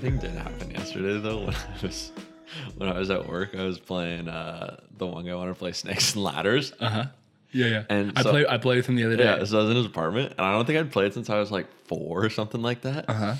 funny 0.00 0.18
thing 0.18 0.18
did 0.20 0.38
happen 0.38 0.70
yesterday 0.70 1.18
though 1.20 1.38
when 1.46 1.54
I 1.54 1.82
was 1.82 2.12
when 2.76 2.88
I 2.88 2.98
was 2.98 3.10
at 3.10 3.28
work. 3.28 3.54
I 3.54 3.64
was 3.64 3.78
playing 3.78 4.28
uh, 4.28 4.78
the 4.96 5.06
one 5.06 5.24
guy 5.26 5.34
wanted 5.34 5.52
to 5.54 5.58
play 5.58 5.72
Snakes 5.72 6.14
and 6.14 6.24
Ladders. 6.24 6.72
Uh 6.80 6.88
huh. 6.88 7.04
Yeah, 7.52 7.66
yeah. 7.66 7.82
And 7.88 8.12
I 8.16 8.22
so- 8.22 8.30
played. 8.30 8.46
I 8.46 8.58
played 8.58 8.76
with 8.78 8.86
him 8.86 8.96
the 8.96 9.04
other 9.04 9.16
day. 9.16 9.24
Yeah, 9.24 9.44
so 9.44 9.58
I 9.58 9.62
was 9.62 9.70
in 9.70 9.76
his 9.76 9.86
apartment, 9.86 10.32
and 10.36 10.46
I 10.46 10.52
don't 10.52 10.64
think 10.66 10.78
I'd 10.78 10.92
played 10.92 11.14
since 11.14 11.30
I 11.30 11.38
was 11.38 11.50
like 11.50 11.66
four 11.86 12.24
or 12.24 12.30
something 12.30 12.62
like 12.62 12.82
that. 12.82 13.08
Uh 13.08 13.12
huh. 13.14 13.34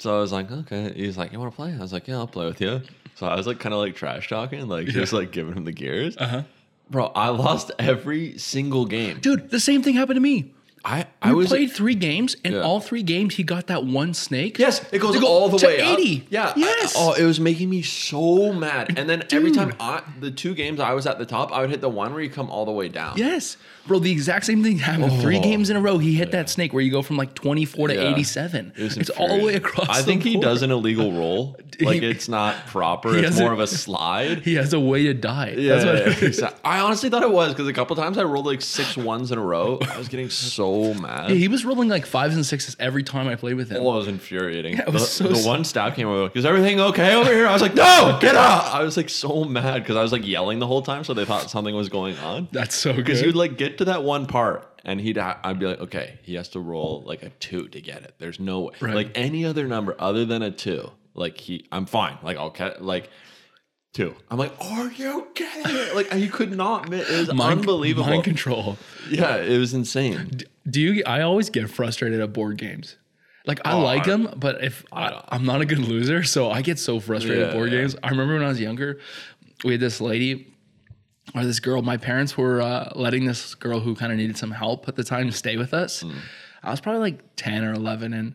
So 0.00 0.14
I 0.16 0.20
was 0.20 0.32
like, 0.32 0.50
okay. 0.50 0.92
He's 0.94 1.16
like, 1.16 1.32
you 1.32 1.38
want 1.38 1.52
to 1.52 1.56
play? 1.56 1.72
I 1.72 1.78
was 1.78 1.92
like, 1.92 2.08
yeah, 2.08 2.16
I'll 2.16 2.26
play 2.26 2.46
with 2.46 2.60
you. 2.60 2.82
So 3.14 3.26
I 3.26 3.36
was 3.36 3.46
like, 3.46 3.60
kind 3.60 3.72
of 3.72 3.78
like 3.80 3.94
trash 3.94 4.28
talking, 4.28 4.66
like 4.68 4.86
just 4.88 5.12
like 5.12 5.30
giving 5.30 5.54
him 5.54 5.64
the 5.64 5.72
gears. 5.72 6.16
Uh 6.16 6.26
huh. 6.26 6.42
Bro, 6.90 7.06
I 7.14 7.28
lost 7.30 7.70
every 7.78 8.36
single 8.38 8.84
game. 8.84 9.20
Dude, 9.20 9.50
the 9.50 9.60
same 9.60 9.82
thing 9.82 9.94
happened 9.94 10.16
to 10.16 10.20
me. 10.20 10.52
I 10.84 11.06
I 11.22 11.30
I 11.30 11.32
was 11.32 11.48
played 11.48 11.72
three 11.72 11.94
games, 11.94 12.36
and 12.44 12.54
Yeah. 12.54 12.60
all 12.60 12.78
three 12.80 13.02
games 13.02 13.36
he 13.36 13.42
got 13.42 13.68
that 13.68 13.84
one 13.84 14.12
snake. 14.12 14.58
Yes, 14.58 14.84
it 14.92 14.98
goes 14.98 15.22
all 15.22 15.48
the 15.48 15.66
way 15.66 15.80
up. 15.80 15.98
80. 15.98 16.26
Yeah. 16.28 16.52
Yes. 16.56 16.94
oh, 16.96 17.12
it 17.14 17.24
was 17.24 17.40
making 17.40 17.70
me 17.70 17.80
so 17.82 18.52
mad. 18.52 18.98
And 18.98 19.08
then 19.08 19.24
every 19.32 19.50
time 19.50 19.72
I, 19.80 20.02
the 20.20 20.30
two 20.30 20.54
games 20.54 20.80
I 20.80 20.92
was 20.92 21.06
at 21.06 21.18
the 21.18 21.24
top, 21.26 21.52
I 21.52 21.60
would 21.62 21.70
hit 21.70 21.80
the 21.80 21.88
one 21.88 22.12
where 22.12 22.22
you 22.22 22.28
come 22.28 22.50
all 22.50 22.64
the 22.66 22.72
way 22.72 22.88
down. 22.88 23.16
Yes, 23.16 23.56
bro. 23.86 23.98
The 23.98 24.12
exact 24.12 24.44
same 24.44 24.62
thing 24.62 24.78
happened. 24.78 25.12
Oh. 25.12 25.20
three 25.22 25.40
games 25.40 25.70
in 25.70 25.76
a 25.76 25.80
row, 25.80 25.96
he 25.98 26.14
hit 26.14 26.32
that 26.32 26.50
snake 26.50 26.72
where 26.74 26.82
you 26.82 26.90
go 26.90 27.00
from 27.02 27.16
like 27.16 27.34
twenty 27.34 27.64
four 27.64 27.88
to 27.88 27.94
Yeah. 27.94 28.10
eighty 28.10 28.22
seven. 28.24 28.72
It 28.76 28.96
It's 28.98 29.10
all 29.10 29.38
the 29.38 29.44
way 29.44 29.54
across. 29.54 29.88
I 29.88 30.02
think 30.02 30.22
he 30.22 30.34
board. 30.34 30.44
does 30.44 30.62
an 30.62 30.70
illegal 30.70 31.12
roll. 31.12 31.56
Like 31.80 32.02
He- 32.02 32.08
it's 32.08 32.28
not 32.28 32.54
proper. 32.68 33.16
It's 33.16 33.26
has 33.30 33.40
a- 33.40 33.42
more 33.42 33.52
of 33.52 33.58
a 33.58 33.66
slide. 33.66 34.42
He 34.44 34.54
has 34.54 34.72
a 34.74 34.78
way 34.78 35.04
to 35.04 35.14
die. 35.14 35.54
Yeah, 35.58 35.72
That's 35.74 35.84
what 35.84 35.94
yeah, 35.96 36.00
it 36.02 36.06
is. 36.22 36.22
exact- 36.38 36.60
I 36.64 36.78
honestly 36.78 37.10
thought 37.10 37.24
it 37.24 37.30
was 37.32 37.52
because 37.52 37.66
a 37.66 37.72
couple 37.72 37.96
times 37.96 38.16
I 38.16 38.22
rolled 38.22 38.46
like 38.46 38.62
six 38.62 38.96
ones 38.96 39.32
in 39.32 39.38
a 39.38 39.42
row. 39.42 39.78
I 39.90 39.98
was 39.98 40.06
getting 40.08 40.30
so 40.30 40.73
mad. 40.94 41.30
Yeah, 41.30 41.36
he 41.36 41.46
was 41.46 41.64
rolling 41.64 41.88
like 41.88 42.04
fives 42.06 42.34
and 42.34 42.44
sixes 42.44 42.76
every 42.80 43.02
time 43.04 43.28
I 43.28 43.36
played 43.36 43.54
with 43.54 43.70
him. 43.70 43.82
Oh, 43.82 43.92
it 43.94 43.96
was 43.98 44.08
infuriating. 44.08 44.78
it 44.78 44.92
was 44.92 45.02
the, 45.02 45.08
so 45.08 45.24
the 45.28 45.38
s- 45.38 45.46
one 45.46 45.62
staff 45.64 45.94
came 45.94 46.08
over. 46.08 46.24
like, 46.24 46.36
Is 46.36 46.44
everything 46.44 46.80
okay 46.80 47.14
over 47.14 47.32
here? 47.32 47.46
I 47.46 47.52
was 47.52 47.62
like, 47.62 47.74
No, 47.74 48.18
get 48.20 48.34
out! 48.34 48.64
I 48.74 48.82
was 48.82 48.96
like 48.96 49.08
so 49.08 49.44
mad 49.44 49.82
because 49.82 49.96
I 49.96 50.02
was 50.02 50.10
like 50.12 50.26
yelling 50.26 50.58
the 50.58 50.66
whole 50.66 50.82
time, 50.82 51.04
so 51.04 51.14
they 51.14 51.24
thought 51.24 51.48
something 51.50 51.74
was 51.74 51.88
going 51.88 52.18
on. 52.18 52.48
That's 52.50 52.74
so 52.74 52.92
good. 52.92 53.04
Because 53.04 53.22
you'd 53.22 53.36
like 53.36 53.56
get 53.56 53.78
to 53.78 53.84
that 53.86 54.02
one 54.02 54.26
part, 54.26 54.80
and 54.84 55.00
he'd 55.00 55.16
ha- 55.16 55.38
I'd 55.44 55.58
be 55.60 55.66
like, 55.66 55.80
okay, 55.80 56.18
he 56.22 56.34
has 56.34 56.48
to 56.50 56.60
roll 56.60 57.04
like 57.06 57.22
a 57.22 57.28
two 57.30 57.68
to 57.68 57.80
get 57.80 58.02
it. 58.02 58.14
There's 58.18 58.40
no 58.40 58.60
way. 58.62 58.74
Right. 58.80 58.94
Like 58.94 59.10
any 59.14 59.44
other 59.44 59.66
number 59.68 59.94
other 59.98 60.24
than 60.24 60.42
a 60.42 60.50
two, 60.50 60.90
like 61.14 61.38
he, 61.38 61.66
I'm 61.70 61.86
fine. 61.86 62.18
Like 62.22 62.36
I'll 62.36 62.50
catch 62.50 62.80
like. 62.80 63.10
Two. 63.94 64.14
I'm 64.30 64.36
like, 64.38 64.52
are 64.60 64.90
you 64.90 65.26
kidding 65.34 65.72
me? 65.72 65.92
Like, 65.92 66.12
you 66.14 66.28
could 66.28 66.54
not. 66.54 66.90
mi- 66.90 66.98
It 66.98 67.08
was 67.28 67.32
Mind- 67.32 67.60
unbelievable. 67.60 68.06
Mind 68.10 68.24
control. 68.24 68.76
yeah, 69.08 69.36
it 69.36 69.56
was 69.58 69.72
insane. 69.72 70.40
Do 70.68 70.80
you? 70.80 71.02
I 71.06 71.22
always 71.22 71.48
get 71.48 71.70
frustrated 71.70 72.20
at 72.20 72.32
board 72.32 72.58
games. 72.58 72.96
Like 73.46 73.60
I 73.64 73.72
Oh, 73.72 73.80
like 73.80 74.04
them, 74.04 74.34
but 74.36 74.64
if 74.64 74.84
I, 74.92 75.22
I'm 75.28 75.44
not 75.44 75.60
a 75.60 75.66
good 75.66 75.78
loser, 75.78 76.22
so 76.24 76.50
I 76.50 76.60
get 76.62 76.78
so 76.78 76.98
frustrated 76.98 77.44
at 77.48 77.52
board 77.54 77.70
yeah. 77.72 77.80
games. 77.82 77.94
I 78.02 78.08
remember 78.10 78.34
when 78.34 78.42
I 78.42 78.48
was 78.48 78.58
younger, 78.60 78.98
we 79.64 79.72
had 79.72 79.80
this 79.80 80.00
lady 80.00 80.52
or 81.34 81.44
this 81.44 81.60
girl. 81.60 81.82
My 81.82 81.96
parents 81.98 82.36
were 82.36 82.60
uh, 82.62 82.90
letting 82.96 83.26
this 83.26 83.54
girl 83.54 83.80
who 83.80 83.94
kind 83.94 84.10
of 84.12 84.18
needed 84.18 84.36
some 84.38 84.50
help 84.50 84.88
at 84.88 84.96
the 84.96 85.04
time 85.04 85.30
stay 85.30 85.56
with 85.56 85.72
us. 85.74 86.00
Hmm. 86.00 86.12
I 86.62 86.70
was 86.70 86.80
probably 86.80 87.00
like 87.02 87.20
ten 87.36 87.62
or 87.64 87.74
eleven, 87.74 88.12
and 88.14 88.34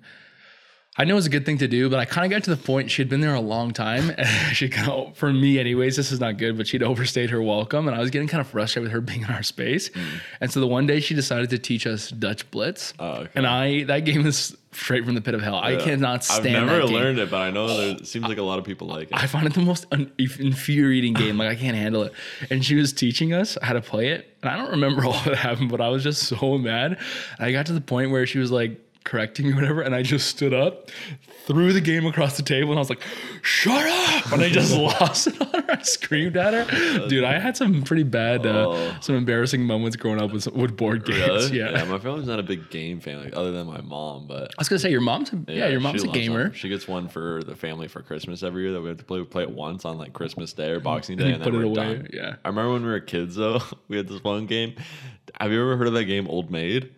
I 1.00 1.05
know 1.05 1.14
it 1.14 1.16
was 1.16 1.28
a 1.28 1.30
good 1.30 1.45
thing 1.45 1.59
to 1.59 1.67
do, 1.69 1.89
but 1.89 1.97
I 1.97 2.03
kind 2.03 2.25
of 2.25 2.31
got 2.31 2.44
to 2.44 2.50
the 2.50 2.61
point 2.61 2.92
she 2.92 3.02
had 3.02 3.08
been 3.08 3.22
there 3.22 3.33
a 3.33 3.39
long 3.39 3.72
time. 3.72 4.11
She 4.53 4.67
kind 4.67 4.89
of, 4.89 4.94
oh, 4.94 5.11
for 5.14 5.31
me, 5.31 5.59
anyways, 5.59 5.95
this 5.95 6.11
is 6.11 6.19
not 6.19 6.38
good, 6.38 6.58
but 6.58 6.67
she'd 6.67 6.83
overstayed 6.83 7.30
her 7.30 7.42
welcome. 7.42 7.88
And 7.88 7.95
I 7.95 8.00
was 8.00 8.09
getting 8.09 8.28
kind 8.28 8.42
of 8.42 8.47
frustrated 8.47 8.83
with 8.83 8.92
her 8.92 9.00
being 9.09 9.22
in 9.22 9.30
our 9.30 9.44
space. 9.44 9.89
Hmm. 9.94 10.02
And 10.42 10.52
so 10.52 10.59
the 10.59 10.67
one 10.67 10.86
day 10.88 11.00
she 11.00 11.14
decided 11.14 11.50
to 11.52 11.59
teach 11.59 11.88
us 11.88 12.09
Dutch 12.09 12.50
Blitz. 12.52 12.94
Oh, 13.00 13.09
okay. 13.11 13.30
And 13.36 13.47
I, 13.47 13.83
that 13.83 14.00
game 14.00 14.25
is 14.25 14.58
straight 14.72 15.05
from 15.05 15.16
the 15.16 15.22
pit 15.22 15.33
of 15.36 15.42
hell. 15.42 15.55
I 15.55 15.77
cannot 15.77 16.23
stand 16.23 16.47
it. 16.47 16.55
I've 16.55 16.66
never 16.66 16.80
that 16.80 16.88
game. 16.88 16.95
learned 16.95 17.20
it, 17.20 17.31
but 17.31 17.38
I 17.38 17.52
know 17.52 17.67
there 17.67 17.95
it 17.95 18.08
seems 18.08 18.27
like 18.27 18.38
a 18.38 18.43
lot 18.43 18.59
of 18.59 18.65
people 18.65 18.88
like 18.88 19.11
it. 19.11 19.14
I 19.14 19.27
find 19.27 19.48
it 19.48 19.54
the 19.54 19.61
most 19.61 19.86
un- 19.92 20.11
infuriating 20.17 21.14
game. 21.14 21.38
Like 21.38 21.49
I 21.49 21.55
can't 21.55 21.77
handle 21.77 22.04
it. 22.04 22.14
And 22.49 22.64
she 22.64 22.76
was 22.76 22.92
teaching 22.92 23.33
us 23.33 23.58
how 23.61 23.73
to 23.73 23.82
play 23.82 24.09
it. 24.09 24.36
And 24.42 24.52
I 24.52 24.58
don't 24.58 24.71
remember 24.71 25.05
all 25.05 25.21
that 25.23 25.36
happened, 25.36 25.70
but 25.70 25.80
I 25.82 25.89
was 25.89 26.04
just 26.04 26.23
so 26.23 26.58
mad. 26.58 26.99
I 27.39 27.52
got 27.52 27.67
to 27.67 27.73
the 27.73 27.82
point 27.82 28.11
where 28.11 28.26
she 28.26 28.39
was 28.39 28.52
like 28.52 28.80
correcting 29.09 29.47
me 29.47 29.53
or 29.53 29.55
whatever, 29.55 29.81
and 29.81 29.95
I 29.95 30.03
just 30.03 30.27
stood 30.27 30.53
up, 30.53 30.89
threw 31.47 31.73
the 31.73 31.81
game 31.81 32.05
across 32.05 32.37
the 32.37 32.43
table, 32.43 32.70
and 32.70 32.77
I 32.77 32.81
was 32.81 32.89
like, 32.89 33.02
"Shut 33.42 33.86
up!" 33.87 34.31
And 34.31 34.42
I 34.43 34.49
just 34.49 34.75
lost 34.77 35.27
it 35.27 35.42
on 35.42 35.64
her. 35.64 35.71
I 35.71 35.81
screamed 35.81 36.37
at 36.37 36.53
her, 36.53 37.08
dude. 37.08 37.23
I 37.23 37.39
had 37.39 37.58
some 37.58 37.81
pretty 37.83 38.03
bad, 38.03 38.45
uh, 38.45 38.70
Oh. 38.70 38.95
some 39.02 39.15
embarrassing 39.15 39.64
moments 39.64 39.95
growing 39.97 40.21
up 40.21 40.31
with 40.31 40.47
with 40.53 40.77
board 40.77 41.05
games. 41.05 41.49
Really? 41.52 41.58
Yeah. 41.59 41.83
my 41.86 41.97
family's 41.97 42.27
not 42.27 42.39
a 42.39 42.43
big 42.43 42.70
game 42.70 42.99
family, 42.99 43.33
other 43.33 43.52
than 43.52 43.65
my 43.67 43.81
mom. 43.81 44.27
But 44.27 44.52
I 44.58 44.59
was 44.59 44.70
gonna 44.70 44.80
say 44.80 44.92
your 44.92 45.02
mom's, 45.02 45.33
a, 45.33 45.39
yeah, 45.47 45.67
your 45.70 45.80
mom's 45.80 46.03
a 46.03 46.08
gamer. 46.08 46.53
She 46.53 46.70
gets 46.70 46.87
one 46.87 47.08
for 47.08 47.41
the 47.43 47.55
family 47.55 47.87
for 47.87 48.02
Christmas 48.02 48.43
every 48.43 48.64
year 48.64 48.73
that 48.73 48.81
we 48.81 48.89
have 48.89 48.97
to 48.97 49.03
play. 49.03 49.20
We 49.20 49.26
play 49.26 49.43
it 49.43 49.52
once 49.52 49.86
on 49.86 49.97
like 49.97 50.14
Christmas 50.14 50.53
Day 50.53 50.70
or 50.70 50.80
Boxing 50.80 51.17
Day, 51.17 51.31
and 51.31 51.41
then 51.43 51.52
put 51.52 51.55
it 51.55 51.58
we're 51.58 51.64
away, 51.64 51.95
done. 51.95 52.08
yeah. 52.14 52.36
I 52.45 52.49
remember 52.49 52.73
when 52.73 52.83
we 52.83 52.89
were 52.89 52.99
kids 52.99 53.36
though, 53.36 53.59
we 53.87 53.97
had 53.97 54.08
this 54.08 54.23
one 54.23 54.45
game. 54.45 54.76
Have 55.39 55.52
you 55.52 55.61
ever 55.61 55.77
heard 55.77 55.87
of 55.87 55.93
that 55.93 56.05
game, 56.05 56.27
Old 56.27 56.52
Maid? 56.52 56.91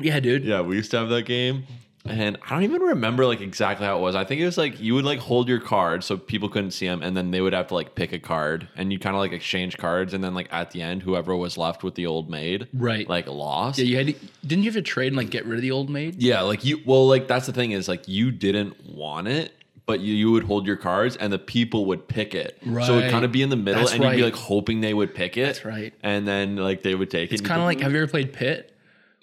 Yeah, 0.00 0.20
dude. 0.20 0.44
Yeah, 0.44 0.60
we 0.62 0.76
used 0.76 0.90
to 0.92 0.98
have 0.98 1.08
that 1.10 1.24
game. 1.26 1.64
And 2.04 2.36
I 2.44 2.50
don't 2.54 2.64
even 2.64 2.82
remember 2.82 3.26
like 3.26 3.40
exactly 3.40 3.86
how 3.86 3.96
it 3.96 4.00
was. 4.00 4.16
I 4.16 4.24
think 4.24 4.40
it 4.40 4.44
was 4.44 4.58
like 4.58 4.80
you 4.80 4.94
would 4.96 5.04
like 5.04 5.20
hold 5.20 5.46
your 5.48 5.60
card 5.60 6.02
so 6.02 6.16
people 6.16 6.48
couldn't 6.48 6.72
see 6.72 6.88
them, 6.88 7.00
and 7.00 7.16
then 7.16 7.30
they 7.30 7.40
would 7.40 7.52
have 7.52 7.68
to 7.68 7.74
like 7.74 7.94
pick 7.94 8.12
a 8.12 8.18
card, 8.18 8.66
and 8.74 8.92
you 8.92 8.98
kind 8.98 9.14
of 9.14 9.20
like 9.20 9.30
exchange 9.30 9.78
cards, 9.78 10.12
and 10.12 10.24
then 10.24 10.34
like 10.34 10.48
at 10.50 10.72
the 10.72 10.82
end, 10.82 11.02
whoever 11.04 11.36
was 11.36 11.56
left 11.56 11.84
with 11.84 11.94
the 11.94 12.06
old 12.06 12.28
maid, 12.28 12.66
Right. 12.72 13.08
like 13.08 13.28
lost. 13.28 13.78
Yeah, 13.78 13.84
you 13.84 13.96
had. 13.98 14.06
To, 14.08 14.14
didn't 14.44 14.64
you 14.64 14.70
have 14.72 14.74
to 14.74 14.82
trade 14.82 15.08
and 15.08 15.16
like 15.16 15.30
get 15.30 15.46
rid 15.46 15.54
of 15.54 15.62
the 15.62 15.70
old 15.70 15.90
maid? 15.90 16.20
Yeah, 16.20 16.40
like 16.40 16.64
you. 16.64 16.80
Well, 16.84 17.06
like 17.06 17.28
that's 17.28 17.46
the 17.46 17.52
thing 17.52 17.70
is 17.70 17.86
like 17.86 18.08
you 18.08 18.32
didn't 18.32 18.84
want 18.84 19.28
it, 19.28 19.52
but 19.86 20.00
you, 20.00 20.12
you 20.12 20.32
would 20.32 20.42
hold 20.42 20.66
your 20.66 20.76
cards, 20.78 21.14
and 21.14 21.32
the 21.32 21.38
people 21.38 21.84
would 21.86 22.08
pick 22.08 22.34
it. 22.34 22.58
So 22.64 22.98
it 22.98 23.02
would 23.02 23.10
kind 23.12 23.24
of 23.24 23.30
be 23.30 23.42
in 23.42 23.48
the 23.48 23.54
middle, 23.54 23.82
That's 23.82 23.92
and 23.92 24.02
you'd 24.02 24.16
be 24.16 24.22
like 24.24 24.34
hoping 24.34 24.80
they 24.80 24.92
would 24.94 25.14
pick 25.14 25.36
it. 25.36 25.44
That's 25.46 25.64
right. 25.64 25.94
And 26.02 26.26
then 26.26 26.56
like 26.56 26.82
they 26.82 26.96
would 26.96 27.10
take 27.12 27.30
it. 27.30 27.34
It's 27.34 27.42
kind 27.46 27.60
of 27.60 27.64
like 27.66 27.78
have 27.78 27.92
you 27.92 27.98
ever 27.98 28.10
played 28.10 28.32
Pit, 28.32 28.71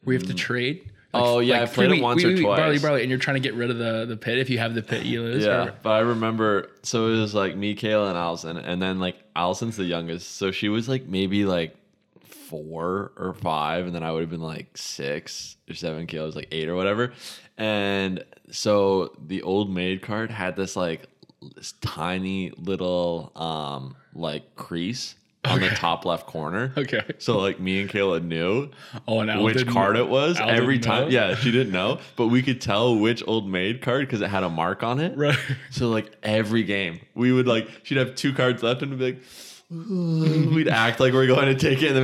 you 0.06 0.14
have 0.14 0.24
to 0.28 0.34
trade? 0.34 0.82
Like, 1.12 1.24
Oh, 1.26 1.40
yeah, 1.40 1.62
I've 1.64 1.74
played 1.74 1.92
it 1.92 2.02
once 2.04 2.24
wheat, 2.24 2.34
or 2.34 2.36
wheat, 2.36 2.44
Barley, 2.44 2.78
barley, 2.80 3.02
and 3.02 3.10
you're 3.10 3.18
trying 3.18 3.36
to 3.36 3.40
get 3.40 3.56
rid 3.56 3.72
of 3.72 3.78
the 3.80 4.06
the 4.06 4.16
pit. 4.16 4.38
If 4.38 4.50
you 4.52 4.60
have 4.60 4.76
the 4.76 4.84
pit, 4.84 5.06
you 5.06 5.24
lose. 5.24 5.44
Yeah, 5.44 5.66
or- 5.70 5.74
but 5.82 5.90
I 5.90 6.00
remember. 6.00 6.70
So 6.84 7.08
it 7.08 7.20
was 7.20 7.34
like 7.34 7.56
me, 7.56 7.76
Kayla, 7.76 8.10
and 8.10 8.18
Allison, 8.18 8.58
and 8.58 8.80
then 8.82 9.00
like 9.00 9.18
Allison's 9.36 9.76
the 9.78 9.86
youngest, 9.86 10.36
so 10.38 10.52
she 10.52 10.70
was 10.70 10.88
like 10.88 11.08
maybe 11.08 11.46
like 11.46 11.76
four 12.24 13.12
or 13.18 13.34
five, 13.34 13.86
and 13.86 13.96
then 13.96 14.04
I 14.04 14.12
would 14.12 14.22
have 14.22 14.30
been 14.30 14.40
like 14.42 14.78
six 14.78 15.58
or 15.70 15.74
seven. 15.74 16.08
Kayla 16.08 16.26
was 16.26 16.36
like 16.36 16.48
eight 16.52 16.70
or 16.70 16.76
whatever, 16.76 17.14
and 17.58 18.24
so 18.52 19.14
the 19.28 19.42
old 19.44 19.74
maid 19.74 20.02
card 20.02 20.32
had 20.32 20.56
this 20.56 20.76
like 20.76 21.08
this 21.56 21.74
tiny 21.82 22.52
little 22.58 23.32
um 23.36 23.96
like 24.14 24.56
crease 24.56 25.16
on 25.46 25.60
the 25.62 25.70
top 25.70 26.06
left 26.06 26.28
corner. 26.28 26.74
Okay. 26.78 27.04
So 27.18 27.40
like 27.40 27.60
me 27.60 27.80
and 27.82 27.90
Kayla 27.90 28.24
knew 28.24 28.70
Oh, 29.08 29.20
and 29.22 29.32
Al 29.32 29.44
which 29.44 29.66
card 29.68 29.96
it 29.96 30.08
was 30.10 30.40
Al 30.40 30.50
every 30.50 30.80
time. 30.80 31.04
know? 31.06 31.10
Yeah, 31.10 31.36
she 31.36 31.52
didn't 31.52 31.72
know, 31.72 32.00
but 32.16 32.28
we 32.28 32.42
could 32.42 32.60
tell 32.62 32.96
which 32.98 33.24
old 33.26 33.50
maid 33.50 33.82
card 33.82 34.02
because 34.02 34.22
it 34.22 34.30
had 34.30 34.44
a 34.44 34.50
mark 34.50 34.84
on 34.84 35.00
it. 35.00 35.18
Right. 35.18 35.38
So 35.72 35.90
like 35.90 36.12
every 36.24 36.64
game, 36.64 37.00
we 37.16 37.32
would 37.32 37.48
like 37.48 37.70
she'd 37.84 37.98
have 37.98 38.16
two 38.16 38.34
cards 38.34 38.64
left 38.64 38.82
and 38.82 38.98
be 38.98 39.06
like. 39.14 39.24
"Ooh," 39.72 40.50
We'd 40.56 40.68
act 40.68 41.00
like 41.00 41.14
we're 41.14 41.28
going 41.28 41.46
to 41.46 41.56
take 41.56 41.82
it, 41.84 41.96
and 41.96 41.96
then 41.96 42.04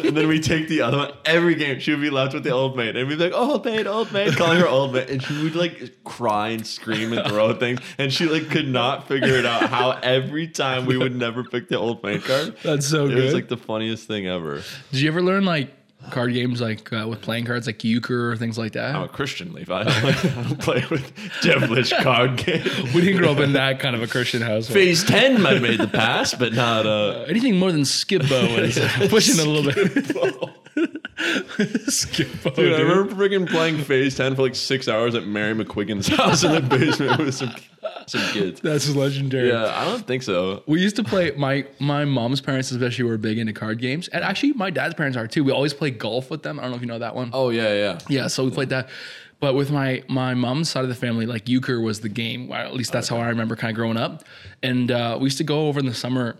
we, 0.00 0.08
and 0.08 0.16
then 0.16 0.26
we 0.28 0.40
take 0.40 0.68
the 0.68 0.80
other 0.82 0.96
one. 0.96 1.12
Every 1.24 1.54
game, 1.54 1.80
she 1.80 1.90
would 1.90 2.00
be 2.00 2.10
left 2.10 2.32
with 2.34 2.44
the 2.44 2.50
old 2.50 2.76
maid, 2.76 2.96
and 2.96 3.08
we'd 3.08 3.18
be 3.18 3.24
like, 3.24 3.32
Oh, 3.34 3.52
"Old 3.52 3.64
maid, 3.64 3.86
old 3.86 4.10
maid," 4.12 4.36
calling 4.36 4.58
her 4.60 4.66
old 4.68 4.92
maid, 4.94 5.10
and 5.10 5.22
she 5.22 5.42
would 5.42 5.54
like 5.54 6.02
cry 6.04 6.48
and 6.48 6.66
scream 6.66 7.12
and 7.12 7.28
throw 7.28 7.54
things, 7.54 7.80
and 7.98 8.12
she 8.12 8.26
like 8.26 8.48
could 8.50 8.68
not 8.68 9.06
figure 9.06 9.34
it 9.36 9.44
out 9.46 9.68
how 9.68 9.90
every 10.02 10.48
time 10.48 10.86
we 10.86 10.96
would 10.96 11.14
never 11.14 11.44
pick 11.44 11.68
the 11.68 11.78
old 11.78 12.02
maid 12.02 12.24
card. 12.24 12.56
That's 12.62 12.86
so 12.86 13.04
It 13.06 13.10
good. 13.14 13.24
was 13.24 13.34
like 13.34 13.48
the 13.48 13.56
funniest 13.58 14.06
thing 14.08 14.26
ever. 14.26 14.62
Did 14.92 15.00
you 15.00 15.08
ever 15.08 15.22
learn 15.22 15.44
like 15.44 15.72
card 16.10 16.32
games 16.32 16.60
like 16.60 16.92
uh, 16.92 17.06
with 17.08 17.20
playing 17.22 17.44
cards 17.44 17.66
like 17.66 17.82
euchre 17.84 18.30
or 18.32 18.36
things 18.36 18.56
like 18.58 18.72
that? 18.72 18.94
I'm 18.94 19.02
a 19.02 19.08
Christian, 19.08 19.52
Levi. 19.52 19.80
I 19.80 19.84
don't, 19.84 20.04
I 20.04 20.42
don't 20.42 20.58
play 20.60 20.84
with 20.90 21.12
devilish 21.42 21.92
card 22.02 22.36
games. 22.44 22.64
we 22.94 23.00
didn't 23.00 23.18
grow 23.20 23.32
up 23.32 23.38
in 23.38 23.52
that 23.54 23.80
kind 23.80 23.94
of 23.96 24.02
a 24.02 24.06
Christian 24.06 24.42
household. 24.42 24.74
Phase 24.74 25.04
10 25.04 25.42
might 25.42 25.54
have 25.54 25.62
made 25.62 25.80
the 25.80 25.88
pass, 25.88 26.34
but 26.34 26.52
not 26.52 26.86
uh 26.86 27.24
Anything 27.28 27.58
more 27.58 27.72
than 27.72 27.84
Skip-Bo 27.84 28.44
is 28.56 28.78
pushing 29.10 29.38
a 29.40 29.48
little 29.48 29.72
bit. 29.72 30.65
Skip-Bo, 31.88 32.50
Dude, 32.50 32.74
I 32.74 32.82
remember 32.82 33.14
freaking 33.14 33.48
playing 33.48 33.78
Phase 33.78 34.14
10 34.16 34.36
for 34.36 34.42
like 34.42 34.54
six 34.54 34.88
hours 34.88 35.14
at 35.14 35.26
Mary 35.26 35.54
McQuiggan's 35.54 36.08
house 36.16 36.44
in 36.44 36.52
the 36.52 36.60
basement 36.60 37.18
with 37.18 37.34
some 37.34 37.54
some 38.06 38.20
kids. 38.32 38.60
That's 38.60 38.94
legendary. 38.94 39.48
Yeah, 39.48 39.72
I 39.74 39.84
don't 39.84 40.06
think 40.06 40.22
so. 40.22 40.62
We 40.66 40.80
used 40.80 40.96
to 40.96 41.04
play 41.04 41.32
my 41.32 41.66
my 41.78 42.04
mom's 42.04 42.40
parents 42.40 42.70
especially 42.70 43.04
were 43.04 43.16
big 43.18 43.38
into 43.38 43.52
card 43.52 43.78
games, 43.78 44.08
and 44.08 44.22
actually 44.22 44.52
my 44.52 44.70
dad's 44.70 44.94
parents 44.94 45.16
are 45.16 45.26
too. 45.26 45.44
We 45.44 45.52
always 45.52 45.72
play 45.72 45.90
golf 45.90 46.30
with 46.30 46.42
them. 46.42 46.58
I 46.58 46.62
don't 46.62 46.72
know 46.72 46.76
if 46.76 46.82
you 46.82 46.88
know 46.88 46.98
that 46.98 47.14
one. 47.14 47.30
Oh 47.32 47.50
yeah, 47.50 47.72
yeah. 47.72 47.98
Yeah, 48.08 48.26
so 48.26 48.44
we 48.44 48.50
played 48.50 48.68
that. 48.70 48.88
But 49.38 49.54
with 49.54 49.70
my 49.70 50.02
my 50.08 50.34
mom's 50.34 50.70
side 50.70 50.82
of 50.82 50.88
the 50.88 50.94
family, 50.94 51.26
like 51.26 51.48
euchre 51.48 51.80
was 51.80 52.00
the 52.00 52.08
game. 52.08 52.50
At 52.52 52.74
least 52.74 52.92
that's 52.92 53.08
how 53.08 53.18
I 53.18 53.28
remember 53.28 53.56
kind 53.56 53.70
of 53.70 53.76
growing 53.76 53.96
up. 53.96 54.24
And 54.62 54.90
uh, 54.90 55.16
we 55.20 55.24
used 55.24 55.38
to 55.38 55.44
go 55.44 55.68
over 55.68 55.78
in 55.78 55.86
the 55.86 55.94
summer 55.94 56.36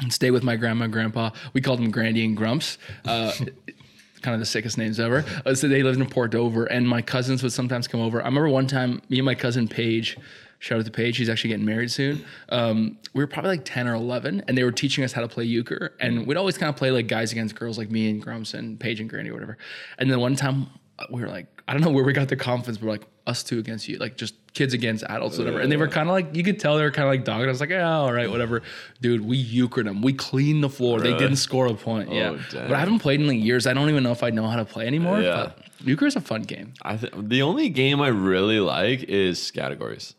and 0.00 0.12
stay 0.12 0.30
with 0.30 0.42
my 0.42 0.56
grandma 0.56 0.84
and 0.84 0.92
grandpa. 0.92 1.30
We 1.52 1.60
called 1.60 1.78
them 1.78 1.90
Grandy 1.90 2.24
and 2.24 2.36
Grumps. 2.36 2.78
Uh, 3.04 3.32
kind 4.22 4.34
of 4.34 4.40
the 4.40 4.46
sickest 4.46 4.78
names 4.78 4.98
ever. 4.98 5.24
Uh, 5.46 5.54
so 5.54 5.68
they 5.68 5.82
lived 5.82 6.00
in 6.00 6.08
Port 6.08 6.32
Dover, 6.32 6.66
and 6.66 6.88
my 6.88 7.02
cousins 7.02 7.42
would 7.42 7.52
sometimes 7.52 7.86
come 7.86 8.00
over. 8.00 8.20
I 8.20 8.24
remember 8.24 8.48
one 8.48 8.66
time, 8.66 9.00
me 9.08 9.18
and 9.18 9.26
my 9.26 9.34
cousin 9.34 9.68
Paige, 9.68 10.16
Shout 10.60 10.80
out 10.80 10.84
to 10.86 10.90
Paige. 10.90 11.16
She's 11.16 11.28
actually 11.28 11.50
getting 11.50 11.66
married 11.66 11.90
soon. 11.90 12.24
Um, 12.48 12.98
we 13.14 13.22
were 13.22 13.28
probably 13.28 13.50
like 13.50 13.64
10 13.64 13.86
or 13.86 13.94
11, 13.94 14.44
and 14.48 14.58
they 14.58 14.64
were 14.64 14.72
teaching 14.72 15.04
us 15.04 15.12
how 15.12 15.20
to 15.20 15.28
play 15.28 15.44
euchre. 15.44 15.92
And 16.00 16.26
we'd 16.26 16.36
always 16.36 16.58
kind 16.58 16.68
of 16.68 16.76
play 16.76 16.90
like 16.90 17.06
guys 17.06 17.30
against 17.30 17.54
girls, 17.54 17.78
like 17.78 17.90
me 17.90 18.10
and 18.10 18.20
Grumps 18.20 18.54
and 18.54 18.78
Paige 18.78 19.00
and 19.00 19.08
Granny 19.08 19.30
or 19.30 19.34
whatever. 19.34 19.56
And 19.98 20.10
then 20.10 20.18
one 20.18 20.34
time 20.34 20.66
uh, 20.98 21.04
we 21.10 21.20
were 21.20 21.28
like, 21.28 21.57
I 21.68 21.72
don't 21.74 21.82
know 21.82 21.90
where 21.90 22.02
we 22.02 22.14
got 22.14 22.28
the 22.28 22.36
confidence, 22.36 22.78
but 22.78 22.86
like, 22.86 23.06
us 23.26 23.42
two 23.42 23.58
against 23.58 23.86
you, 23.88 23.98
like 23.98 24.16
just 24.16 24.34
kids 24.54 24.72
against 24.72 25.04
adults, 25.04 25.36
whatever. 25.36 25.60
And 25.60 25.70
they 25.70 25.76
were 25.76 25.86
kind 25.86 26.08
of 26.08 26.14
like, 26.14 26.34
you 26.34 26.42
could 26.42 26.58
tell 26.58 26.78
they 26.78 26.82
were 26.82 26.90
kind 26.90 27.06
of 27.06 27.12
like 27.12 27.24
dogging. 27.24 27.44
I 27.44 27.50
was 27.50 27.60
like, 27.60 27.68
yeah, 27.68 27.98
all 27.98 28.12
right, 28.12 28.30
whatever. 28.30 28.62
Dude, 29.02 29.20
we 29.20 29.44
euchred 29.44 29.84
them. 29.84 30.00
We 30.00 30.14
cleaned 30.14 30.64
the 30.64 30.70
floor. 30.70 30.98
They 30.98 31.12
didn't 31.12 31.36
score 31.36 31.66
a 31.66 31.74
point. 31.74 32.08
Oh, 32.10 32.14
yeah. 32.14 32.30
dang. 32.50 32.68
But 32.68 32.72
I 32.72 32.80
haven't 32.80 33.00
played 33.00 33.20
in 33.20 33.28
like 33.28 33.38
years. 33.38 33.66
I 33.66 33.74
don't 33.74 33.90
even 33.90 34.02
know 34.02 34.12
if 34.12 34.22
I 34.22 34.30
know 34.30 34.46
how 34.46 34.56
to 34.56 34.64
play 34.64 34.86
anymore. 34.86 35.20
Yeah. 35.20 35.52
But 35.54 35.58
euchre 35.86 36.06
is 36.06 36.16
a 36.16 36.22
fun 36.22 36.42
game. 36.42 36.72
I 36.82 36.96
th- 36.96 37.12
the 37.16 37.42
only 37.42 37.68
game 37.68 38.00
I 38.00 38.08
really 38.08 38.60
like 38.60 39.02
is 39.02 39.50
categories. 39.50 40.14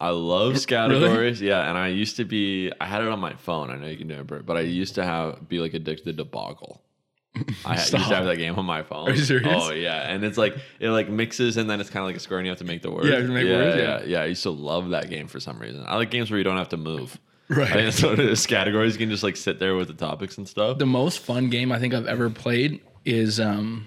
I 0.00 0.08
love 0.08 0.66
categories. 0.66 1.40
Yeah, 1.40 1.68
and 1.68 1.76
I 1.76 1.88
used 1.88 2.16
to 2.16 2.24
be. 2.24 2.72
I 2.80 2.86
had 2.86 3.02
it 3.02 3.08
on 3.08 3.20
my 3.20 3.34
phone. 3.34 3.70
I 3.70 3.76
know 3.76 3.86
you 3.86 3.96
can 3.96 4.08
do 4.08 4.14
it, 4.14 4.46
but 4.46 4.56
I 4.56 4.60
used 4.60 4.94
to 4.96 5.04
have 5.04 5.48
be 5.48 5.60
like 5.60 5.74
addicted 5.74 6.16
to 6.16 6.24
Boggle. 6.24 6.80
I 7.64 7.74
used 7.74 7.90
to 7.90 7.98
have 7.98 8.26
that 8.26 8.36
game 8.36 8.56
on 8.56 8.64
my 8.64 8.82
phone. 8.82 9.08
Are 9.08 9.12
you 9.12 9.24
serious? 9.24 9.48
Oh 9.50 9.72
yeah, 9.72 10.08
and 10.08 10.22
it's 10.24 10.38
like 10.38 10.56
it 10.78 10.90
like 10.90 11.08
mixes, 11.08 11.56
and 11.56 11.68
then 11.68 11.80
it's 11.80 11.90
kind 11.90 12.02
of 12.02 12.06
like 12.06 12.16
a 12.16 12.20
square, 12.20 12.38
and 12.38 12.46
you 12.46 12.50
have 12.50 12.58
to 12.58 12.64
make 12.64 12.82
the 12.82 12.90
word. 12.90 13.06
Yeah, 13.06 13.18
you 13.18 13.28
make 13.28 13.46
yeah, 13.46 13.56
words, 13.56 13.76
yeah, 13.76 13.98
yeah. 14.00 14.04
yeah. 14.04 14.22
I 14.22 14.26
used 14.26 14.44
to 14.44 14.50
love 14.50 14.90
that 14.90 15.10
game 15.10 15.26
for 15.26 15.40
some 15.40 15.58
reason. 15.58 15.84
I 15.86 15.96
like 15.96 16.10
games 16.10 16.30
where 16.30 16.38
you 16.38 16.44
don't 16.44 16.58
have 16.58 16.68
to 16.70 16.76
move. 16.76 17.18
Right. 17.48 17.68
I 17.68 17.72
think 17.72 17.84
that's 17.86 18.02
what 18.02 18.18
it 18.18 18.30
is. 18.30 18.46
Categories. 18.46 18.94
You 18.94 19.00
can 19.00 19.10
just 19.10 19.22
like 19.22 19.36
sit 19.36 19.58
there 19.58 19.74
with 19.74 19.88
the 19.88 19.94
topics 19.94 20.38
and 20.38 20.48
stuff. 20.48 20.78
the 20.78 20.86
most 20.86 21.18
fun 21.18 21.50
game 21.50 21.72
I 21.72 21.78
think 21.78 21.92
I've 21.92 22.06
ever 22.06 22.30
played 22.30 22.80
is 23.04 23.40
um, 23.40 23.86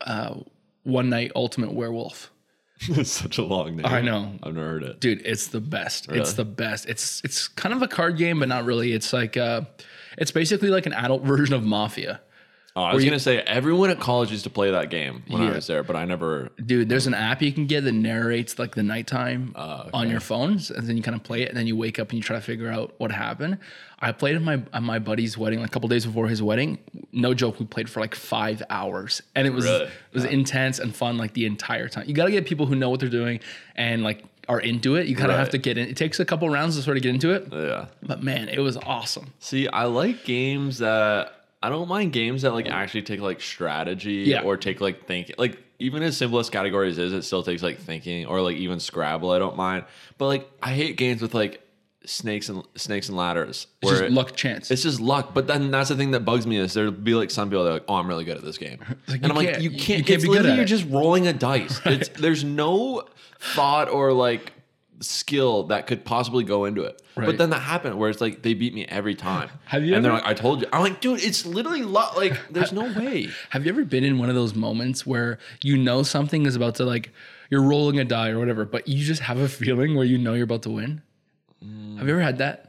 uh, 0.00 0.34
One 0.82 1.08
Night 1.08 1.32
Ultimate 1.34 1.72
Werewolf. 1.72 2.30
it's 2.80 3.10
such 3.10 3.38
a 3.38 3.42
long 3.42 3.76
name. 3.76 3.86
I 3.86 4.00
know. 4.00 4.32
I've 4.42 4.54
never 4.54 4.68
heard 4.68 4.82
it. 4.84 5.00
Dude, 5.00 5.22
it's 5.24 5.48
the 5.48 5.60
best. 5.60 6.10
It's 6.12 6.34
the 6.34 6.44
best. 6.44 6.86
It's 6.86 7.20
it's 7.24 7.48
kind 7.48 7.74
of 7.74 7.82
a 7.82 7.88
card 7.88 8.16
game, 8.16 8.38
but 8.38 8.48
not 8.48 8.64
really. 8.64 8.92
It's 8.92 9.12
like 9.12 9.36
uh, 9.36 9.62
it's 10.18 10.30
basically 10.30 10.68
like 10.68 10.86
an 10.86 10.92
adult 10.92 11.22
version 11.32 11.54
of 11.54 11.62
Mafia. 11.64 12.20
Oh, 12.76 12.82
I 12.82 12.94
was 12.94 13.02
you- 13.02 13.10
gonna 13.10 13.18
say 13.18 13.38
everyone 13.40 13.90
at 13.90 13.98
college 13.98 14.30
used 14.30 14.44
to 14.44 14.50
play 14.50 14.70
that 14.70 14.88
game 14.88 15.24
when 15.26 15.42
I 15.42 15.50
was 15.50 15.66
there, 15.66 15.82
but 15.82 15.96
I 15.96 16.04
never. 16.04 16.50
Dude, 16.64 16.88
there's 16.88 17.08
an 17.08 17.14
app 17.14 17.42
you 17.42 17.50
can 17.52 17.66
get 17.66 17.82
that 17.82 17.92
narrates 17.92 18.56
like 18.56 18.76
the 18.76 18.84
nighttime 18.84 19.52
Oh, 19.56 19.88
on 19.92 20.08
your 20.08 20.20
phones, 20.20 20.70
and 20.70 20.86
then 20.86 20.96
you 20.96 21.02
kind 21.02 21.16
of 21.16 21.24
play 21.24 21.42
it, 21.42 21.48
and 21.48 21.56
then 21.56 21.66
you 21.66 21.74
wake 21.76 21.98
up 21.98 22.10
and 22.10 22.18
you 22.18 22.22
try 22.22 22.36
to 22.36 22.42
figure 22.42 22.70
out 22.70 22.94
what 22.98 23.10
happened. 23.10 23.58
I 23.98 24.12
played 24.12 24.36
at 24.36 24.42
my 24.42 24.62
at 24.72 24.82
my 24.84 25.00
buddy's 25.00 25.36
wedding, 25.36 25.58
like 25.58 25.70
a 25.70 25.72
couple 25.72 25.88
days 25.88 26.06
before 26.06 26.28
his 26.28 26.40
wedding. 26.40 26.78
No 27.10 27.34
joke, 27.34 27.58
we 27.58 27.66
played 27.66 27.90
for 27.90 27.98
like 27.98 28.14
five 28.14 28.62
hours, 28.70 29.22
and 29.34 29.48
it 29.48 29.50
was 29.52 29.64
Really? 29.64 29.84
it 29.86 29.90
was 30.12 30.24
intense 30.26 30.78
and 30.78 30.94
fun 30.94 31.18
like 31.18 31.32
the 31.32 31.46
entire 31.46 31.88
time. 31.88 32.04
You 32.06 32.14
got 32.14 32.26
to 32.26 32.30
get 32.30 32.46
people 32.46 32.66
who 32.66 32.76
know 32.76 32.90
what 32.90 33.00
they're 33.00 33.08
doing 33.08 33.40
and 33.74 34.04
like 34.04 34.22
are 34.48 34.60
into 34.60 34.96
it. 34.96 35.06
You 35.06 35.14
kind 35.16 35.30
of 35.30 35.36
have 35.38 35.50
to 35.50 35.58
get 35.58 35.76
in. 35.78 35.88
It 35.88 35.96
takes 35.96 36.18
a 36.20 36.24
couple 36.24 36.48
rounds 36.48 36.76
to 36.76 36.82
sort 36.82 36.96
of 36.96 37.02
get 37.02 37.10
into 37.14 37.32
it, 37.32 37.48
Yeah. 37.52 37.86
but 38.02 38.22
man, 38.22 38.48
it 38.48 38.60
was 38.60 38.76
awesome. 38.78 39.32
See, 39.40 39.68
I 39.68 39.84
like 39.84 40.24
games 40.24 40.78
that 40.78 41.34
I 41.62 41.68
don't 41.68 41.88
mind 41.88 42.12
games 42.12 42.42
that 42.42 42.52
like 42.54 42.66
actually 42.66 43.02
take 43.02 43.20
like 43.20 43.40
strategy 43.40 44.24
Yeah. 44.26 44.42
or 44.42 44.56
take 44.56 44.80
like 44.80 45.06
thinking. 45.06 45.34
Like 45.38 45.58
even 45.78 46.02
as 46.02 46.16
simple 46.16 46.38
as 46.38 46.48
categories 46.50 46.98
is, 46.98 47.12
it 47.12 47.22
still 47.22 47.42
takes 47.42 47.62
like 47.62 47.78
thinking 47.78 48.26
or 48.26 48.40
like 48.40 48.56
even 48.56 48.80
Scrabble. 48.80 49.30
I 49.30 49.38
don't 49.38 49.56
mind, 49.56 49.84
but 50.16 50.26
like 50.26 50.48
I 50.62 50.72
hate 50.72 50.96
games 50.96 51.20
with 51.20 51.34
like 51.34 51.60
snakes 52.08 52.48
and 52.48 52.62
snakes 52.74 53.08
and 53.08 53.16
ladders. 53.16 53.66
It's 53.82 53.90
just 53.98 54.10
luck 54.10 54.34
chance. 54.34 54.70
It's 54.70 54.82
just 54.82 55.00
luck, 55.00 55.34
but 55.34 55.46
then 55.46 55.70
that's 55.70 55.90
the 55.90 55.96
thing 55.96 56.10
that 56.12 56.20
bugs 56.20 56.46
me 56.46 56.56
is 56.56 56.74
there'll 56.74 56.90
be 56.90 57.14
like 57.14 57.30
some 57.30 57.48
people 57.50 57.64
that 57.64 57.70
are 57.70 57.74
like, 57.74 57.84
"Oh, 57.88 57.94
I'm 57.96 58.08
really 58.08 58.24
good 58.24 58.36
at 58.36 58.44
this 58.44 58.58
game," 58.58 58.78
like, 59.08 59.22
and 59.22 59.26
I'm 59.26 59.36
like, 59.36 59.50
can't- 59.50 59.62
"You 59.62 59.70
you 59.70 59.78
can't." 59.78 60.06
can't 60.06 60.10
it's 60.10 60.22
be 60.24 60.28
good 60.28 60.36
literally 60.36 60.50
at 60.52 60.56
you're 60.56 60.64
it. 60.64 60.68
just 60.68 60.86
rolling 60.88 61.26
a 61.26 61.32
dice. 61.32 61.80
It's 61.86 62.08
there's 62.10 62.44
no 62.44 63.02
thought 63.40 63.88
or 63.88 64.12
like 64.12 64.52
skill 65.00 65.64
that 65.64 65.86
could 65.86 66.04
possibly 66.04 66.42
go 66.44 66.64
into 66.64 66.82
it. 66.82 67.00
Right. 67.14 67.26
But 67.26 67.38
then 67.38 67.50
that 67.50 67.60
happened 67.60 67.98
where 67.98 68.10
it's 68.10 68.20
like 68.20 68.42
they 68.42 68.54
beat 68.54 68.74
me 68.74 68.84
every 68.86 69.14
time. 69.14 69.48
Have 69.66 69.84
you 69.84 69.94
And 69.94 70.04
they're 70.04 70.12
like, 70.12 70.26
"I 70.26 70.34
told 70.34 70.62
you." 70.62 70.68
I'm 70.72 70.80
like, 70.82 71.00
"Dude, 71.00 71.22
it's 71.22 71.44
literally 71.46 71.82
luck. 71.82 72.16
Like, 72.16 72.36
there's 72.50 72.72
no 72.72 72.82
way." 72.98 73.28
Have 73.50 73.64
you 73.64 73.70
ever 73.72 73.84
been 73.84 74.04
in 74.04 74.18
one 74.18 74.28
of 74.28 74.34
those 74.34 74.54
moments 74.54 75.06
where 75.06 75.38
you 75.62 75.76
know 75.76 76.02
something 76.02 76.46
is 76.46 76.56
about 76.56 76.74
to 76.76 76.84
like 76.84 77.12
you're 77.50 77.62
rolling 77.62 77.98
a 77.98 78.04
die 78.04 78.28
or 78.30 78.38
whatever, 78.38 78.64
but 78.64 78.88
you 78.88 79.04
just 79.04 79.22
have 79.22 79.38
a 79.38 79.48
feeling 79.48 79.94
where 79.94 80.04
you 80.04 80.18
know 80.18 80.34
you're 80.34 80.44
about 80.44 80.62
to 80.62 80.70
win? 80.70 81.02
Have 81.60 82.06
you 82.06 82.12
ever 82.14 82.20
had 82.22 82.38
that? 82.38 82.64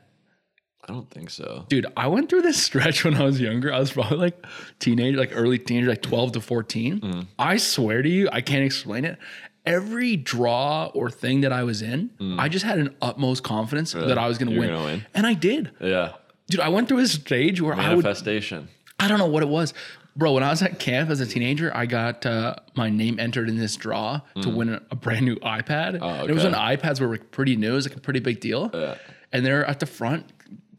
I 0.88 0.92
don't 0.92 1.10
think 1.12 1.30
so. 1.30 1.66
Dude, 1.70 1.86
I 1.96 2.08
went 2.08 2.30
through 2.30 2.42
this 2.42 2.58
stretch 2.64 3.04
when 3.04 3.14
I 3.16 3.24
was 3.24 3.40
younger. 3.40 3.72
I 3.72 3.80
was 3.80 3.92
probably 3.92 4.18
like 4.18 4.44
teenager, 4.80 5.18
like 5.18 5.32
early 5.34 5.60
teenager, 5.60 5.90
like 5.90 6.02
12 6.02 6.32
to 6.34 6.42
14. 6.42 7.00
Mm-hmm. 7.00 7.20
I 7.38 7.58
swear 7.58 8.02
to 8.02 8.10
you, 8.10 8.28
I 8.32 8.42
can't 8.42 8.64
explain 8.64 9.06
it. 9.06 9.18
Every 9.66 10.16
draw 10.16 10.86
or 10.96 11.12
thing 11.12 11.42
that 11.42 11.54
I 11.54 11.64
was 11.64 11.84
in, 11.84 12.10
I 12.40 12.50
just 12.50 12.66
had 12.66 12.80
an 12.80 12.96
utmost 13.04 13.44
confidence 13.44 13.92
that 13.92 14.18
I 14.18 14.28
was 14.28 14.40
going 14.40 14.50
to 14.50 14.56
Mm. 14.56 14.60
Win. 14.60 14.84
win. 14.84 15.06
And 15.14 15.28
I 15.28 15.34
did. 15.36 15.72
Yeah, 15.80 16.14
Dude, 16.48 16.62
I 16.62 16.70
went 16.70 16.88
through 16.88 17.00
a 17.00 17.08
stage 17.08 17.62
where 17.62 17.76
I 17.76 17.94
would 17.94 18.04
manifestation. 18.04 18.70
I 19.00 19.08
don't 19.08 19.20
know 19.20 19.28
what 19.28 19.44
it 19.44 19.50
was. 19.50 19.74
Bro, 20.20 20.34
when 20.34 20.44
I 20.44 20.50
was 20.50 20.62
at 20.62 20.80
camp 20.80 21.10
as 21.10 21.22
a 21.22 21.26
teenager, 21.26 21.72
I 21.76 21.86
got 21.86 22.26
uh, 22.26 22.56
my 22.76 22.90
name 22.90 23.20
entered 23.20 23.48
in 23.50 23.58
this 23.58 23.76
draw 23.78 24.20
to 24.42 24.50
win 24.50 24.70
a, 24.74 24.82
a 24.92 24.96
brand 24.96 25.26
new 25.26 25.38
iPad. 25.38 26.02
And 26.02 26.30
It 26.30 26.34
was 26.34 26.44
when 26.44 26.54
Mm. 26.54 26.78
iPads 26.78 27.00
were 27.00 27.18
pretty 27.18 27.56
new. 27.56 27.72
It 27.72 27.76
was 27.76 27.88
like 27.88 27.98
a 27.98 28.02
pretty 28.02 28.20
big 28.20 28.40
deal. 28.42 28.70
Yeah. 28.74 28.96
And 29.32 29.46
they're 29.46 29.66
at 29.66 29.80
the 29.80 29.86
front 29.86 30.26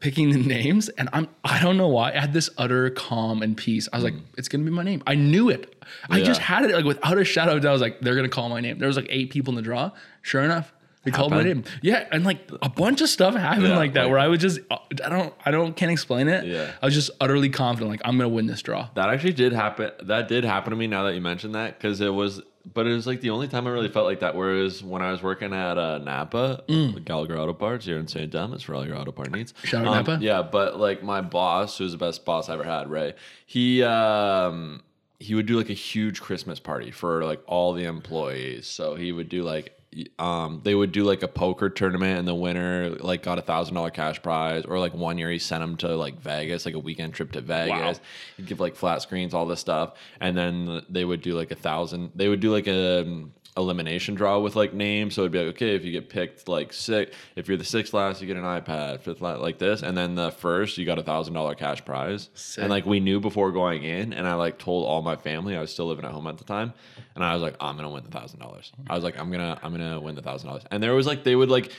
picking 0.00 0.30
the 0.30 0.38
names. 0.38 0.88
And 0.90 1.08
I'm, 1.14 1.26
I 1.42 1.60
don't 1.62 1.76
know 1.78 1.88
why. 1.88 2.12
I 2.12 2.20
had 2.20 2.32
this 2.34 2.50
utter 2.58 2.90
calm 2.90 3.42
and 3.42 3.56
peace. 3.56 3.88
I 3.92 3.96
was 3.96 4.04
like, 4.04 4.14
it's 4.36 4.48
going 4.48 4.64
to 4.64 4.70
be 4.70 4.74
my 4.76 4.82
name. 4.82 5.02
I 5.06 5.14
knew 5.14 5.48
it. 5.48 5.74
I 6.10 6.16
Mm. 6.16 6.18
Yeah. 6.18 6.24
just 6.24 6.40
had 6.40 6.64
it 6.64 6.74
like 6.74 6.84
without 6.84 7.16
a 7.18 7.24
shadow 7.24 7.56
of 7.56 7.62
doubt. 7.62 7.70
I 7.70 7.72
was 7.72 7.82
like, 7.82 8.00
they're 8.00 8.14
going 8.16 8.28
to 8.28 8.34
call 8.34 8.48
my 8.50 8.60
name. 8.60 8.78
There 8.78 8.88
was 8.88 8.96
like 8.96 9.06
eight 9.08 9.30
people 9.30 9.52
in 9.52 9.56
the 9.56 9.62
draw. 9.62 9.90
Sure 10.22 10.42
enough. 10.42 10.72
They 11.02 11.10
called 11.10 11.30
my 11.30 11.42
name. 11.42 11.64
Yeah, 11.80 12.06
and 12.12 12.24
like 12.24 12.50
a 12.60 12.68
bunch 12.68 13.00
of 13.00 13.08
stuff 13.08 13.34
happened 13.34 13.68
Yeah, 13.68 13.76
like 13.76 13.94
that 13.94 14.02
like- 14.02 14.10
where 14.10 14.18
I 14.18 14.28
was 14.28 14.38
just 14.40 14.60
I 14.70 15.08
don't 15.08 15.32
I 15.46 15.50
don't 15.50 15.74
can't 15.74 15.90
explain 15.90 16.28
it. 16.28 16.44
Yeah. 16.46 16.70
I 16.82 16.84
was 16.86 16.94
just 16.94 17.10
utterly 17.20 17.48
confident 17.48 17.90
like 17.90 18.02
I'm 18.04 18.16
gonna 18.18 18.28
win 18.28 18.46
this 18.46 18.60
draw. 18.60 18.88
That 18.94 19.08
actually 19.08 19.32
did 19.32 19.52
happen. 19.54 19.92
That 20.02 20.28
did 20.28 20.44
happen 20.44 20.70
to 20.70 20.76
me 20.76 20.86
now 20.86 21.04
that 21.04 21.14
you 21.14 21.20
mentioned 21.22 21.54
that 21.54 21.78
because 21.78 22.02
it 22.02 22.12
was, 22.12 22.42
but 22.74 22.86
it 22.86 22.92
was 22.92 23.06
like 23.06 23.22
the 23.22 23.30
only 23.30 23.48
time 23.48 23.66
I 23.66 23.70
really 23.70 23.88
felt 23.88 24.04
like 24.04 24.20
that. 24.20 24.36
Whereas 24.36 24.82
when 24.84 25.00
I 25.00 25.10
was 25.10 25.22
working 25.22 25.54
at 25.54 25.78
uh, 25.78 25.96
Napa, 25.98 26.64
Gallagher 27.06 27.38
Auto 27.38 27.54
Parts 27.54 27.86
here 27.86 27.96
in 27.98 28.06
St. 28.06 28.30
Thomas 28.30 28.62
for 28.62 28.74
all 28.74 28.86
your 28.86 28.96
auto 28.98 29.10
part 29.12 29.30
needs. 29.30 29.54
Mm. 29.54 29.64
Shout 29.66 29.86
out 29.86 29.88
Um, 29.88 29.94
Napa. 30.06 30.18
Yeah, 30.20 30.42
but 30.42 30.78
like 30.78 31.02
my 31.02 31.22
boss, 31.22 31.78
who's 31.78 31.92
the 31.92 31.98
best 31.98 32.26
boss 32.26 32.50
I 32.50 32.52
ever 32.54 32.64
had, 32.64 32.90
Ray, 32.90 33.14
he 33.46 33.82
um 33.82 34.82
he 35.18 35.34
would 35.34 35.46
do 35.46 35.56
like 35.56 35.70
a 35.70 35.74
huge 35.74 36.20
Christmas 36.20 36.60
party 36.60 36.90
for 36.90 37.24
like 37.24 37.40
all 37.46 37.72
the 37.72 37.84
employees. 37.84 38.66
So 38.66 38.94
he 38.96 39.12
would 39.12 39.30
do 39.30 39.42
like 39.42 39.78
um 40.20 40.60
they 40.62 40.74
would 40.74 40.92
do 40.92 41.02
like 41.02 41.24
a 41.24 41.28
poker 41.28 41.68
tournament 41.68 42.16
and 42.16 42.28
the 42.28 42.34
winner 42.34 42.90
like 43.00 43.24
got 43.24 43.38
a 43.38 43.42
thousand 43.42 43.74
dollar 43.74 43.90
cash 43.90 44.22
prize 44.22 44.64
or 44.64 44.78
like 44.78 44.94
one 44.94 45.18
year 45.18 45.28
he 45.30 45.38
sent 45.38 45.64
him 45.64 45.76
to 45.76 45.96
like 45.96 46.20
Vegas 46.20 46.64
like 46.64 46.76
a 46.76 46.78
weekend 46.78 47.12
trip 47.12 47.32
to 47.32 47.40
Vegas 47.40 47.98
wow. 47.98 48.04
he'd 48.36 48.46
give 48.46 48.60
like 48.60 48.76
flat 48.76 49.02
screens 49.02 49.34
all 49.34 49.46
this 49.46 49.58
stuff 49.58 49.94
and 50.20 50.36
then 50.36 50.82
they 50.88 51.04
would 51.04 51.22
do 51.22 51.34
like 51.34 51.50
a 51.50 51.56
thousand 51.56 52.12
they 52.14 52.28
would 52.28 52.38
do 52.38 52.52
like 52.52 52.68
a 52.68 53.02
um, 53.02 53.32
elimination 53.56 54.14
draw 54.14 54.38
with 54.38 54.54
like 54.56 54.72
names. 54.72 55.14
So 55.14 55.22
it'd 55.22 55.32
be 55.32 55.38
like 55.38 55.48
okay 55.56 55.74
if 55.74 55.84
you 55.84 55.90
get 55.92 56.08
picked 56.08 56.48
like 56.48 56.72
six 56.72 57.14
if 57.36 57.48
you're 57.48 57.56
the 57.56 57.64
sixth 57.64 57.92
last 57.92 58.20
you 58.20 58.26
get 58.26 58.36
an 58.36 58.44
ipad. 58.44 59.00
Fifth 59.00 59.20
last 59.20 59.40
like 59.40 59.58
this. 59.58 59.82
And 59.82 59.96
then 59.96 60.14
the 60.14 60.30
first 60.30 60.78
you 60.78 60.84
got 60.86 60.98
a 60.98 61.02
thousand 61.02 61.34
dollar 61.34 61.54
cash 61.54 61.84
prize. 61.84 62.30
Sick. 62.34 62.62
and 62.62 62.70
like 62.70 62.86
we 62.86 63.00
knew 63.00 63.18
before 63.20 63.50
going 63.52 63.82
in 63.82 64.12
and 64.12 64.26
i 64.26 64.34
like 64.34 64.58
told 64.58 64.86
all 64.86 65.02
my 65.02 65.16
family 65.16 65.56
i 65.56 65.60
was 65.60 65.72
still 65.72 65.86
living 65.86 66.04
at 66.04 66.12
home 66.12 66.26
at 66.28 66.38
the 66.38 66.44
time 66.44 66.72
and 67.16 67.24
i 67.24 67.34
was 67.34 67.42
like 67.42 67.56
i'm 67.60 67.76
gonna 67.76 67.90
win 67.90 68.04
the 68.04 68.10
thousand 68.10 68.38
dollars. 68.40 68.72
I 68.88 68.94
was 68.94 69.02
like 69.04 69.18
i'm 69.18 69.30
gonna 69.30 69.58
i'm 69.62 69.72
gonna 69.72 70.00
win 70.00 70.14
the 70.14 70.22
thousand 70.22 70.48
dollars. 70.48 70.62
And 70.70 70.82
there 70.82 70.94
was 70.94 71.06
like 71.06 71.24
they 71.24 71.34
would 71.36 71.50
like 71.50 71.72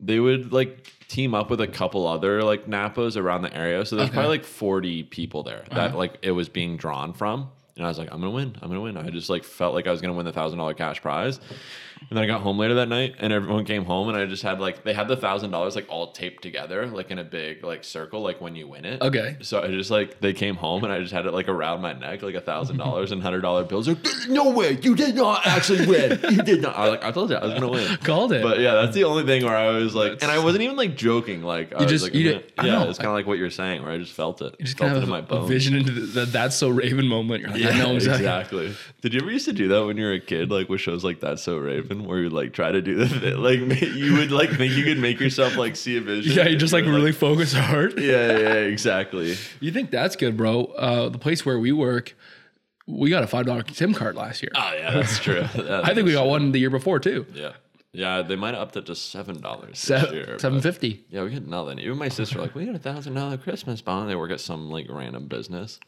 they 0.00 0.18
would 0.18 0.52
like 0.52 0.92
team 1.06 1.34
up 1.34 1.48
with 1.50 1.60
a 1.60 1.68
couple 1.68 2.08
other 2.08 2.42
like 2.42 2.66
napas 2.66 3.16
around 3.16 3.42
the 3.42 3.56
area. 3.56 3.86
So 3.86 3.94
there's 3.94 4.08
Okay. 4.08 4.14
probably 4.14 4.38
like 4.38 4.44
40 4.44 5.04
people 5.04 5.44
there 5.44 5.62
that 5.70 5.78
Uh-huh. 5.90 5.96
like 5.98 6.18
it 6.22 6.32
was 6.32 6.48
being 6.48 6.76
drawn 6.76 7.12
from 7.12 7.50
and 7.76 7.84
I 7.84 7.88
was 7.88 7.98
like, 7.98 8.08
I'm 8.12 8.20
gonna 8.20 8.30
win. 8.30 8.54
I'm 8.62 8.68
gonna 8.68 8.80
win. 8.80 8.96
I 8.96 9.10
just 9.10 9.28
like 9.28 9.44
felt 9.44 9.74
like 9.74 9.86
I 9.86 9.90
was 9.90 10.00
gonna 10.00 10.14
win 10.14 10.26
the 10.26 10.32
thousand 10.32 10.58
dollar 10.58 10.74
cash 10.74 11.00
prize. 11.02 11.40
And 12.00 12.16
then 12.18 12.24
I 12.24 12.26
got 12.26 12.42
home 12.42 12.58
later 12.58 12.74
that 12.74 12.88
night, 12.88 13.14
and 13.18 13.32
everyone 13.32 13.64
came 13.64 13.84
home, 13.84 14.08
and 14.08 14.16
I 14.16 14.26
just 14.26 14.42
had 14.42 14.60
like 14.60 14.84
they 14.84 14.92
had 14.92 15.08
the 15.08 15.16
thousand 15.16 15.50
dollars 15.50 15.74
like 15.74 15.86
all 15.88 16.12
taped 16.12 16.42
together, 16.42 16.86
like 16.86 17.10
in 17.10 17.18
a 17.18 17.24
big 17.24 17.64
like 17.64 17.82
circle, 17.84 18.20
like 18.20 18.40
when 18.40 18.54
you 18.54 18.68
win 18.68 18.84
it. 18.84 19.00
Okay. 19.02 19.36
So 19.40 19.62
I 19.62 19.68
just 19.68 19.90
like 19.90 20.20
they 20.20 20.32
came 20.32 20.54
home, 20.56 20.84
and 20.84 20.92
I 20.92 21.00
just 21.00 21.12
had 21.12 21.26
it 21.26 21.32
like 21.32 21.48
around 21.48 21.80
my 21.80 21.92
neck, 21.92 22.22
like 22.22 22.34
a 22.34 22.40
thousand 22.40 22.76
dollars 22.76 23.10
and 23.12 23.22
hundred 23.22 23.40
dollar 23.40 23.64
bills. 23.64 23.88
Like, 23.88 23.98
no 24.28 24.50
way, 24.50 24.78
you 24.82 24.94
did 24.94 25.14
not 25.14 25.46
actually 25.46 25.86
win. 25.86 26.20
You 26.30 26.42
did 26.42 26.60
not. 26.62 26.76
I 26.76 26.80
was 26.82 26.90
like, 26.90 27.04
I 27.04 27.10
told 27.10 27.30
you, 27.30 27.36
I 27.36 27.44
was 27.44 27.54
gonna 27.54 27.68
win. 27.70 27.96
Called 27.98 28.32
it. 28.32 28.42
But 28.42 28.60
yeah, 28.60 28.74
that's 28.74 28.94
the 28.94 29.04
only 29.04 29.24
thing 29.24 29.44
where 29.44 29.56
I 29.56 29.68
was 29.70 29.94
like, 29.94 30.22
and 30.22 30.30
I 30.30 30.38
wasn't 30.38 30.62
even 30.62 30.76
like 30.76 30.96
joking. 30.96 31.42
Like 31.42 31.72
I 31.74 31.82
was 31.82 31.90
just- 31.90 32.04
like, 32.04 32.14
you 32.14 32.24
did- 32.24 32.52
yeah, 32.62 32.84
it's 32.84 32.98
kind 32.98 33.08
of 33.08 33.14
like 33.14 33.26
what 33.26 33.38
you're 33.38 33.50
saying, 33.50 33.82
where 33.82 33.92
I 33.92 33.98
just 33.98 34.12
felt 34.12 34.42
it. 34.42 34.54
you 34.58 34.66
just 34.66 34.78
felt 34.78 34.88
kind 34.88 34.96
it 34.96 35.02
of 35.02 35.04
in 35.04 35.10
my 35.10 35.20
bones. 35.22 35.48
vision 35.48 35.74
into 35.74 35.90
the, 35.92 36.00
the 36.00 36.24
that's 36.26 36.54
so 36.56 36.68
Raven 36.68 37.06
moment. 37.06 37.44
Like, 37.48 37.56
Yeah, 37.60 37.70
I 37.70 37.78
know 37.78 37.94
exactly. 37.94 38.66
exactly. 38.66 38.74
Did 39.00 39.14
you 39.14 39.20
ever 39.20 39.30
used 39.30 39.44
to 39.46 39.52
do 39.52 39.68
that 39.68 39.84
when 39.86 39.96
you 39.96 40.04
were 40.04 40.12
a 40.12 40.20
kid, 40.20 40.50
like 40.50 40.68
with 40.68 40.80
shows 40.80 41.04
like 41.04 41.20
That's 41.20 41.42
So 41.42 41.58
Raven, 41.58 41.83
where 41.88 42.20
you 42.20 42.30
like 42.30 42.52
try 42.52 42.70
to 42.72 42.80
do 42.82 42.94
the 42.96 43.08
thing, 43.08 43.36
like 43.38 43.58
you 43.94 44.14
would 44.14 44.30
like 44.30 44.50
think 44.50 44.72
you 44.74 44.84
could 44.84 44.98
make 44.98 45.20
yourself 45.20 45.56
like 45.56 45.76
see 45.76 45.96
a 45.96 46.00
vision? 46.00 46.32
Yeah, 46.36 46.48
you 46.48 46.56
just 46.56 46.72
like 46.72 46.84
really 46.84 47.12
focus 47.12 47.52
hard. 47.52 47.98
Yeah, 48.00 48.38
yeah, 48.38 48.54
exactly. 48.54 49.36
You 49.60 49.70
think 49.72 49.90
that's 49.90 50.16
good, 50.16 50.36
bro? 50.36 50.64
Uh, 50.64 51.08
the 51.08 51.18
place 51.18 51.44
where 51.46 51.58
we 51.58 51.72
work, 51.72 52.16
we 52.86 53.08
got 53.10 53.22
a 53.22 53.26
five 53.26 53.46
dollar 53.46 53.62
Tim 53.62 53.94
card 53.94 54.14
last 54.16 54.42
year. 54.42 54.50
Oh 54.54 54.72
yeah, 54.76 54.90
that's 54.92 55.18
true. 55.18 55.40
I 55.54 55.94
think 55.94 56.06
we 56.06 56.12
got 56.12 56.22
true. 56.22 56.30
one 56.30 56.52
the 56.52 56.58
year 56.58 56.70
before 56.70 56.98
too. 57.00 57.26
Yeah, 57.34 57.52
Yeah, 57.92 58.22
they 58.22 58.36
might 58.36 58.54
have 58.54 58.62
upped 58.62 58.76
it 58.76 58.86
to 58.86 58.94
seven 58.94 59.40
dollars 59.40 59.70
this 59.82 60.02
Se- 60.02 60.12
year. 60.14 60.38
Seven 60.38 60.60
fifty. 60.60 61.04
Yeah, 61.10 61.22
we 61.24 61.30
get 61.30 61.46
nothing. 61.46 61.78
Even 61.78 61.96
my 61.98 62.08
sister 62.08 62.40
like, 62.40 62.54
we 62.54 62.66
got 62.66 62.74
a 62.74 62.78
thousand 62.78 63.14
dollar 63.14 63.36
Christmas 63.38 63.80
bond. 63.80 64.10
They 64.10 64.16
work 64.16 64.30
at 64.32 64.40
some 64.40 64.70
like 64.70 64.86
random 64.90 65.26
business. 65.28 65.80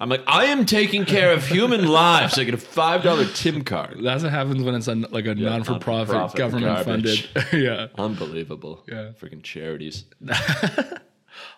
I'm 0.00 0.08
like, 0.08 0.22
I 0.26 0.46
am 0.46 0.64
taking 0.66 1.04
care 1.04 1.32
of 1.32 1.46
human 1.46 1.86
lives. 1.88 2.38
I 2.38 2.44
get 2.44 2.54
a 2.54 2.58
five 2.58 3.02
dollar 3.02 3.26
Tim 3.26 3.62
card. 3.64 3.98
That's 4.02 4.22
what 4.22 4.32
happens 4.32 4.62
when 4.62 4.74
it's 4.74 4.86
like 4.86 5.26
a 5.26 5.34
non-for-profit, 5.34 6.14
non-for-profit 6.14 6.38
government 6.38 6.84
funded. 6.84 7.28
yeah. 7.52 7.88
Unbelievable. 7.98 8.82
Yeah. 8.88 9.10
Freaking 9.20 9.42
charities. 9.42 10.04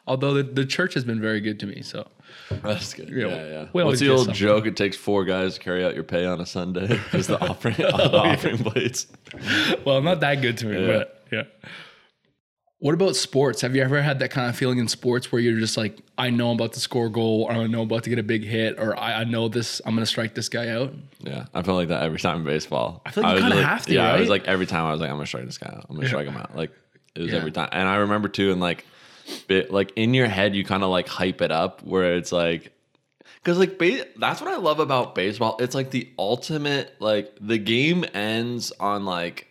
Although 0.06 0.34
the, 0.34 0.42
the 0.42 0.64
church 0.64 0.94
has 0.94 1.04
been 1.04 1.20
very 1.20 1.40
good 1.40 1.60
to 1.60 1.66
me, 1.66 1.82
so 1.82 2.06
That's 2.50 2.94
good. 2.94 3.08
Yeah, 3.10 3.26
Yeah, 3.26 3.46
yeah. 3.46 3.66
we 3.72 3.84
What's 3.84 4.00
the 4.00 4.08
old 4.08 4.20
something. 4.26 4.34
joke? 4.34 4.66
It 4.66 4.76
takes 4.76 4.96
four 4.96 5.24
guys 5.24 5.54
to 5.54 5.60
carry 5.60 5.84
out 5.84 5.94
your 5.94 6.04
pay 6.04 6.24
on 6.24 6.40
a 6.40 6.46
Sunday. 6.46 6.98
Is 7.12 7.26
the 7.26 7.38
offering 7.40 7.74
the 7.76 7.92
offering 7.92 8.58
plates? 8.58 9.06
well, 9.84 10.00
not 10.00 10.20
that 10.20 10.36
good 10.42 10.56
to 10.58 10.66
me, 10.66 10.80
Yeah. 10.80 10.86
but 10.86 11.22
yeah. 11.30 11.42
What 12.78 12.92
about 12.92 13.16
sports? 13.16 13.62
Have 13.62 13.74
you 13.74 13.82
ever 13.82 14.02
had 14.02 14.18
that 14.18 14.30
kind 14.30 14.50
of 14.50 14.56
feeling 14.56 14.78
in 14.78 14.86
sports 14.86 15.32
where 15.32 15.40
you're 15.40 15.58
just 15.58 15.78
like, 15.78 15.98
I 16.18 16.28
know 16.28 16.50
I'm 16.50 16.56
about 16.56 16.74
to 16.74 16.80
score 16.80 17.06
a 17.06 17.10
goal, 17.10 17.44
or 17.48 17.52
I 17.52 17.66
know 17.66 17.80
I'm 17.80 17.86
about 17.86 18.02
to 18.04 18.10
get 18.10 18.18
a 18.18 18.22
big 18.22 18.44
hit, 18.44 18.78
or 18.78 18.98
I, 18.98 19.20
I 19.20 19.24
know 19.24 19.48
this, 19.48 19.80
I'm 19.86 19.94
gonna 19.94 20.04
strike 20.04 20.34
this 20.34 20.50
guy 20.50 20.68
out? 20.68 20.92
Yeah, 21.20 21.46
I 21.54 21.62
feel 21.62 21.74
like 21.74 21.88
that 21.88 22.02
every 22.02 22.18
time 22.18 22.40
in 22.40 22.44
baseball. 22.44 23.00
I 23.06 23.12
feel 23.12 23.22
like 23.24 23.30
you 23.30 23.34
was 23.36 23.42
kinda 23.44 23.56
like- 23.56 23.64
have 23.64 23.86
to, 23.86 23.94
Yeah, 23.94 24.12
I 24.12 24.20
was 24.20 24.28
like 24.28 24.44
every 24.46 24.66
time 24.66 24.84
I 24.84 24.92
was 24.92 25.00
like, 25.00 25.08
I'm 25.08 25.16
gonna 25.16 25.26
strike 25.26 25.46
this 25.46 25.56
guy 25.56 25.68
out. 25.74 25.86
I'm 25.88 25.96
gonna 25.96 26.06
strike 26.08 26.26
him 26.26 26.36
out. 26.36 26.54
Like 26.54 26.70
it 27.14 27.22
was 27.22 27.30
Yeah. 27.32 27.38
every 27.38 27.50
time. 27.52 27.70
And 27.72 27.88
I 27.88 27.96
remember 27.96 28.28
too, 28.28 28.52
and 28.52 28.60
like, 28.60 28.84
bit 29.48 29.72
like 29.72 29.92
in 29.96 30.12
your 30.12 30.26
head, 30.28 30.54
you 30.54 30.62
kind 30.62 30.82
of 30.82 30.90
like 30.90 31.08
hype 31.08 31.40
it 31.40 31.50
up 31.50 31.82
where 31.82 32.14
it's 32.16 32.30
like, 32.30 32.72
because 33.42 33.58
like 33.58 33.78
ba- 33.78 34.04
that's 34.18 34.42
what 34.42 34.52
I 34.52 34.56
love 34.58 34.80
about 34.80 35.14
baseball. 35.14 35.56
It's 35.60 35.74
like 35.74 35.92
the 35.92 36.10
ultimate. 36.18 36.94
Like 37.00 37.32
the 37.40 37.56
game 37.58 38.04
ends 38.12 38.70
on 38.78 39.06
like. 39.06 39.45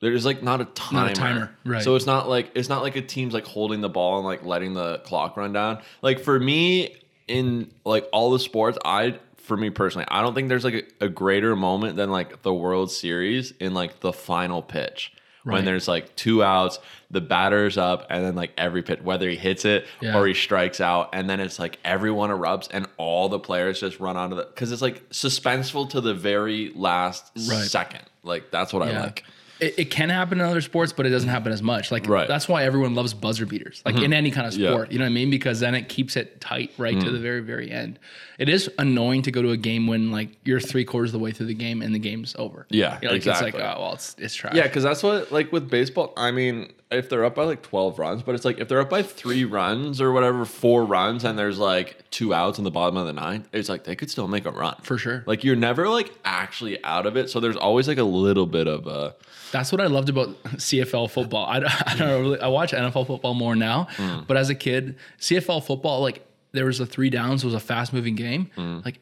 There's 0.00 0.24
like 0.24 0.42
not 0.42 0.60
a 0.60 0.64
timer. 0.66 1.00
Not 1.02 1.10
a 1.10 1.14
timer, 1.14 1.50
right. 1.64 1.82
So 1.82 1.96
it's 1.96 2.06
not 2.06 2.28
like 2.28 2.50
it's 2.54 2.68
not 2.68 2.82
like 2.82 2.94
a 2.96 3.02
team's 3.02 3.34
like 3.34 3.44
holding 3.46 3.80
the 3.80 3.88
ball 3.88 4.18
and 4.18 4.24
like 4.26 4.44
letting 4.44 4.74
the 4.74 4.98
clock 4.98 5.36
run 5.36 5.52
down. 5.52 5.80
Like 6.02 6.20
for 6.20 6.38
me, 6.38 6.96
in 7.26 7.72
like 7.84 8.08
all 8.12 8.30
the 8.30 8.38
sports, 8.38 8.78
I 8.84 9.18
for 9.36 9.56
me 9.56 9.70
personally, 9.70 10.06
I 10.08 10.22
don't 10.22 10.34
think 10.34 10.48
there's 10.48 10.64
like 10.64 10.94
a, 11.00 11.06
a 11.06 11.08
greater 11.08 11.56
moment 11.56 11.96
than 11.96 12.10
like 12.10 12.42
the 12.42 12.54
World 12.54 12.90
Series 12.92 13.52
in 13.58 13.74
like 13.74 14.00
the 14.00 14.12
final 14.12 14.62
pitch. 14.62 15.12
Right. 15.44 15.54
When 15.54 15.64
there's 15.64 15.88
like 15.88 16.14
two 16.14 16.44
outs, 16.44 16.78
the 17.10 17.20
batter's 17.22 17.78
up, 17.78 18.06
and 18.10 18.22
then 18.22 18.34
like 18.34 18.52
every 18.58 18.82
pitch, 18.82 19.00
whether 19.00 19.28
he 19.30 19.36
hits 19.36 19.64
it 19.64 19.86
Yeah. 20.00 20.18
or 20.18 20.26
he 20.26 20.34
strikes 20.34 20.80
out, 20.80 21.08
and 21.14 21.28
then 21.30 21.40
it's 21.40 21.58
like 21.58 21.78
everyone 21.84 22.28
erupts 22.30 22.68
and 22.70 22.86
all 22.98 23.28
the 23.30 23.38
players 23.38 23.80
just 23.80 23.98
run 23.98 24.16
onto 24.16 24.36
the 24.36 24.42
because 24.44 24.70
it's 24.72 24.82
like 24.82 25.08
suspenseful 25.08 25.88
to 25.90 26.00
the 26.00 26.12
very 26.14 26.70
last 26.74 27.30
Right. 27.48 27.64
second. 27.66 28.02
Like 28.22 28.50
that's 28.50 28.72
what 28.72 28.82
I 28.82 29.00
like. 29.00 29.24
It, 29.60 29.78
it 29.78 29.90
can 29.90 30.08
happen 30.10 30.40
in 30.40 30.46
other 30.46 30.60
sports, 30.60 30.92
but 30.92 31.06
it 31.06 31.10
doesn't 31.10 31.28
happen 31.28 31.52
as 31.52 31.62
much. 31.62 31.90
Like 31.90 32.06
Right. 32.08 32.28
that's 32.28 32.48
why 32.48 32.64
everyone 32.64 32.94
loves 32.94 33.14
buzzer 33.14 33.46
beaters, 33.46 33.82
like 33.84 33.96
mm-hmm. 33.96 34.04
in 34.04 34.12
any 34.12 34.30
kind 34.30 34.46
of 34.46 34.54
Yeah. 34.54 34.70
sport. 34.70 34.92
You 34.92 34.98
know 34.98 35.04
what 35.04 35.10
I 35.10 35.14
mean? 35.14 35.30
Because 35.30 35.60
then 35.60 35.74
it 35.74 35.88
keeps 35.88 36.16
it 36.16 36.40
tight 36.40 36.72
right 36.78 36.98
to 36.98 37.06
mm. 37.06 37.12
the 37.12 37.18
very, 37.18 37.40
very 37.40 37.70
end. 37.70 37.98
It 38.38 38.48
is 38.48 38.70
annoying 38.78 39.22
to 39.22 39.32
go 39.32 39.42
to 39.42 39.50
a 39.50 39.56
game 39.56 39.88
when 39.88 40.12
like 40.12 40.28
you're 40.44 40.60
three 40.60 40.84
quarters 40.84 41.08
of 41.10 41.14
the 41.14 41.18
way 41.18 41.32
through 41.32 41.46
the 41.46 41.54
game 41.54 41.82
and 41.82 41.92
the 41.92 41.98
game's 41.98 42.36
over. 42.38 42.66
Yeah, 42.70 42.98
You 43.02 43.08
know, 43.08 43.12
like, 43.12 43.16
exactly. 43.16 43.48
It's 43.48 43.58
like 43.58 43.76
oh 43.76 43.80
well, 43.82 43.92
it's 43.94 44.14
it's 44.18 44.34
trash. 44.34 44.54
Yeah, 44.54 44.62
because 44.62 44.84
that's 44.84 45.02
what 45.02 45.32
like 45.32 45.50
with 45.52 45.68
baseball. 45.68 46.12
I 46.16 46.30
mean, 46.30 46.72
if 46.92 47.08
they're 47.08 47.24
up 47.24 47.34
by 47.34 47.44
like 47.44 47.62
twelve 47.62 47.98
runs, 47.98 48.22
but 48.22 48.36
it's 48.36 48.44
like 48.44 48.58
if 48.60 48.68
they're 48.68 48.80
up 48.80 48.90
by 48.90 49.02
three 49.02 49.44
runs 49.44 50.00
or 50.00 50.12
whatever, 50.12 50.44
four 50.44 50.84
runs, 50.84 51.24
and 51.24 51.36
there's 51.36 51.58
like 51.58 52.02
two 52.12 52.32
outs 52.32 52.58
in 52.58 52.64
the 52.64 52.70
bottom 52.70 52.96
of 52.96 53.06
the 53.06 53.12
ninth, 53.12 53.48
it's 53.52 53.68
like 53.68 53.82
they 53.82 53.96
could 53.96 54.08
still 54.08 54.28
make 54.28 54.46
a 54.46 54.52
run 54.52 54.76
for 54.82 54.96
sure. 54.98 55.24
Like 55.26 55.42
you're 55.42 55.56
never 55.56 55.88
like 55.88 56.12
actually 56.24 56.82
out 56.84 57.06
of 57.06 57.16
it, 57.16 57.30
so 57.30 57.40
there's 57.40 57.56
always 57.56 57.88
like 57.88 57.98
a 57.98 58.04
little 58.04 58.46
bit 58.46 58.68
of 58.68 58.86
a 58.86 59.16
That's 59.50 59.72
what 59.72 59.80
I 59.80 59.86
loved 59.88 60.10
about 60.10 60.40
CFL 60.44 61.10
football. 61.10 61.44
I, 61.46 61.58
don't- 61.60 61.88
I 61.88 61.96
don't 61.96 62.20
really, 62.22 62.40
I 62.40 62.46
watch 62.48 62.70
NFL 62.72 63.06
football 63.08 63.34
more 63.34 63.56
now, 63.56 63.88
Mm. 63.96 64.26
but 64.28 64.36
as 64.36 64.48
a 64.48 64.54
kid, 64.54 64.94
CFL 65.18 65.64
football, 65.64 66.02
like 66.02 66.24
there 66.52 66.64
was 66.66 66.80
a 66.80 66.86
three 66.86 67.10
downs, 67.10 67.42
it 67.42 67.46
was 67.46 67.54
a 67.54 67.60
fast 67.60 67.92
moving 67.92 68.14
game. 68.14 68.50
Like 68.84 69.00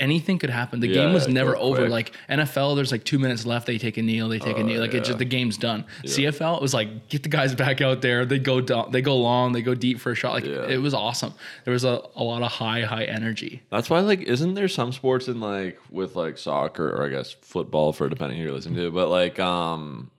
anything 0.00 0.38
could 0.38 0.50
happen. 0.50 0.78
The 0.78 0.86
game 0.86 1.06
Mm. 1.06 1.08
Yeah, 1.08 1.14
was 1.14 1.26
never 1.28 1.56
over. 1.56 1.78
quick. 1.78 1.90
Like 1.90 2.12
NFL, 2.30 2.76
there's 2.76 2.92
like 2.92 3.02
two 3.02 3.18
minutes 3.18 3.44
left. 3.44 3.66
They 3.66 3.78
take 3.78 3.96
a 3.96 4.02
kneel, 4.02 4.28
they 4.28 4.38
take 4.38 4.56
a 4.56 4.62
kneel. 4.62 4.80
Like 4.80 4.94
it 4.94 5.02
just, 5.02 5.18
the 5.18 5.24
game's 5.24 5.58
done. 5.58 5.84
CFL, 6.04 6.56
it 6.56 6.62
was 6.62 6.72
like, 6.72 7.08
get 7.08 7.24
the 7.24 7.28
guys 7.28 7.52
back 7.56 7.80
out 7.80 8.00
there. 8.00 8.24
They 8.24 8.38
go 8.38 8.60
down, 8.60 8.92
they 8.92 9.02
go 9.02 9.16
long, 9.16 9.52
they 9.52 9.60
go 9.62 9.74
deep 9.74 9.98
for 9.98 10.12
a 10.12 10.14
shot. 10.14 10.34
Like 10.34 10.44
Yeah. 10.44 10.68
it 10.68 10.76
was 10.76 10.94
awesome. 10.94 11.34
There 11.64 11.72
was 11.72 11.82
a, 11.84 12.00
a 12.14 12.22
lot 12.22 12.42
of 12.42 12.52
high, 12.52 12.82
high 12.82 13.04
energy. 13.06 13.62
That's 13.70 13.90
why, 13.90 13.98
like, 14.00 14.20
isn't 14.20 14.54
there 14.54 14.68
some 14.68 14.92
sports 14.92 15.26
in 15.26 15.40
like 15.40 15.80
with 15.90 16.14
like 16.14 16.38
soccer 16.38 16.88
or 16.90 17.04
I 17.04 17.08
guess 17.08 17.32
football 17.32 17.92
for 17.92 18.08
depending 18.08 18.38
who 18.38 18.44
you're 18.44 18.52
listening 18.52 18.76
to, 18.76 18.92
but 18.92 19.08
like, 19.08 19.40
um, 19.40 20.12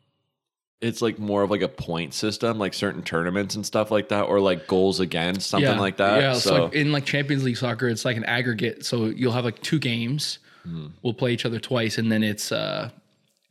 it's 0.81 1.01
like 1.01 1.19
more 1.19 1.43
of 1.43 1.51
like 1.51 1.61
a 1.61 1.67
point 1.67 2.13
system, 2.13 2.57
like 2.57 2.73
certain 2.73 3.01
tournaments 3.03 3.55
and 3.55 3.65
stuff 3.65 3.91
like 3.91 4.09
that, 4.09 4.23
or 4.23 4.39
like 4.39 4.65
goals 4.67 4.99
against 4.99 5.49
something 5.49 5.77
like 5.77 5.97
that. 5.97 6.21
Yeah, 6.21 6.33
so 6.33 6.39
so 6.39 6.63
like 6.65 6.73
in 6.73 6.91
like 6.91 7.05
Champions 7.05 7.43
League 7.43 7.57
soccer, 7.57 7.87
it's 7.89 8.05
like 8.05 8.17
an 8.17 8.23
aggregate. 8.25 8.85
So 8.85 9.05
you'll 9.05 9.33
have 9.33 9.45
like 9.45 9.61
two 9.61 9.79
games. 9.79 10.39
Hmm. 10.63 10.87
We'll 11.01 11.13
play 11.13 11.33
each 11.33 11.45
other 11.45 11.59
twice, 11.59 11.97
and 11.97 12.11
then 12.11 12.23
it's 12.23 12.51
uh 12.51 12.91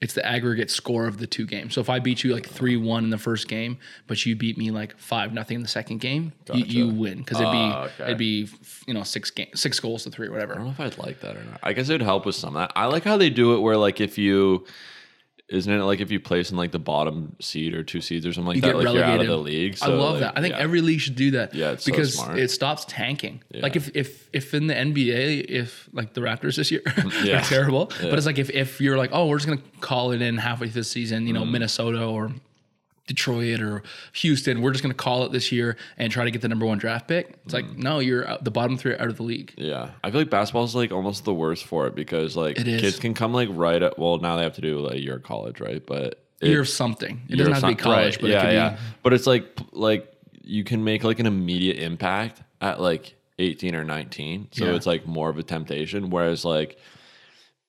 it's 0.00 0.14
the 0.14 0.24
aggregate 0.24 0.70
score 0.70 1.06
of 1.08 1.18
the 1.18 1.26
two 1.26 1.44
games. 1.44 1.74
So 1.74 1.80
if 1.80 1.90
I 1.90 1.98
beat 1.98 2.22
you 2.22 2.32
like 2.32 2.48
three 2.48 2.76
one 2.76 3.02
in 3.04 3.10
the 3.10 3.18
first 3.18 3.48
game, 3.48 3.78
but 4.06 4.24
you 4.24 4.36
beat 4.36 4.56
me 4.56 4.70
like 4.70 4.96
five 4.96 5.32
nothing 5.34 5.56
in 5.56 5.62
the 5.62 5.68
second 5.68 5.98
game, 5.98 6.32
you, 6.54 6.64
you 6.64 6.88
win 6.88 7.18
because 7.18 7.40
it'd 7.40 7.52
be 7.52 7.58
Oh, 7.58 7.88
okay. 7.94 8.04
it'd 8.04 8.18
be 8.18 8.48
you 8.86 8.94
know 8.94 9.02
six 9.02 9.30
game 9.30 9.48
six 9.54 9.80
goals 9.80 10.04
to 10.04 10.10
three 10.10 10.28
or 10.28 10.40
I 10.40 10.46
don't 10.46 10.64
know 10.64 10.70
if 10.70 10.78
I'd 10.80 10.96
like 10.98 11.20
that 11.20 11.36
or 11.36 11.42
not. 11.44 11.60
I 11.62 11.72
guess 11.72 11.88
it 11.88 11.94
would 11.94 12.02
help 12.02 12.24
with 12.26 12.36
some 12.36 12.56
of 12.56 12.60
that. 12.60 12.72
I 12.76 12.86
like 12.86 13.04
how 13.04 13.16
they 13.16 13.28
do 13.28 13.54
it 13.54 13.60
where 13.60 13.76
like 13.76 14.00
if 14.00 14.16
you 14.18 14.64
isn't 15.50 15.72
it 15.72 15.82
like 15.82 16.00
if 16.00 16.10
you 16.10 16.20
place 16.20 16.50
in 16.50 16.56
like 16.56 16.72
the 16.72 16.78
bottom 16.78 17.34
seed 17.40 17.72
or 17.74 17.82
two 17.82 18.00
seeds 18.02 18.26
or 18.26 18.32
something 18.34 18.48
like 18.48 18.56
You 18.56 18.62
that, 18.62 18.76
like 18.76 18.94
you're 18.94 19.02
out 19.04 19.20
of 19.20 19.26
the 19.26 19.36
league. 19.38 19.78
I 19.80 19.86
love 19.88 20.12
like, 20.14 20.20
that. 20.20 20.38
I 20.38 20.42
think 20.42 20.54
yeah. 20.54 20.60
every 20.60 20.80
league 20.82 21.00
should 21.00 21.16
do 21.16 21.30
that. 21.32 21.54
Yeah, 21.54 21.70
it's 21.72 21.84
so 21.84 21.90
because 21.92 22.14
smart. 22.14 22.38
it 22.38 22.50
stops 22.50 22.84
tanking. 22.86 23.42
Like 23.54 23.74
if 23.74 23.90
if 23.94 24.28
if 24.32 24.52
in 24.52 24.66
the 24.66 24.74
NBA, 24.74 25.46
if 25.48 25.88
like 25.92 26.12
the 26.12 26.20
Raptors 26.20 26.56
this 26.56 26.70
year, 26.70 26.82
Yeah. 26.96 27.02
they're 27.22 27.40
terrible. 27.42 27.90
Yeah. 28.02 28.10
But 28.10 28.18
it's 28.18 28.26
like 28.26 28.38
if 28.38 28.50
if 28.50 28.80
you're 28.80 28.98
like, 28.98 29.10
oh, 29.12 29.26
we're 29.26 29.38
just 29.38 29.48
gonna 29.48 29.62
call 29.80 30.12
it 30.12 30.20
in 30.20 30.36
halfway 30.36 30.68
through 30.68 30.82
the 30.82 30.84
season, 30.84 31.26
you 31.26 31.32
know, 31.32 31.44
Mm. 31.44 31.50
Minnesota 31.52 32.04
or 32.04 32.30
Detroit 33.08 33.60
or 33.60 33.82
Houston, 34.12 34.62
we're 34.62 34.70
just 34.70 34.82
gonna 34.82 34.94
call 34.94 35.24
it 35.24 35.32
this 35.32 35.50
year 35.50 35.76
and 35.96 36.12
try 36.12 36.24
to 36.24 36.30
get 36.30 36.40
the 36.42 36.48
number 36.48 36.64
one 36.66 36.78
draft 36.78 37.08
pick. 37.08 37.36
It's 37.44 37.52
like 37.52 37.64
Mm. 37.66 37.78
no, 37.78 37.98
you're 37.98 38.28
out, 38.28 38.44
the 38.44 38.52
bottom 38.52 38.76
three 38.78 38.94
out 38.94 39.08
of 39.08 39.16
the 39.16 39.24
league. 39.24 39.52
Yeah, 39.56 39.90
I 40.04 40.10
feel 40.12 40.20
like 40.20 40.30
basketball 40.30 40.62
is 40.64 40.76
like 40.76 40.92
almost 40.92 41.24
the 41.24 41.34
worst 41.34 41.64
for 41.64 41.88
it 41.88 41.96
because 41.96 42.36
like 42.36 42.54
kids 42.56 43.00
can 43.00 43.14
come 43.14 43.32
like 43.32 43.48
right 43.50 43.82
at 43.82 43.98
well 43.98 44.18
now 44.18 44.36
they 44.36 44.44
have 44.44 44.54
to 44.54 44.60
do 44.60 44.78
like 44.78 44.94
a 44.94 45.00
year 45.02 45.16
of 45.16 45.24
college 45.24 45.58
right, 45.60 45.84
but 45.84 46.22
it, 46.40 46.50
Year 46.50 46.60
of 46.60 46.68
something. 46.68 47.20
It 47.28 47.34
doesn't 47.34 47.54
have 47.54 47.62
to 47.62 47.68
be 47.68 47.74
college, 47.74 48.14
right, 48.16 48.20
but 48.20 48.30
yeah, 48.30 48.50
yeah. 48.52 48.70
be 48.70 48.76
But 49.02 49.12
it's 49.14 49.26
like 49.26 49.44
like 49.72 50.12
you 50.44 50.62
can 50.62 50.84
make 50.84 51.02
like 51.02 51.18
an 51.18 51.26
immediate 51.26 51.78
impact 51.78 52.40
at 52.60 52.80
like 52.80 53.14
18 53.40 53.74
or 53.74 53.84
19, 53.84 54.48
so 54.52 54.64
Yeah. 54.66 54.74
it's 54.74 54.86
like 54.86 55.06
more 55.06 55.28
of 55.30 55.38
a 55.38 55.42
temptation. 55.42 56.10
Whereas 56.10 56.44
like 56.44 56.78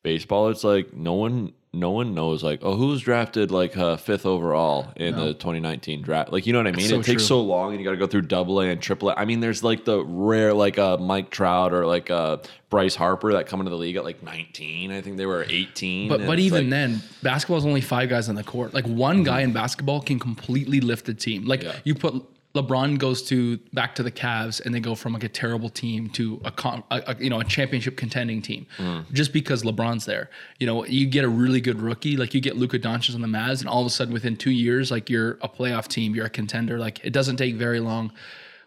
baseball, 0.03 0.49
it's 0.49 0.63
like 0.63 0.93
no 0.93 1.13
one 1.13 1.53
no 1.71 1.91
one 1.91 2.15
knows 2.15 2.41
like 2.43 2.61
oh 2.63 2.75
who's 2.75 3.01
drafted 3.01 3.51
like 3.51 3.77
uh, 3.77 3.95
fifth 3.95 4.25
overall 4.25 4.91
in 4.95 5.15
the 5.15 5.33
2019 5.35 6.01
draft. 6.01 6.31
Like 6.31 6.47
you 6.47 6.53
know 6.53 6.59
what 6.59 6.67
I 6.67 6.71
mean? 6.71 6.87
so 6.87 6.95
it 6.95 7.05
takes 7.05 7.21
true. 7.23 7.27
so 7.27 7.41
long, 7.41 7.71
and 7.71 7.79
you 7.79 7.85
got 7.85 7.91
to 7.91 7.97
go 7.97 8.07
through 8.07 8.23
Double 8.23 8.59
A 8.59 8.67
and 8.69 8.81
Triple 8.81 9.09
A. 9.09 9.13
I 9.15 9.25
mean, 9.25 9.39
there's 9.39 9.63
like 9.63 9.85
the 9.85 10.03
rare 10.03 10.53
like 10.53 10.79
uh, 10.79 10.97
Mike 10.97 11.29
Trout 11.29 11.71
or 11.71 11.85
like 11.85 12.09
uh, 12.09 12.37
Bryce 12.71 12.95
Harper 12.95 13.33
that 13.33 13.45
come 13.45 13.59
into 13.59 13.69
the 13.69 13.77
league 13.77 13.97
at 13.97 14.03
like 14.03 14.23
19. 14.23 14.91
I 14.91 15.01
think 15.01 15.17
they 15.17 15.27
were 15.27 15.45
18. 15.47 16.09
But 16.09 16.25
but 16.25 16.39
even 16.39 16.63
like- 16.65 16.69
then, 16.71 17.01
basketball 17.21 17.57
is 17.59 17.65
only 17.65 17.81
five 17.81 18.09
guys 18.09 18.29
on 18.29 18.35
the 18.35 18.43
court. 18.43 18.73
Like 18.73 18.85
one 18.85 19.23
guy 19.23 19.41
in 19.41 19.53
basketball 19.53 20.01
can 20.01 20.17
completely 20.17 20.79
lift 20.81 21.05
the 21.05 21.13
team. 21.13 21.45
Like 21.45 21.61
Yeah. 21.61 21.75
you 21.83 21.93
put 21.93 22.15
LeBron 22.55 22.97
goes 22.97 23.21
to 23.23 23.57
back 23.73 23.93
to 23.95 24.01
the 24.01 24.11
Cavs 24.11 24.59
and 24.65 24.73
they 24.73 24.79
go 24.79 24.95
from 24.95 25.13
like 25.13 25.23
a 25.23 25.29
terrible 25.29 25.69
team 25.69 26.09
to 26.09 26.41
a, 26.43 26.51
con, 26.51 26.83
a, 26.89 27.03
a 27.07 27.15
you 27.19 27.29
know 27.29 27.39
a 27.39 27.43
championship 27.43 27.95
contending 27.95 28.41
team 28.41 28.65
mm. 28.77 29.11
just 29.13 29.33
because 29.33 29.61
LeBron's 29.61 30.05
there. 30.05 30.31
You 30.59 30.65
know 30.65 30.83
you 30.85 31.05
get 31.05 31.23
a 31.23 31.29
really 31.29 31.61
good 31.61 31.79
rookie 31.79 32.17
like 32.17 32.33
you 32.33 32.41
get 32.41 32.57
Luka 32.57 32.79
Doncic 32.79 33.13
on 33.13 33.21
the 33.21 33.27
Mavs 33.27 33.59
and 33.59 33.69
all 33.69 33.81
of 33.81 33.87
a 33.87 33.91
sudden 33.91 34.13
within 34.13 34.35
two 34.35 34.51
years 34.51 34.89
like 34.89 35.09
you're 35.09 35.33
a 35.41 35.49
playoff 35.49 35.87
team, 35.87 36.15
you're 36.15 36.25
a 36.25 36.29
contender. 36.29 36.79
Like 36.79 37.05
it 37.05 37.13
doesn't 37.13 37.37
take 37.37 37.55
very 37.55 37.79
long. 37.79 38.11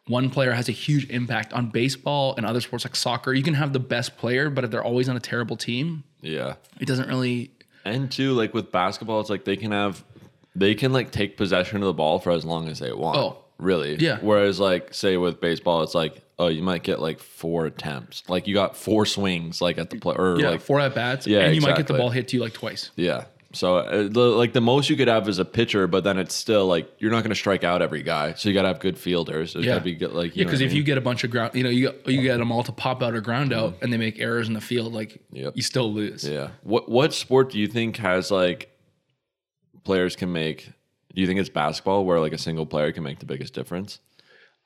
One 0.06 0.30
player 0.30 0.52
has 0.52 0.68
a 0.68 0.72
huge 0.72 1.08
impact 1.10 1.52
on 1.52 1.70
baseball 1.70 2.34
and 2.36 2.46
other 2.46 2.60
sports 2.60 2.84
like 2.84 2.96
soccer. 2.96 3.32
You 3.32 3.42
can 3.42 3.54
have 3.54 3.72
the 3.72 3.80
best 3.80 4.16
player, 4.16 4.50
but 4.50 4.64
if 4.64 4.70
they're 4.70 4.82
always 4.82 5.08
on 5.08 5.16
a 5.16 5.20
terrible 5.20 5.56
team, 5.56 6.04
yeah. 6.20 6.54
it 6.80 6.86
doesn't 6.86 7.08
really 7.08 7.52
And 7.84 8.10
too 8.10 8.32
like 8.32 8.54
with 8.54 8.70
basketball, 8.70 9.20
it's 9.20 9.30
like 9.30 9.44
they 9.44 9.56
can 9.56 9.72
have, 9.72 10.04
they 10.54 10.74
can 10.74 10.92
like 10.92 11.10
take 11.10 11.36
possession 11.36 11.78
of 11.78 11.84
the 11.84 11.92
ball 11.92 12.18
for 12.18 12.30
as 12.30 12.44
long 12.44 12.68
as 12.68 12.78
they 12.78 12.92
want. 12.92 13.18
Oh. 13.18 13.41
Really? 13.62 13.96
Yeah. 13.96 14.18
Whereas, 14.20 14.58
like, 14.60 14.92
say 14.94 15.16
with 15.16 15.40
baseball, 15.40 15.82
it's 15.82 15.94
like, 15.94 16.20
oh, 16.38 16.48
you 16.48 16.62
might 16.62 16.82
get 16.82 17.00
like 17.00 17.20
four 17.20 17.66
attempts. 17.66 18.22
Like 18.28 18.46
you 18.48 18.54
got 18.54 18.76
four 18.76 19.06
swings, 19.06 19.60
like 19.60 19.78
at 19.78 19.90
the 19.90 19.98
play, 19.98 20.14
or 20.16 20.38
Yeah, 20.40 20.50
like, 20.50 20.60
four 20.60 20.80
at 20.80 20.94
bats, 20.94 21.26
Yeah, 21.26 21.40
and 21.40 21.54
you 21.54 21.60
might 21.60 21.76
get 21.76 21.86
the 21.86 21.94
ball 21.94 22.10
hit 22.10 22.28
to 22.28 22.36
you 22.36 22.42
like 22.42 22.52
twice. 22.52 22.90
yeah. 22.96 23.24
So, 23.54 23.76
uh, 23.76 24.08
the, 24.08 24.20
like, 24.20 24.54
the 24.54 24.62
most 24.62 24.88
you 24.88 24.96
could 24.96 25.08
have 25.08 25.28
is 25.28 25.38
a 25.38 25.44
pitcher, 25.44 25.86
but 25.86 26.04
then 26.04 26.16
it's 26.16 26.34
still 26.34 26.66
like 26.66 26.90
you're 26.98 27.10
not 27.10 27.22
going 27.22 27.32
to 27.32 27.36
strike 27.36 27.64
out 27.64 27.82
every 27.82 28.02
guy. 28.02 28.32
So 28.32 28.48
you 28.48 28.54
got 28.54 28.62
to 28.62 28.68
have 28.68 28.80
good 28.80 28.96
fielders. 28.96 29.52
There's 29.52 29.66
Yeah. 29.66 29.74
to 29.74 29.80
be 29.82 29.94
good, 29.94 30.12
like, 30.12 30.34
Yeah, 30.34 30.44
because 30.44 30.62
if 30.62 30.72
you 30.72 30.82
get 30.82 30.96
a 30.96 31.02
bunch 31.02 31.22
of 31.22 31.30
ground, 31.30 31.54
you 31.54 31.62
know, 31.62 31.68
you 31.68 31.90
get, 31.90 32.08
you 32.08 32.22
get 32.22 32.38
them 32.38 32.50
all 32.50 32.62
to 32.62 32.72
pop 32.72 33.02
out 33.02 33.14
or 33.14 33.20
ground 33.20 33.52
out, 33.52 33.76
and 33.82 33.92
they 33.92 33.98
make 33.98 34.18
errors 34.18 34.48
in 34.48 34.54
the 34.54 34.60
field, 34.62 34.94
like 34.94 35.10
Mm-hmm. 35.34 35.36
Yep. 35.36 35.52
you 35.56 35.62
still 35.62 35.92
lose. 35.92 36.26
Yeah. 36.26 36.48
What 36.62 36.88
what 36.88 37.12
sport 37.12 37.50
do 37.50 37.58
you 37.58 37.68
think 37.68 37.98
has 37.98 38.30
like 38.30 38.70
players 39.84 40.16
can 40.16 40.32
make. 40.32 40.70
Do 41.14 41.20
you 41.20 41.26
think 41.26 41.40
it's 41.40 41.48
basketball 41.48 42.04
where 42.04 42.20
like 42.20 42.32
a 42.32 42.38
single 42.38 42.66
player 42.66 42.92
can 42.92 43.02
make 43.02 43.18
the 43.18 43.26
biggest 43.26 43.54
difference? 43.54 43.98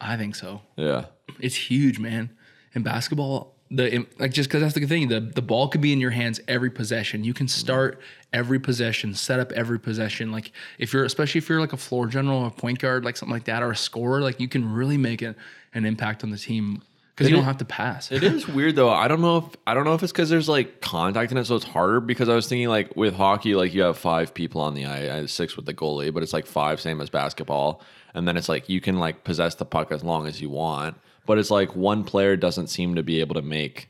I 0.00 0.16
think 0.16 0.34
so. 0.34 0.62
Yeah. 0.76 1.06
It's 1.40 1.56
huge, 1.56 1.98
man. 1.98 2.30
In 2.74 2.82
basketball, 2.82 3.56
the 3.70 4.06
like 4.18 4.32
just 4.32 4.48
because 4.48 4.60
that's 4.60 4.74
the 4.74 4.86
thing. 4.86 5.08
The 5.08 5.20
the 5.20 5.42
ball 5.42 5.68
could 5.68 5.80
be 5.80 5.92
in 5.92 6.00
your 6.00 6.10
hands 6.10 6.40
every 6.46 6.70
possession. 6.70 7.24
You 7.24 7.34
can 7.34 7.48
start 7.48 8.00
every 8.32 8.60
possession, 8.60 9.14
set 9.14 9.40
up 9.40 9.50
every 9.52 9.80
possession. 9.80 10.30
Like 10.30 10.52
if 10.78 10.92
you're, 10.92 11.04
especially 11.04 11.38
if 11.38 11.48
you're 11.48 11.60
like 11.60 11.72
a 11.72 11.78
floor 11.78 12.06
general, 12.06 12.46
a 12.46 12.50
point 12.50 12.78
guard, 12.78 13.04
like 13.04 13.16
something 13.16 13.32
like 13.32 13.44
that, 13.44 13.62
or 13.62 13.72
a 13.72 13.76
scorer, 13.76 14.20
like 14.20 14.38
you 14.38 14.48
can 14.48 14.72
really 14.72 14.96
make 14.96 15.22
an, 15.22 15.34
an 15.74 15.84
impact 15.84 16.22
on 16.22 16.30
the 16.30 16.38
team 16.38 16.82
because 17.16 17.28
you 17.30 17.35
don't 17.35 17.40
is- 17.44 17.46
have 17.46 17.58
to 17.58 17.64
pass. 17.64 18.12
It 18.12 18.23
is 18.23 18.46
weird 18.46 18.76
though. 18.76 18.90
I 18.90 19.08
don't 19.08 19.20
know 19.23 19.38
if 19.38 19.44
I 19.66 19.75
don't 19.75 19.85
know 19.85 19.94
if 19.94 20.02
it's 20.02 20.12
because 20.12 20.28
there's 20.28 20.49
like 20.49 20.80
contact 20.80 21.32
in 21.32 21.38
it, 21.38 21.46
so 21.46 21.56
it's 21.56 21.64
harder. 21.64 22.00
Because 22.00 22.28
I 22.28 22.35
was 22.35 22.46
thinking 22.46 22.68
like 22.68 22.94
with 22.94 23.14
hockey, 23.14 23.54
like 23.54 23.73
you 23.75 23.82
have 23.82 23.96
five 23.99 24.35
people 24.35 24.61
on 24.61 24.75
the 24.75 24.85
ice, 24.87 25.32
six 25.32 25.56
with 25.56 25.66
the 25.66 25.75
goalie, 25.75 26.12
but 26.12 26.23
it's 26.23 26.32
like 26.32 26.46
five, 26.46 26.80
same 26.80 27.00
as 27.00 27.11
basketball. 27.11 27.80
And 28.14 28.28
then 28.28 28.37
it's 28.37 28.49
like 28.49 28.68
you 28.68 28.80
can 28.80 28.99
like 28.99 29.25
possess 29.25 29.54
the 29.56 29.64
puck 29.64 29.90
as 29.90 30.04
long 30.04 30.26
as 30.26 30.40
you 30.40 30.50
want, 30.50 30.96
but 31.26 31.38
it's 31.38 31.50
like 31.50 31.75
one 31.75 32.04
player 32.04 32.37
doesn't 32.37 32.68
seem 32.68 32.94
to 32.94 33.02
be 33.02 33.20
able 33.20 33.35
to 33.35 33.42
make. 33.42 33.88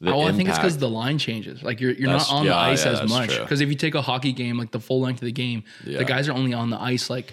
The 0.00 0.12
Oh, 0.12 0.22
I 0.22 0.32
think 0.32 0.48
it's 0.48 0.58
because 0.58 0.78
the 0.78 0.88
line 0.90 1.18
changes. 1.18 1.62
Like 1.62 1.80
you're 1.80 1.92
you're 1.92 2.08
That's- 2.08 2.28
not 2.30 2.38
on 2.40 2.46
the 2.46 2.54
ice 2.54 2.84
yeah, 2.84 2.92
as 3.00 3.08
much. 3.08 3.38
Because 3.38 3.60
if 3.60 3.68
you 3.68 3.74
take 3.76 3.94
a 3.94 4.02
hockey 4.02 4.32
game, 4.32 4.58
like 4.58 4.72
the 4.72 4.80
full 4.80 5.00
length 5.00 5.22
of 5.22 5.26
the 5.26 5.32
game, 5.32 5.62
Yeah. 5.84 5.98
the 5.98 6.04
guys 6.04 6.28
are 6.28 6.32
only 6.32 6.52
on 6.52 6.70
the 6.70 6.80
ice 6.80 7.08
like 7.08 7.32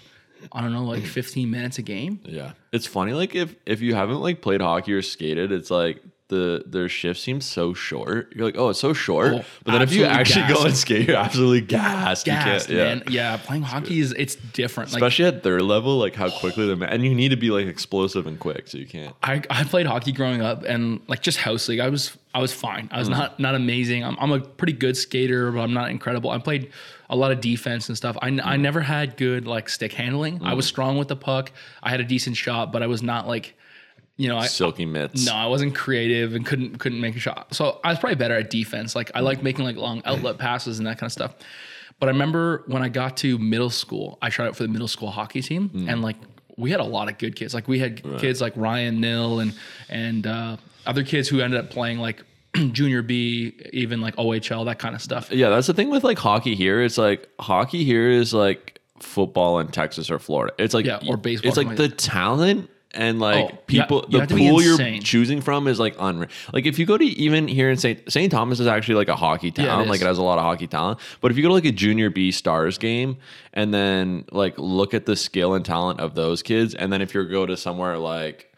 I 0.52 0.62
don't 0.62 0.74
know, 0.74 0.84
like 0.84 1.04
15 1.04 1.50
minutes 1.50 1.78
a 1.78 1.82
game. 1.82 2.20
Yeah, 2.24 2.54
it's 2.72 2.86
funny. 2.88 3.14
Like 3.14 3.36
if 3.36 3.56
if 3.66 3.82
you 3.82 3.96
haven't 3.96 4.20
like 4.22 4.42
played 4.42 4.62
hockey 4.62 4.94
or 4.94 5.02
skated, 5.02 5.52
it's 5.52 5.72
like 5.72 6.02
the 6.30 6.64
their 6.66 6.88
shift 6.88 7.20
seems 7.20 7.46
so 7.46 7.74
short. 7.74 8.32
You're 8.34 8.46
like, 8.46 8.56
oh, 8.58 8.70
it's 8.70 8.80
so 8.80 8.94
short. 8.94 9.34
Oh, 9.34 9.44
but 9.66 9.74
then 9.74 9.82
if 9.82 9.92
you 9.92 10.06
actually 10.06 10.48
go 10.54 10.64
and 10.64 10.74
skate, 10.76 11.06
you're 11.10 11.18
absolutely 11.18 11.60
gassed. 11.60 12.26
You 12.26 12.32
Gassed, 12.32 12.68
can't, 12.68 12.78
yeah. 12.78 12.84
man. 12.86 13.04
Yeah, 13.10 13.36
playing 13.38 13.64
hockey 13.64 14.00
is 14.00 14.14
it's 14.18 14.36
different. 14.36 14.92
Like 14.94 15.02
Especially 15.02 15.26
at 15.26 15.44
third 15.44 15.62
level, 15.64 15.98
like 15.98 16.16
how 16.16 16.30
quickly 16.30 16.68
the 16.68 16.78
ma- 16.78 16.86
and 16.86 17.04
you 17.04 17.14
need 17.14 17.30
to 17.30 17.36
be 17.36 17.50
like 17.52 17.68
explosive 17.68 18.28
and 18.28 18.40
quick, 18.40 18.70
so 18.70 18.78
you 18.78 18.88
can't. 18.88 19.14
I, 19.22 19.42
I 19.50 19.66
played 19.66 19.88
hockey 19.88 20.14
growing 20.14 20.42
up 20.42 20.64
and 20.64 21.02
like 21.10 21.22
just 21.22 21.38
house 21.38 21.68
league. 21.68 21.82
I 21.82 21.90
was 21.90 22.16
I 22.34 22.40
was 22.40 22.54
fine. 22.54 22.88
I 22.94 23.00
was 23.00 23.10
Mm. 23.10 23.12
not 23.12 23.38
not 23.40 23.56
amazing. 23.56 24.06
I'm, 24.06 24.16
I'm 24.18 24.32
a 24.32 24.40
pretty 24.40 24.72
good 24.74 24.96
skater, 24.96 25.52
but 25.52 25.60
I'm 25.60 25.74
not 25.74 25.92
incredible. 25.92 26.30
I 26.30 26.38
played 26.38 26.72
a 27.12 27.16
lot 27.16 27.32
of 27.32 27.40
defense 27.42 27.90
and 27.90 27.96
stuff. 27.98 28.18
I, 28.22 28.28
n- 28.30 28.38
Mm. 28.40 28.46
I 28.46 28.58
never 28.58 28.82
had 28.82 29.18
good 29.18 29.46
like 29.46 29.70
stick 29.70 29.94
handling. 29.94 30.40
I 30.44 30.54
was 30.56 30.66
strong 30.66 30.98
with 30.98 31.10
the 31.10 31.16
puck. 31.16 31.52
I 31.84 31.90
had 31.92 32.00
a 32.00 32.04
decent 32.06 32.38
shot, 32.38 32.72
but 32.72 32.82
I 32.82 32.88
was 32.88 33.04
not 33.04 33.28
like, 33.28 33.54
you 34.18 34.28
know, 34.30 34.38
I, 34.38 34.48
Silky 34.48 34.86
mitts. 34.86 35.26
no, 35.26 35.34
I 35.34 35.46
wasn't 35.48 35.76
creative 35.76 36.34
and 36.36 36.46
couldn't 36.46 36.78
couldn't 36.80 37.00
make 37.02 37.16
a 37.16 37.20
shot. 37.20 37.54
So 37.54 37.80
I 37.84 37.90
was 37.90 38.00
probably 38.00 38.16
better 38.16 38.36
at 38.38 38.50
defense. 38.50 38.96
Like 38.96 39.12
I 39.14 39.20
like 39.20 39.44
making 39.44 39.66
like 39.66 39.76
long 39.76 40.02
outlet 40.06 40.38
passes 40.48 40.80
and 40.80 40.88
that 40.88 40.98
kind 40.98 41.08
of 41.10 41.12
stuff. 41.14 41.36
But 42.00 42.08
I 42.10 42.14
remember 42.14 42.64
when 42.66 42.82
I 42.82 42.90
got 42.90 43.18
to 43.18 43.38
middle 43.38 43.70
school, 43.70 44.18
I 44.24 44.30
tried 44.32 44.48
out 44.48 44.56
for 44.56 44.64
the 44.64 44.70
middle 44.70 44.88
school 44.88 45.12
hockey 45.12 45.42
team, 45.44 45.86
and 45.88 46.02
like 46.02 46.16
we 46.58 46.72
had 46.72 46.80
a 46.80 46.84
lot 46.86 47.10
of 47.10 47.18
good 47.20 47.36
kids. 47.36 47.54
Like 47.54 47.68
we 47.68 47.78
had 47.80 48.02
kids 48.20 48.42
like 48.42 48.54
Ryan 48.56 49.00
Nil 49.02 49.40
and 49.40 49.54
and 49.90 50.26
uh, 50.26 50.58
other 50.88 51.04
kids 51.04 51.28
who 51.30 51.42
ended 51.42 51.60
up 51.60 51.70
playing 51.70 52.00
like 52.00 52.24
junior 52.72 53.02
B, 53.02 53.56
even 53.74 54.02
like 54.02 54.16
OHL, 54.18 54.66
that 54.66 54.80
kind 54.80 54.96
of 54.96 55.02
stuff. 55.02 55.32
Yeah, 55.32 55.50
that's 55.50 55.68
the 55.68 55.74
thing 55.74 55.90
with 55.90 56.04
like 56.04 56.18
hockey 56.20 56.56
here. 56.56 56.82
It's 56.82 56.98
like 56.98 57.30
hockey 57.40 57.84
here 57.84 58.10
is 58.10 58.34
like 58.34 58.80
football 59.00 59.60
in 59.60 59.68
Texas 59.70 60.12
or 60.12 60.20
Florida. 60.20 60.54
It's 60.60 60.74
like 60.74 60.86
Yeah, 60.86 61.00
or 61.08 61.18
baseball, 61.18 61.48
It's 61.50 61.58
like 61.58 61.76
the 61.76 61.90
talent 61.90 62.70
and 62.94 63.18
oh, 63.20 63.26
like 63.26 63.46
Oh, 63.54 63.58
people. 63.68 64.06
you 64.10 64.12
the 64.12 64.20
have 64.20 64.28
to 64.30 64.36
be 64.36 64.50
pool 64.50 64.62
you're 64.62 65.00
choosing 65.00 65.40
from 65.40 65.68
is 65.68 65.80
like 65.80 65.96
unreal. 65.98 66.28
Like 66.52 66.66
if 66.66 66.78
you 66.78 66.86
go 66.86 66.98
to 66.98 67.06
even 67.06 67.48
here 67.48 67.70
in 67.72 67.78
St. 67.78 68.12
St. 68.12 68.30
Thomas 68.30 68.60
is 68.60 68.68
actually 68.68 68.96
like 68.96 69.08
a 69.08 69.16
hockey 69.16 69.48
Yeah, 69.56 69.64
it 69.64 69.68
town. 69.68 69.88
like 69.88 70.02
it 70.02 70.08
has 70.08 70.18
a 70.18 70.22
lot 70.24 70.38
of 70.38 70.44
hockey 70.44 70.68
talent. 70.68 71.00
But 71.22 71.32
if 71.32 71.38
you 71.38 71.44
go 71.44 71.48
to 71.50 71.54
like 71.54 71.66
a 71.66 71.72
junior 71.72 72.10
B 72.10 72.32
stars 72.32 72.78
game 72.78 73.18
and 73.54 73.74
then 73.74 74.26
like 74.32 74.56
look 74.58 74.94
at 74.94 75.06
the 75.06 75.16
skill 75.16 75.54
and 75.54 75.64
talent 75.64 76.02
of 76.02 76.16
those 76.16 76.44
kids, 76.44 76.76
and 76.76 76.92
then 76.92 77.02
if 77.02 77.14
you 77.16 77.24
go 77.30 77.46
to 77.46 77.56
somewhere 77.56 77.98
like 77.98 78.51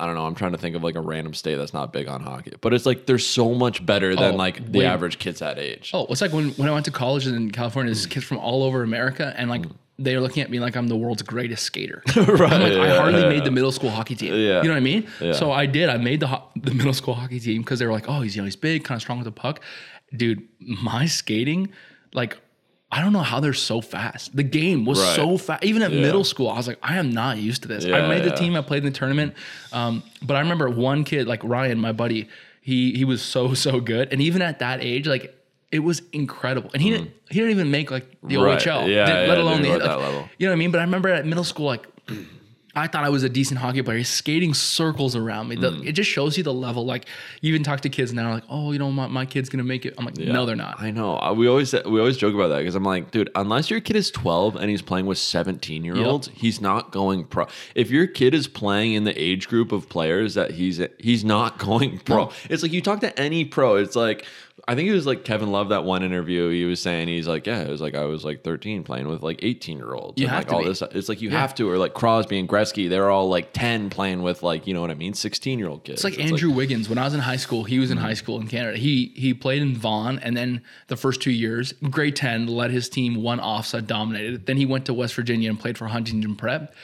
I 0.00 0.06
don't 0.06 0.16
know. 0.16 0.26
I'm 0.26 0.34
trying 0.34 0.52
to 0.52 0.58
think 0.58 0.74
of 0.74 0.82
like 0.82 0.96
a 0.96 1.00
random 1.00 1.34
state 1.34 1.54
that's 1.54 1.72
not 1.72 1.92
big 1.92 2.08
on 2.08 2.20
hockey, 2.20 2.52
but 2.60 2.74
it's 2.74 2.84
like 2.84 3.06
they're 3.06 3.18
so 3.18 3.54
much 3.54 3.84
better 3.86 4.16
than 4.16 4.34
Oh, 4.34 4.36
like 4.36 4.72
the 4.72 4.80
way- 4.80 4.86
average 4.86 5.18
kids 5.18 5.38
that 5.38 5.58
age. 5.58 5.90
Oh, 5.94 6.06
it's 6.10 6.20
like 6.20 6.32
when, 6.32 6.50
when 6.52 6.68
I 6.68 6.72
went 6.72 6.84
to 6.86 6.90
college 6.90 7.26
in 7.28 7.50
California, 7.52 7.92
there's 7.92 8.06
kids 8.06 8.24
from 8.24 8.38
all 8.38 8.64
over 8.64 8.82
America, 8.82 9.32
and 9.36 9.48
like 9.48 9.62
mm. 9.62 9.72
they 10.00 10.16
are 10.16 10.20
looking 10.20 10.42
at 10.42 10.50
me 10.50 10.58
like 10.58 10.76
I'm 10.76 10.88
the 10.88 10.96
world's 10.96 11.22
greatest 11.22 11.62
skater. 11.62 12.02
right. 12.16 12.18
I'm 12.28 12.60
like, 12.62 12.72
I 12.72 12.96
hardly 12.96 13.22
made 13.28 13.44
the 13.44 13.52
middle 13.52 13.70
school 13.70 13.90
hockey 13.90 14.16
team. 14.16 14.34
Yeah. 14.34 14.62
You 14.62 14.64
know 14.64 14.70
what 14.70 14.76
I 14.76 14.80
mean? 14.80 15.06
Yeah. 15.20 15.32
So 15.32 15.52
I 15.52 15.66
did. 15.66 15.88
I 15.88 15.96
made 15.96 16.18
the 16.18 16.26
ho- 16.26 16.48
the 16.56 16.74
middle 16.74 16.94
school 16.94 17.14
hockey 17.14 17.38
team 17.38 17.62
because 17.62 17.78
they 17.78 17.86
were 17.86 17.92
like, 17.92 18.08
oh, 18.08 18.20
he's 18.20 18.34
you 18.34 18.42
know 18.42 18.46
he's 18.46 18.56
big, 18.56 18.82
kind 18.82 18.96
of 18.98 19.02
strong 19.02 19.18
with 19.18 19.26
the 19.26 19.32
puck. 19.32 19.60
Dude, 20.16 20.42
my 20.58 21.06
skating, 21.06 21.72
like, 22.12 22.36
I 22.96 23.00
don't 23.02 23.12
know 23.12 23.26
how 23.32 23.40
they're 23.40 23.52
so 23.70 23.80
fast. 23.80 24.36
The 24.36 24.44
game 24.44 24.84
was 24.84 25.00
Right. 25.00 25.16
so 25.16 25.36
fast. 25.36 25.64
Even 25.64 25.82
at 25.82 25.90
Yeah. 25.92 26.00
middle 26.00 26.22
school, 26.22 26.48
I 26.48 26.56
was 26.56 26.68
like, 26.68 26.78
I 26.80 26.96
am 26.98 27.10
not 27.10 27.38
used 27.38 27.62
to 27.62 27.68
this. 27.68 27.84
I 27.84 27.88
Yeah, 27.88 28.08
made 28.08 28.22
the 28.22 28.30
team. 28.30 28.54
I 28.54 28.60
played 28.62 28.84
in 28.84 28.92
the 28.92 28.96
tournament. 28.98 29.34
Um, 29.72 30.02
but 30.22 30.36
I 30.36 30.40
remember 30.40 30.68
one 30.70 31.02
kid, 31.02 31.26
like 31.26 31.42
Ryan, 31.42 31.78
my 31.80 31.92
buddy. 31.92 32.28
He 32.60 32.92
he 32.92 33.04
was 33.04 33.20
so 33.20 33.52
so 33.54 33.80
good, 33.80 34.08
and 34.12 34.20
even 34.22 34.40
at 34.42 34.60
that 34.60 34.78
age, 34.82 35.06
like. 35.08 35.34
It 35.72 35.82
was 35.82 36.02
incredible, 36.12 36.70
and 36.72 36.80
he 36.80 36.90
didn't. 36.90 37.10
He 37.30 37.40
didn't 37.40 37.50
even 37.50 37.68
make 37.72 37.90
like 37.90 38.06
the 38.22 38.36
Mm. 38.36 38.44
Right. 38.44 38.58
OHL, 38.64 38.86
Yeah, 38.88 39.26
let 39.28 39.38
alone 39.38 39.60
the 39.62 39.70
like, 39.70 39.82
level. 39.82 40.28
You 40.38 40.46
know 40.46 40.52
what 40.52 40.56
I 40.56 40.58
mean? 40.62 40.70
But 40.70 40.78
I 40.78 40.84
remember 40.84 41.08
at 41.08 41.26
middle 41.26 41.42
school, 41.42 41.66
like 41.66 41.84
I 42.76 42.86
thought 42.88 43.04
I 43.04 43.08
was 43.08 43.22
a 43.22 43.28
decent 43.28 43.60
hockey 43.60 43.82
player. 43.82 43.98
He's 43.98 44.08
skating 44.08 44.54
circles 44.54 45.14
around 45.14 45.48
me. 45.48 45.56
The, 45.56 45.70
Mm. 45.74 45.86
It 45.86 45.92
just 45.92 46.10
shows 46.10 46.36
you 46.36 46.42
the 46.44 46.52
level. 46.54 46.84
Like 46.84 47.06
you 47.40 47.48
even 47.50 47.62
talk 47.62 47.80
to 47.82 47.88
kids 47.88 48.12
now, 48.12 48.32
like, 48.32 48.44
oh, 48.48 48.72
you 48.72 48.78
know, 48.78 48.90
my, 48.90 49.06
my 49.06 49.26
kid's 49.26 49.48
gonna 49.48 49.64
make 49.64 49.84
it. 49.86 49.94
I'm 49.98 50.04
like, 50.04 50.16
no, 50.18 50.44
they're 50.46 50.56
not. 50.56 50.80
I 50.80 50.90
know. 50.90 51.18
Uh, 51.18 51.32
We 51.32 51.48
always 51.48 51.72
we 51.72 51.98
always 52.00 52.16
joke 52.16 52.34
about 52.34 52.48
that 52.48 52.58
because 52.58 52.74
I'm 52.74 52.84
like, 52.84 53.10
dude, 53.10 53.30
unless 53.34 53.70
your 53.70 53.80
kid 53.80 53.96
is 53.96 54.10
12 54.10 54.56
and 54.56 54.70
he's 54.70 54.82
playing 54.82 55.06
with 55.06 55.18
17 55.18 55.84
year 55.84 55.96
olds, 55.96 56.30
he's 56.34 56.60
not 56.60 56.90
going 56.92 57.24
pro. 57.24 57.46
If 57.74 57.90
your 57.90 58.06
kid 58.06 58.34
is 58.34 58.46
playing 58.48 58.94
in 58.94 59.04
the 59.04 59.20
age 59.20 59.48
group 59.48 59.72
of 59.72 59.88
players 59.88 60.34
that 60.34 60.52
he's 60.52 60.80
he's 60.98 61.24
not 61.24 61.58
going 61.68 61.98
pro. 62.00 62.16
No. 62.26 62.32
It's 62.50 62.62
like 62.62 62.72
you 62.72 62.80
talk 62.80 63.00
to 63.00 63.18
any 63.18 63.44
pro. 63.44 63.76
It's 63.76 63.96
like 63.96 64.26
I 64.66 64.74
think 64.74 64.88
it 64.88 64.92
was 64.92 65.06
like 65.06 65.24
Kevin 65.24 65.52
Love 65.52 65.68
that 65.68 65.84
one 65.84 66.02
interview. 66.02 66.48
He 66.48 66.64
was 66.64 66.80
saying 66.80 67.08
he's 67.08 67.28
like, 67.28 67.46
yeah, 67.46 67.60
it 67.60 67.68
was 67.68 67.80
like 67.80 67.94
I 67.94 68.04
was 68.04 68.24
like 68.24 68.42
13 68.42 68.82
playing 68.82 69.08
with 69.08 69.22
like 69.22 69.40
18 69.42 69.76
year 69.76 69.92
olds. 69.92 70.18
You 70.18 70.26
and 70.26 70.34
have 70.34 70.40
like 70.40 70.48
to 70.48 70.54
all 70.54 70.62
be. 70.62 70.68
this. 70.68 70.82
It's 70.82 71.08
like 71.08 71.20
you 71.20 71.30
have 71.30 71.54
to, 71.56 71.68
or 71.68 71.76
like 71.76 71.92
Crosby 71.92 72.38
and 72.38 72.48
Gretzky, 72.48 72.88
they're 72.88 73.10
all 73.10 73.28
like 73.28 73.52
10 73.52 73.90
playing 73.90 74.22
with 74.22 74.42
like 74.42 74.66
you 74.66 74.72
know 74.72 74.80
what 74.80 74.90
I 74.90 74.94
mean, 74.94 75.12
16 75.12 75.58
year 75.58 75.68
old 75.68 75.84
kids. 75.84 76.04
It's 76.04 76.16
like 76.16 76.24
Andrew 76.24 76.50
Wiggins. 76.50 76.88
When 76.88 76.98
I 76.98 77.04
was 77.04 77.14
in 77.14 77.20
high 77.20 77.36
school, 77.36 77.64
he 77.64 77.78
was 77.78 77.90
in 77.90 77.98
mm-hmm. 77.98 78.06
high 78.06 78.14
school 78.14 78.40
in 78.40 78.48
Canada. 78.48 78.78
He 78.78 79.12
he 79.14 79.34
played 79.34 79.60
in 79.60 79.76
Vaughan, 79.76 80.18
and 80.20 80.36
then 80.36 80.62
the 80.88 80.96
first 80.96 81.20
two 81.20 81.32
years, 81.32 81.72
grade 81.90 82.16
ten, 82.16 82.46
led 82.46 82.70
his 82.70 82.88
team 82.88 83.16
one 83.16 83.40
offside 83.40 83.86
dominated. 83.86 84.46
Then 84.46 84.56
he 84.56 84.64
went 84.64 84.86
to 84.86 84.94
West 84.94 85.14
Virginia 85.14 85.50
and 85.50 85.60
played 85.60 85.76
for 85.76 85.88
Huntington 85.88 86.36
Prep. 86.36 86.74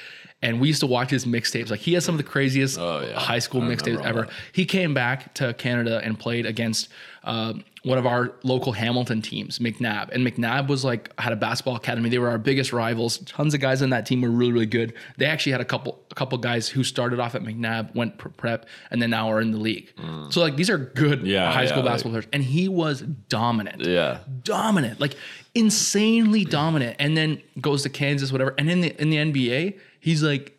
And 0.43 0.59
we 0.59 0.69
used 0.69 0.81
to 0.81 0.87
watch 0.87 1.11
his 1.11 1.27
mixtapes. 1.27 1.71
Like 1.71 1.81
he 1.81 1.93
has 1.93 2.05
some 2.05 2.15
of 2.15 2.19
the 2.19 2.25
craziest 2.25 2.79
Oh, 2.79 3.01
yeah. 3.07 3.19
high 3.19 3.41
school 3.41 3.61
mixtapes 3.61 4.03
ever. 4.03 4.23
that. 4.23 4.31
He 4.53 4.65
came 4.65 4.95
back 4.95 5.35
to 5.35 5.53
Canada 5.53 6.01
and 6.03 6.19
played 6.19 6.47
against 6.47 6.89
uh, 7.25 7.53
one 7.83 7.99
of 7.99 8.07
our 8.07 8.33
local 8.43 8.73
Hamilton 8.73 9.21
teams, 9.21 9.59
MacNab. 9.59 10.09
And 10.13 10.27
MacNab 10.27 10.69
was 10.69 10.83
like 10.83 11.13
had 11.21 11.35
a 11.35 11.37
basketball 11.37 11.77
academy. 11.77 12.09
They 12.09 12.19
were 12.19 12.31
our 12.31 12.39
biggest 12.39 12.73
rivals. 12.73 13.19
Tons 13.27 13.53
of 13.53 13.61
guys 13.61 13.83
on 13.83 13.91
that 13.91 14.07
team 14.07 14.23
were 14.23 14.31
really, 14.31 14.53
really 14.53 14.65
good. 14.65 14.95
They 15.19 15.27
actually 15.27 15.53
had 15.53 15.61
a 15.61 15.65
couple 15.67 16.01
a 16.11 16.15
couple 16.15 16.39
guys 16.39 16.69
who 16.69 16.85
started 16.85 17.21
off 17.21 17.35
at 17.35 17.43
MacNab, 17.43 17.95
went 17.95 18.17
prep, 18.17 18.65
and 18.91 19.03
then 19.03 19.11
now 19.11 19.31
are 19.31 19.43
in 19.43 19.51
the 19.51 19.59
league. 19.59 19.93
So 20.31 20.41
like 20.41 20.57
these 20.57 20.71
are 20.71 20.79
good 20.79 21.21
Mm. 21.21 21.27
Yeah, 21.27 21.53
high 21.53 21.67
school 21.67 21.83
yeah, 21.85 21.91
basketball 21.91 22.13
players. 22.13 22.27
And 22.33 22.43
he 22.43 22.67
was 22.69 23.03
dominant 23.03 23.83
yeah. 23.85 24.21
dominant, 24.43 25.01
like 25.01 25.17
insanely 25.55 26.45
dominant, 26.47 26.97
and 26.99 27.15
then 27.17 27.43
goes 27.61 27.83
to 27.83 27.91
Kansas, 27.91 28.33
whatever. 28.33 28.55
And 28.57 28.71
in 28.71 28.81
the 28.81 28.99
in 29.01 29.11
the 29.11 29.17
NBA, 29.19 29.79
he's 30.01 30.23
like, 30.23 30.57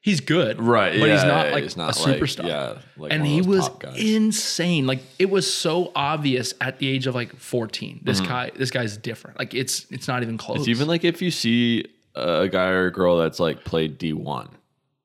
he's 0.00 0.20
good, 0.20 0.60
Right, 0.60 0.98
But 1.00 1.10
he's 1.10 1.24
not 1.24 1.52
like 1.52 1.62
he's 1.64 1.76
not 1.76 1.96
a 1.96 2.02
like- 2.02 2.18
superstar. 2.20 2.46
yeah, 2.46 2.78
like 2.96 3.12
and 3.12 3.26
he 3.26 3.42
was 3.42 3.68
insane. 3.96 4.86
Like 4.86 5.00
it 5.18 5.30
was 5.30 5.52
so 5.52 5.92
obvious 5.94 6.54
at 6.60 6.78
the 6.78 6.88
age 6.88 7.06
of 7.06 7.14
like 7.14 7.34
14. 7.36 8.00
This 8.02 8.20
Mm-hmm. 8.20 8.28
guy, 8.28 8.50
this 8.56 8.70
guy's 8.70 8.96
different. 8.96 9.38
Like 9.38 9.54
it's 9.54 9.86
it's 9.90 10.08
not 10.08 10.22
even 10.22 10.38
close. 10.38 10.60
It's 10.60 10.68
even 10.68 10.88
like 10.88 11.04
if 11.04 11.20
you 11.22 11.30
see 11.30 11.86
a 12.14 12.48
guy 12.48 12.68
or 12.68 12.86
a 12.86 12.92
girl 12.92 13.18
that's 13.18 13.40
like 13.40 13.64
played 13.64 13.98
D1, 13.98 14.48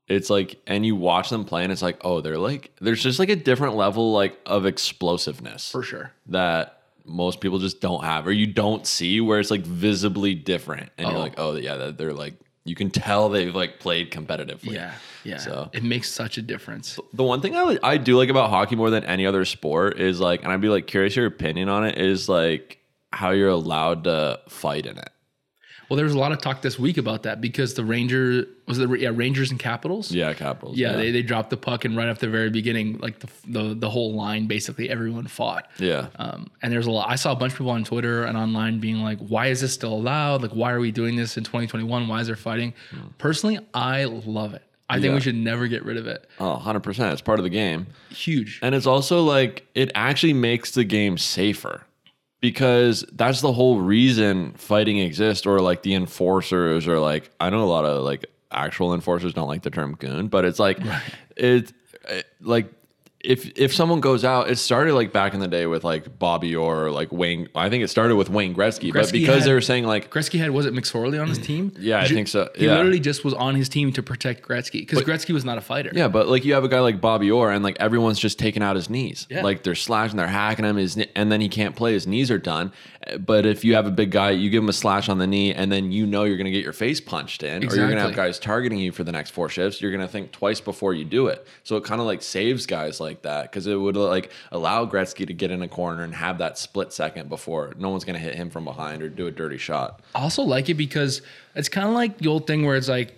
it's 0.08 0.30
like, 0.30 0.58
and 0.67 0.86
you 0.86 0.95
watch 0.95 1.30
them 1.30 1.45
play 1.45 1.63
and 1.63 1.71
it's 1.71 1.82
like, 1.82 1.97
oh, 2.04 2.19
they're 2.21 2.38
like, 2.38 2.71
there's 2.82 3.02
just 3.02 3.19
like 3.19 3.30
a 3.30 3.36
different 3.36 3.75
level 3.75 4.12
like 4.12 4.38
of 4.45 4.65
explosiveness 4.65 5.71
for 5.71 5.82
sure. 5.84 6.12
that 6.28 6.82
most 7.06 7.39
people 7.41 7.58
just 7.60 7.82
don't 7.82 8.04
have 8.04 8.28
or 8.28 8.32
you 8.32 8.45
don't 8.45 8.86
see 8.86 9.21
where 9.21 9.39
it's 9.39 9.49
like 9.52 9.62
visibly 9.62 10.36
different. 10.36 10.89
And 10.97 11.08
Oh. 11.08 11.12
you're 11.12 11.19
like, 11.19 11.34
oh, 11.38 11.56
yeah, 11.56 11.91
they're 11.95 12.13
like, 12.13 12.34
you 12.69 12.75
can 12.75 12.89
tell 12.91 13.27
they've 13.29 13.53
like 13.55 13.79
played 13.79 14.12
competitively. 14.12 14.73
Yeah, 14.73 14.93
yeah. 15.23 15.38
So- 15.38 15.69
it 15.73 15.84
makes 15.84 16.10
such 16.10 16.38
a 16.38 16.41
difference. 16.41 16.99
The 17.13 17.23
one 17.23 17.41
thing 17.41 17.55
I, 17.55 17.77
I 17.84 17.97
do 17.97 18.15
like 18.17 18.29
about 18.29 18.49
hockey 18.51 18.75
more 18.75 18.89
than 18.91 19.03
any 19.03 19.25
other 19.25 19.43
sport 19.43 19.99
is 19.99 20.19
like, 20.19 20.43
and 20.43 20.51
I'd 20.53 20.62
be 20.62 20.69
like 20.69 20.88
curious 20.88 21.15
your 21.15 21.25
opinion 21.25 21.67
on 21.67 21.86
it 21.86 21.97
is 21.97 22.29
like 22.29 22.77
how 23.12 23.32
you're 23.32 23.49
allowed 23.49 24.03
to 24.03 24.39
fight 24.47 24.86
in 24.86 24.97
it. 24.97 25.10
Well, 25.89 25.97
there 25.97 26.06
was 26.06 26.13
a 26.13 26.19
lot 26.19 26.32
of 26.32 26.39
talk 26.39 26.62
this 26.62 26.78
week 26.78 26.97
about 26.97 27.23
that 27.23 27.41
because 27.41 27.73
the 27.73 27.84
Ranger 27.84 28.45
was 28.67 28.78
it 28.78 28.88
the 28.88 28.95
yeah 28.99 29.10
Rangers 29.13 29.49
and 29.49 29.60
Capitals. 29.60 30.12
Yeah, 30.12 30.34
Capitals. 30.34 30.78
Yeah, 30.78 30.93
They, 30.95 31.10
they 31.12 31.23
dropped 31.23 31.49
the 31.49 31.58
puck 31.58 31.84
and 31.86 31.97
right 31.97 32.08
off 32.10 32.19
the 32.19 32.30
very 32.30 32.49
beginning, 32.52 32.99
like 32.99 33.19
the 33.19 33.28
the, 33.47 33.73
the 33.73 33.89
whole 33.89 34.13
line, 34.13 34.45
basically 34.47 34.89
everyone 34.89 35.25
fought. 35.28 35.67
yeah. 35.80 36.08
Um, 36.17 36.52
and 36.62 36.71
there's 36.71 36.86
a 36.88 36.91
lot. 36.91 37.10
I 37.10 37.15
saw 37.15 37.32
a 37.32 37.36
bunch 37.36 37.54
of 37.54 37.58
people 37.58 37.71
on 37.71 37.84
Twitter 37.84 38.23
and 38.25 38.38
online 38.38 38.80
being 38.80 38.97
like, 39.02 39.17
"Why 39.19 39.47
is 39.47 39.62
this 39.62 39.73
still 39.73 39.93
allowed? 39.93 40.43
Like, 40.43 40.52
why 40.52 40.71
are 40.71 40.80
we 40.80 40.91
doing 40.91 41.15
this 41.15 41.38
in 41.38 41.43
2021? 41.43 42.08
Why 42.08 42.21
is 42.21 42.28
there 42.28 42.36
fighting?" 42.36 42.73
Personally, 43.17 43.60
I 43.73 44.04
love 44.06 44.54
it. 44.54 44.62
I 44.91 44.95
think 44.95 45.06
Yeah. 45.06 45.13
we 45.15 45.21
should 45.21 45.36
never 45.36 45.67
get 45.67 45.86
rid 45.86 45.97
of 45.97 46.08
it. 46.08 46.28
Oh, 46.39 46.60
100%. 46.63 47.12
It's 47.12 47.21
part 47.21 47.38
of 47.39 47.43
the 47.43 47.49
game. 47.52 47.86
Huge. 48.10 48.60
And 48.63 48.73
it's 48.73 48.88
also 48.88 49.21
like 49.23 49.67
it 49.75 49.91
actually 49.93 50.34
makes 50.34 50.71
the 50.71 50.84
game 50.84 51.17
safer 51.19 51.84
because 52.41 53.04
that's 53.13 53.41
the 53.41 53.52
whole 53.52 53.80
reason 53.80 54.54
fighting 54.54 54.99
exists 54.99 55.45
or 55.45 55.60
like 55.60 55.84
the 55.84 55.93
enforcers 55.93 56.88
or 56.88 56.99
like 56.99 57.30
I 57.39 57.49
know 57.49 57.63
a 57.63 57.65
lot 57.65 57.86
of 57.86 58.04
like 58.04 58.25
actual 58.52 58.93
enforcers 58.93 59.34
don't 59.34 59.47
like 59.47 59.63
the 59.63 59.69
term 59.69 59.95
goon, 59.95 60.28
but 60.28 60.45
it's 60.45 60.60
like 60.60 60.80
it, 61.36 61.71
it 61.71 61.73
eh, 62.06 62.21
like 62.41 62.71
if 63.21 63.58
if 63.58 63.73
someone 63.73 63.99
goes 63.99 64.23
out, 64.23 64.49
it 64.49 64.55
started 64.58 64.93
like 64.93 65.12
back 65.12 65.34
in 65.34 65.41
the 65.41 65.47
day 65.47 65.65
with 65.65 65.84
like 65.84 66.17
Bobby 66.19 66.55
Orr 66.55 66.86
or 66.86 66.91
like 66.91 67.12
Wayne. 67.12 67.49
I 67.53 67.69
think 67.69 67.84
it 67.84 67.89
started 67.89 68.15
with 68.15 68.29
Wayne 68.29 68.55
Gretzky, 68.55 68.93
but 68.93 69.03
Gretzky 69.05 69.12
because 69.13 69.43
they 69.43 69.53
were 69.53 69.60
saying 69.62 69.84
like 69.84 70.10
Gretzky 70.10 70.39
had 70.39 70.51
was 70.51 70.65
it 70.65 70.73
McSorley 70.73 71.21
on 71.21 71.27
his 71.27 71.38
team? 71.38 71.73
Yeah, 71.77 71.99
I 71.99 72.08
think 72.08 72.29
so. 72.29 72.49
He 72.55 72.65
Yeah. 72.65 72.75
literally 72.75 72.99
just 73.01 73.25
was 73.25 73.34
on 73.34 73.55
his 73.55 73.67
team 73.67 73.91
to 73.93 74.01
protect 74.03 74.47
Gretzky 74.47 74.79
because 74.88 75.03
Gretzky 75.03 75.34
was 75.34 75.43
not 75.43 75.58
a 75.58 75.62
fighter. 75.62 75.91
Yeah, 75.93 76.08
but 76.08 76.29
like 76.29 76.45
you 76.45 76.53
have 76.53 76.63
a 76.63 76.69
guy 76.69 76.79
like 76.79 77.01
Bobby 77.01 77.29
Orr, 77.29 77.51
and 77.51 77.63
like 77.63 77.75
everyone's 77.79 78.19
just 78.19 78.39
taking 78.39 78.63
out 78.63 78.77
his 78.77 78.89
knees. 78.89 79.27
Yeah. 79.29 79.43
Like 79.43 79.63
they're 79.63 79.75
slashing, 79.75 80.15
they're 80.15 80.27
hacking 80.27 80.63
him, 80.65 80.77
his, 80.77 80.97
and 81.15 81.29
then 81.32 81.41
he 81.41 81.49
can't 81.49 81.75
play. 81.75 81.93
His 81.93 82.08
knees 82.08 82.32
are 82.32 82.38
done. 82.39 82.71
But 83.19 83.45
if 83.45 83.65
you 83.65 83.73
have 83.75 83.88
a 83.88 83.91
big 83.91 84.12
guy, 84.12 84.32
you 84.32 84.49
give 84.49 84.62
him 84.62 84.69
a 84.69 84.73
slash 84.73 85.10
on 85.10 85.17
the 85.17 85.25
knee, 85.27 85.53
and 85.53 85.71
then 85.71 85.91
you 85.91 86.05
know 86.05 86.25
you're 86.25 86.38
going 86.38 86.45
to 86.45 86.51
get 86.51 86.63
your 86.63 86.73
face 86.73 87.01
punched 87.01 87.43
in, 87.43 87.63
or 87.63 87.75
you're 87.75 87.88
going 87.88 87.95
to 87.97 88.01
have 88.03 88.13
guys 88.15 88.38
targeting 88.39 88.77
you 88.77 88.91
for 88.91 89.03
the 89.03 89.12
next 89.12 89.32
four 89.32 89.49
shifts. 89.49 89.82
You're 89.82 89.91
going 89.91 90.01
to 90.05 90.08
think 90.08 90.32
twice 90.32 90.62
before 90.62 90.93
you 90.93 91.05
do 91.05 91.27
it. 91.27 91.45
So 91.63 91.75
it 91.77 91.84
kind 91.84 91.99
of 92.01 92.08
like 92.08 92.21
saves 92.21 92.65
guys 92.65 92.99
like 92.99 93.09
that 93.24 93.43
because 93.43 93.67
it 93.67 93.76
would 93.76 93.95
like 93.98 94.32
allow 94.52 94.86
Gretzky 94.86 95.28
to 95.28 95.34
get 95.34 95.52
in 95.52 95.62
a 95.62 95.67
corner 95.67 96.04
and 96.04 96.13
have 96.15 96.38
that 96.38 96.58
split 96.58 96.93
second 96.93 97.30
before 97.30 97.74
no 97.78 97.89
one's 97.89 98.06
going 98.06 98.13
to 98.15 98.22
hit 98.22 98.36
him 98.36 98.50
from 98.50 98.63
behind 98.65 99.02
or 99.02 99.10
do 99.10 99.28
a 99.28 99.32
dirty 99.32 99.58
shot. 99.58 100.02
I 100.15 100.22
also 100.22 100.43
like 100.43 100.69
it 100.69 100.76
because 100.76 101.22
it's 101.56 101.69
kind 101.69 101.88
of 101.88 101.93
like 101.93 102.17
the 102.19 102.28
old 102.28 102.48
thing 102.48 102.65
where 102.65 102.76
it's 102.76 102.88
like, 102.89 103.15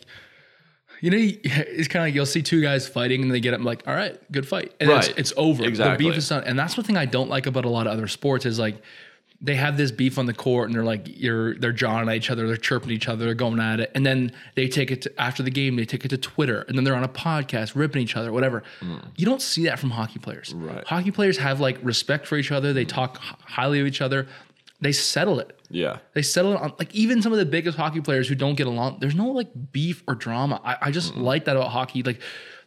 you 1.02 1.10
know, 1.10 1.18
it's 1.44 1.88
kind 1.88 2.04
of 2.04 2.08
like 2.08 2.14
you'll 2.16 2.26
see 2.26 2.42
two 2.42 2.62
guys 2.62 2.88
fighting 2.88 3.22
and 3.24 3.32
they 3.32 3.40
get 3.40 3.54
up 3.54 3.62
like, 3.62 3.88
all 3.88 3.94
right, 3.96 4.20
good 4.32 4.48
fight, 4.48 4.74
and 4.80 4.90
Right. 4.90 5.10
it's, 5.10 5.18
it's 5.20 5.34
over. 5.38 5.64
Exactly. 5.66 6.06
The 6.06 6.10
beef 6.12 6.18
is 6.18 6.30
done, 6.30 6.44
and 6.46 6.58
that's 6.58 6.78
one 6.78 6.86
thing 6.86 6.98
I 6.98 7.06
don't 7.06 7.30
like 7.30 7.46
about 7.48 7.66
a 7.66 7.70
lot 7.70 7.88
of 7.88 7.94
other 7.94 8.08
sports 8.08 8.46
is 8.46 8.60
like 8.60 8.82
they 9.44 9.56
have 9.56 9.76
this 9.76 9.92
beef 9.92 10.20
on 10.20 10.28
the 10.28 10.34
court 10.34 10.70
and 10.70 10.76
they're 10.76 10.84
like 10.84 11.08
you're 11.08 11.56
they're 11.56 11.72
jawing 11.72 12.08
at 12.08 12.16
each 12.16 12.30
other, 12.30 12.48
they're 12.48 12.58
chirping 12.58 12.92
at 12.92 12.96
each 12.96 13.08
other, 13.08 13.26
they're 13.26 13.34
going 13.34 13.60
at 13.60 13.80
it, 13.80 13.92
and 13.96 14.06
then 14.06 14.32
they 14.56 14.68
take 14.68 14.92
it 14.92 15.02
to, 15.02 15.22
after 15.22 15.42
the 15.42 15.50
game, 15.50 15.76
they 15.76 15.86
take 15.86 16.06
it 16.06 16.10
to 16.10 16.18
Twitter, 16.18 16.62
and 16.68 16.78
then 16.78 16.84
they're 16.84 16.96
on 16.96 17.04
a 17.04 17.10
podcast 17.10 17.76
ripping 17.76 18.02
each 18.02 18.16
other, 18.16 18.32
whatever. 18.32 18.64
You 19.18 19.26
don't 19.26 19.42
see 19.42 19.66
that 19.66 19.80
from 19.80 19.90
hockey 19.92 20.20
players. 20.20 20.54
Mm. 20.54 20.76
Right. 20.76 20.88
Hockey 20.88 21.12
players 21.12 21.38
have 21.38 21.60
like 21.60 21.80
respect 21.82 22.28
for 22.28 22.38
each 22.38 22.52
other. 22.52 22.72
They 22.74 22.86
talk 22.86 23.18
highly 23.18 23.80
of 23.80 23.88
each 23.88 24.02
other. 24.02 24.28
They 24.80 24.92
settle 24.92 25.40
it. 25.40 25.60
Yeah. 25.70 26.00
They 26.14 26.22
settle 26.22 26.54
it 26.54 26.62
on 26.62 26.74
like 26.80 26.94
even 26.94 27.22
some 27.22 27.32
of 27.32 27.40
the 27.40 27.46
biggest 27.46 27.78
hockey 27.78 28.02
players 28.02 28.28
who 28.28 28.36
don't 28.36 28.56
get 28.56 28.68
along. 28.68 28.98
There's 29.00 29.16
no 29.16 29.28
like 29.28 29.50
beef 29.72 30.04
or 30.08 30.16
drama. 30.16 30.60
I, 30.64 30.78
I 30.82 30.92
just 30.92 31.16
like 31.16 31.46
that 31.46 31.56
about 31.56 31.70
hockey. 31.70 32.04
Like 32.04 32.22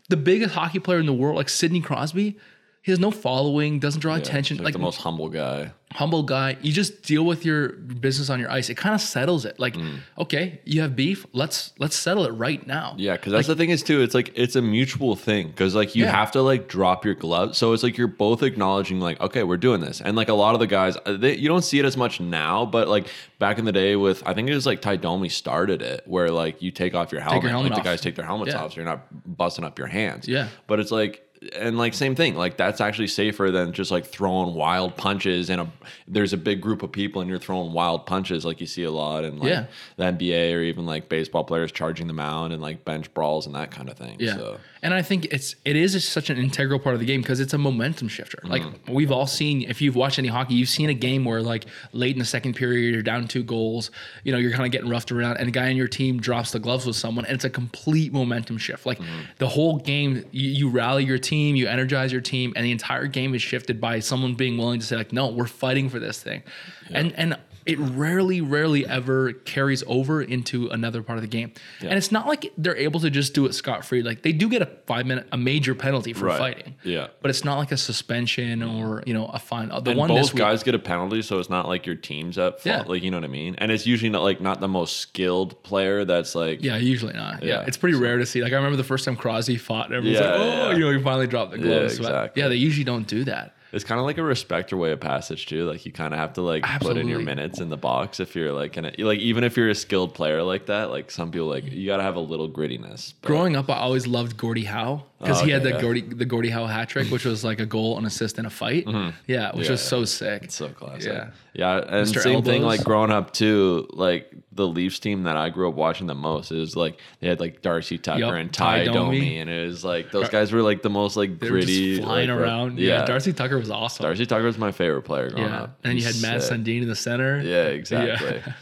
the 0.09 0.17
biggest 0.17 0.55
hockey 0.55 0.79
player 0.79 0.99
in 0.99 1.07
the 1.07 1.13
world, 1.13 1.37
like 1.37 1.49
Sidney 1.49 1.81
Crosby, 1.81 2.39
he 2.85 2.93
has 2.93 3.01
no 3.01 3.11
following, 3.11 3.79
doesn't 3.81 4.01
draw 4.03 4.15
attention. 4.15 4.59
Like, 4.59 4.67
Like, 4.67 4.73
the 4.75 4.79
most 4.79 4.99
humble 5.01 5.31
guy. 5.31 5.73
humble 5.95 6.23
guy. 6.23 6.57
You 6.61 6.71
just 6.71 7.03
deal 7.03 7.23
with 7.25 7.43
your 7.45 7.71
business 7.71 8.29
on 8.29 8.39
your 8.41 8.51
ice. 8.51 8.69
It 8.69 8.75
kind 8.77 8.95
of 8.95 9.01
settles 9.01 9.47
it. 9.47 9.59
Like, 9.59 9.75
okay, 10.19 10.61
you 10.65 10.83
have 10.83 10.95
beef. 10.95 11.25
Let's 11.33 11.73
let's 11.79 11.97
settle 11.97 12.25
it 12.27 12.33
right 12.33 12.67
now. 12.67 12.95
Yeah, 12.99 13.13
because 13.17 13.33
that's 13.33 13.47
the 13.47 13.57
thing 13.57 13.71
is 13.71 13.83
too. 13.83 14.03
It's 14.03 14.15
like 14.15 14.33
it's 14.35 14.55
a 14.55 14.61
mutual 14.61 15.17
thing 15.17 15.47
because 15.49 15.75
like 15.75 15.95
you 15.97 16.05
Yeah. 16.05 16.11
have 16.11 16.33
to 16.33 16.43
like 16.43 16.69
drop 16.69 17.07
your 17.07 17.15
gloves. 17.15 17.57
So 17.57 17.73
it's 17.73 17.83
like 17.83 17.97
you're 17.97 18.07
both 18.07 18.43
acknowledging 18.43 19.01
like, 19.01 19.19
okay, 19.21 19.45
we're 19.45 19.57
doing 19.57 19.81
this. 19.81 20.03
And 20.03 20.15
like 20.15 20.29
a 20.29 20.35
lot 20.35 20.53
of 20.55 20.61
the 20.61 20.67
guys, 20.67 20.99
uh, 21.07 21.17
they, 21.17 21.37
you 21.37 21.49
don't 21.49 21.65
see 21.65 21.79
it 21.79 21.87
as 21.87 21.97
much 21.97 22.21
now, 22.21 22.67
but 22.67 22.87
like 22.89 23.07
back 23.39 23.59
in 23.59 23.65
the 23.65 23.73
day 23.73 23.97
with 23.97 24.23
I 24.27 24.35
think 24.35 24.51
it 24.51 24.55
was 24.55 24.67
like 24.67 24.83
Ty 24.83 24.97
Domi 24.97 25.31
started 25.31 25.81
it 25.81 26.03
where 26.07 26.31
like 26.31 26.61
you 26.61 26.71
take 26.71 26.95
off 26.95 27.13
your 27.13 27.23
helmet, 27.23 27.45
helmet 27.51 27.71
like 27.71 27.79
off. 27.79 27.85
the 27.85 27.89
guys 27.91 28.01
take 28.03 28.17
their 28.17 28.27
helmets 28.27 28.53
Yeah. 28.53 28.63
off, 28.63 28.73
so 28.73 28.77
you're 28.77 28.85
not 28.85 29.07
busting 29.39 29.65
up 29.65 29.79
your 29.79 29.89
hands. 29.89 30.29
Yeah. 30.29 30.49
but 30.67 30.81
it's 30.81 30.91
like. 30.91 31.23
And 31.57 31.77
like 31.77 31.95
same 31.95 32.15
thing, 32.15 32.35
like 32.37 32.57
that's 32.57 32.81
actually 32.81 33.09
safer 33.09 33.51
than 33.51 33.73
just 33.73 33.91
like 33.91 34.07
throwing 34.07 34.55
wild 34.55 34.97
punches 34.97 35.51
and 35.51 35.61
a 35.61 35.71
there's 36.09 36.33
a 36.33 36.37
big 36.37 36.61
group 36.61 36.83
of 36.83 36.91
people 36.93 37.21
and 37.21 37.29
you're 37.29 37.39
throwing 37.39 37.73
wild 37.73 38.07
punches 38.07 38.45
like 38.45 38.61
you 38.61 38.67
see 38.67 38.85
a 38.85 38.91
lot 38.91 39.25
in 39.25 39.39
like 39.39 39.49
Yeah. 39.51 39.67
the 39.97 40.05
NBA 40.05 40.55
or 40.55 40.61
even 40.63 40.87
like 40.87 41.09
baseball 41.09 41.45
players 41.45 41.73
charging 41.73 42.07
the 42.07 42.13
mound 42.13 42.53
and 42.53 42.63
like 42.63 42.85
bench 42.85 43.13
brawls 43.15 43.47
and 43.47 43.55
that 43.55 43.71
kind 43.71 43.89
of 43.89 43.97
thing. 43.99 44.17
Yeah. 44.19 44.37
So 44.37 44.59
And 44.83 44.95
I 44.95 45.03
think 45.03 45.27
it's 45.31 45.57
it 45.65 45.77
is 45.77 46.03
such 46.07 46.31
an 46.31 46.39
integral 46.39 46.79
part 46.79 46.95
of 46.95 47.01
the 47.01 47.07
game 47.07 47.21
because 47.21 47.41
it's 47.41 47.53
a 47.55 47.59
momentum 47.59 48.09
shifter. 48.09 48.39
Like 48.45 48.63
Mm-hmm. 48.63 48.93
we've 48.95 49.13
all 49.13 49.27
seen 49.27 49.63
if 49.69 49.83
you've 49.83 49.97
watched 49.97 50.19
any 50.19 50.29
hockey, 50.29 50.55
you've 50.55 50.69
seen 50.69 50.89
a 50.89 50.95
game 50.95 51.25
where 51.25 51.43
like 51.43 51.65
late 51.93 52.15
in 52.15 52.19
the 52.21 52.25
second 52.25 52.55
period 52.55 52.93
you're 52.95 53.03
down 53.03 53.29
two 53.29 53.43
goals, 53.43 53.91
you 54.23 54.33
know, 54.33 54.39
you're 54.39 54.53
kind 54.53 54.65
of 54.67 54.73
getting 54.73 54.89
roughed 54.89 55.11
around 55.13 55.37
and 55.39 55.49
a 55.49 55.51
guy 55.53 55.69
on 55.69 55.77
your 55.77 55.89
team 55.89 56.21
drops 56.21 56.53
the 56.53 56.59
gloves 56.61 56.87
with 56.87 56.97
someone 56.97 57.25
and 57.27 57.35
it's 57.35 57.45
a 57.45 57.51
complete 57.51 58.13
momentum 58.13 58.57
shift. 58.59 58.87
Like 58.87 58.99
Mm-hmm. 58.99 59.21
the 59.39 59.49
whole 59.49 59.79
game 59.79 60.25
you, 60.31 60.49
you 60.51 60.69
rally 60.71 61.05
your 61.05 61.19
team, 61.19 61.34
you 61.57 61.67
energize 61.67 62.13
your 62.13 62.21
team 62.21 62.53
and 62.57 62.65
the 62.65 62.71
entire 62.73 63.07
game 63.07 63.35
is 63.35 63.43
shifted 63.43 63.81
by 63.81 64.01
someone 64.01 64.35
being 64.35 64.57
willing 64.59 64.81
to 64.81 64.87
say 64.87 64.97
like 64.97 65.13
no, 65.13 65.29
we're 65.29 65.47
fighting 65.47 65.89
for 65.89 65.99
this 65.99 66.23
thing. 66.23 66.43
And 66.91 67.13
and 67.19 67.39
it 67.67 67.79
rarely, 67.79 68.43
rarely 68.43 68.87
ever 68.87 69.33
carries 69.33 69.83
over 69.87 70.21
into 70.21 70.69
another 70.69 71.03
part 71.03 71.17
of 71.17 71.23
the 71.23 71.29
game. 71.29 71.51
And 71.81 71.95
it's 71.95 72.13
not 72.13 72.27
like 72.27 72.53
they're 72.59 72.77
able 72.77 73.01
to 73.01 73.09
just 73.09 73.33
do 73.33 73.47
it 73.47 73.55
scot 73.55 73.87
free. 73.87 74.03
Like 74.03 74.21
they 74.21 74.33
do 74.33 74.51
get 74.51 74.61
a 74.61 74.67
five 74.85 75.07
minute, 75.07 75.27
a 75.33 75.39
major 75.39 75.75
penalty 75.75 76.13
for 76.13 76.27
Right. 76.27 76.39
fighting. 76.39 76.75
Yeah. 76.85 77.07
But 77.23 77.31
it's 77.31 77.43
not 77.43 77.57
like 77.57 77.73
a 77.73 77.79
suspension 77.79 78.63
or, 78.63 79.03
you 79.07 79.15
know, 79.15 79.25
a 79.33 79.39
fine. 79.39 79.69
The 79.69 79.93
and 79.93 79.99
one 79.99 80.13
this 80.13 80.27
both 80.27 80.35
week, 80.35 80.41
guys 80.41 80.63
get 80.63 80.75
a 80.75 80.79
penalty, 80.79 81.23
so 81.23 81.39
it's 81.39 81.49
not 81.49 81.67
like 81.67 81.87
your 81.87 81.95
team's 81.97 82.37
at 82.37 82.61
fault. 82.61 82.65
Yeah. 82.67 82.83
Like 82.83 83.03
you 83.03 83.11
know 83.11 83.17
what 83.17 83.25
I 83.25 83.29
mean? 83.29 83.55
And 83.57 83.73
it's 83.73 83.87
usually 83.87 84.11
not 84.11 84.23
like 84.23 84.43
not 84.43 84.61
the 84.61 84.69
most 84.69 84.99
skilled 84.99 85.63
player 85.63 86.05
that's 86.05 86.35
like 86.35 86.63
yeah, 86.63 86.77
usually 86.77 87.15
not. 87.15 87.43
Yeah. 87.43 87.61
Yeah, 87.61 87.65
It's 87.67 87.79
pretty 87.79 87.97
rare 87.97 88.19
to 88.19 88.27
see. 88.27 88.43
Like 88.43 88.53
I 88.53 88.57
remember 88.57 88.77
the 88.77 88.85
first 88.85 89.07
time 89.07 89.17
Crosby 89.17 89.57
fought 89.57 89.87
and 89.87 89.95
everyone's 89.95 90.21
Yeah, 90.21 90.33
like, 90.33 90.41
oh, 90.41 90.71
yeah. 90.71 90.77
you 90.77 90.85
know, 90.85 90.91
he 90.99 91.03
finally 91.03 91.14
dropped 91.27 91.53
the 91.53 91.59
gloves. 91.59 91.99
But, 91.99 92.07
exactly. 92.07 92.43
yeah, 92.43 92.49
they 92.49 92.57
usually 92.57 92.85
don't 92.85 93.07
do 93.07 93.25
that. 93.25 93.55
it's 93.73 93.85
kind 93.85 93.99
of 93.99 94.07
like 94.07 94.19
a 94.19 94.23
respect 94.23 94.73
or 94.73 94.77
way 94.77 94.93
of 94.93 95.01
passage 95.01 95.47
too. 95.47 95.65
Like 95.69 95.85
you 95.85 95.93
kind 95.93 96.15
of 96.15 96.21
have 96.21 96.33
to 96.35 96.43
like 96.43 96.65
put 96.81 96.97
in 96.97 97.09
your 97.09 97.21
minutes 97.21 97.61
in 97.61 97.69
the 97.71 97.77
box 97.77 98.21
if 98.21 98.37
you're 98.37 98.53
like 98.53 98.77
in 98.77 98.85
a, 98.87 98.93
like 98.99 99.19
even 99.19 99.43
if 99.45 99.57
you're 99.57 99.69
a 99.69 99.75
skilled 99.75 100.15
player 100.15 100.43
like 100.43 100.67
that. 100.67 100.91
Like 100.91 101.11
some 101.11 101.31
people 101.33 101.49
like 101.49 101.65
you 101.71 101.87
got 101.87 101.97
to 101.97 102.03
have 102.05 102.17
a 102.17 102.21
little 102.21 102.49
grittiness. 102.49 103.15
But- 103.21 103.29
Growing 103.29 103.57
up, 103.57 103.69
I 103.71 103.79
always 103.79 104.07
loved 104.07 104.37
Gordie 104.37 104.65
Howe 104.65 105.03
because 105.21 105.41
Oh, 105.41 105.45
he 105.45 105.51
had 105.53 105.63
okay, 105.63 105.71
the 105.71 105.77
yeah. 105.77 105.83
Gordie 105.83 106.01
the 106.03 106.25
Gordie 106.25 106.51
Howe 106.51 106.67
hat 106.67 106.89
trick, 106.89 107.09
which 107.11 107.25
was 107.25 107.45
like 107.45 107.61
a 107.61 107.67
goal, 107.67 107.97
an 107.99 108.05
assist, 108.05 108.39
and 108.39 108.47
a 108.47 108.51
fight. 108.51 108.85
Mm-hmm. 108.87 109.11
Yeah, 109.27 109.55
which 109.55 109.67
Yeah, 109.67 109.73
was 109.73 109.83
yeah. 109.83 109.89
so 109.89 110.05
sick. 110.05 110.51
So 110.51 110.69
classic. 110.69 111.13
Yeah. 111.13 111.31
Yeah. 111.55 111.77
And 111.79 112.07
Mr. 112.07 112.21
same 112.23 112.43
thing, 112.43 112.63
like 112.63 112.83
growing 112.85 113.11
up 113.11 113.33
too, 113.33 113.87
like 113.93 114.33
the 114.53 114.67
Leafs 114.67 114.99
team 114.99 115.23
that 115.25 115.37
I 115.37 115.51
grew 115.51 115.69
up 115.69 115.75
watching 115.75 116.07
the 116.07 116.15
most 116.15 116.53
is 116.53 116.77
like 116.77 117.01
they 117.21 117.29
had 117.29 117.41
like 117.41 117.63
Darcy 117.63 117.99
Tucker 117.99 118.21
Yup, 118.21 118.35
and 118.35 118.53
Ty 118.53 118.85
Ty, 118.87 118.93
Domi. 118.93 119.19
Domi. 119.19 119.39
And 119.39 119.51
it 119.51 119.67
was 119.67 119.85
like 119.85 120.11
those 120.11 120.29
guys 120.29 120.53
were 120.53 120.63
like 120.63 120.83
the 120.83 120.91
most 120.91 121.17
like 121.17 121.39
They 121.39 121.49
gritty. 121.49 121.97
just 121.97 122.07
flying 122.07 122.29
like, 122.29 122.39
around. 122.39 122.79
Yeah. 122.79 123.05
Darcy 123.05 123.33
Tucker 123.33 123.59
was 123.59 123.71
awesome. 123.71 124.03
Darcy 124.05 124.27
Tucker 124.27 124.45
was 124.45 124.59
my 124.59 124.73
favorite 124.73 125.03
player 125.03 125.31
growing 125.31 125.49
yeah. 125.49 125.63
up. 125.63 125.79
And 125.85 125.91
then 125.91 125.97
you 125.97 126.05
had 126.05 126.21
Matt 126.21 126.43
sick. 126.43 126.53
Sundin 126.53 126.83
in 126.83 126.89
the 126.89 126.97
center. 126.97 127.41
Yeah, 127.41 127.65
exactly. 127.67 128.43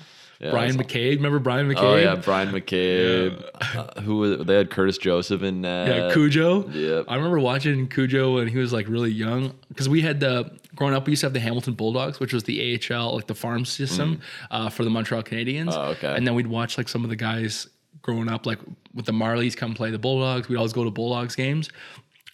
Yeah, 0.42 0.50
Bryan 0.50 0.76
McCabe. 0.76 1.16
Remember 1.16 1.38
Bryan 1.38 1.68
McCabe? 1.68 1.83
Oh 1.83 1.96
yeah, 1.96 2.16
Bryan 2.16 2.50
McCabe. 2.50 3.44
Uh, 3.61 4.00
who 4.00 4.16
was 4.16 4.44
they 4.44 4.57
had 4.57 4.70
Curtis 4.70 4.98
Joseph 4.98 5.42
in 5.44 5.61
net. 5.61 5.87
Yeah, 5.87 6.12
Cujo. 6.12 6.68
Yep. 6.68 7.05
I 7.07 7.14
remember 7.14 7.38
watching 7.38 7.87
Cujo 7.87 8.35
when 8.35 8.48
he 8.48 8.59
was 8.59 8.72
like 8.72 8.88
really 8.88 9.12
young 9.12 9.55
because 9.68 9.88
we 9.88 10.00
had 10.00 10.18
the 10.18 10.50
growing 10.74 10.94
up. 10.94 11.07
We 11.07 11.12
used 11.12 11.20
to 11.20 11.26
have 11.26 11.33
the 11.33 11.38
Hamilton 11.38 11.74
Bulldogs, 11.74 12.18
which 12.18 12.33
was 12.33 12.42
the 12.42 12.81
AHL, 12.90 13.14
like 13.14 13.28
the 13.28 13.37
farm 13.37 13.64
system 13.64 14.20
uh, 14.50 14.68
for 14.68 14.83
the 14.83 14.90
Montreal 14.90 15.22
Canadiens. 15.22 15.68
Mm. 15.68 15.76
Oh, 15.76 15.90
okay. 15.90 16.12
And 16.12 16.26
then 16.26 16.35
we'd 16.35 16.48
watch 16.48 16.76
like 16.76 16.88
some 16.88 17.05
of 17.05 17.11
the 17.11 17.16
guys 17.16 17.68
growing 18.00 18.28
up, 18.28 18.44
like 18.44 18.59
with 18.94 19.07
the 19.07 19.12
Marlies, 19.12 19.57
come 19.57 19.74
play 19.74 19.92
the 19.92 19.98
Bulldogs. 19.98 20.48
We'd 20.48 20.57
always 20.57 20.72
go 20.72 20.83
to 20.83 20.90
Bulldogs 20.90 21.37
games, 21.37 21.70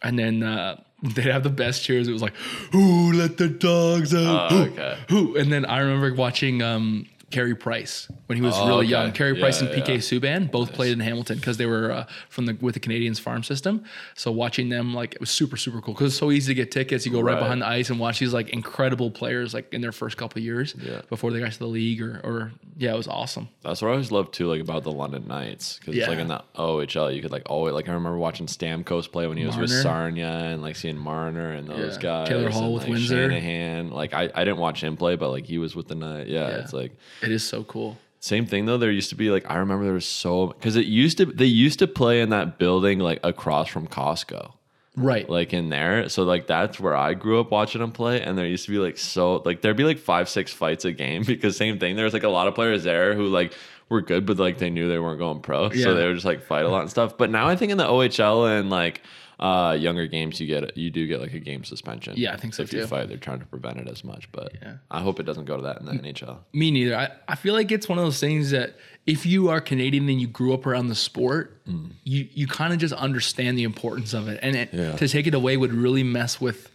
and 0.02 0.18
then. 0.18 0.42
Uh, 0.42 0.80
They'd 1.14 1.26
have 1.26 1.44
the 1.44 1.48
best 1.48 1.84
cheers. 1.84 2.08
It 2.08 2.12
was 2.12 2.22
like, 2.22 2.34
"Who 2.72 3.12
let 3.12 3.36
the 3.36 3.48
dogs 3.48 4.12
out?" 4.12 4.50
Oh, 4.50 4.62
okay. 4.62 4.98
Who? 5.08 5.36
And 5.36 5.52
then 5.52 5.64
I 5.64 5.78
remember 5.78 6.12
watching 6.12 6.60
um, 6.60 7.06
Carey 7.30 7.54
Price 7.54 8.08
when 8.26 8.36
he 8.36 8.42
was 8.42 8.54
Oh, 8.56 8.66
really 8.66 8.86
okay. 8.86 8.90
young. 8.90 9.12
Carey 9.12 9.38
Price 9.38 9.60
Yeah, 9.60 9.68
and 9.68 9.82
PK 9.82 9.88
yeah. 9.88 9.94
Subban 9.96 10.50
both 10.50 10.72
played 10.72 10.92
in 10.92 11.00
Hamilton 11.00 11.36
because 11.36 11.56
they 11.58 11.66
were 11.66 11.92
uh, 11.92 12.06
from 12.30 12.46
the 12.46 12.56
with 12.60 12.74
the 12.74 12.80
Canadiens 12.80 13.20
farm 13.20 13.42
system. 13.42 13.84
So 14.14 14.32
watching 14.32 14.68
them 14.70 14.94
like 14.94 15.14
it 15.14 15.20
was 15.20 15.30
super 15.30 15.56
super 15.56 15.80
cool 15.82 15.92
because 15.94 16.12
it's 16.12 16.18
so 16.18 16.30
easy 16.30 16.54
to 16.54 16.54
get 16.54 16.70
tickets. 16.70 17.04
You 17.04 17.12
go 17.12 17.20
right, 17.20 17.34
Right. 17.34 17.40
behind 17.40 17.62
the 17.62 17.66
ice 17.66 17.90
and 17.90 18.00
watch 18.00 18.18
these 18.18 18.32
like 18.32 18.48
incredible 18.50 19.10
players 19.10 19.52
like 19.52 19.74
in 19.74 19.80
their 19.82 19.92
first 19.92 20.16
couple 20.16 20.38
of 20.38 20.44
years 20.44 20.74
Yeah. 20.82 21.02
before 21.10 21.30
they 21.30 21.38
got 21.40 21.52
to 21.52 21.58
the 21.58 21.66
league 21.66 22.00
or 22.00 22.20
or 22.24 22.52
yeah, 22.76 22.94
it 22.94 22.96
was 22.96 23.08
awesome. 23.08 23.48
That's 23.62 23.82
what 23.82 23.88
I 23.88 23.92
always 23.92 24.10
loved 24.10 24.32
too, 24.32 24.46
like 24.48 24.60
about 24.60 24.84
the 24.84 24.92
London 24.92 25.26
Knights, 25.28 25.78
because 25.78 25.96
it's 25.96 26.08
like 26.08 26.18
in 26.18 26.28
the 26.28 26.42
OHL, 26.56 27.14
you 27.14 27.20
could 27.20 27.32
like 27.32 27.42
always 27.50 27.74
like 27.74 27.88
I 27.88 27.92
remember 27.92 28.16
watching 28.18 28.46
Stamkos 28.46 29.10
play 29.12 29.26
when 29.26 29.36
he 29.36 29.44
was 29.44 29.56
with 29.56 29.70
Sarnia 29.70 30.28
and 30.28 30.62
like 30.62 30.76
seeing 30.76 30.96
Marner 30.96 31.50
and 31.52 31.68
those 31.68 31.98
guys. 31.98 32.28
Taylor 32.28 32.50
Hall 32.50 32.64
and, 32.64 32.74
with 32.74 32.82
like, 32.84 32.92
Windsor. 32.92 33.28
Shanahan. 33.30 33.90
Like 33.90 34.14
I, 34.14 34.30
I 34.34 34.44
didn't 34.44 34.58
watch 34.58 34.82
him 34.82 34.96
play, 34.96 35.16
but 35.16 35.30
like 35.30 35.44
he 35.46 35.58
was 35.58 35.74
with 35.76 35.88
the 35.88 35.94
Knight. 35.94 36.28
Yeah. 36.28 36.48
it's 36.48 36.72
like 36.72 36.96
It 37.22 37.30
is 37.32 37.44
so 37.44 37.64
cool. 37.64 37.98
Same 38.20 38.46
thing 38.46 38.66
though. 38.66 38.78
There 38.78 38.90
used 38.90 39.10
to 39.10 39.14
be 39.16 39.30
like 39.30 39.48
I 39.50 39.56
remember 39.56 39.84
there 39.84 39.94
was 39.94 40.06
so 40.06 40.48
because 40.48 40.76
it 40.76 40.86
used 40.86 41.18
to 41.18 41.26
they 41.26 41.44
used 41.44 41.78
to 41.78 41.86
play 41.86 42.20
in 42.20 42.30
that 42.30 42.58
building 42.58 42.98
like 42.98 43.20
across 43.22 43.68
from 43.68 43.86
Costco, 43.86 44.52
Right. 44.96 45.28
like 45.30 45.52
in 45.54 45.68
there. 45.68 46.08
So 46.08 46.24
like 46.24 46.46
that's 46.48 46.80
where 46.80 46.96
I 46.96 47.14
grew 47.14 47.38
up 47.40 47.50
watching 47.52 47.80
them 47.80 47.92
play. 47.92 48.20
And 48.20 48.36
there 48.36 48.46
used 48.46 48.64
to 48.66 48.72
be 48.72 48.78
like 48.78 48.98
so 48.98 49.36
like 49.44 49.60
there'd 49.62 49.76
be 49.76 49.84
like 49.84 49.98
five 49.98 50.28
six 50.28 50.52
fights 50.52 50.84
a 50.84 50.92
game 50.92 51.22
because 51.26 51.56
same 51.56 51.78
thing. 51.78 51.94
There's 51.94 52.12
like 52.12 52.24
a 52.24 52.28
lot 52.28 52.48
of 52.48 52.54
players 52.56 52.82
there 52.82 53.14
who 53.14 53.26
like 53.28 53.52
were 53.88 54.00
good, 54.00 54.26
but 54.26 54.36
like 54.38 54.58
they 54.58 54.68
knew 54.68 54.88
they 54.88 54.98
weren't 54.98 55.18
going 55.20 55.40
pro, 55.40 55.70
Yeah. 55.70 55.84
so 55.84 55.94
they 55.94 56.04
would 56.06 56.14
just 56.14 56.26
like 56.26 56.42
fight 56.42 56.64
a 56.64 56.68
lot 56.68 56.80
and 56.82 56.90
stuff. 56.90 57.16
But 57.16 57.30
now 57.30 57.46
I 57.48 57.54
think 57.56 57.70
in 57.72 57.78
the 57.78 57.84
OHL 57.86 58.58
and 58.58 58.68
like 58.68 59.00
uh 59.40 59.76
younger 59.78 60.06
games 60.06 60.40
you 60.40 60.46
get 60.46 60.76
you 60.76 60.90
do 60.90 61.06
get 61.06 61.20
like 61.20 61.32
a 61.32 61.38
game 61.38 61.62
suspension. 61.64 62.14
Yeah, 62.16 62.32
I 62.32 62.36
think 62.36 62.54
so 62.54 62.62
if 62.64 62.72
you 62.72 62.84
fight, 62.86 63.08
they're 63.08 63.16
trying 63.18 63.38
to 63.40 63.46
prevent 63.46 63.78
it 63.78 63.88
as 63.88 64.02
much. 64.02 64.30
But 64.32 64.52
Yeah. 64.60 64.74
I 64.90 65.00
hope 65.00 65.20
it 65.20 65.24
doesn't 65.24 65.44
go 65.44 65.56
to 65.56 65.62
that 65.62 65.78
in 65.80 65.86
the 65.86 65.92
NHL. 65.92 66.38
Me 66.52 66.70
neither. 66.70 66.96
I, 66.96 67.10
I 67.28 67.36
feel 67.36 67.54
like 67.54 67.70
it's 67.70 67.88
one 67.88 67.98
of 67.98 68.04
those 68.04 68.18
things 68.20 68.50
that 68.50 68.76
if 69.06 69.24
you 69.24 69.48
are 69.48 69.60
Canadian 69.60 70.08
and 70.08 70.20
you 70.20 70.26
grew 70.26 70.52
up 70.54 70.66
around 70.66 70.88
the 70.88 70.94
sport, 70.94 71.56
you 72.04 72.28
you 72.32 72.46
kind 72.46 72.72
of 72.72 72.78
just 72.80 72.94
understand 72.94 73.56
the 73.56 73.62
importance 73.64 74.12
of 74.12 74.26
it, 74.28 74.40
and 74.42 74.56
it, 74.56 74.70
Yeah. 74.74 74.96
to 74.96 75.06
take 75.08 75.26
it 75.26 75.34
away 75.34 75.56
would 75.56 75.72
really 75.72 76.02
mess 76.02 76.40
with, 76.40 76.70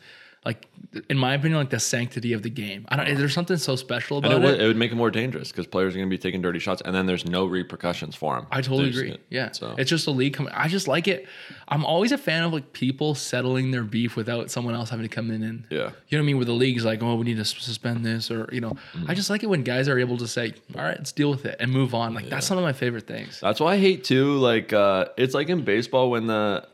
like, 0.45 0.67
in 1.09 1.17
my 1.17 1.33
opinion, 1.33 1.57
like 1.59 1.69
the 1.69 1.79
sanctity 1.79 2.33
of 2.33 2.43
the 2.43 2.49
game. 2.49 2.85
I 2.89 2.97
don't. 2.97 3.17
There's 3.17 3.33
something 3.33 3.57
so 3.57 3.75
special 3.75 4.17
about 4.17 4.31
it 4.31 4.35
it. 4.35 4.41
would, 4.41 4.61
it 4.61 4.67
would 4.67 4.75
make 4.77 4.91
it 4.91 4.95
more 4.95 5.09
dangerous 5.09 5.51
because 5.51 5.65
players 5.65 5.93
are 5.93 5.97
going 5.97 6.09
to 6.09 6.13
be 6.13 6.17
taking 6.17 6.41
dirty 6.41 6.59
shots, 6.59 6.81
and 6.83 6.93
then 6.93 7.05
there's 7.05 7.25
no 7.25 7.45
repercussions 7.45 8.15
for 8.15 8.35
them. 8.35 8.45
I 8.51 8.61
totally 8.61 8.89
agree. 8.89 9.17
Yeah, 9.29 9.51
So 9.53 9.73
it's 9.77 9.89
just 9.89 10.05
a 10.07 10.11
league 10.11 10.33
coming. 10.33 10.53
I 10.53 10.67
just 10.67 10.87
like 10.87 11.07
it. 11.07 11.27
I'm 11.69 11.85
always 11.85 12.11
a 12.11 12.17
fan 12.17 12.43
of 12.43 12.53
like 12.53 12.73
people 12.73 13.15
settling 13.15 13.71
their 13.71 13.83
beef 13.83 14.15
without 14.15 14.51
someone 14.51 14.75
else 14.75 14.89
having 14.89 15.07
to 15.07 15.13
come 15.15 15.31
in 15.31 15.41
and 15.43 15.63
Yeah. 15.69 15.77
you 15.77 15.81
know 15.83 15.91
what 16.11 16.19
I 16.19 16.21
mean. 16.23 16.35
Where 16.37 16.45
the 16.45 16.51
league's 16.53 16.85
like, 16.85 17.01
oh, 17.01 17.15
we 17.15 17.23
need 17.23 17.37
to 17.37 17.45
suspend 17.45 18.05
this, 18.05 18.29
or 18.29 18.49
you 18.51 18.61
know, 18.61 18.75
Mm. 18.93 19.09
I 19.09 19.13
just 19.15 19.29
like 19.29 19.43
it 19.43 19.47
when 19.47 19.63
guys 19.63 19.87
are 19.87 19.97
able 19.97 20.17
to 20.17 20.27
say, 20.27 20.53
all 20.75 20.83
right, 20.83 20.97
let's 20.97 21.11
deal 21.11 21.29
with 21.31 21.45
it 21.45 21.55
and 21.59 21.71
move 21.71 21.95
on. 21.95 22.13
Like 22.13 22.29
that's 22.29 22.49
one 22.49 22.59
of 22.59 22.63
my 22.63 22.73
favorite 22.73 23.07
things. 23.07 23.39
That's 23.39 23.59
why 23.59 23.73
I 23.73 23.77
hate 23.77 24.03
too. 24.03 24.35
Like 24.35 24.73
uh, 24.73 25.05
it's 25.17 25.33
like 25.33 25.49
in 25.49 25.63
baseball 25.63 26.11
when 26.11 26.27
the 26.27 26.67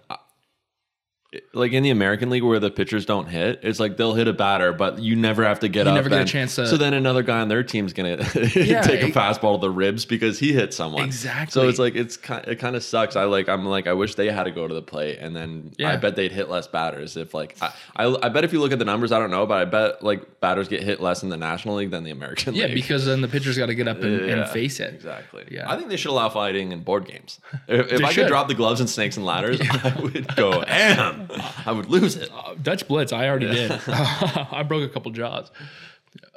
like 1.54 1.74
in 1.74 1.84
the 1.84 1.92
American 1.92 2.32
League 2.32 2.42
where 2.44 2.60
the 2.60 2.72
pitchers 2.72 3.06
don't 3.06 3.28
hit. 3.28 3.60
It's 3.62 3.80
like 3.80 3.98
they'll 3.98 4.15
hit 4.15 4.28
a 4.28 4.34
batter, 4.34 4.74
but 4.74 4.98
you 4.98 5.15
never 5.15 5.44
have 5.44 5.60
to 5.60 5.70
get 5.70 5.86
You 5.86 5.92
up. 5.92 5.96
never 5.96 6.10
get 6.10 6.22
a 6.22 6.26
chance 6.26 6.56
to- 6.56 6.65
so 6.65 6.76
then 6.76 6.96
another 6.96 7.22
guy 7.22 7.39
on 7.42 7.50
their 7.50 7.62
team's 7.62 7.94
gonna 7.94 8.15
Yeah, 8.56 8.82
take 8.82 9.04
a 9.04 9.12
fastball 9.12 9.58
to 9.58 9.62
the 9.62 9.70
ribs 9.70 10.06
because 10.06 10.39
he 10.39 10.54
hit 10.54 10.74
someone. 10.74 11.04
Exactly. 11.06 11.52
So 11.52 11.70
it's 11.70 11.78
like 11.78 11.94
it's 11.96 12.18
kind. 12.18 12.48
It 12.48 12.56
kind 12.56 12.76
of 12.76 12.84
sucks. 12.84 13.15
I 13.15 13.26
like. 13.26 13.48
I'm 13.48 13.65
like. 13.65 13.86
I 13.86 13.94
wish 13.94 14.15
they 14.15 14.32
had 14.32 14.46
to 14.46 14.52
go 14.52 14.68
to 14.68 14.74
the 14.74 14.82
plate, 14.82 15.20
and 15.20 15.36
then 15.36 15.72
Yeah. 15.78 15.92
I 15.92 15.98
bet 15.98 16.15
they'd 16.15 16.32
hit 16.32 16.50
less 16.50 16.68
batters. 16.68 17.15
If 17.15 17.34
like 17.36 17.56
I, 17.62 17.74
I, 17.96 18.15
I 18.24 18.30
bet 18.30 18.44
if 18.44 18.52
you 18.52 18.60
look 18.60 18.72
at 18.72 18.80
the 18.80 18.86
numbers, 18.86 19.12
I 19.12 19.20
don't 19.20 19.30
know, 19.32 19.46
but 19.46 19.60
I 19.62 19.65
bet 19.65 20.04
like 20.04 20.39
batters 20.39 20.68
get 20.68 20.82
hit 20.82 21.00
less 21.00 21.22
in 21.22 21.30
the 21.30 21.38
National 21.38 21.76
League 21.76 21.92
than 21.92 22.04
the 22.04 22.12
American 22.12 22.56
Yeah, 22.56 22.63
League. 22.63 22.70
Yeah, 22.70 22.76
because 22.76 23.06
then 23.06 23.22
the 23.22 23.28
pitcher's 23.28 23.56
got 23.58 23.68
to 23.68 23.76
get 23.76 23.88
up 23.88 24.02
and, 24.02 24.26
Yeah, 24.26 24.34
and 24.36 24.50
face 24.50 24.80
it. 24.80 24.94
Exactly. 24.96 25.46
Yeah. 25.52 25.70
I 25.72 25.76
think 25.78 25.89
they 25.89 25.98
should 25.98 26.10
allow 26.12 26.30
fighting 26.30 26.72
in 26.72 26.82
board 26.82 27.06
games. 27.06 27.39
If, 27.68 27.92
if 27.94 28.04
I 28.04 28.12
should. 28.12 28.24
could 28.24 28.28
drop 28.30 28.48
the 28.48 28.56
gloves 28.56 28.80
and 28.80 28.89
snakes 28.89 29.15
and 29.18 29.26
ladders, 29.28 29.60
I 29.84 29.96
would 30.02 30.36
go 30.36 30.62
ham. 30.62 31.19
I 31.66 31.72
would 31.72 31.88
lose 31.90 32.16
it. 32.16 32.30
Uh, 32.34 32.56
Dutch 32.62 32.88
Blitz, 32.88 33.12
I 33.14 33.28
already 33.28 33.48
did. 33.48 33.72
I 33.88 34.64
broke 34.68 34.84
a 34.84 34.94
couple 34.94 35.12
jaws. 35.12 35.52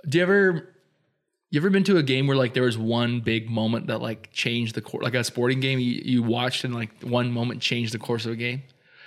Do 0.08 0.18
you 0.18 0.22
ever 0.22 0.68
you 1.50 1.60
ever 1.60 1.70
been 1.70 1.84
to 1.84 1.98
a 1.98 2.02
game 2.02 2.26
where 2.26 2.36
like 2.36 2.54
there 2.54 2.62
was 2.62 2.78
one 2.78 3.20
big 3.20 3.48
moment 3.50 3.88
that 3.88 4.00
like 4.00 4.30
changed 4.32 4.74
the 4.74 4.80
course 4.80 5.02
like 5.04 5.14
a 5.14 5.22
sporting 5.24 5.60
game 5.60 5.78
you, 5.78 6.00
you 6.04 6.22
watched 6.22 6.64
and 6.64 6.74
like 6.74 6.90
one 7.02 7.30
moment 7.32 7.60
changed 7.60 7.92
the 7.94 7.98
course 7.98 8.24
of 8.26 8.32
a 8.32 8.36
game? 8.36 8.62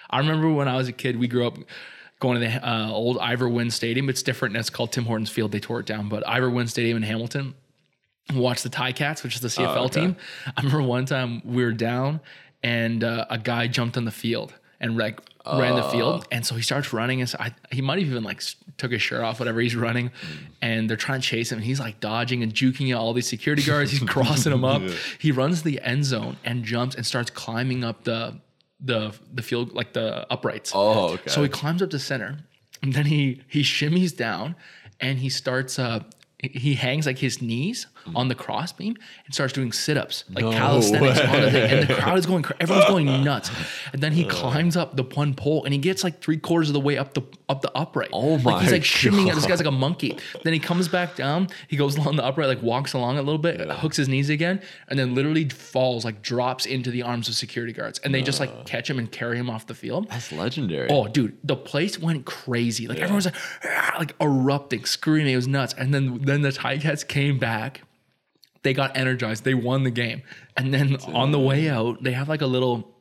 I 0.09 0.19
remember 0.19 0.49
when 0.51 0.67
I 0.67 0.77
was 0.77 0.87
a 0.87 0.91
kid, 0.93 1.17
we 1.19 1.27
grew 1.27 1.47
up 1.47 1.57
going 2.19 2.39
to 2.39 2.47
the 2.47 2.67
uh, 2.67 2.91
old 2.91 3.17
Ivor 3.17 3.49
Wynn 3.49 3.71
Stadium. 3.71 4.07
It's 4.09 4.21
different. 4.23 4.55
It's 4.55 4.69
called 4.69 4.91
Tim 4.91 5.05
Hortons 5.05 5.29
Field. 5.29 5.51
They 5.51 5.59
tore 5.59 5.79
it 5.79 5.85
down, 5.85 6.07
but 6.09 6.25
Ivor 6.27 6.49
Wynn 6.49 6.67
Stadium 6.67 6.97
in 6.97 7.03
Hamilton. 7.03 7.55
Watch 8.33 8.63
the 8.63 8.69
Ticats, 8.69 9.23
which 9.23 9.35
is 9.35 9.41
the 9.41 9.49
CFL 9.49 9.75
Oh, 9.77 9.83
okay. 9.85 10.01
team. 10.01 10.15
I 10.55 10.61
remember 10.61 10.81
one 10.81 11.05
time 11.05 11.41
we 11.45 11.63
were 11.63 11.73
down 11.73 12.21
and 12.63 13.03
uh, 13.03 13.25
a 13.29 13.37
guy 13.37 13.67
jumped 13.67 13.97
on 13.97 14.05
the 14.05 14.11
field 14.11 14.53
and 14.79 14.97
like 14.97 15.19
ran 15.53 15.75
the 15.75 15.83
field, 15.83 16.27
and 16.31 16.45
so 16.45 16.55
he 16.55 16.61
starts 16.61 16.91
running, 16.93 17.21
and 17.21 17.29
so 17.29 17.37
I, 17.39 17.51
he 17.71 17.81
might 17.81 17.99
have 17.99 18.07
even 18.07 18.23
like 18.23 18.41
took 18.77 18.91
his 18.91 19.01
shirt 19.01 19.21
off, 19.21 19.39
whatever 19.39 19.59
he's 19.61 19.75
running, 19.75 20.11
and 20.61 20.89
they're 20.89 20.97
trying 20.97 21.21
to 21.21 21.27
chase 21.27 21.51
him, 21.51 21.59
and 21.59 21.65
he's 21.65 21.79
like 21.79 21.99
dodging 21.99 22.43
and 22.43 22.53
juking 22.53 22.89
at 22.91 22.97
all 22.97 23.13
these 23.13 23.27
security 23.27 23.63
guards. 23.63 23.91
He's 23.91 23.99
crossing 24.07 24.51
them 24.51 24.65
up. 24.65 24.81
He 25.19 25.31
runs 25.31 25.63
the 25.63 25.79
end 25.81 26.05
zone 26.05 26.37
and 26.43 26.63
jumps 26.63 26.95
and 26.95 27.05
starts 27.05 27.29
climbing 27.29 27.83
up 27.83 28.03
the 28.03 28.39
the 28.79 29.13
the 29.33 29.41
field 29.41 29.73
like 29.73 29.93
the 29.93 30.25
uprights. 30.31 30.71
Oh, 30.73 31.09
okay. 31.13 31.29
So 31.29 31.43
he 31.43 31.49
climbs 31.49 31.81
up 31.81 31.89
to 31.91 31.99
center, 31.99 32.39
and 32.81 32.93
then 32.93 33.05
he 33.05 33.41
he 33.47 33.61
shimmies 33.61 34.15
down, 34.15 34.55
and 34.99 35.19
he 35.19 35.29
starts 35.29 35.79
uh 35.79 36.03
he 36.39 36.75
hangs 36.75 37.05
like 37.05 37.17
his 37.19 37.41
knees 37.41 37.87
Mm. 38.05 38.15
on 38.15 38.27
the 38.27 38.35
crossbeam 38.35 38.95
and 39.25 39.33
starts 39.33 39.51
doing 39.51 39.71
sit-ups 39.71 40.25
like 40.29 40.43
No 40.43 40.51
calisthenics 40.51 41.19
on 41.19 41.41
the 41.41 41.51
thing, 41.51 41.71
and 41.71 41.87
the 41.89 41.95
crowd 41.95 42.17
is 42.19 42.25
going 42.27 42.43
cra- 42.43 42.55
everyone's 42.59 42.85
going 42.87 43.05
nuts, 43.23 43.49
and 43.93 44.01
then 44.03 44.11
he 44.13 44.25
climbs 44.25 44.77
up 44.77 44.95
the 44.95 45.01
one 45.03 45.33
pole 45.33 45.63
and 45.65 45.73
he 45.73 45.79
gets 45.79 46.03
like 46.03 46.21
three 46.21 46.37
quarters 46.37 46.69
of 46.69 46.73
the 46.73 46.79
way 46.79 46.97
up 46.99 47.15
the 47.15 47.23
up 47.49 47.61
the 47.61 47.71
upright. 47.75 48.09
Oh 48.13 48.35
Like 48.35 48.43
my 48.43 48.61
he's 48.61 48.71
like 48.71 48.83
shimmying. 48.83 49.33
This 49.33 49.45
guy's 49.47 49.57
like 49.59 49.67
a 49.67 49.71
monkey. 49.71 50.17
Then 50.43 50.53
he 50.53 50.59
comes 50.59 50.87
back 50.87 51.15
down. 51.15 51.47
He 51.67 51.77
goes 51.77 51.97
along 51.97 52.15
the 52.17 52.23
upright, 52.23 52.47
like 52.47 52.61
walks 52.61 52.93
along 52.93 53.17
a 53.17 53.21
little 53.23 53.39
bit, 53.39 53.59
hooks 53.71 53.97
his 53.97 54.07
knees 54.07 54.29
again, 54.29 54.61
and 54.87 54.99
then 54.99 55.15
literally 55.15 55.49
falls, 55.49 56.05
like 56.05 56.21
drops 56.21 56.65
into 56.67 56.91
the 56.91 57.01
arms 57.01 57.27
of 57.27 57.33
security 57.35 57.73
guards, 57.73 57.97
and 58.03 58.13
they 58.13 58.21
just 58.21 58.39
like 58.39 58.65
catch 58.67 58.87
him 58.89 58.99
and 58.99 59.11
carry 59.11 59.37
him 59.37 59.49
off 59.49 59.65
the 59.65 59.73
field. 59.75 60.09
That's 60.09 60.31
legendary. 60.31 60.89
Oh, 60.91 61.07
dude, 61.07 61.37
the 61.43 61.55
place 61.55 61.97
went 61.99 62.25
crazy. 62.25 62.87
Like 62.87 62.97
everyone 62.99 63.15
was 63.15 63.25
like, 63.25 63.35
like 63.97 64.15
erupting, 64.21 64.85
screaming. 64.85 65.33
It 65.33 65.35
was 65.37 65.47
nuts. 65.47 65.73
And 65.75 65.91
then 65.93 66.19
then 66.21 66.41
the 66.43 66.49
Ticats 66.49 67.07
came 67.07 67.39
back. 67.39 67.81
They 68.65 68.73
got 68.73 68.97
energized. 68.97 69.43
They 69.45 69.53
won 69.53 69.83
the 69.83 69.91
game. 69.91 70.23
And 70.57 70.73
then 70.73 70.97
on 71.13 71.31
the 71.31 71.39
way 71.39 71.69
out, 71.69 72.03
they 72.03 72.11
have 72.13 72.27
like 72.27 72.41
a 72.41 72.47
little. 72.47 72.91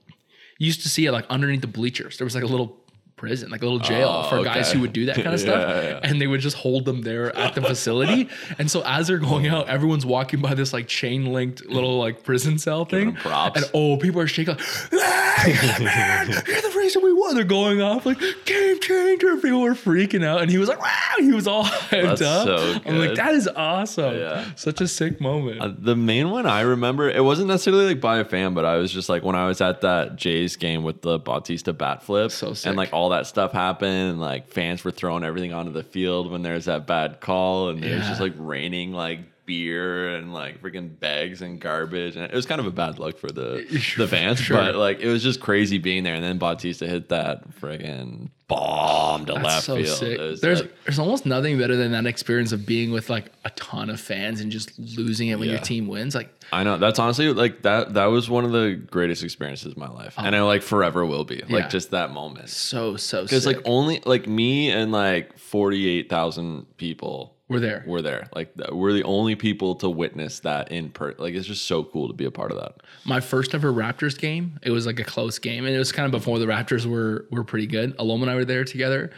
You 0.59 0.66
used 0.66 0.83
to 0.83 0.88
see 0.90 1.07
it 1.07 1.12
like 1.12 1.24
underneath 1.31 1.62
the 1.62 1.66
bleachers. 1.66 2.18
There 2.18 2.24
was 2.27 2.35
like 2.35 2.44
a 2.44 2.46
little 2.46 2.77
prison, 3.16 3.48
like 3.50 3.62
a 3.62 3.64
little 3.64 3.79
jail 3.79 4.09
Oh, 4.27 4.29
for 4.29 4.44
guys 4.44 4.70
who 4.70 4.81
would 4.81 4.92
do 4.92 5.07
that 5.07 5.14
kind 5.24 5.33
of 5.33 5.40
stuff. 5.40 5.61
Yeah. 5.85 6.00
And 6.03 6.20
they 6.20 6.27
would 6.27 6.40
just 6.40 6.57
hold 6.57 6.85
them 6.85 7.00
there 7.03 7.35
at 7.37 7.55
the 7.55 7.62
facility. 7.62 8.29
and 8.59 8.70
so 8.70 8.83
as 8.85 9.07
they're 9.07 9.18
going 9.18 9.46
out, 9.46 9.68
everyone's 9.68 10.05
walking 10.05 10.40
by 10.42 10.53
this 10.55 10.72
like 10.74 10.87
chain 10.87 11.33
linked 11.33 11.64
little 11.66 11.98
like 11.98 12.22
prison 12.24 12.59
cell 12.59 12.85
thing. 12.85 13.14
props. 13.14 13.57
And 13.62 13.70
oh, 13.72 13.96
people 13.96 14.20
are 14.20 14.27
shaking 14.27 14.57
like, 14.57 14.64
ah, 14.92 15.46
yeah, 15.46 15.79
man, 15.81 16.29
you're 16.29 16.61
the 16.62 16.70
reason 16.85 17.03
we 17.03 17.12
won. 17.12 17.35
They're 17.35 17.44
going 17.44 17.83
off 17.83 18.07
like 18.07 18.18
game 18.44 18.79
changer. 18.81 19.37
People 19.38 19.61
were 19.62 19.75
freaking 19.75 20.25
out, 20.25 20.42
and 20.42 20.51
he 20.51 20.59
was 20.59 20.68
like, 20.68 20.81
wow, 20.81 20.90
he 21.18 21.33
was 21.33 21.47
all 21.49 21.64
hyped 21.64 22.18
That's 22.18 22.23
up. 22.23 22.47
so 22.47 22.81
I'm 22.87 22.99
like, 22.99 23.14
that 23.16 23.35
is 23.35 23.49
awesome. 23.49 24.14
Yeah. 24.16 24.44
Such 24.55 24.81
a 24.81 24.88
sick 24.88 25.20
moment. 25.20 25.61
Uh, 25.61 25.73
the 25.77 25.97
main 25.97 26.31
one 26.31 26.47
I 26.47 26.61
remember, 26.61 27.11
it 27.11 27.25
wasn't 27.25 27.49
necessarily 27.49 27.87
like 27.87 28.01
by 28.01 28.18
a 28.18 28.25
fan, 28.25 28.55
but 28.55 28.64
I 28.64 28.77
was 28.77 28.92
just 28.92 29.09
like 29.09 29.23
when 29.25 29.37
I 29.37 29.47
was 29.47 29.61
at 29.61 29.81
that 29.81 30.16
Jays 30.16 30.57
game 30.57 30.85
with 30.85 31.03
the 31.03 31.18
Bautista 31.18 31.73
bat 31.73 32.03
flip, 32.03 32.31
So 32.31 32.55
sick. 32.55 32.68
and 32.68 32.77
like 32.77 32.92
all 32.92 33.09
that 33.11 33.27
stuff 33.27 33.53
happened, 33.53 34.11
and 34.12 34.20
like 34.20 34.49
fans 34.49 34.85
were 34.85 34.90
throwing 34.92 35.25
everything 35.25 35.53
onto 35.53 35.73
the 35.73 35.83
field 35.83 36.31
when 36.31 36.42
there's 36.42 36.66
that 36.66 36.87
bad 36.87 37.20
call, 37.20 37.70
and 37.70 37.85
it 37.85 37.97
was 37.97 38.07
just 38.07 38.20
like 38.20 38.35
raining 38.37 38.92
like 38.92 39.20
beer 39.46 40.14
and 40.16 40.33
like 40.33 40.61
freaking 40.62 40.98
bags 40.98 41.42
and 41.42 41.61
garbage, 41.61 42.16
and 42.16 42.24
it 42.24 42.35
was 42.35 42.46
kind 42.46 42.61
of 42.61 42.66
a 42.66 42.70
bad 42.70 42.98
look 42.98 43.18
for 43.18 43.28
the 43.28 43.64
the 43.96 44.09
fans, 44.09 44.40
Sure. 44.40 44.57
but 44.57 44.76
like 44.76 45.00
it 45.00 45.09
was 45.09 45.22
just 45.22 45.40
crazy 45.40 45.78
being 45.78 46.04
there, 46.04 46.14
and 46.14 46.24
then 46.24 46.38
Bautista 46.38 46.87
hit 46.87 47.09
that 47.11 47.48
friggin' 47.61 48.30
bomb 48.46 49.24
to 49.26 49.33
That's 49.33 49.44
left 49.44 49.64
so 49.64 49.76
field. 49.76 49.98
sick. 49.98 50.40
There's 50.40 50.61
like- 50.62 50.85
there's 50.85 50.98
almost 50.98 51.24
nothing 51.26 51.59
better 51.59 51.76
than 51.76 51.92
that 51.92 52.07
experience 52.07 52.52
of 52.52 52.66
being 52.66 52.92
with 52.92 53.09
like 53.09 53.33
a 53.44 53.50
ton 53.50 53.90
of 53.90 54.00
fans 54.00 54.40
and 54.40 54.52
just 54.52 54.78
losing 54.78 55.28
it 55.28 55.38
when 55.38 55.48
your 55.48 55.59
team 55.59 55.87
wins. 55.87 56.14
Like 56.14 56.30
I 56.52 56.62
know 56.62 56.76
that's 56.76 56.98
honestly 56.98 57.33
like 57.33 57.62
that. 57.62 57.94
That 57.94 58.07
was 58.07 58.28
one 58.28 58.44
of 58.44 58.52
the 58.52 58.74
greatest 58.90 59.22
experiences 59.24 59.72
of 59.72 59.76
my 59.78 59.88
life, 59.88 60.14
and 60.18 60.35
I 60.35 60.40
oh. 60.40 60.46
like 60.46 60.62
forever 60.62 61.04
will 61.04 61.24
be. 61.24 61.42
Oh. 61.42 61.46
Yeah. 61.48 61.57
Like 61.57 61.70
just 61.70 61.90
that 61.92 62.12
moment, 62.12 62.50
so 62.50 62.96
so 62.96 63.22
because 63.22 63.46
like 63.46 63.61
only 63.64 64.00
like 64.04 64.26
me 64.26 64.70
and 64.70 64.92
like 64.92 65.38
forty 65.38 65.88
eight 65.88 66.09
thousand 66.09 66.66
people 66.76 67.34
we're 67.48 67.61
there. 67.61 67.85
were 67.87 68.00
there. 68.00 68.28
Like 68.35 68.52
we're 68.72 68.94
the 68.94 69.02
only 69.02 69.37
people 69.37 69.74
to 69.76 69.90
witness 69.90 70.40
that 70.40 70.72
in 70.72 70.90
per. 70.90 71.14
Like 71.18 71.35
it's 71.35 71.46
just 71.46 71.66
so 71.66 71.85
cool 71.85 72.09
to 72.09 72.14
be 72.14 72.24
a 72.24 72.30
part 72.30 72.50
of 72.50 72.59
that. 72.59 72.76
My 73.04 73.20
first 73.20 73.54
ever 73.54 73.72
Raptors 73.72 74.18
game. 74.18 74.59
It 74.62 74.70
was 74.70 74.87
like 74.87 74.98
a 74.98 75.04
close 75.04 75.38
game, 75.38 75.66
and 75.66 75.74
it 75.74 75.78
was 75.78 75.92
kind 75.92 76.07
of 76.07 76.12
before 76.12 76.38
the 76.38 76.46
Raptors 76.46 76.87
were 76.87 77.26
were 77.30 77.44
pretty 77.44 77.66
good. 77.66 77.96
Aloma 77.98 78.22
and 78.22 78.30
I 78.30 78.35
were 78.35 78.46
there 78.46 78.64
together, 78.64 79.11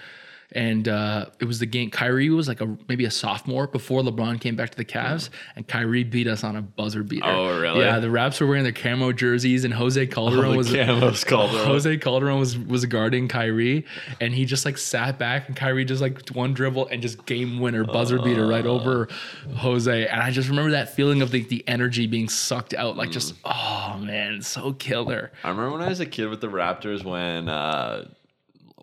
and 0.52 0.88
uh, 0.88 1.26
it 1.40 1.44
was 1.44 1.59
the 1.59 1.66
game. 1.66 1.90
Kyrie 1.90 2.30
was 2.30 2.48
like 2.48 2.61
a 2.61 2.76
maybe 2.88 3.04
a 3.04 3.11
sophomore 3.11 3.66
before 3.66 4.02
LeBron 4.02 4.40
came 4.40 4.56
back 4.56 4.70
to 4.70 4.76
the 4.76 4.85
Cavs, 4.85 5.28
and 5.56 5.66
Kyrie 5.66 6.04
beat 6.04 6.26
us 6.26 6.44
on 6.44 6.56
a 6.56 6.62
buzzer 6.62 7.02
beater. 7.02 7.26
Oh, 7.26 7.59
really? 7.59 7.80
Yeah, 7.80 7.98
the 7.98 8.11
Raps 8.11 8.40
were 8.40 8.46
wearing 8.46 8.62
their 8.62 8.72
camo 8.72 9.12
jerseys, 9.12 9.64
and 9.64 9.74
Jose 9.74 10.06
Calderon 10.06 10.52
the 10.52 10.56
was 10.56 10.70
camos 10.70 11.26
Calderon. 11.26 11.66
Jose 11.66 11.96
Calderon 11.98 12.38
was 12.38 12.59
was 12.59 12.85
guarding 12.87 13.28
Kyrie, 13.28 13.85
and 14.20 14.35
he 14.35 14.44
just 14.44 14.64
like 14.64 14.78
sat 14.78 15.18
back, 15.18 15.48
and 15.48 15.56
Kyrie 15.56 15.85
just 15.85 16.00
like 16.02 16.28
one 16.30 16.54
dribble 16.54 16.87
and 16.88 17.02
just 17.02 17.26
game 17.26 17.59
winner 17.59 17.85
buzzer 17.85 18.18
beater 18.18 18.46
right 18.46 18.66
over 18.66 19.09
Jose. 19.56 20.06
And 20.06 20.22
I 20.22 20.30
just 20.30 20.48
remember 20.48 20.72
that 20.72 20.94
feeling 20.94 21.22
of 21.22 21.30
the, 21.30 21.42
the 21.42 21.64
energy 21.66 22.06
being 22.06 22.28
sucked 22.28 22.74
out, 22.74 22.96
like 22.96 23.11
just 23.11 23.35
oh 23.44 23.98
man, 24.00 24.42
so 24.42 24.72
killer. 24.72 25.32
I 25.42 25.50
remember 25.50 25.72
when 25.72 25.82
I 25.82 25.88
was 25.88 26.00
a 26.00 26.06
kid 26.06 26.28
with 26.28 26.40
the 26.40 26.48
Raptors 26.48 27.04
when 27.04 27.48
uh 27.48 28.09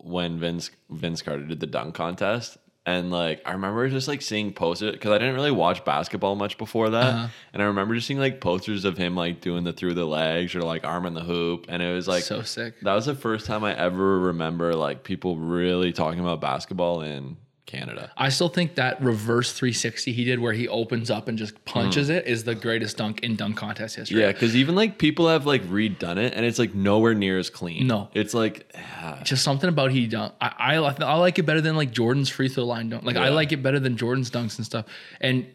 when 0.03 0.39
Vince 0.39 0.69
Vince 0.89 1.21
Carter 1.21 1.45
did 1.45 1.59
the 1.59 1.67
dunk 1.67 1.95
contest 1.95 2.57
And 2.85 3.09
like 3.11 3.41
I 3.45 3.53
remember 3.53 3.87
just 3.89 4.09
like 4.09 4.21
seeing 4.21 4.51
posters 4.53 4.91
because 4.91 5.11
I 5.11 5.17
didn't 5.17 5.35
really 5.35 5.51
watch 5.51 5.85
basketball 5.85 6.35
much 6.35 6.57
before 6.57 6.89
that, 6.89 7.13
Uh-huh. 7.13 7.27
and 7.53 7.61
I 7.63 7.65
remember 7.67 7.95
just 7.95 8.07
seeing 8.07 8.19
like 8.19 8.41
posters 8.41 8.83
of 8.83 8.97
him 8.97 9.15
like 9.15 9.39
doing 9.39 9.63
the 9.63 9.71
through 9.71 9.93
the 9.93 10.05
legs 10.05 10.53
or 10.55 10.61
like 10.61 10.83
arm 10.83 11.05
in 11.05 11.13
the 11.13 11.21
hoop, 11.23 11.67
and 11.69 11.81
it 11.81 11.93
was 11.93 12.07
like 12.09 12.23
so 12.23 12.41
sick. 12.41 12.81
that 12.81 12.93
was 12.93 13.05
the 13.05 13.15
first 13.15 13.45
time 13.45 13.63
I 13.63 13.73
ever 13.77 14.19
remember 14.19 14.73
like 14.75 15.03
people 15.05 15.37
really 15.37 15.93
talking 15.93 16.19
about 16.19 16.41
basketball 16.41 16.99
in 17.01 17.37
Canada. 17.65 18.11
I 18.17 18.29
still 18.29 18.49
think 18.49 18.75
that 18.75 19.01
reverse 19.01 19.53
360 19.53 20.11
he 20.11 20.23
did 20.23 20.39
where 20.39 20.53
he 20.53 20.67
opens 20.67 21.09
up 21.09 21.27
and 21.27 21.37
just 21.37 21.63
punches 21.65 22.07
hmm. 22.07 22.15
it 22.15 22.27
is 22.27 22.43
the 22.43 22.55
greatest 22.55 22.97
dunk 22.97 23.21
in 23.21 23.35
dunk 23.35 23.57
contest 23.57 23.95
history. 23.95 24.21
Yeah, 24.21 24.31
because 24.31 24.55
even 24.55 24.75
like 24.75 24.97
people 24.97 25.27
have 25.29 25.45
like 25.45 25.63
redone 25.63 26.17
it, 26.17 26.33
and 26.33 26.45
it's 26.45 26.59
like 26.59 26.75
nowhere 26.75 27.13
near 27.13 27.39
as 27.39 27.49
clean. 27.49 27.87
No. 27.87 28.09
it's 28.13 28.33
like 28.33 28.71
ah. 28.75 29.21
Just 29.23 29.43
something 29.43 29.69
about 29.69 29.91
he 29.91 30.07
dunk. 30.07 30.33
I, 30.41 30.51
I 30.59 30.75
I 30.75 31.15
like 31.15 31.39
it 31.39 31.43
better 31.43 31.61
than 31.61 31.75
like 31.75 31.91
Jordan's 31.91 32.29
free 32.29 32.49
throw 32.49 32.65
line 32.65 32.89
dunk. 32.89 33.03
Like 33.03 33.15
I 33.15 33.29
like 33.29 33.51
it 33.51 33.63
better 33.63 33.79
than 33.79 33.97
Jordan's 33.97 34.29
dunks 34.29 34.57
and 34.57 34.65
stuff. 34.65 34.85
And 35.21 35.47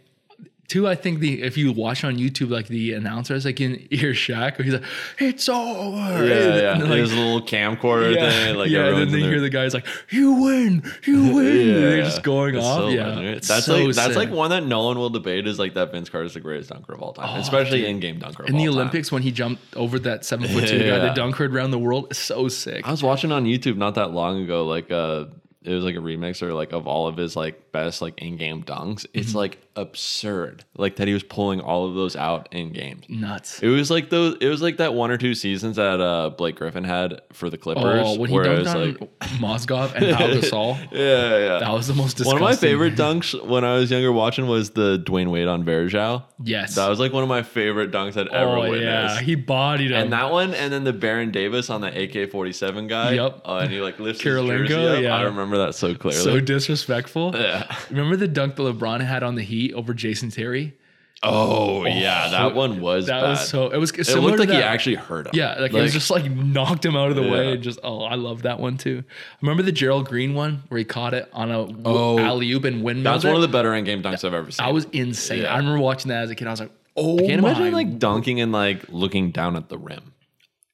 two, 0.69 0.87
I 0.87 0.95
think 0.95 1.21
the 1.21 1.43
if 1.43 1.57
you 1.57 1.73
watch 1.73 2.05
on 2.05 2.17
YouTube, 2.19 2.51
like 2.51 2.69
the 2.69 2.93
announcers, 2.93 3.45
like 3.45 3.61
in 3.61 3.87
hear 3.91 4.13
Shaq, 4.13 4.59
where 4.59 4.65
he's 4.65 4.75
like, 4.75 4.83
"It's 5.19 5.49
over." 5.49 5.97
yeah, 5.97 6.13
And 6.13 6.25
yeah. 6.27 6.79
then, 6.79 6.89
like, 6.91 6.99
His 7.01 7.15
little 7.15 7.41
camcorder 7.43 8.15
yeah, 8.15 8.31
thing, 8.31 8.57
like 8.57 8.69
yeah, 8.71 8.87
and 8.89 8.97
then 8.99 9.11
they 9.11 9.21
hear 9.21 9.41
the 9.41 9.51
guys 9.51 9.75
like, 9.75 9.87
"You 10.11 10.33
win, 10.35 10.83
you 11.07 11.23
win." 11.35 11.67
Yeah, 11.69 11.73
They're 11.81 12.03
just 12.03 12.23
going 12.23 12.55
It's 12.55 12.65
off. 12.65 12.79
so 12.79 12.89
yeah, 12.91 13.35
that's 13.41 13.65
so 13.65 13.77
like 13.85 13.95
that's 13.95 14.17
like 14.17 14.31
one 14.31 14.51
that 14.51 14.65
no 14.65 14.85
one 14.85 14.99
will 14.99 15.11
debate 15.11 15.47
is 15.47 15.59
like 15.59 15.75
that 15.75 15.91
Vince 15.93 16.09
Carter's 16.09 16.35
the 16.35 16.41
greatest 16.41 16.71
dunker 16.71 16.93
of 16.93 17.01
all 17.03 17.13
time, 17.13 17.41
especially 17.41 17.87
in 17.87 17.99
game 18.01 18.19
dunker. 18.19 18.43
Of 18.45 18.51
in 18.51 18.57
the 18.57 18.69
all 18.69 18.75
time. 18.75 18.81
Olympics 18.81 19.11
when 19.11 19.23
he 19.23 19.33
jumped 19.33 19.75
over 19.77 19.99
that 20.01 20.25
seven 20.25 20.49
foot 20.49 20.69
two 20.69 20.79
guy, 20.91 20.99
the 20.99 21.11
dunker 21.15 21.47
around 21.47 21.71
the 21.71 21.79
world. 21.79 22.09
is 22.11 22.19
so 22.19 22.49
sick. 22.49 22.87
I 22.87 22.91
was 22.91 23.03
watching 23.03 23.33
on 23.33 23.45
YouTube 23.45 23.77
not 23.77 23.95
that 23.95 24.13
long 24.13 24.43
ago, 24.43 24.67
like 24.67 24.91
uh 24.91 25.25
it 25.65 25.75
was 25.75 25.85
like 25.85 25.97
a 25.97 25.99
remix 25.99 26.41
or 26.41 26.55
like 26.55 26.73
of 26.73 26.87
all 26.87 27.09
of 27.09 27.17
his 27.17 27.35
like 27.37 27.68
best 27.85 28.03
like 28.03 28.19
in-game 28.21 28.63
dunks. 28.65 29.07
It's 29.15 29.29
Mm-hmm. 29.31 29.39
like 29.39 29.65
absurd, 29.77 30.65
like 30.77 30.97
that 30.97 31.07
he 31.07 31.15
was 31.15 31.23
pulling 31.23 31.61
all 31.61 31.87
of 31.89 31.95
those 31.95 32.17
out 32.17 32.49
in 32.53 32.73
games. 32.73 33.05
Nuts. 33.09 33.63
It 33.63 33.69
was 33.69 33.91
like 33.91 34.11
those. 34.11 34.37
It 34.41 34.49
was 34.49 34.61
like 34.63 34.79
that 34.79 34.95
one 34.95 35.11
or 35.11 35.17
two 35.17 35.35
seasons 35.35 35.77
that 35.77 36.01
uh 36.01 36.31
Blake 36.31 36.57
Griffin 36.57 36.85
had 36.85 37.21
for 37.33 37.49
the 37.51 37.59
Clippers, 37.59 38.03
Oh, 38.05 38.19
when 38.19 38.31
he 38.31 38.37
dunked 38.37 38.59
was 38.59 38.69
on 38.69 38.85
like, 38.99 39.21
Mozgov 39.41 39.95
and 39.95 40.17
Pau 40.17 40.27
Gasol, 40.29 40.77
yeah, 40.93 41.39
yeah. 41.39 41.59
that 41.61 41.71
was 41.73 41.87
the 41.87 41.95
most 41.95 42.17
Disgusting. 42.17 42.43
one 42.43 42.51
of 42.53 42.57
my 42.57 42.61
favorite 42.61 42.95
dunks 42.97 43.47
when 43.47 43.65
I 43.65 43.75
was 43.75 43.91
younger 43.91 44.13
watching 44.13 44.47
was 44.47 44.71
the 44.71 44.99
Dwyane 45.05 45.31
Wade 45.31 45.47
on 45.49 45.65
Varejao. 45.65 46.25
Yes. 46.43 46.75
That 46.77 46.89
was 46.89 46.99
like 47.01 47.13
one 47.13 47.23
of 47.23 47.29
my 47.29 47.43
favorite 47.43 47.91
dunks 47.91 48.17
I'd 48.17 48.29
ever 48.29 48.51
oh 48.57 48.61
witnessed. 48.71 48.83
yeah, 49.17 49.21
he 49.21 49.35
bodied 49.35 49.91
him. 49.93 49.99
And 50.03 50.13
that 50.13 50.31
one, 50.31 50.55
and 50.55 50.73
then 50.73 50.85
the 50.85 50.93
Baron 50.93 51.31
Davis 51.31 51.71
on 51.71 51.81
the 51.81 51.89
AK 52.03 52.31
forty 52.31 52.53
seven 52.53 52.87
guy. 52.89 53.13
Yep. 53.13 53.43
Oh, 53.45 53.59
and 53.59 53.71
he 53.71 53.81
like 53.81 53.99
lifts 53.99 54.23
Kirilenko, 54.23 54.61
his 54.61 54.69
jersey 54.69 54.97
up. 54.97 55.03
yeah. 55.03 55.17
I 55.17 55.23
remember 55.23 55.59
that 55.59 55.75
so 55.75 55.95
clearly. 55.95 56.21
so 56.23 56.41
disrespectful. 56.41 57.33
yeah. 57.35 57.68
Remember 57.91 58.17
the 58.17 58.29
dunk 58.29 58.57
that 58.57 58.63
LeBron 58.63 59.01
had 59.01 59.23
on 59.23 59.35
the 59.35 59.43
Heat 59.43 59.73
over 59.75 59.95
Jason 59.95 60.31
Terry? 60.31 60.75
Oh, 61.21 61.85
yeah, 61.85 62.27
oh, 62.29 62.31
that 62.31 62.55
one 62.55 62.81
was 62.81 63.07
That 63.07 63.23
bad. 63.23 63.31
was 63.31 63.49
so. 63.49 63.71
It 63.71 63.79
was 63.79 63.91
it 63.91 64.09
looked 64.21 64.39
like 64.39 64.51
he 64.51 64.55
actually 64.57 64.95
hurt 64.95 65.27
him. 65.27 65.33
Yeah, 65.35 65.57
like, 65.59 65.73
it 65.75 65.81
was 65.83 65.93
just 65.93 66.11
like 66.11 66.31
knocked 66.31 66.85
him 66.85 66.95
out 66.95 67.11
of 67.11 67.17
the 67.17 67.23
way 67.23 67.55
and 67.55 67.63
just 67.63 67.81
oh, 67.83 68.03
I 68.03 68.15
love 68.15 68.43
that 68.43 68.61
one 68.61 68.77
too. 68.77 69.03
Remember 69.43 69.65
the 69.65 69.73
Gerald 69.73 70.07
Green 70.09 70.35
one 70.35 70.63
where 70.69 70.79
he 70.79 70.85
caught 70.85 71.15
it 71.15 71.29
on 71.33 71.51
a 71.51 71.59
Oh, 71.85 72.21
alley 72.21 72.49
oop 72.53 72.65
and 72.65 72.85
windmill. 72.85 73.13
that's 73.15 73.25
one 73.25 73.35
of 73.35 73.41
the 73.41 73.49
better 73.49 73.75
end 73.75 73.87
game 73.87 74.01
dunks 74.01 74.23
I've 74.25 74.33
ever 74.33 74.49
seen. 74.53 74.65
That 74.65 74.73
was 74.73 74.85
insane. 74.93 75.43
Yeah. 75.43 75.53
I 75.55 75.57
remember 75.57 75.81
watching 75.81 76.11
that 76.11 76.23
as 76.23 76.31
a 76.31 76.37
kid. 76.37 76.47
I 76.47 76.51
was 76.51 76.61
like, 76.61 76.71
oh 76.97 77.19
Can't 77.19 77.43
my, 77.43 77.51
imagine 77.51 77.73
like 77.73 77.99
dunking 77.99 78.41
and 78.41 78.53
like 78.53 78.89
looking 78.89 79.33
down 79.33 79.57
at 79.57 79.69
the 79.69 79.77
rim. 79.77 80.13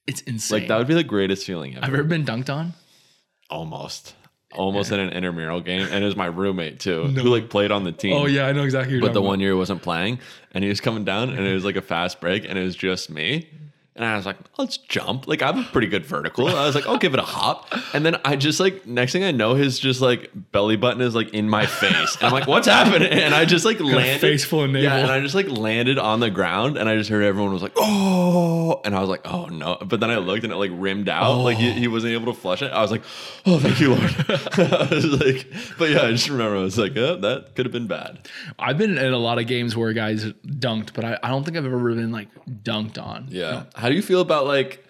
it's 0.07 0.21
insane. 0.23 0.59
Like 0.61 0.69
that 0.69 0.77
would 0.77 0.89
be 0.89 0.93
the 0.95 1.05
greatest 1.05 1.47
feeling 1.47 1.75
ever. 1.79 1.87
I've 1.87 1.95
ever 1.95 2.05
been 2.05 2.27
dunked 2.27 2.55
on? 2.55 2.75
Almost. 3.49 4.15
Almost 4.55 4.93
in 4.93 5.01
an 5.01 5.11
intramural 5.11 5.61
game. 5.61 5.88
And 5.90 6.03
it 6.03 6.07
was 6.07 6.17
my 6.17 6.27
roommate 6.27 6.81
too, 6.81 7.05
who 7.09 7.23
like 7.23 7.51
played 7.51 7.71
on 7.71 7.85
the 7.85 7.93
team. 7.93 8.14
Oh 8.14 8.27
yeah, 8.27 8.47
I 8.47 8.53
know 8.53 8.62
exactly. 8.62 9.01
But 9.01 9.09
the 9.09 9.14
talking 9.14 9.27
one 9.27 9.40
year 9.40 9.51
he 9.51 9.57
wasn't 9.57 9.83
playing 9.83 10.19
and 10.53 10.62
he 10.64 10.71
was 10.71 10.81
coming 10.81 11.05
down 11.05 11.31
and 11.31 11.47
it 11.47 11.55
was 11.55 11.64
like 11.64 11.77
a 11.77 11.83
fast 11.83 12.21
break 12.21 12.45
and 12.49 12.59
it 12.59 12.62
was 12.62 12.77
just 12.77 13.11
me. 13.11 13.49
And 13.97 14.05
I 14.05 14.17
was 14.17 14.27
like, 14.27 14.37
oh, 14.41 14.63
let's 14.65 14.77
jump. 14.77 15.29
Like 15.29 15.41
I 15.41 15.47
have 15.47 15.59
a 15.59 15.63
pretty 15.71 15.87
good 15.87 16.05
vertical. 16.05 16.49
I 16.49 16.67
was 16.67 16.75
like, 16.75 16.87
I'll 16.87 16.99
give 16.99 17.15
it 17.15 17.21
a 17.21 17.25
hop. 17.25 17.73
And 17.95 18.05
then 18.05 18.17
I 18.25 18.35
just 18.35 18.59
like 18.59 18.87
next 18.87 19.13
thing 19.13 19.23
I 19.23 19.31
know, 19.31 19.55
his 19.55 19.79
just 19.79 20.01
like 20.01 20.31
belly 20.51 20.77
button 20.77 21.01
is 21.01 21.15
like 21.15 21.33
in 21.33 21.49
my 21.49 21.65
face. 21.67 22.17
And 22.17 22.25
I'm 22.25 22.33
like, 22.33 22.49
what's 22.49 22.67
happening? 22.67 23.13
And 23.13 23.33
I 23.33 23.45
just 23.45 23.65
like 23.65 23.79
landed. 23.79 24.21
face 24.21 24.45
full 24.45 24.65
of 24.65 24.71
navel. 24.71 24.83
Yeah, 24.83 24.97
and 24.97 25.13
I 25.13 25.21
just 25.21 25.37
like 25.37 25.49
landed 25.49 25.99
on 25.99 26.19
the 26.19 26.29
ground 26.31 26.77
and 26.77 26.89
I 26.89 26.97
just 26.97 27.09
heard 27.09 27.23
everyone 27.23 27.53
was 27.53 27.63
like, 27.63 27.75
oh, 27.77 28.81
and 28.85 28.97
I 28.97 29.01
was 29.01 29.09
like, 29.09 29.21
oh 29.27 29.47
no. 29.47 29.77
But 29.77 30.01
then 30.01 30.11
I 30.11 30.17
looked 30.17 30.43
and 30.43 30.53
it 30.53 30.57
like 30.57 30.73
rimmed 30.75 31.09
out. 31.09 31.43
Like 31.43 31.59
he, 31.59 31.71
he 31.71 31.87
wasn't 31.87 32.15
able 32.15 32.33
to 32.33 32.41
flush 32.41 32.63
it. 32.63 32.73
I 32.73 32.83
was 32.83 32.91
like, 32.91 33.03
oh, 33.47 33.61
thank 33.61 33.79
you, 33.79 33.95
Lord. 33.95 34.03
I 34.29 34.89
was 34.91 35.07
like, 35.07 35.47
but 35.79 35.91
yeah, 35.91 36.03
I 36.03 36.11
just 36.11 36.29
remember 36.29 36.57
I 36.57 36.63
was 36.63 36.77
like, 36.79 36.97
oh, 36.97 37.17
that 37.19 37.55
could 37.55 37.65
have 37.67 37.73
been 37.73 37.87
bad. 37.87 38.29
I've 38.59 38.77
been 38.77 38.99
in 38.99 39.13
a 39.13 39.19
lot 39.19 39.39
of 39.39 39.47
games 39.47 39.77
where 39.77 39.93
guys 39.93 40.25
dunked, 40.45 40.95
but 40.95 41.05
I, 41.05 41.17
I 41.23 41.29
don't 41.29 41.45
think 41.45 41.57
I've 41.57 41.65
ever 41.65 41.95
been 41.95 42.11
like 42.11 42.29
dunked 42.65 43.01
on. 43.01 43.27
Yeah. 43.29 43.67
How 43.85 43.90
do 43.90 43.97
you 43.97 44.01
feel 44.01 44.23
about 44.23 44.47
like? 44.47 44.83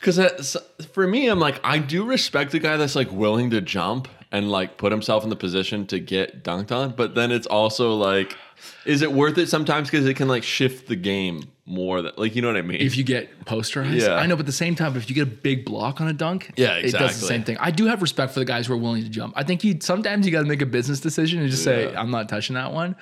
Because 0.00 0.56
for 0.94 1.06
me, 1.06 1.28
I'm 1.28 1.38
like, 1.38 1.60
I 1.62 1.76
do 1.78 2.06
respect 2.06 2.52
the 2.52 2.58
guy 2.58 2.78
that's 2.78 2.96
like 2.96 3.12
willing 3.12 3.50
to 3.50 3.60
jump 3.60 4.08
and 4.32 4.50
like 4.50 4.78
put 4.78 4.92
himself 4.92 5.24
in 5.24 5.28
the 5.28 5.36
position 5.36 5.86
to 5.88 5.98
get 5.98 6.42
dunked 6.42 6.72
on. 6.72 6.92
But 6.92 7.14
then 7.14 7.30
it's 7.30 7.46
also 7.46 7.92
like, 7.96 8.34
is 8.86 9.02
it 9.02 9.12
worth 9.12 9.36
it 9.36 9.50
sometimes? 9.50 9.90
Because 9.90 10.06
it 10.06 10.14
can 10.14 10.26
like 10.26 10.42
shift 10.42 10.88
the 10.88 10.96
game 10.96 11.50
more. 11.66 12.00
That 12.00 12.18
like, 12.18 12.34
you 12.34 12.40
know 12.40 12.48
what 12.48 12.56
I 12.56 12.62
mean? 12.62 12.80
If 12.80 12.96
you 12.96 13.04
get 13.04 13.44
posterized, 13.44 14.00
Yeah. 14.00 14.14
I 14.14 14.24
know, 14.24 14.36
but 14.36 14.40
at 14.40 14.46
the 14.46 14.52
same 14.52 14.74
time, 14.74 14.96
if 14.96 15.10
you 15.10 15.14
get 15.14 15.24
a 15.24 15.30
big 15.30 15.66
block 15.66 16.00
on 16.00 16.08
a 16.08 16.14
dunk, 16.14 16.52
Yeah, 16.56 16.76
it 16.76 16.84
does 16.84 16.92
the 16.92 17.04
exactly. 17.04 17.28
same 17.28 17.44
thing. 17.44 17.56
I 17.60 17.70
do 17.70 17.84
have 17.88 18.00
respect 18.00 18.32
for 18.32 18.38
the 18.38 18.46
guys 18.46 18.68
who 18.68 18.72
are 18.72 18.78
willing 18.78 19.02
to 19.02 19.10
jump. 19.10 19.34
I 19.36 19.42
think 19.44 19.62
you 19.64 19.80
sometimes 19.82 20.24
you 20.24 20.32
got 20.32 20.40
to 20.40 20.48
make 20.48 20.62
a 20.62 20.66
business 20.66 21.00
decision 21.00 21.40
and 21.40 21.50
just 21.50 21.62
say, 21.62 21.94
I'm 21.94 22.10
not 22.10 22.30
touching 22.30 22.54
that 22.54 22.72
one. 22.72 22.96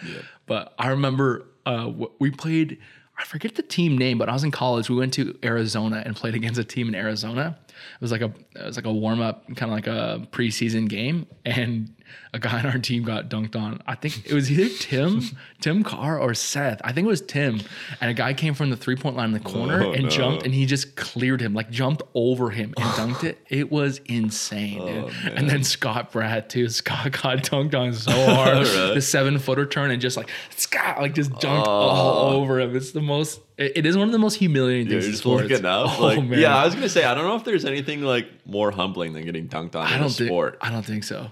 But 0.47 0.75
I 0.81 0.89
remember 0.89 1.47
uh, 1.65 1.93
we 2.19 2.33
played. 2.33 2.79
I 3.19 3.25
forget 3.25 3.55
the 3.55 3.63
team 3.63 3.97
name, 3.97 4.19
but 4.19 4.29
I 4.29 4.33
was 4.33 4.45
in 4.45 4.51
college. 4.51 4.91
We 4.91 4.97
went 4.97 5.15
to 5.15 5.37
Arizona 5.43 6.03
and 6.05 6.15
played 6.15 6.35
against 6.35 6.61
a 6.61 6.65
team 6.65 6.89
in 6.89 6.95
Arizona. 6.95 7.59
It 7.95 8.01
was 8.01 8.13
like 8.13 8.21
a 8.23 8.33
it 8.55 8.65
was 8.65 8.77
like 8.77 8.87
a 8.87 8.93
warm 8.93 9.21
up, 9.21 9.47
kind 9.57 9.71
of 9.71 9.71
like 9.71 9.87
a 9.87 10.27
preseason 10.33 10.89
game, 10.89 11.27
and 11.45 11.93
a 12.33 12.39
guy 12.39 12.59
on 12.59 12.67
our 12.67 12.79
team 12.79 13.03
got 13.03 13.29
dunked 13.29 13.57
on. 13.57 13.83
I 13.87 13.95
think 13.95 14.27
it 14.27 14.33
was 14.33 14.51
either 14.51 14.69
Tim, 14.79 15.23
Tim 15.61 15.83
Carr, 15.83 16.19
or 16.19 16.35
Seth. 16.35 16.81
I 16.85 16.93
think 16.93 17.07
it 17.07 17.09
was 17.09 17.21
Tim, 17.21 17.61
and 18.01 18.11
a 18.11 18.15
guy 18.15 18.35
came 18.35 18.55
from 18.55 18.71
the 18.71 18.77
three 18.77 18.97
point 18.97 19.17
line 19.17 19.27
in 19.27 19.33
the 19.33 19.41
corner 19.41 19.83
Oh, 19.85 19.93
and 19.93 20.05
no. 20.05 20.09
jumped, 20.09 20.45
and 20.45 20.55
he 20.55 20.67
just 20.67 20.97
cleared 20.97 21.41
him, 21.41 21.55
like 21.55 21.71
jumped 21.71 22.03
over 22.15 22.51
him 22.51 22.75
and 22.77 22.87
dunked 22.91 23.25
it. 23.25 23.39
It 23.57 23.71
was 23.71 24.01
insane, 24.07 24.81
Oh, 24.83 25.09
dude. 25.09 25.33
And 25.33 25.49
then 25.49 25.63
Scott 25.65 26.13
Brad 26.13 26.51
too. 26.51 26.69
Scott 26.69 27.13
got 27.13 27.39
dunked 27.39 27.75
on 27.75 27.93
so 27.95 28.13
hard, 28.13 28.67
the 28.67 29.01
seven 29.01 29.39
footer 29.39 29.67
turn, 29.67 29.91
and 29.91 30.01
just 30.01 30.17
like 30.17 30.31
Scott, 30.57 31.01
like 31.01 31.15
just 31.15 31.31
dunked 31.33 31.67
all 31.67 32.33
oh. 32.33 32.37
over 32.37 32.61
him. 32.61 32.77
It's 32.77 32.91
the 32.91 33.01
most. 33.01 33.41
It, 33.59 33.87
is 33.87 33.97
one 33.97 34.07
of 34.09 34.13
the 34.13 34.19
most 34.19 34.35
humiliating 34.35 34.87
Oh. 34.89 34.91
Things 34.91 35.05
in 35.07 35.11
just 35.13 35.23
sports. 35.23 35.49
looking 35.49 35.65
up. 35.65 35.87
Oh 35.99 36.21
man, 36.21 36.39
yeah, 36.39 36.57
I 36.57 36.65
was 36.67 36.75
gonna 36.75 36.89
say, 36.89 37.05
I 37.05 37.15
don't 37.15 37.25
know 37.25 37.37
if 37.37 37.45
there's 37.45 37.65
anything 37.65 38.03
like 38.03 38.27
more 38.47 38.71
humbling 38.71 39.13
than 39.15 39.25
getting 39.25 39.49
dunked 39.49 39.75
on 39.75 39.87
I 39.87 39.95
in 39.95 40.01
don't 40.01 40.11
a 40.11 40.15
think. 40.15 40.29
sport. 40.29 40.59
I 40.61 40.71
don't 40.71 40.85
think 40.85 41.05
so. 41.05 41.31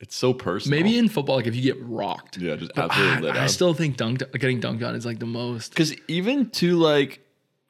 It's 0.00 0.14
so 0.16 0.32
personal. 0.34 0.78
Maybe 0.78 0.98
in 0.98 1.08
football, 1.08 1.36
like 1.36 1.46
if 1.46 1.54
you 1.56 1.62
get 1.62 1.82
rocked. 1.82 2.36
yeah, 2.38 2.56
just 2.56 2.74
But 2.74 2.84
absolutely 2.90 3.16
I, 3.16 3.20
lit 3.20 3.36
up. 3.36 3.42
I 3.42 3.46
still 3.46 3.72
think 3.74 3.96
dunked, 3.96 4.30
getting 4.38 4.60
dunked 4.60 4.86
on 4.86 4.94
is 4.94 5.06
like 5.06 5.18
the 5.18 5.26
most. 5.26 5.70
Because 5.70 5.94
even 6.08 6.50
to 6.50 6.76
like 6.76 7.20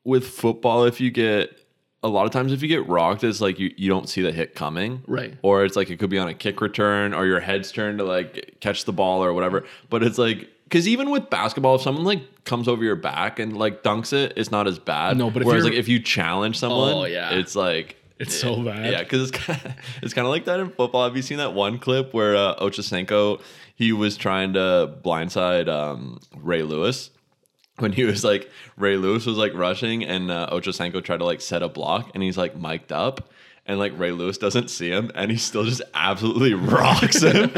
with 0.05 0.27
football, 0.27 0.85
if 0.85 1.01
you 1.01 1.11
get 1.11 1.51
a 2.03 2.09
lot 2.09 2.27
of 2.27 2.33
times 2.33 2.53
if 2.53 2.63
you 2.63 2.69
get 2.69 2.87
rocked, 2.89 3.23
it's 3.25 3.41
like 3.41 3.59
you, 3.59 3.73
you 3.77 3.89
don't 3.89 4.09
see 4.09 4.23
the 4.23 4.31
hit 4.33 4.55
coming. 4.55 5.03
Right. 5.07 5.35
Or 5.43 5.65
it's 5.65 5.77
like 5.77 5.91
it 5.91 5.99
could 5.99 6.11
be 6.11 6.19
on 6.19 6.29
a 6.29 6.35
kick 6.35 6.61
return 6.61 7.15
or 7.15 7.27
your 7.27 7.41
head's 7.41 7.71
turned 7.73 7.99
to 7.99 8.05
like 8.05 8.57
catch 8.61 8.85
the 8.85 8.93
ball 8.93 9.25
or 9.25 9.33
whatever. 9.33 9.65
But 9.89 10.03
it's 10.03 10.19
like 10.19 10.49
because 10.67 10.87
even 10.89 11.11
with 11.11 11.31
basketball, 11.31 11.77
if 11.77 11.83
someone 11.83 12.05
like 12.05 12.45
comes 12.45 12.69
over 12.69 12.83
your 12.85 12.97
back 12.97 13.39
and 13.39 13.57
like 13.57 13.83
dunks 13.83 14.13
it, 14.13 14.35
it's 14.37 14.51
not 14.51 14.67
as 14.67 14.79
bad. 14.79 15.17
No, 15.17 15.31
but 15.31 15.43
if 15.43 15.47
whereas 15.47 15.63
you're- 15.65 15.71
like 15.75 15.79
if 15.81 15.89
you 15.89 15.99
challenge 16.01 16.59
someone, 16.59 16.93
Oh, 16.95 17.05
yeah. 17.05 17.31
it's 17.35 17.55
like 17.57 17.97
It's 18.19 18.35
so 18.35 18.63
bad. 18.63 18.93
Yeah, 18.93 19.03
because 19.03 19.29
it's 19.29 19.39
kind 19.47 19.61
of, 19.65 19.73
it's 20.03 20.15
kind 20.15 20.27
of 20.27 20.31
like 20.31 20.45
that 20.47 20.59
in 20.61 20.71
football. 20.71 21.05
Have 21.05 21.17
you 21.17 21.23
seen 21.23 21.39
that 21.39 21.53
one 21.55 21.79
clip 21.79 22.13
where 22.15 22.35
uh, 22.37 22.57
Ochocinco 22.57 23.41
he 23.75 23.93
was 23.93 24.17
trying 24.17 24.55
to 24.55 24.95
blindside 25.05 25.69
um, 25.69 26.19
Ray 26.37 26.63
Lewis 26.63 27.11
when 27.79 27.93
he 27.93 28.05
was 28.05 28.25
like 28.25 28.51
Ray 28.79 28.97
Lewis 28.97 29.27
was 29.27 29.37
like 29.37 29.53
rushing 29.55 30.03
and 30.05 30.31
uh, 30.31 30.49
Ochocinco 30.51 31.05
tried 31.05 31.19
to 31.19 31.25
like 31.27 31.41
set 31.43 31.63
a 31.63 31.69
block 31.69 32.11
and 32.15 32.23
he's 32.23 32.39
like 32.39 32.57
mic'd 32.57 32.91
up. 32.93 33.31
And 33.69 33.81
like 33.81 33.99
Ray 33.99 34.13
Lewis 34.13 34.39
doesn't 34.39 34.69
see 34.71 34.89
him, 34.91 35.11
and 35.17 35.29
he 35.29 35.37
still 35.37 35.65
just 35.65 35.83
absolutely 35.93 36.55
rocks 36.73 37.21
him. 37.23 37.35
and 37.45 37.53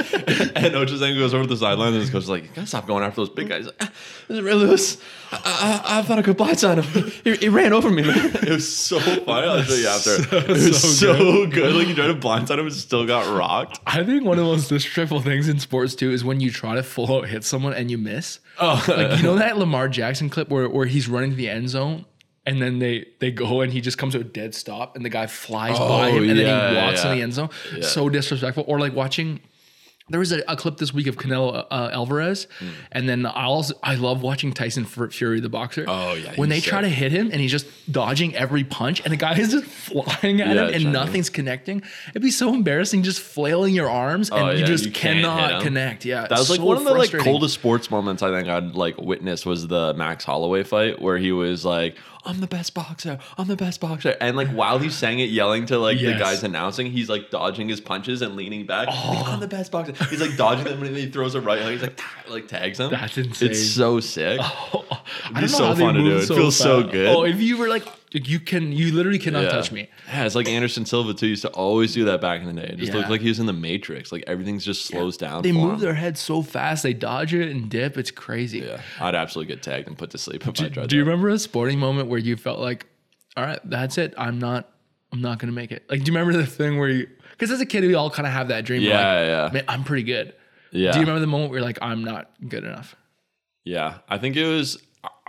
Ochocinco 0.74 1.18
goes 1.18 1.34
over 1.34 1.44
to 1.44 1.48
the 1.48 1.56
sidelines, 1.56 1.94
and 1.96 2.00
his 2.00 2.10
coach 2.10 2.22
is 2.22 2.28
like, 2.30 2.44
"You 2.44 2.48
gotta 2.54 2.66
stop 2.66 2.86
going 2.86 3.04
after 3.04 3.20
those 3.20 3.28
big 3.28 3.50
guys." 3.50 3.58
He's 3.58 3.66
like, 3.66 3.76
"Ah, 3.82 3.92
this 4.26 4.38
is 4.38 4.42
Ray 4.42 4.54
Lewis. 4.54 4.96
I, 5.30 5.82
I, 5.84 5.98
I 5.98 6.02
thought 6.02 6.18
I 6.18 6.22
could 6.22 6.38
blindside 6.38 6.82
him. 6.82 7.12
He, 7.24 7.36
he 7.36 7.48
ran 7.50 7.74
over 7.74 7.90
me, 7.90 8.02
man. 8.02 8.30
It 8.36 8.48
was 8.48 8.74
so 8.74 8.98
funny. 9.00 9.46
I'll 9.46 9.62
show 9.62 9.74
you 9.74 9.86
after. 9.88 10.36
it 10.38 10.48
was 10.48 10.80
so 10.80 11.14
so, 11.14 11.46
good. 11.46 11.74
Like 11.74 11.88
you 11.88 11.94
tried 11.94 12.06
to 12.06 12.14
blindside 12.14 12.58
him 12.58 12.66
and 12.66 12.72
still 12.72 13.04
got 13.06 13.26
rocked. 13.36 13.80
I 13.86 14.02
think 14.02 14.24
one 14.24 14.38
of 14.38 14.44
the 14.46 14.50
most 14.50 14.68
disrespectful 14.68 15.20
things 15.20 15.48
in 15.48 15.58
sports 15.58 15.94
too 15.94 16.10
is 16.10 16.24
when 16.24 16.40
you 16.40 16.50
try 16.50 16.74
to 16.76 16.82
full 16.82 17.14
out 17.14 17.28
hit 17.28 17.44
someone 17.44 17.74
and 17.74 17.90
you 17.90 17.98
miss. 17.98 18.40
Oh, 18.58 18.82
Like 18.88 19.18
you 19.18 19.22
know 19.24 19.36
that 19.36 19.58
Lamar 19.58 19.88
Jackson 19.90 20.30
clip 20.30 20.48
where, 20.48 20.68
where 20.70 20.86
he's 20.86 21.06
running 21.08 21.30
to 21.30 21.36
the 21.36 21.50
end 21.50 21.68
zone 21.68 22.06
and 22.48 22.60
then 22.62 22.78
they 22.78 23.06
they 23.20 23.30
go 23.30 23.60
and 23.62 23.72
he 23.72 23.80
just 23.80 23.98
comes 23.98 24.14
to 24.14 24.20
a 24.20 24.24
dead 24.40 24.54
stop 24.54 24.96
and 24.96 25.04
the 25.04 25.10
guy 25.18 25.26
flies 25.26 25.78
by 25.78 26.10
Oh, 26.10 26.16
him 26.16 26.28
and 26.30 26.38
then 26.38 26.46
he 26.74 26.76
walks 26.80 27.04
yeah. 27.04 27.10
in 27.12 27.16
the 27.18 27.22
end 27.22 27.32
zone. 27.34 27.50
So 27.82 28.08
disrespectful. 28.08 28.64
Or 28.66 28.78
like 28.84 28.94
watching 28.94 29.40
There 30.10 30.20
was 30.20 30.32
a, 30.32 30.40
a 30.48 30.56
clip 30.56 30.78
this 30.78 30.94
week 30.94 31.06
of 31.06 31.16
Canelo 31.16 31.66
uh, 31.70 31.90
Alvarez, 31.98 32.46
Hmm. 32.60 32.68
and 32.92 33.06
then 33.10 33.26
I 33.26 33.44
also 33.44 33.74
I 33.82 33.94
love 33.96 34.22
watching 34.22 34.54
Tyson 34.54 34.86
Fury, 34.86 35.40
the 35.40 35.50
boxer. 35.50 35.84
Oh, 35.86 36.14
yeah, 36.14 36.32
when 36.40 36.48
they 36.48 36.60
he's 36.60 36.64
try 36.72 36.80
to 36.80 36.88
hit 36.88 37.12
him 37.12 37.26
and 37.30 37.38
he's 37.42 37.50
just 37.58 37.66
dodging 37.92 38.34
every 38.34 38.64
punch, 38.64 39.02
and 39.04 39.12
the 39.12 39.18
guy 39.18 39.34
is 39.44 39.50
just 39.52 39.66
flying 39.66 40.40
at 40.40 40.56
Yeah, 40.56 40.68
him, 40.68 40.74
and 40.76 40.92
nothing's 40.94 41.28
connecting. 41.28 41.82
It'd 42.08 42.22
be 42.22 42.30
so 42.30 42.54
embarrassing, 42.54 43.02
just 43.02 43.20
flailing 43.20 43.74
your 43.74 43.90
arms, 43.90 44.30
and 44.30 44.40
Oh, 44.40 44.50
you 44.50 44.60
yeah, 44.60 44.72
just 44.72 44.86
you 44.86 44.92
cannot 44.92 45.60
connect. 45.62 46.06
Yeah, 46.06 46.22
That 46.26 46.38
was 46.38 46.48
like 46.48 46.60
so 46.60 46.64
one 46.64 46.78
of 46.78 46.84
the 46.84 46.94
like 46.94 47.12
coldest 47.12 47.52
sports 47.60 47.90
moments 47.90 48.22
I 48.22 48.30
think 48.30 48.48
I'd 48.48 48.74
like 48.84 48.96
witnessed 48.96 49.44
was 49.44 49.68
the 49.68 49.92
Max 49.92 50.24
Holloway 50.24 50.62
fight 50.64 51.02
where 51.02 51.18
he 51.18 51.32
was 51.32 51.66
like, 51.66 51.96
"I'm 52.24 52.40
the 52.40 52.46
best 52.46 52.74
boxer, 52.74 53.18
I'm 53.36 53.46
the 53.46 53.56
best 53.56 53.80
boxer," 53.80 54.16
and 54.20 54.36
like 54.36 54.48
while 54.52 54.78
he's 54.78 54.94
saying 54.94 55.20
it, 55.20 55.30
yelling 55.30 55.66
to 55.66 55.78
like 55.78 56.00
Yes. 56.00 56.12
the 56.12 56.18
guys 56.24 56.42
announcing, 56.44 56.90
he's 56.90 57.08
like 57.08 57.30
dodging 57.30 57.68
his 57.68 57.80
punches 57.80 58.22
and 58.22 58.36
leaning 58.36 58.66
back. 58.66 58.88
Oh. 58.90 59.12
Like, 59.14 59.28
I'm 59.28 59.36
oh. 59.36 59.40
the 59.40 59.48
best 59.48 59.72
boxer. 59.72 59.92
He's 60.06 60.20
like 60.20 60.36
dodging 60.36 60.64
them 60.64 60.82
and 60.82 60.94
then 60.94 60.94
he 60.94 61.10
throws 61.10 61.34
a 61.34 61.40
right. 61.40 61.60
hook. 61.60 61.72
He's 61.72 61.82
like 61.82 62.00
like 62.28 62.48
tags 62.48 62.78
him. 62.80 62.90
That's 62.90 63.16
insane. 63.18 63.50
It's 63.50 63.62
so 63.70 64.00
sick. 64.00 64.40
I 64.42 64.44
It's 64.44 65.32
don't 65.32 65.42
know 65.42 65.46
so 65.48 65.64
how 65.66 65.74
they 65.74 65.82
fun 65.82 65.94
to 65.94 66.00
do. 66.00 66.06
move 66.06 66.22
It 66.22 66.26
feels 66.34 66.56
so 66.56 66.82
good. 66.82 67.08
Oh, 67.08 67.24
if 67.24 67.40
you 67.40 67.56
were 67.56 67.68
like, 67.68 67.84
you 68.12 68.40
can, 68.40 68.72
you 68.72 68.92
literally 68.92 69.18
cannot 69.18 69.44
Yeah. 69.44 69.48
touch 69.50 69.70
me. 69.70 69.88
Yeah, 70.08 70.24
it's 70.24 70.34
like 70.34 70.48
Anderson 70.48 70.86
Silva 70.86 71.12
too. 71.14 71.26
Used 71.28 71.42
to 71.42 71.48
always 71.50 71.92
do 71.92 72.04
that 72.06 72.20
back 72.20 72.40
in 72.40 72.46
the 72.46 72.60
day. 72.60 72.68
It 72.68 72.78
just 72.78 72.92
Yeah. 72.92 72.98
looked 72.98 73.10
like 73.10 73.20
he 73.20 73.28
was 73.28 73.38
in 73.38 73.46
the 73.46 73.52
Matrix. 73.52 74.10
Like 74.12 74.24
everything's 74.26 74.64
just 74.64 74.86
slows 74.86 75.16
down. 75.16 75.42
They 75.42 75.52
move 75.52 75.74
him. 75.74 75.80
their 75.80 75.94
head 75.94 76.16
so 76.16 76.42
fast, 76.42 76.82
they 76.82 76.94
dodge 76.94 77.34
it 77.34 77.50
and 77.50 77.68
dip. 77.68 77.98
It's 77.98 78.10
crazy. 78.10 78.60
Yeah, 78.60 78.80
I'd 79.00 79.14
absolutely 79.14 79.54
get 79.54 79.62
tagged 79.62 79.88
and 79.88 79.96
put 79.98 80.10
to 80.10 80.18
sleep 80.18 80.42
if 80.42 80.48
I 80.48 80.68
tried. 80.68 80.88
Do 80.88 80.96
you 80.96 81.04
that. 81.04 81.10
remember 81.10 81.28
a 81.28 81.38
sporting 81.38 81.78
moment 81.78 82.08
where 82.08 82.18
you 82.18 82.36
felt 82.36 82.58
like, 82.60 82.86
all 83.36 83.44
right, 83.44 83.60
that's 83.64 83.98
it. 83.98 84.14
I'm 84.16 84.38
not, 84.38 84.70
I'm 85.12 85.20
not 85.20 85.38
gonna 85.38 85.52
make 85.52 85.70
it. 85.72 85.84
Like, 85.90 86.02
do 86.04 86.10
you 86.10 86.16
remember 86.18 86.38
the 86.38 86.46
thing 86.46 86.78
where 86.78 86.88
you? 86.88 87.08
Because 87.32 87.50
as 87.50 87.60
a 87.60 87.66
kid, 87.66 87.84
we 87.84 87.94
all 87.94 88.10
kind 88.10 88.26
of 88.26 88.32
have 88.32 88.48
that 88.48 88.64
dream. 88.64 88.82
Yeah, 88.82 88.94
like, 88.96 89.26
yeah. 89.26 89.50
Man, 89.52 89.64
I'm 89.68 89.84
pretty 89.84 90.02
good. 90.02 90.34
Yeah. 90.72 90.90
Do 90.92 90.98
you 90.98 91.02
remember 91.02 91.20
the 91.20 91.26
moment 91.28 91.50
where 91.50 91.60
you're 91.60 91.66
like, 91.66 91.78
I'm 91.80 92.02
not 92.04 92.30
good 92.48 92.64
enough? 92.64 92.96
Yeah, 93.64 93.98
I 94.08 94.18
think 94.18 94.36
it 94.36 94.46
was. 94.46 94.78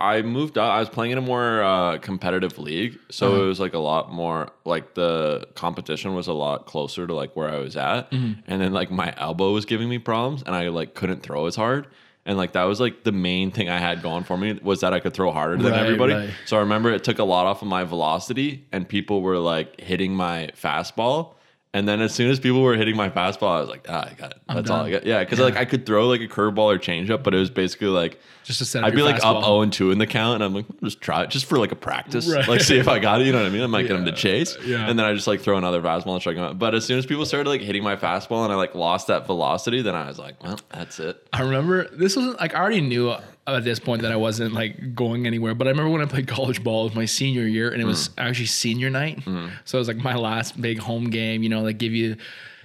I 0.00 0.22
moved 0.22 0.56
up. 0.56 0.70
I 0.72 0.80
was 0.80 0.88
playing 0.88 1.12
in 1.12 1.18
a 1.18 1.20
more 1.20 1.62
uh, 1.62 1.98
competitive 1.98 2.58
league, 2.58 2.98
so 3.10 3.42
it 3.42 3.46
was 3.46 3.60
like 3.60 3.74
a 3.74 3.78
lot 3.78 4.10
more. 4.10 4.48
Like 4.64 4.94
the 4.94 5.46
competition 5.54 6.14
was 6.14 6.26
a 6.26 6.32
lot 6.32 6.64
closer 6.66 7.06
to 7.06 7.14
like 7.14 7.36
where 7.36 7.48
I 7.50 7.58
was 7.58 7.76
at, 7.76 8.10
and 8.12 8.36
then 8.46 8.72
like 8.72 8.90
my 8.90 9.12
elbow 9.18 9.52
was 9.52 9.66
giving 9.66 9.88
me 9.88 9.98
problems, 9.98 10.42
and 10.44 10.54
I 10.56 10.68
like 10.68 10.94
couldn't 10.94 11.22
throw 11.22 11.46
as 11.46 11.54
hard. 11.54 11.86
And 12.26 12.36
like 12.36 12.52
that 12.52 12.64
was 12.64 12.80
like 12.80 13.04
the 13.04 13.12
main 13.12 13.50
thing 13.50 13.68
I 13.68 13.78
had 13.78 14.02
going 14.02 14.24
for 14.24 14.36
me 14.36 14.58
was 14.62 14.80
that 14.80 14.92
I 14.92 15.00
could 15.00 15.14
throw 15.14 15.32
harder 15.32 15.56
than 15.56 15.72
Right, 15.72 15.80
everybody. 15.82 16.12
right. 16.14 16.30
So 16.46 16.56
I 16.56 16.60
remember 16.60 16.90
it 16.92 17.02
took 17.04 17.18
a 17.18 17.24
lot 17.24 17.46
off 17.46 17.60
of 17.62 17.68
my 17.68 17.84
velocity, 17.84 18.66
and 18.72 18.88
people 18.88 19.20
were 19.22 19.38
like 19.38 19.80
hitting 19.80 20.14
my 20.14 20.50
fastball. 20.54 21.34
And 21.72 21.86
then 21.86 22.00
as 22.00 22.12
soon 22.12 22.32
as 22.32 22.40
people 22.40 22.62
were 22.62 22.74
hitting 22.74 22.96
my 22.96 23.10
fastball, 23.10 23.56
I 23.56 23.60
was 23.60 23.68
like, 23.68 23.86
ah, 23.88 24.08
I 24.10 24.14
got 24.14 24.32
it. 24.32 24.38
That's 24.48 24.70
all 24.70 24.80
I 24.86 24.90
got. 24.90 25.06
Yeah, 25.06 25.20
because 25.20 25.38
like 25.38 25.56
I 25.56 25.64
could 25.64 25.86
throw 25.86 26.08
like 26.08 26.20
a 26.20 26.26
curveball 26.26 26.74
or 26.74 26.78
changeup, 26.78 27.22
but 27.22 27.32
it 27.32 27.38
was 27.38 27.48
basically 27.48 27.86
like 27.86 28.18
Just 28.42 28.60
a 28.60 28.64
set 28.64 28.82
I'd 28.82 28.92
be 28.92 29.02
like 29.02 29.24
up 29.24 29.44
0 29.44 29.60
and 29.60 29.72
2 29.72 29.92
in 29.92 29.98
the 29.98 30.06
count, 30.06 30.34
and 30.34 30.42
I'm 30.42 30.52
like, 30.52 30.64
just 30.82 31.00
try 31.00 31.22
it 31.22 31.30
just 31.30 31.46
for 31.46 31.58
like 31.58 31.70
a 31.70 31.76
practice. 31.76 32.26
Right. 32.26 32.48
Like, 32.48 32.60
see 32.62 32.78
if 32.78 32.88
I 32.88 32.98
got 32.98 33.20
it. 33.20 33.26
You 33.28 33.32
know 33.32 33.38
what 33.38 33.46
I 33.46 33.50
mean? 33.50 33.62
I 33.62 33.66
might 33.68 33.82
get 33.82 33.92
him 33.92 34.04
to 34.04 34.10
chase. 34.12 34.56
yeah. 34.64 34.88
And 34.88 34.98
then 34.98 35.06
I 35.06 35.14
just 35.14 35.28
like 35.28 35.42
throw 35.42 35.58
another 35.58 35.80
fastball 35.80 36.14
and 36.14 36.20
strike 36.20 36.36
him 36.36 36.42
out. 36.42 36.58
But 36.58 36.74
as 36.74 36.84
soon 36.84 36.98
as 36.98 37.06
people 37.06 37.24
started 37.24 37.48
like 37.48 37.60
hitting 37.60 37.84
my 37.84 37.94
fastball 37.94 38.42
and 38.42 38.52
I 38.52 38.56
like 38.56 38.74
lost 38.74 39.06
that 39.06 39.26
velocity, 39.26 39.80
then 39.80 39.94
I 39.94 40.08
was 40.08 40.18
like, 40.18 40.42
well, 40.42 40.58
that's 40.72 40.98
it. 40.98 41.24
I 41.32 41.42
remember 41.42 41.86
this 41.92 42.16
wasn't 42.16 42.40
like 42.40 42.52
I 42.52 42.58
already 42.58 42.80
knew 42.80 43.14
at 43.46 43.64
this 43.64 43.78
point 43.78 44.02
that 44.02 44.12
I 44.12 44.16
wasn't 44.16 44.54
like 44.54 44.94
going 44.94 45.26
anywhere. 45.26 45.54
But 45.54 45.66
I 45.66 45.70
remember 45.70 45.90
when 45.90 46.02
I 46.02 46.06
played 46.06 46.28
college 46.28 46.62
ball, 46.62 46.82
it 46.82 46.90
was 46.90 46.94
my 46.94 47.04
senior 47.04 47.42
year, 47.42 47.70
and 47.70 47.80
it 47.80 47.84
was 47.84 48.10
actually 48.18 48.46
senior 48.46 48.90
night. 48.90 49.22
So 49.64 49.78
it 49.78 49.80
was 49.80 49.88
like 49.88 49.96
my 49.96 50.14
last 50.14 50.60
big 50.60 50.78
home 50.78 51.10
game. 51.10 51.42
You 51.42 51.48
know, 51.48 51.64
they 51.64 51.72
give 51.72 51.92
you 51.92 52.16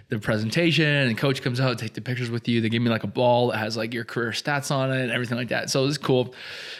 the 0.09 0.19
presentation, 0.19 0.85
and 0.85 1.17
coach 1.17 1.41
comes 1.41 1.59
out, 1.59 1.79
take 1.79 1.93
the 1.93 2.01
pictures 2.01 2.29
with 2.29 2.47
you. 2.47 2.61
They 2.61 2.69
give 2.69 2.81
me 2.81 2.89
like 2.89 3.03
a 3.03 3.07
ball 3.07 3.47
that 3.47 3.57
has 3.57 3.75
like 3.75 3.93
your 3.93 4.03
career 4.03 4.31
stats 4.31 4.69
on 4.69 4.91
it 4.91 5.01
and 5.01 5.11
everything 5.11 5.37
like 5.37 5.49
that. 5.49 5.69
So 5.69 5.83
it 5.83 5.87
was 5.87 5.97
cool. 5.97 6.35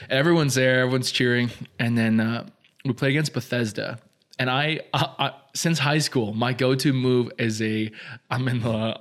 Everyone's 0.10 0.56
there, 0.56 0.82
everyone's 0.82 1.12
cheering, 1.12 1.50
and 1.80 1.98
then 1.98 2.20
uh, 2.20 2.48
we 2.84 2.94
played 2.94 3.12
against 3.12 3.34
Bethesda. 3.34 4.00
And 4.38 4.50
I, 4.50 4.82
I, 4.94 5.10
I, 5.18 5.34
since 5.54 5.80
high 5.80 6.00
school, 6.00 6.34
my 6.34 6.52
go-to 6.54 6.92
move 6.92 7.32
is 7.40 7.62
a 7.62 7.90
I'm 8.30 8.48
in 8.48 8.60
the 8.60 9.00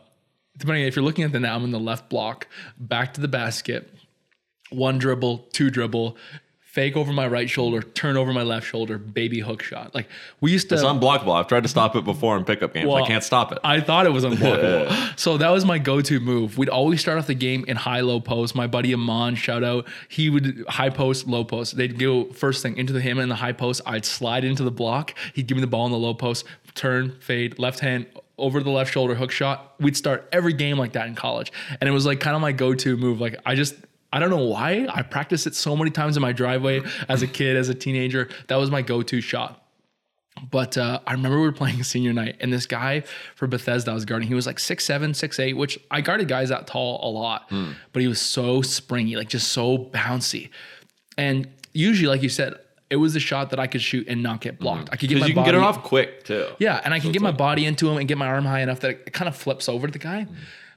depending 0.57 0.85
if 0.85 0.97
you're 0.97 1.05
looking 1.05 1.25
at 1.25 1.33
the 1.33 1.41
now, 1.41 1.57
I'm 1.57 1.65
in 1.65 1.71
the 1.71 1.81
left 1.81 2.09
block, 2.09 2.47
back 2.79 3.15
to 3.15 3.21
the 3.21 3.29
basket, 3.29 3.93
one 4.75 4.99
dribble, 4.99 5.49
two 5.53 5.71
dribble, 5.71 6.17
fake 6.75 6.97
over 6.97 7.13
my 7.13 7.25
right 7.25 7.49
shoulder, 7.49 7.81
turn 7.81 8.17
over 8.17 8.33
my 8.33 8.43
left 8.43 8.67
shoulder, 8.67 8.99
baby 8.99 9.39
hook 9.39 9.63
shot. 9.63 9.95
Like 9.95 10.09
we 10.41 10.51
used 10.51 10.69
to. 10.71 10.75
It's 10.75 10.83
unblockable. 10.83 11.33
I've 11.33 11.47
tried 11.47 11.63
to 11.63 11.69
stop 11.69 11.95
it 11.95 12.05
before 12.05 12.37
in 12.37 12.45
pickup 12.45 12.75
games. 12.75 12.93
I 12.93 13.07
can't 13.07 13.23
stop 13.23 13.53
it. 13.53 13.59
I 13.63 13.81
thought 13.81 14.07
it 14.07 14.11
was 14.11 14.25
unblockable. 14.25 15.17
so 15.19 15.37
that 15.39 15.51
was 15.51 15.65
my 15.65 15.79
go-to 15.79 16.19
move. 16.19 16.59
We'd 16.59 16.69
always 16.69 17.01
start 17.01 17.17
off 17.17 17.29
the 17.29 17.35
game 17.35 17.65
in 17.69 17.77
high 17.77 18.01
low 18.01 18.19
post. 18.19 18.57
My 18.57 18.67
buddy 18.67 18.93
Amon, 18.93 19.37
shout 19.37 19.63
out, 19.63 19.87
he 20.09 20.29
would 20.29 20.65
high 20.69 20.91
post, 20.91 21.29
low 21.29 21.45
post. 21.45 21.77
They'd 21.77 21.97
go 21.97 22.25
first 22.33 22.61
thing 22.61 22.77
into 22.77 22.93
the 22.93 23.01
him 23.01 23.21
in 23.21 23.29
the 23.29 23.37
high 23.37 23.53
post. 23.53 23.81
I'd 23.87 24.05
slide 24.05 24.45
into 24.45 24.65
the 24.65 24.73
block. 24.73 25.15
He'd 25.33 25.47
give 25.47 25.57
me 25.57 25.61
the 25.61 25.69
ball 25.69 25.87
in 25.87 25.93
the 25.93 25.99
low 25.99 26.15
post, 26.15 26.45
turn, 26.75 27.13
fade, 27.21 27.57
left 27.57 27.79
hand 27.79 28.07
over 28.37 28.61
the 28.65 28.71
left 28.71 28.93
shoulder 28.93 29.15
hook 29.15 29.31
shot. 29.31 29.77
We'd 29.79 29.97
start 29.97 30.29
every 30.33 30.53
game 30.53 30.77
like 30.77 30.95
that 30.95 31.07
in 31.07 31.15
college. 31.15 31.53
And 31.81 31.89
it 31.89 31.93
was 31.93 32.05
like 32.05 32.19
kind 32.19 32.35
of 32.35 32.43
my 32.43 32.51
go-to 32.51 32.97
move. 32.97 33.21
Like 33.21 33.37
I 33.47 33.55
just 33.55 33.77
I 34.15 34.19
don't 34.21 34.31
know 34.31 34.45
why. 34.47 34.87
I 34.89 35.03
practiced 35.03 35.47
it 35.47 35.55
so 35.55 35.77
many 35.77 35.91
times 35.91 36.17
in 36.17 36.21
my 36.23 36.33
driveway 36.33 36.81
as 37.09 37.23
a 37.23 37.27
kid, 37.27 37.57
as 37.57 37.69
a 37.69 37.75
teenager. 37.75 38.29
That 38.49 38.57
was 38.57 38.71
my 38.71 38.81
go-to 38.81 39.21
shot. 39.21 39.61
But 40.51 40.77
uh, 40.77 41.01
I 41.07 41.13
remember 41.13 41.39
we 41.39 41.47
were 41.47 41.53
playing 41.53 41.83
senior 41.95 42.13
night, 42.13 42.37
and 42.41 42.53
this 42.53 42.67
guy 42.67 43.03
for 43.35 43.47
Bethesda 43.47 43.91
I 43.91 43.95
was 43.95 44.05
guarding, 44.05 44.29
he 44.29 44.35
was 44.35 44.47
like 44.47 44.59
six 44.59 44.85
seven, 44.85 45.15
six 45.15 45.39
eight, 45.39 45.55
which 45.55 45.79
I 45.91 46.01
guarded 46.01 46.29
guys 46.29 46.49
that 46.49 46.67
tall 46.67 47.01
a 47.03 47.11
lot, 47.11 47.47
Hmm. 47.51 47.73
but 47.93 48.03
he 48.03 48.09
was 48.09 48.21
so 48.21 48.61
springy, 48.63 49.17
like 49.17 49.29
just 49.29 49.49
so 49.49 49.79
bouncy. 49.79 50.51
And 51.17 51.49
usually, 51.73 52.09
like 52.09 52.23
you 52.23 52.29
said, 52.29 52.55
it 52.91 52.97
was 52.97 53.15
the 53.15 53.21
shot 53.21 53.51
that 53.51 53.61
I 53.61 53.67
could 53.67 53.81
shoot 53.83 54.07
and 54.09 54.23
not 54.23 54.41
get 54.41 54.59
blocked. 54.59 54.89
I 54.93 54.97
could 54.97 55.09
get 55.09 55.19
my 55.19 55.27
Hmm. 55.27 55.29
you 55.29 55.35
can 55.35 55.43
body, 55.45 55.53
get 55.53 55.59
it 55.59 55.65
off 55.65 55.83
quick 55.85 56.25
too. 56.25 56.49
yeah, 56.59 56.81
and 56.85 56.93
I 56.93 56.99
can 57.01 57.13
get 57.13 57.23
my 57.23 57.33
body 57.33 57.65
into 57.65 57.89
him 57.91 57.97
and 57.99 58.07
get 58.09 58.19
my 58.19 58.27
arm 58.27 58.45
high 58.45 58.61
enough 58.61 58.81
that 58.81 58.91
it 59.07 59.13
kind 59.13 59.29
of 59.29 59.37
flips 59.37 59.69
over 59.69 59.87
to 59.87 59.93
the 59.93 59.99
guy. 59.99 60.27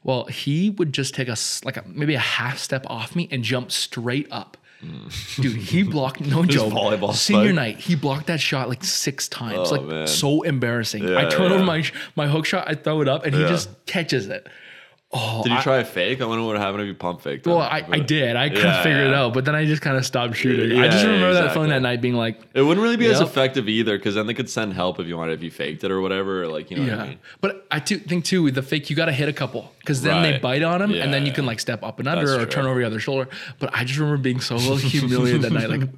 Well, 0.08 0.26
he 0.26 0.72
would 0.72 0.91
just 0.93 1.14
take 1.14 1.28
a 1.28 1.32
s- 1.34 1.64
like 1.64 1.78
a, 1.78 1.84
maybe 1.86 2.16
a 2.16 2.20
half 2.20 2.58
step 2.58 2.86
off 2.89 3.16
me 3.16 3.28
and 3.30 3.43
jump 3.43 3.72
straight 3.72 4.28
up. 4.32 4.58
Mm. 4.84 5.41
Dude, 5.41 5.55
he 5.58 5.84
blocked 5.84 6.22
no 6.22 6.45
joke. 6.58 6.72
volleyball 6.72 7.14
Senior 7.14 7.45
spike. 7.47 7.55
night, 7.55 7.78
he 7.80 7.95
blocked 7.95 8.28
that 8.28 8.39
shot 8.39 8.70
like 8.70 8.84
six 8.84 9.28
times. 9.28 9.72
Oh, 9.72 9.76
like 9.76 9.82
man. 9.84 10.08
so 10.08 10.43
embarrassing. 10.43 11.03
I 11.05 11.24
Yeah, 11.24 11.30
turn 11.30 11.51
over 11.51 11.64
my 11.64 11.84
my 12.16 12.28
hook 12.28 12.45
shot, 12.45 12.68
I 12.70 12.76
throw 12.76 13.01
it 13.01 13.08
up, 13.10 13.26
and 13.26 13.36
he 13.36 13.41
just 13.47 13.70
catches 13.86 14.28
it. 14.28 14.47
Oh, 15.14 15.41
Did 15.41 15.53
you 15.53 15.58
I- 15.60 15.62
try 15.64 15.78
a 15.78 15.86
fake? 15.86 16.20
I 16.20 16.26
wonder 16.26 16.43
what 16.43 16.51
would 16.53 16.60
happen 16.60 16.82
if 16.82 16.88
you 16.88 16.93
pump 16.93 17.22
faked. 17.22 17.47
well, 17.47 17.60
I, 17.62 17.82
I 17.89 17.99
did. 17.99 18.36
I 18.36 18.47
of 18.47 18.53
Yeah, 18.55 18.84
figured 18.84 19.08
it 19.08 19.14
out, 19.14 19.34
but 19.34 19.45
then 19.45 19.55
I 19.55 19.64
just 19.66 19.82
kind 19.82 19.95
of 19.95 20.05
stopped 20.05 20.36
shooting. 20.36 20.78
I 20.78 20.89
just 20.89 21.05
remember 21.05 21.34
that 21.34 21.53
feeling 21.53 21.70
exactly. 21.70 21.70
that 21.70 21.80
night 21.82 22.01
being 22.01 22.16
like, 22.16 22.41
It 22.53 22.62
wouldn't 22.62 22.84
really 22.84 22.97
be 22.97 23.08
as 23.08 23.22
effective 23.22 23.70
either, 23.70 23.97
because 23.97 24.16
then 24.16 24.28
they 24.28 24.34
could 24.34 24.49
send 24.49 24.74
help 24.74 24.99
if 24.99 25.08
you 25.08 25.16
wanted 25.16 25.32
if 25.36 25.43
you 25.43 25.49
faked 25.49 25.86
it 25.86 25.91
or 25.91 26.01
whatever. 26.01 26.43
Or 26.43 26.47
like 26.47 26.70
you 26.70 26.76
know 26.78 26.84
yeah. 26.84 26.95
what 26.97 27.05
I 27.05 27.08
mean. 27.08 27.20
But 27.39 27.66
I 27.72 27.80
too, 27.80 27.99
think 27.99 28.26
too 28.26 28.43
with 28.43 28.55
the 28.55 28.62
fake, 28.62 28.89
you 28.89 28.97
got 28.97 29.05
to 29.05 29.14
hit 29.14 29.30
a 29.30 29.34
couple 29.34 29.72
because 29.80 30.01
then 30.01 30.24
they 30.24 30.39
bite 30.39 30.62
on 30.62 30.80
them, 30.82 30.91
and 30.93 31.14
then 31.14 31.22
Yeah, 31.22 31.28
you 31.30 31.34
can 31.34 31.45
like 31.45 31.62
step 31.62 31.84
up 31.84 31.99
and 31.99 32.08
under 32.10 32.26
That's 32.28 32.43
or 32.43 32.45
true. 32.45 32.51
turn 32.51 32.66
over 32.66 32.78
your 32.80 32.88
other 32.88 32.99
shoulder. 32.99 33.30
But 33.60 33.70
I 33.74 33.86
just 33.86 33.97
remember 33.99 34.22
being 34.22 34.41
so 34.41 34.58
humiliated 34.76 35.41
that 35.43 35.53
night. 35.53 35.70
Like, 35.70 35.89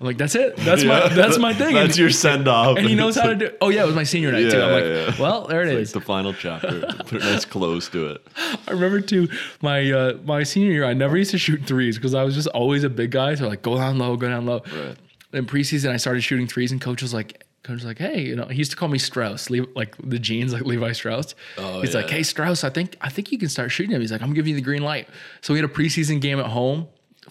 I'm 0.00 0.06
like, 0.06 0.16
that's 0.16 0.34
it. 0.34 0.56
That's 0.56 0.84
my 0.84 1.08
that's 1.08 1.38
my 1.38 1.52
thing. 1.54 1.74
That's 1.74 1.90
and, 1.90 1.98
your 1.98 2.10
send 2.10 2.48
off. 2.48 2.78
and 2.78 2.86
he 2.86 2.94
knows 2.94 3.16
how 3.16 3.26
to 3.26 3.34
do. 3.34 3.50
Oh 3.60 3.68
yeah, 3.68 3.82
it 3.82 3.86
was 3.86 3.94
my 3.94 4.02
senior 4.04 4.32
night 4.32 4.50
too. 4.50 4.60
I'm 4.60 4.72
like, 4.72 4.84
Yeah, 4.84 5.04
yeah. 5.08 5.20
well, 5.20 5.46
there 5.46 5.62
it 5.62 5.68
It's 5.68 5.88
is. 5.90 5.92
the 5.92 6.00
final 6.00 6.32
chapter. 6.32 6.80
Put 7.06 7.22
a 7.22 7.24
nice 7.24 7.44
close 7.44 7.88
to 7.90 8.08
it. 8.08 8.26
I 8.68 8.70
remember 8.72 9.00
too 9.00 9.28
my 9.60 9.90
uh, 9.92 10.18
my 10.24 10.42
senior 10.42 10.72
year. 10.72 10.84
I 10.84 10.94
never 10.94 11.16
used 11.16 11.32
to 11.32 11.38
shoot 11.38 11.64
threes 11.66 11.96
because 11.96 12.14
I 12.14 12.22
was 12.24 12.34
just 12.34 12.48
always 12.48 12.84
a 12.84 12.90
big 12.90 13.10
guy. 13.10 13.34
So 13.34 13.46
like, 13.48 13.62
go 13.62 13.76
down 13.76 13.98
low, 13.98 14.16
go 14.16 14.28
down 14.28 14.46
low. 14.46 14.62
Right. 14.74 14.96
In 15.32 15.46
preseason, 15.46 15.90
I 15.90 15.96
started 15.96 16.22
shooting 16.22 16.46
threes, 16.46 16.70
and 16.70 16.80
coach 16.80 17.02
was 17.02 17.12
like, 17.12 17.44
coach 17.64 17.74
was 17.74 17.84
like, 17.84 17.98
hey, 17.98 18.20
you 18.20 18.36
know, 18.36 18.44
he 18.46 18.54
used 18.56 18.70
to 18.70 18.76
call 18.76 18.88
me 18.88 18.98
Strauss, 18.98 19.50
Le- 19.50 19.66
like 19.74 19.96
the 20.02 20.18
jeans, 20.18 20.52
like 20.52 20.62
Levi 20.62 20.92
Strauss. 20.92 21.34
Oh, 21.58 21.80
He's 21.80 21.94
like, 21.94 22.08
hey 22.08 22.22
Strauss, 22.22 22.62
I 22.62 22.70
think 22.70 22.96
I 23.00 23.08
think 23.10 23.32
you 23.32 23.38
can 23.38 23.48
start 23.48 23.72
shooting 23.72 23.92
him. 23.94 24.00
He's 24.00 24.12
like, 24.12 24.22
I'm 24.22 24.32
giving 24.32 24.50
you 24.50 24.56
the 24.56 24.62
green 24.64 24.82
light. 24.82 25.08
So 25.40 25.52
we 25.52 25.58
had 25.60 25.68
a 25.68 25.72
preseason 25.72 26.20
game 26.20 26.38
at 26.38 26.46
home. 26.46 26.86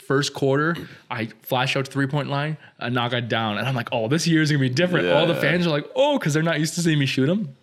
First 0.08 0.34
quarter, 0.34 0.76
I 1.10 1.28
flash 1.44 1.76
out 1.76 1.86
to 1.86 1.92
three 1.92 2.08
point 2.08 2.30
line, 2.30 2.58
I 2.80 2.90
knock 2.90 3.14
it 3.14 3.30
down, 3.30 3.58
and 3.58 3.68
I'm 3.68 3.76
like, 3.76 3.90
oh, 3.92 4.08
this 4.08 4.28
year 4.28 4.42
is 4.42 4.52
gonna 4.52 4.60
be 4.60 4.70
different. 4.70 5.08
All 5.10 5.26
the 5.26 5.36
fans 5.36 5.66
are 5.66 5.70
like, 5.72 5.86
oh, 5.96 6.18
because 6.20 6.34
they're 6.34 6.44
not 6.44 6.60
used 6.60 6.76
to 6.76 6.82
seeing 6.82 7.00
me 7.00 7.06
shoot 7.06 7.28
them. 7.28 7.56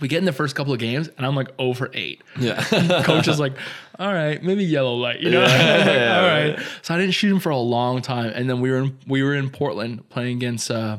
We 0.00 0.08
get 0.08 0.18
in 0.18 0.24
the 0.24 0.32
first 0.32 0.54
couple 0.56 0.72
of 0.72 0.78
games, 0.78 1.08
and 1.18 1.26
I'm 1.26 1.36
like 1.36 1.48
0 1.60 1.74
for 1.74 1.90
8 1.92 2.22
Yeah. 2.38 2.62
coach 3.04 3.28
is 3.28 3.38
like, 3.38 3.52
all 3.98 4.10
right, 4.10 4.42
maybe 4.42 4.64
yellow 4.64 4.94
light, 4.94 5.20
you 5.20 5.30
know? 5.30 5.42
Yeah, 5.42 5.46
like, 5.76 5.86
yeah, 5.86 6.18
all 6.20 6.26
right. 6.26 6.56
right. 6.56 6.66
So 6.80 6.94
I 6.94 6.98
didn't 6.98 7.12
shoot 7.12 7.30
him 7.30 7.38
for 7.38 7.50
a 7.50 7.58
long 7.58 8.00
time. 8.00 8.32
And 8.34 8.48
then 8.48 8.60
we 8.62 8.70
were 8.70 8.78
in 8.78 8.96
we 9.06 9.22
were 9.22 9.34
in 9.34 9.50
Portland 9.50 10.08
playing 10.08 10.36
against 10.38 10.70
uh 10.70 10.98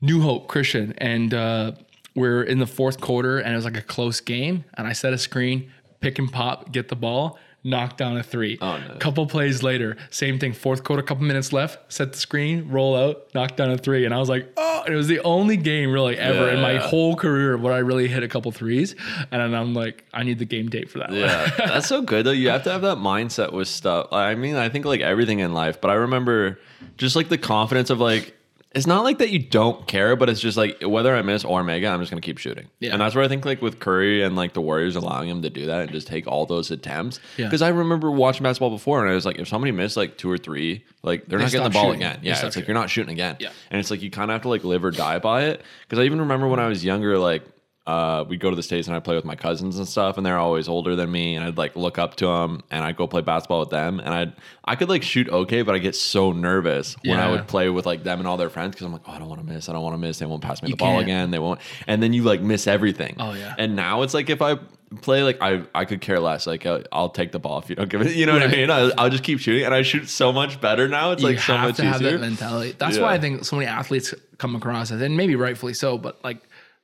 New 0.00 0.20
Hope 0.20 0.48
Christian. 0.48 0.92
And 0.98 1.32
uh 1.32 1.72
we're 2.14 2.42
in 2.42 2.58
the 2.58 2.66
fourth 2.66 3.00
quarter 3.00 3.38
and 3.38 3.52
it 3.52 3.56
was 3.56 3.64
like 3.64 3.76
a 3.76 3.82
close 3.82 4.20
game. 4.20 4.64
And 4.74 4.86
I 4.86 4.92
set 4.92 5.12
a 5.12 5.18
screen, 5.18 5.70
pick 6.00 6.18
and 6.18 6.30
pop, 6.30 6.72
get 6.72 6.88
the 6.88 6.96
ball. 6.96 7.38
Knock 7.64 7.96
down 7.96 8.16
a 8.16 8.22
three. 8.22 8.58
Oh, 8.60 8.78
no. 8.78 8.94
Couple 8.98 9.26
plays 9.26 9.62
later, 9.62 9.96
same 10.10 10.38
thing. 10.38 10.52
Fourth 10.52 10.84
quarter, 10.84 11.02
a 11.02 11.06
couple 11.06 11.24
minutes 11.24 11.52
left. 11.52 11.92
Set 11.92 12.12
the 12.12 12.18
screen, 12.18 12.68
roll 12.68 12.96
out, 12.96 13.26
knock 13.34 13.56
down 13.56 13.70
a 13.70 13.78
three, 13.78 14.04
and 14.04 14.14
I 14.14 14.18
was 14.18 14.28
like, 14.28 14.52
oh! 14.56 14.84
It 14.86 14.94
was 14.94 15.08
the 15.08 15.20
only 15.20 15.56
game 15.56 15.92
really 15.92 16.16
ever 16.16 16.48
in 16.48 16.60
my 16.60 16.76
whole 16.76 17.16
career 17.16 17.56
where 17.58 17.72
I 17.72 17.78
really 17.78 18.08
hit 18.08 18.22
a 18.22 18.28
couple 18.28 18.50
threes, 18.52 18.94
and 19.30 19.42
then 19.42 19.54
I'm 19.54 19.74
like, 19.74 20.04
I 20.14 20.22
need 20.22 20.38
the 20.38 20.44
game 20.44 20.68
tape 20.68 20.88
for 20.88 20.98
that. 21.00 21.12
Yeah, 21.12 21.50
that's 21.58 21.88
so 21.88 22.00
good 22.00 22.24
though. 22.24 22.30
You 22.30 22.48
have 22.50 22.62
to 22.64 22.72
have 22.72 22.82
that 22.82 22.98
mindset 22.98 23.52
with 23.52 23.68
stuff. 23.68 24.12
I 24.12 24.34
mean, 24.34 24.56
I 24.56 24.68
think 24.68 24.84
like 24.84 25.00
everything 25.00 25.40
in 25.40 25.52
life, 25.52 25.80
but 25.80 25.90
I 25.90 25.94
remember 25.94 26.58
just 26.96 27.16
like 27.16 27.28
the 27.28 27.38
confidence 27.38 27.90
of 27.90 28.00
like 28.00 28.37
it's 28.72 28.86
not 28.86 29.02
like 29.02 29.18
that 29.18 29.30
you 29.30 29.38
don't 29.38 29.86
care, 29.86 30.14
but 30.14 30.28
it's 30.28 30.40
just 30.40 30.58
like 30.58 30.82
whether 30.82 31.16
I 31.16 31.22
miss 31.22 31.42
or 31.44 31.64
make 31.64 31.82
it, 31.82 31.86
I'm 31.86 32.00
just 32.00 32.10
gonna 32.10 32.20
keep 32.20 32.36
shooting. 32.36 32.68
Yeah. 32.80 32.92
And 32.92 33.00
that's 33.00 33.14
where 33.14 33.24
I 33.24 33.28
think 33.28 33.44
like 33.46 33.62
with 33.62 33.80
Curry 33.80 34.22
and 34.22 34.36
like 34.36 34.52
the 34.52 34.60
Warriors 34.60 34.94
allowing 34.94 35.30
him 35.30 35.40
to 35.42 35.50
do 35.50 35.66
that 35.66 35.82
and 35.82 35.90
just 35.90 36.06
take 36.06 36.26
all 36.26 36.44
those 36.44 36.70
attempts. 36.70 37.18
Yeah. 37.38 37.46
Because 37.46 37.62
I 37.62 37.68
remember 37.68 38.10
watching 38.10 38.42
basketball 38.42 38.70
before 38.70 39.00
and 39.00 39.10
I 39.10 39.14
was 39.14 39.24
like, 39.24 39.38
if 39.38 39.48
somebody 39.48 39.72
missed 39.72 39.96
like 39.96 40.18
two 40.18 40.30
or 40.30 40.36
three, 40.36 40.84
like 41.02 41.26
they're 41.26 41.38
not 41.38 41.50
getting 41.50 41.64
the 41.64 41.70
ball 41.70 41.86
shooting. 41.86 42.02
again. 42.02 42.20
Yeah. 42.22 42.44
It's 42.46 42.56
like 42.56 42.68
you're 42.68 42.74
not 42.74 42.90
shooting 42.90 43.12
again. 43.12 43.36
Yeah. 43.40 43.50
And 43.70 43.80
it's 43.80 43.90
like 43.90 44.02
you 44.02 44.10
kind 44.10 44.30
of 44.30 44.34
have 44.34 44.42
to 44.42 44.48
like 44.48 44.64
live 44.64 44.84
or 44.84 44.90
die 44.90 45.18
by 45.18 45.44
it. 45.44 45.62
Because 45.82 45.98
I 45.98 46.04
even 46.04 46.20
remember 46.20 46.46
when 46.46 46.60
I 46.60 46.68
was 46.68 46.84
younger, 46.84 47.18
like 47.18 47.44
uh, 47.88 48.22
we'd 48.28 48.38
go 48.38 48.50
to 48.50 48.56
the 48.56 48.62
states 48.62 48.86
and 48.86 48.94
I'd 48.94 49.02
play 49.02 49.16
with 49.16 49.24
my 49.24 49.34
cousins 49.34 49.78
and 49.78 49.88
stuff, 49.88 50.18
and 50.18 50.26
they're 50.26 50.36
always 50.36 50.68
older 50.68 50.94
than 50.94 51.10
me, 51.10 51.34
and 51.36 51.44
I'd 51.44 51.56
like 51.56 51.74
look 51.74 51.96
up 51.98 52.16
to 52.16 52.26
them, 52.26 52.62
and 52.70 52.84
I'd 52.84 52.96
go 52.96 53.06
play 53.06 53.22
basketball 53.22 53.60
with 53.60 53.70
them, 53.70 53.98
and 53.98 54.10
I'd 54.12 54.32
I 54.64 54.76
could 54.76 54.90
like 54.90 55.02
shoot 55.02 55.28
okay, 55.30 55.62
but 55.62 55.74
I 55.74 55.78
get 55.78 55.96
so 55.96 56.32
nervous 56.32 56.94
when 57.02 57.18
I 57.18 57.30
would 57.30 57.46
play 57.48 57.70
with 57.70 57.86
like 57.86 58.04
them 58.04 58.18
and 58.18 58.28
all 58.28 58.36
their 58.36 58.50
friends 58.50 58.72
because 58.72 58.84
I'm 58.84 58.92
like, 58.92 59.02
oh, 59.08 59.12
I 59.12 59.18
don't 59.18 59.28
want 59.30 59.40
to 59.40 59.46
miss, 59.52 59.68
I 59.68 59.72
don't 59.72 59.82
want 59.82 59.94
to 59.94 59.98
miss, 59.98 60.18
they 60.18 60.26
won't 60.26 60.42
pass 60.42 60.62
me 60.62 60.70
the 60.70 60.76
ball 60.76 60.92
can't. 60.96 61.02
again, 61.02 61.30
they 61.30 61.38
won't, 61.38 61.60
and 61.86 62.02
then 62.02 62.12
you 62.12 62.22
like 62.24 62.42
miss 62.42 62.66
everything. 62.66 63.16
Oh, 63.18 63.32
yeah. 63.32 63.54
And 63.56 63.74
now 63.74 64.02
it's 64.02 64.12
like 64.12 64.28
if 64.28 64.42
I 64.42 64.58
play 65.02 65.22
like 65.22 65.38
I 65.40 65.62
I 65.74 65.84
could 65.86 66.00
care 66.02 66.20
less, 66.20 66.46
like 66.46 66.66
uh, 66.66 66.80
I'll 66.92 67.08
take 67.10 67.32
the 67.32 67.38
ball 67.38 67.58
if 67.60 67.70
you 67.70 67.76
don't 67.76 67.88
give 67.88 68.02
it, 68.02 68.14
you 68.14 68.26
know 68.26 68.34
what 68.34 68.42
I 68.42 68.48
mean? 68.48 68.70
I, 68.70 68.90
I'll 68.98 69.08
just 69.10 69.24
keep 69.24 69.38
shooting, 69.40 69.64
and 69.64 69.72
I 69.74 69.80
shoot 69.80 70.08
so 70.10 70.30
much 70.32 70.60
better 70.60 70.88
now. 70.88 71.12
It's 71.12 71.22
you 71.22 71.28
like 71.28 71.38
so 71.40 71.56
much 71.56 71.80
easier. 71.80 72.12
that 72.12 72.20
mentality. 72.20 72.74
That's 72.78 72.96
Yeah. 72.98 73.04
why 73.04 73.14
I 73.14 73.18
think 73.18 73.46
so 73.46 73.56
many 73.56 73.66
athletes 73.66 74.12
come 74.36 74.54
across 74.54 74.90
as, 74.90 75.00
and 75.00 75.16
maybe 75.16 75.34
rightfully 75.36 75.72
so, 75.74 75.96
but 75.98 76.22
like 76.22 76.38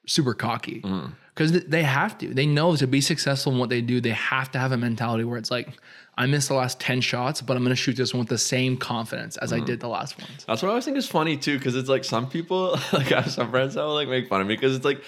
super 0.06 0.34
cocky 0.34 0.80
Mm. 0.82 1.12
because 1.34 1.52
they 1.64 1.82
have 1.82 2.16
to. 2.18 2.32
They 2.32 2.46
know 2.46 2.76
to 2.76 2.86
be 2.86 3.00
successful 3.00 3.52
in 3.52 3.58
what 3.58 3.68
they 3.70 3.80
do, 3.80 4.00
they 4.00 4.10
have 4.10 4.50
to 4.52 4.58
have 4.58 4.72
a 4.72 4.76
mentality 4.76 5.24
where 5.24 5.38
it's 5.38 5.50
like, 5.50 5.68
I 6.16 6.26
missed 6.26 6.48
the 6.48 6.54
last 6.54 6.78
ten 6.78 7.00
shots, 7.00 7.40
but 7.42 7.56
I'm 7.56 7.62
going 7.64 7.74
to 7.74 7.82
shoot 7.82 7.96
this 7.96 8.14
one 8.14 8.20
with 8.20 8.28
the 8.28 8.38
same 8.38 8.76
confidence 8.76 9.36
as 9.38 9.52
I 9.52 9.60
Mm. 9.60 9.66
did 9.66 9.80
the 9.80 9.88
last 9.88 10.18
ones. 10.18 10.44
That's 10.46 10.62
what 10.62 10.68
I 10.68 10.70
always 10.70 10.84
think 10.84 10.96
is 10.96 11.08
funny 11.08 11.36
too, 11.36 11.58
because 11.58 11.74
it's 11.74 11.88
like 11.88 12.04
some 12.04 12.28
people, 12.28 12.72
like 12.92 13.10
I 13.12 13.22
have 13.22 13.30
some 13.32 13.50
friends 13.50 13.74
that 13.74 13.82
will 13.82 13.94
like 13.94 14.08
make 14.08 14.28
fun 14.28 14.40
of 14.40 14.46
me 14.46 14.54
because 14.54 14.76
it's 14.76 14.84
like, 14.84 15.02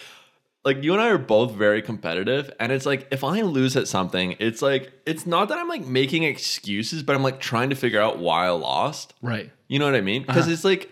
like 0.65 0.83
you 0.83 0.93
and 0.95 1.01
I 1.01 1.11
are 1.11 1.19
both 1.19 1.53
very 1.53 1.81
competitive, 1.81 2.51
and 2.59 2.73
it's 2.73 2.87
like 2.87 3.07
if 3.13 3.23
I 3.23 3.43
lose 3.43 3.77
at 3.77 3.87
something, 3.87 4.35
it's 4.41 4.63
like 4.63 4.93
it's 5.07 5.25
not 5.25 5.49
that 5.51 5.59
I'm 5.59 5.69
like 5.69 5.87
making 5.87 6.25
excuses, 6.25 7.05
but 7.05 7.15
I'm 7.15 7.23
like 7.23 7.39
trying 7.39 7.71
to 7.71 7.77
figure 7.77 8.01
out 8.01 8.19
why 8.19 8.47
I 8.47 8.51
lost. 8.51 9.15
Right. 9.23 9.53
You 9.69 9.79
know 9.79 9.85
what 9.85 9.95
I 9.95 10.01
mean? 10.01 10.23
Uh-huh. 10.23 10.33
Because 10.33 10.49
it's 10.49 10.65
like, 10.65 10.91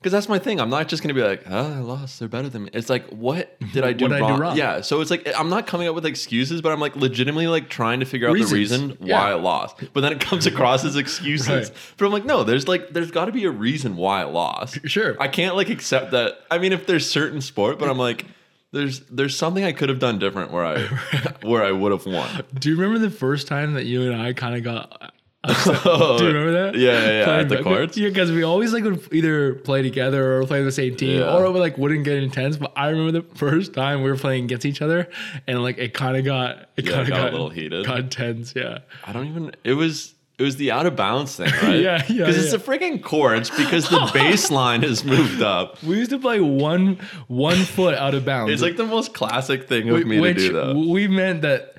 because 0.00 0.12
that's 0.12 0.30
my 0.30 0.38
thing. 0.38 0.60
I'm 0.60 0.70
not 0.70 0.88
just 0.88 1.02
gonna 1.02 1.12
be 1.12 1.22
like, 1.22 1.44
oh, 1.46 1.74
I 1.74 1.78
lost. 1.80 2.18
They're 2.18 2.28
better 2.28 2.48
than 2.48 2.64
me. 2.64 2.70
It's 2.72 2.88
like, 2.88 3.06
what 3.10 3.60
mm-hmm. 3.60 3.72
did 3.72 3.84
I 3.84 3.92
do, 3.92 4.06
What 4.06 4.12
did 4.12 4.14
I 4.14 4.18
do 4.20 4.32
wrong? 4.32 4.40
wrong? 4.40 4.56
Yeah. 4.56 4.80
So 4.80 5.02
it's 5.02 5.10
like 5.10 5.28
I'm 5.36 5.50
not 5.50 5.66
coming 5.66 5.88
up 5.88 5.94
with 5.94 6.06
excuses, 6.06 6.62
but 6.62 6.72
I'm 6.72 6.80
like 6.80 6.96
legitimately 6.96 7.48
like 7.48 7.68
trying 7.68 8.00
to 8.00 8.06
figure 8.06 8.26
out 8.26 8.32
Reasons. 8.32 8.50
the 8.50 8.56
reason 8.56 8.96
Yeah. 9.00 9.20
why 9.20 9.30
I 9.30 9.34
lost. 9.34 9.76
But 9.92 10.00
then 10.00 10.12
it 10.12 10.20
comes 10.20 10.46
across 10.46 10.86
as 10.86 10.96
excuses. 10.96 11.48
Right. 11.48 11.70
But 11.98 12.06
I'm 12.06 12.12
like, 12.12 12.24
no, 12.24 12.44
there's 12.44 12.66
like 12.66 12.90
there's 12.90 13.10
got 13.10 13.26
to 13.26 13.32
be 13.32 13.44
a 13.44 13.50
reason 13.50 13.96
why 13.96 14.22
I 14.22 14.24
lost. 14.24 14.78
Sure. 14.88 15.20
I 15.20 15.28
can't 15.28 15.54
like 15.54 15.68
accept 15.68 16.12
that. 16.12 16.38
I 16.50 16.56
mean, 16.56 16.72
if 16.72 16.86
there's 16.86 17.08
certain 17.08 17.40
sport, 17.40 17.78
but 17.78 17.88
I'm 17.88 17.98
like. 17.98 18.24
There's 18.72 19.00
there's 19.10 19.36
something 19.36 19.64
I 19.64 19.72
could 19.72 19.88
have 19.88 19.98
done 19.98 20.20
different 20.20 20.52
where 20.52 20.64
I 20.64 20.82
where 21.42 21.64
I 21.64 21.72
would 21.72 21.90
have 21.90 22.06
won. 22.06 22.44
Do 22.54 22.68
you 22.68 22.76
remember 22.76 23.00
the 23.00 23.10
first 23.10 23.48
time 23.48 23.74
that 23.74 23.84
you 23.84 24.08
and 24.12 24.22
I 24.22 24.32
kind 24.32 24.54
of 24.54 24.62
got? 24.62 25.12
Oh, 25.42 26.16
Do 26.18 26.24
you 26.26 26.32
remember 26.32 26.52
that? 26.72 26.78
Yeah, 26.78 26.92
yeah, 26.92 27.26
yeah. 27.26 27.38
At 27.40 27.48
the 27.48 27.62
courts. 27.62 27.96
Yeah, 27.96 28.08
because 28.08 28.30
we 28.30 28.42
always 28.42 28.72
like 28.74 28.84
would 28.84 29.08
either 29.12 29.54
play 29.54 29.80
together 29.80 30.38
or 30.38 30.46
play 30.46 30.62
the 30.62 30.70
same 30.72 30.96
team, 30.96 31.20
Yeah. 31.20 31.34
or 31.34 31.50
we 31.50 31.58
like 31.60 31.78
wouldn't 31.78 32.04
get 32.04 32.22
intense. 32.22 32.58
But 32.58 32.72
I 32.76 32.88
remember 32.90 33.12
the 33.22 33.36
first 33.36 33.72
time 33.72 34.02
we 34.02 34.10
were 34.10 34.16
playing 34.18 34.44
against 34.44 34.66
each 34.66 34.82
other, 34.82 35.08
and 35.46 35.62
like 35.62 35.78
it 35.78 35.94
kind 35.94 36.16
of 36.18 36.24
got 36.26 36.68
it 36.76 36.84
Yeah, 36.84 36.90
kind 36.92 37.02
of 37.02 37.08
got 37.08 37.28
a 37.28 37.30
little 37.32 37.48
heated. 37.48 37.86
got 37.86 38.10
tense. 38.10 38.52
Yeah, 38.54 38.80
I 39.06 39.12
don't 39.12 39.28
even. 39.28 39.52
It 39.64 39.72
was 39.74 40.14
it 40.38 40.42
was 40.42 40.56
the 40.56 40.72
out 40.72 40.84
of 40.86 40.94
bounds 40.96 41.36
thing, 41.36 41.50
right? 41.62 41.80
Yeah, 41.80 42.04
yeah, 42.08 42.26
Because 42.26 42.36
it's 42.44 42.52
yeah. 42.52 42.58
a 42.58 42.62
freaking 42.62 43.02
courts 43.02 43.48
because 43.48 43.88
the 43.88 43.98
baseline 44.12 44.82
has 44.82 45.04
moved 45.04 45.40
up. 45.42 45.82
we 45.82 45.96
used 45.96 46.10
to 46.10 46.18
play 46.18 46.40
one 46.40 46.98
one 47.28 47.56
foot 47.56 47.94
out 47.94 48.12
of 48.14 48.26
bounds. 48.26 48.52
It's 48.52 48.62
like 48.62 48.76
the 48.76 48.84
most 48.86 49.14
classic 49.14 49.68
thing 49.68 49.88
of 49.88 50.02
Wh- 50.02 50.06
me 50.06 50.20
to 50.20 50.34
do 50.34 50.52
that. 50.52 50.76
we 50.76 51.08
meant 51.08 51.40
that 51.42 51.76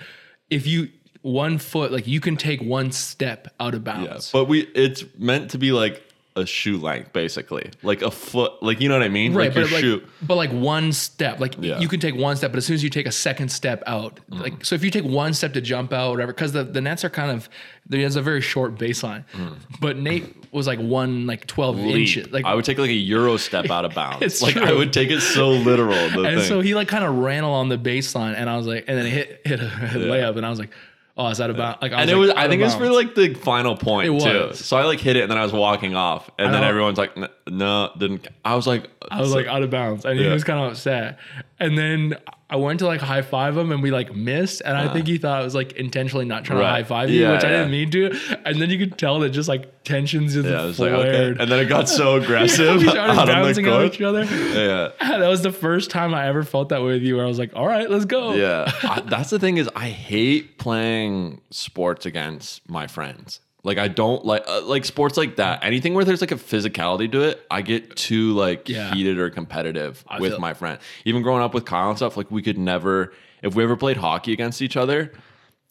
if 0.49 0.66
you 0.66 0.89
one 1.22 1.58
foot, 1.58 1.92
like 1.92 2.08
you 2.08 2.20
can 2.20 2.36
take 2.38 2.62
one 2.62 2.92
step 2.92 3.54
out 3.60 3.74
of 3.74 3.86
Yeah, 3.86 3.94
bounds. 4.06 4.32
but 4.32 4.46
we 4.46 4.62
it's 4.76 5.04
meant 5.18 5.52
to 5.52 5.58
be 5.58 5.72
like 5.72 6.02
a 6.38 6.46
shoe 6.46 6.78
length, 6.78 7.12
basically, 7.12 7.70
like 7.84 8.02
a 8.02 8.10
foot, 8.10 8.54
like 8.64 8.80
you 8.80 8.88
know 8.88 8.96
what 8.96 9.04
I 9.04 9.10
mean, 9.10 9.34
Right, 9.34 9.48
like 9.50 9.56
your 9.56 9.66
but 9.66 9.72
like, 9.74 9.82
shoe. 9.82 10.02
but 10.22 10.36
like 10.36 10.50
one 10.52 10.94
step, 10.94 11.42
like 11.42 11.56
Yeah. 11.60 11.78
you 11.80 11.90
can 11.90 12.00
take 12.00 12.16
one 12.16 12.38
step, 12.38 12.52
but 12.54 12.58
as 12.58 12.66
soon 12.66 12.76
as 12.76 12.84
you 12.84 12.90
take 12.90 13.06
a 13.06 13.12
second 13.12 13.50
step 13.50 13.84
out, 13.86 14.22
Mm. 14.32 14.40
like 14.42 14.64
so, 14.66 14.74
if 14.74 14.82
you 14.84 14.90
take 14.92 15.04
one 15.04 15.34
step 15.34 15.52
to 15.56 15.62
jump 15.62 15.92
out, 15.92 16.12
whatever, 16.12 16.32
because 16.32 16.54
the, 16.54 16.64
the 16.64 16.80
nets 16.80 17.04
are 17.04 17.10
kind 17.10 17.32
of 17.32 17.50
there's 17.86 18.16
a 18.16 18.22
very 18.22 18.40
short 18.40 18.76
baseline, 18.76 19.26
but 19.82 19.98
Nate 19.98 20.34
was 20.54 20.68
like 20.68 20.80
one 20.80 21.28
like 21.28 21.48
twelve 21.48 21.76
Mm. 21.76 21.88
Leap. 21.88 21.96
inches, 21.98 22.32
like 22.32 22.46
I 22.46 22.56
would 22.56 22.64
take 22.64 22.78
like 22.78 22.90
a 22.90 22.94
euro 22.94 23.36
step 23.36 23.70
out 23.70 23.84
of 23.84 23.94
bounds. 23.96 24.42
Like 24.42 24.56
I 24.56 24.72
would 24.72 24.94
take 24.94 25.12
it 25.12 25.20
so 25.20 25.50
literal. 25.50 25.92
The 26.12 26.24
and 26.24 26.40
thing. 26.40 26.48
so 26.48 26.62
he 26.62 26.76
like 26.76 26.88
kind 26.88 27.04
of 27.04 27.14
ran 27.14 27.44
along 27.44 27.68
the 27.68 27.78
baseline, 27.78 28.36
and 28.38 28.50
I 28.50 28.56
was 28.56 28.68
like, 28.68 28.86
and 28.88 28.98
then 28.98 29.06
it 29.06 29.10
hit 29.12 29.42
hit 29.44 29.60
a, 29.60 29.68
hit 29.68 30.02
a 30.02 30.06
layup, 30.06 30.38
and 30.38 30.46
I 30.46 30.50
was 30.50 30.60
like, 30.60 30.70
oh, 31.26 31.28
is 31.30 31.38
that 31.38 31.50
about 31.50 31.82
like? 31.82 31.92
I 31.92 32.02
and 32.02 32.10
it 32.10 32.16
was, 32.16 32.30
out 32.32 32.38
I 32.38 32.48
think 32.48 32.62
it 32.62 32.66
was 32.66 32.76
for 32.76 32.90
like 32.90 33.16
the 33.16 33.34
final 33.36 33.78
point 33.78 34.08
It 34.08 34.20
too. 34.20 34.48
was. 34.48 34.60
So 34.66 34.78
I 34.78 34.84
like 34.86 35.00
hit 35.00 35.16
it 35.16 35.22
and 35.22 35.32
then 35.32 35.38
I 35.38 35.44
was 35.44 35.54
walking 35.54 35.96
off, 35.96 36.30
and 36.40 36.54
then 36.54 36.64
everyone's 36.64 36.98
like, 36.98 37.16
"N- 37.18 37.30
"No, 37.48 37.92
didn't." 37.98 38.28
I 38.44 38.56
was 38.56 38.66
like, 38.68 38.90
I 39.10 39.20
was 39.22 39.34
like 39.34 39.46
out 39.48 39.62
of 39.64 39.70
bounds, 39.70 40.06
and 40.06 40.18
he 40.20 40.26
Yeah. 40.26 40.34
was 40.34 40.44
kind 40.44 40.60
of 40.60 40.72
upset. 40.72 41.20
And 41.60 41.78
then 41.78 42.16
I 42.52 42.58
went 42.58 42.80
to 42.80 42.86
like 42.86 42.99
high 42.99 43.22
five 43.22 43.56
him, 43.56 43.72
and 43.72 43.82
we 43.82 43.91
like 43.91 44.14
missed. 44.14 44.62
And 44.66 44.76
I 44.76 44.91
think 44.91 45.08
he 45.08 45.18
thought 45.18 45.39
I 45.39 45.43
was 45.43 45.56
like 45.56 45.72
intentionally 45.72 46.26
not 46.26 46.43
trying. 46.43 46.60
Right. 46.60 46.66
to 46.66 46.72
high 46.72 46.84
five 46.84 47.10
you, 47.10 47.22
Yeah, 47.22 47.32
which 47.32 47.45
I 47.45 47.49
didn't 47.49 47.72
mean 47.72 47.89
to. 47.91 48.38
And 48.45 48.62
then 48.62 48.70
you 48.70 48.78
could 48.78 48.97
tell 48.97 49.20
that 49.22 49.30
just 49.30 49.47
like 49.47 49.86
tensions 49.86 50.34
just 50.34 50.47
yeah, 50.47 50.70
flared. 50.74 50.97
like, 50.97 51.08
okay. 51.08 51.41
And 51.41 51.49
then 51.49 51.60
it 51.60 51.70
got 51.70 51.88
so 51.88 52.16
aggressive 52.22 52.82
we 52.82 52.89
started 52.89 53.14
on 53.18 53.28
bouncing 53.28 53.66
at 53.66 53.86
each 53.86 54.02
other. 54.02 54.26
Yeah. 54.26 54.89
that 54.99 55.28
was 55.30 55.43
the 55.43 55.54
first 55.54 55.91
time 55.91 56.14
I 56.14 56.28
ever 56.28 56.43
felt 56.43 56.70
that 56.70 56.82
way 56.82 56.91
with 56.91 57.04
you, 57.04 57.16
where 57.16 57.24
I 57.24 57.28
was 57.30 57.39
like, 57.39 57.56
"All 57.56 57.68
right, 57.68 57.89
let's 57.89 58.04
go." 58.06 58.34
Yeah, 58.34 58.70
I, 58.84 58.99
that's 58.99 59.30
the 59.30 59.39
thing 59.39 59.56
is 59.58 59.70
I 59.74 59.88
hate 59.88 60.58
playing 60.58 61.39
sports 61.52 62.06
against 62.06 62.70
my 62.70 62.86
friends. 62.86 63.39
Like 63.64 63.78
I 63.78 63.88
don't 63.88 64.26
like 64.26 64.43
uh, 64.47 64.62
like 64.64 64.86
sports 64.86 65.18
like 65.18 65.36
that. 65.36 65.64
Anything 65.64 65.93
where 65.93 66.03
there's 66.03 66.22
like 66.22 66.32
a 66.32 66.36
physicality 66.36 67.12
to 67.12 67.22
it, 67.22 67.45
I 67.51 67.62
get 67.62 67.95
too 67.95 68.34
like 68.34 68.68
Yeah. 68.68 68.93
heated 68.93 69.20
or 69.20 69.30
competitive 69.30 70.03
I 70.07 70.20
with 70.20 70.32
feel- 70.32 70.39
my 70.39 70.53
friend. 70.53 70.80
Even 71.05 71.22
growing 71.22 71.43
up 71.43 71.53
with 71.53 71.66
Kyle 71.66 71.89
and 71.89 71.97
stuff, 71.97 72.18
like 72.18 72.32
we 72.32 72.41
could 72.41 72.57
never 72.57 73.14
if 73.43 73.53
we 73.55 73.64
ever 73.64 73.76
played 73.76 73.97
hockey 73.97 74.34
against 74.34 74.62
each 74.62 74.78
other, 74.78 75.12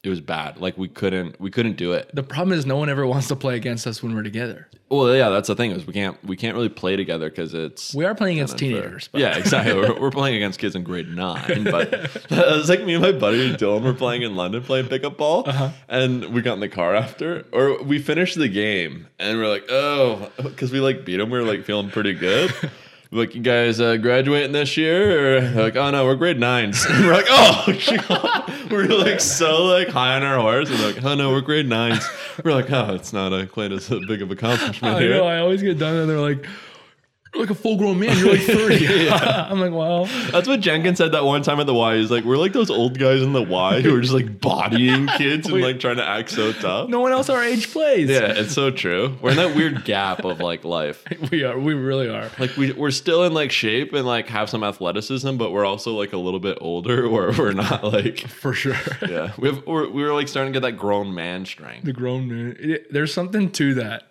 it 0.03 0.09
was 0.09 0.21
bad. 0.21 0.59
Like 0.59 0.79
we 0.79 0.89
couldn't 0.89 1.39
we 1.41 1.51
couldn't 1.51 1.77
do 1.77 1.93
it. 1.93 2.11
The 2.15 2.23
problem 2.23 2.57
is 2.59 2.65
no 2.65 2.77
one 2.77 2.89
ever 2.89 3.07
wants 3.07 3.29
to 3.29 3.37
play 3.37 3.57
against 3.57 3.87
us 3.87 4.03
when 4.03 4.15
we're 4.15 4.23
together. 4.23 4.67
Well, 4.89 5.15
yeah, 5.15 5.29
that's 5.29 5.47
the 5.47 5.55
thing 5.55 5.71
is 5.73 5.87
we 5.87 5.93
can't 5.93 6.17
we 6.25 6.37
can't 6.37 6.55
really 6.57 6.69
play 6.71 6.97
together 6.97 7.29
because 7.31 7.53
it's 7.55 7.95
We 7.95 8.05
are 8.07 8.15
playing 8.15 8.39
against 8.39 8.57
teenagers. 8.59 9.09
But 9.13 9.21
Yeah, 9.21 9.37
exactly. 9.37 9.75
we're, 9.75 10.01
we're 10.01 10.11
playing 10.21 10.37
against 10.37 10.59
kids 10.59 10.75
in 10.75 10.83
grade 10.85 11.09
nine, 11.09 11.65
but 11.65 11.93
it 11.93 12.31
was 12.31 12.69
like 12.69 12.83
me 12.83 12.95
and 12.95 13.03
my 13.03 13.13
buddy 13.13 13.53
Dylan 13.55 13.83
were 13.83 13.93
playing 13.95 14.23
in 14.23 14.35
London 14.37 14.63
playing 14.63 14.87
pickup 14.89 15.17
ball, 15.19 15.45
Uh-huh. 15.49 15.71
and 15.89 16.25
we 16.33 16.41
got 16.43 16.55
in 16.55 16.61
the 16.61 16.69
car 16.69 16.95
after, 16.95 17.45
or 17.53 17.83
we 17.83 17.99
finished 18.01 18.37
the 18.39 18.49
game, 18.49 19.07
and 19.19 19.39
we're 19.39 19.49
like, 19.49 19.65
oh, 19.69 20.31
because 20.43 20.73
we 20.73 20.81
like 20.81 21.05
beat 21.05 21.19
them, 21.19 21.31
we 21.31 21.39
were 21.39 21.45
like 21.45 21.65
feeling 21.65 21.91
pretty 21.91 22.15
good. 22.15 22.53
We're 23.11 23.19
Like 23.19 23.35
you 23.35 23.43
guys 23.43 23.81
uh, 23.81 23.97
graduating 23.97 24.53
this 24.53 24.77
year, 24.77 25.39
or 25.39 25.63
like 25.63 25.75
oh 25.75 25.91
no, 25.91 26.05
we're 26.05 26.15
grade 26.15 26.39
nines. 26.39 26.87
And 26.91 27.07
we're 27.07 27.13
like 27.13 27.27
oh, 27.29 27.65
God." 28.09 28.71
we're 28.71 28.87
like 28.87 29.21
so 29.21 29.65
like 29.65 29.89
high 29.89 30.15
on 30.15 30.23
our 30.23 30.39
horse, 30.39 30.71
and 30.71 30.81
like 30.81 31.05
oh 31.05 31.15
no, 31.17 31.31
we're 31.31 31.41
grade 31.41 31.69
nines. 31.69 32.09
We're 32.45 32.53
like 32.53 32.71
oh, 32.71 32.95
it's 32.95 33.13
not 33.13 33.33
a, 33.33 33.47
quite 33.47 33.73
as 33.73 33.89
big 33.89 34.23
of 34.23 34.31
accomplishment 34.31 34.97
I 34.97 35.01
here. 35.01 35.11
know. 35.17 35.25
I 35.27 35.39
always 35.39 35.61
get 35.61 35.77
done, 35.79 35.97
and 35.97 36.09
they're 36.09 36.21
like, 36.21 36.39
"You're 36.39 36.49
like 37.35 37.51
a 37.51 37.55
full 37.55 37.77
grown 37.77 37.99
man. 38.01 38.17
You're 38.19 38.33
like 38.33 38.41
30. 38.43 39.09
I'm 39.11 39.61
like, 39.61 39.73
"Well, 39.73 40.07
That's 40.33 40.49
what 40.49 40.61
Jenkins 40.61 40.99
said 40.99 41.13
that 41.13 41.25
one 41.25 41.43
time 41.43 41.61
at 41.61 41.67
the 41.67 41.75
Y. 41.75 41.97
He's 41.99 42.11
like, 42.11 42.25
we're 42.25 42.37
like 42.37 42.53
those 42.53 42.71
old 42.71 42.99
guys 42.99 43.23
in 43.23 43.33
the 43.33 43.43
Y 43.43 43.81
who 43.81 43.95
are 43.97 44.01
just 44.01 44.13
like 44.13 44.41
bodying 44.41 45.07
kids 45.17 45.49
and 45.49 45.61
like 45.61 45.79
trying 45.81 45.97
to 45.97 46.07
act 46.07 46.31
so 46.31 46.53
tough. 46.53 46.89
no 46.89 47.01
one 47.01 47.13
else 47.13 47.29
our 47.31 47.43
age 47.43 47.71
plays." 47.73 48.09
Yeah, 48.11 48.33
it's 48.37 48.53
so 48.53 48.71
true. 48.71 49.17
We're 49.23 49.31
in 49.31 49.37
that 49.37 49.55
weird 49.55 49.85
gap 49.85 50.25
of 50.25 50.41
like 50.41 50.65
life. 50.65 51.05
we 51.31 51.45
are. 51.45 51.59
We 51.59 51.75
really 51.75 52.09
are. 52.09 52.31
Like 52.39 52.57
we 52.57 52.73
we're 52.73 52.91
still 52.91 53.25
in 53.25 53.33
like 53.33 53.53
shape 53.53 53.93
and 53.93 54.07
like 54.07 54.27
have 54.29 54.51
some 54.51 54.65
athleticism, 54.65 55.37
but 55.37 55.51
we're 55.53 55.65
also 55.67 55.93
like 55.93 56.13
a 56.13 56.19
little 56.19 56.41
bit 56.41 56.59
older 56.61 57.09
where 57.09 57.31
we're 57.33 57.53
not 57.53 57.85
like 57.85 58.27
For 58.27 58.53
sure. 58.53 58.75
yeah. 59.09 59.33
We 59.39 59.49
have 59.51 59.67
we're, 59.67 59.89
we 59.89 60.03
were 60.03 60.13
like 60.13 60.27
starting 60.29 60.53
to 60.53 60.61
get 60.61 60.67
that 60.67 60.79
grown 60.79 61.15
man 61.15 61.47
strength. 61.47 61.85
the 61.85 61.93
grown 61.93 62.29
man. 62.29 62.57
It- 62.59 62.93
there's 62.93 63.15
something 63.15 63.51
to 63.53 63.75
that. 63.75 64.09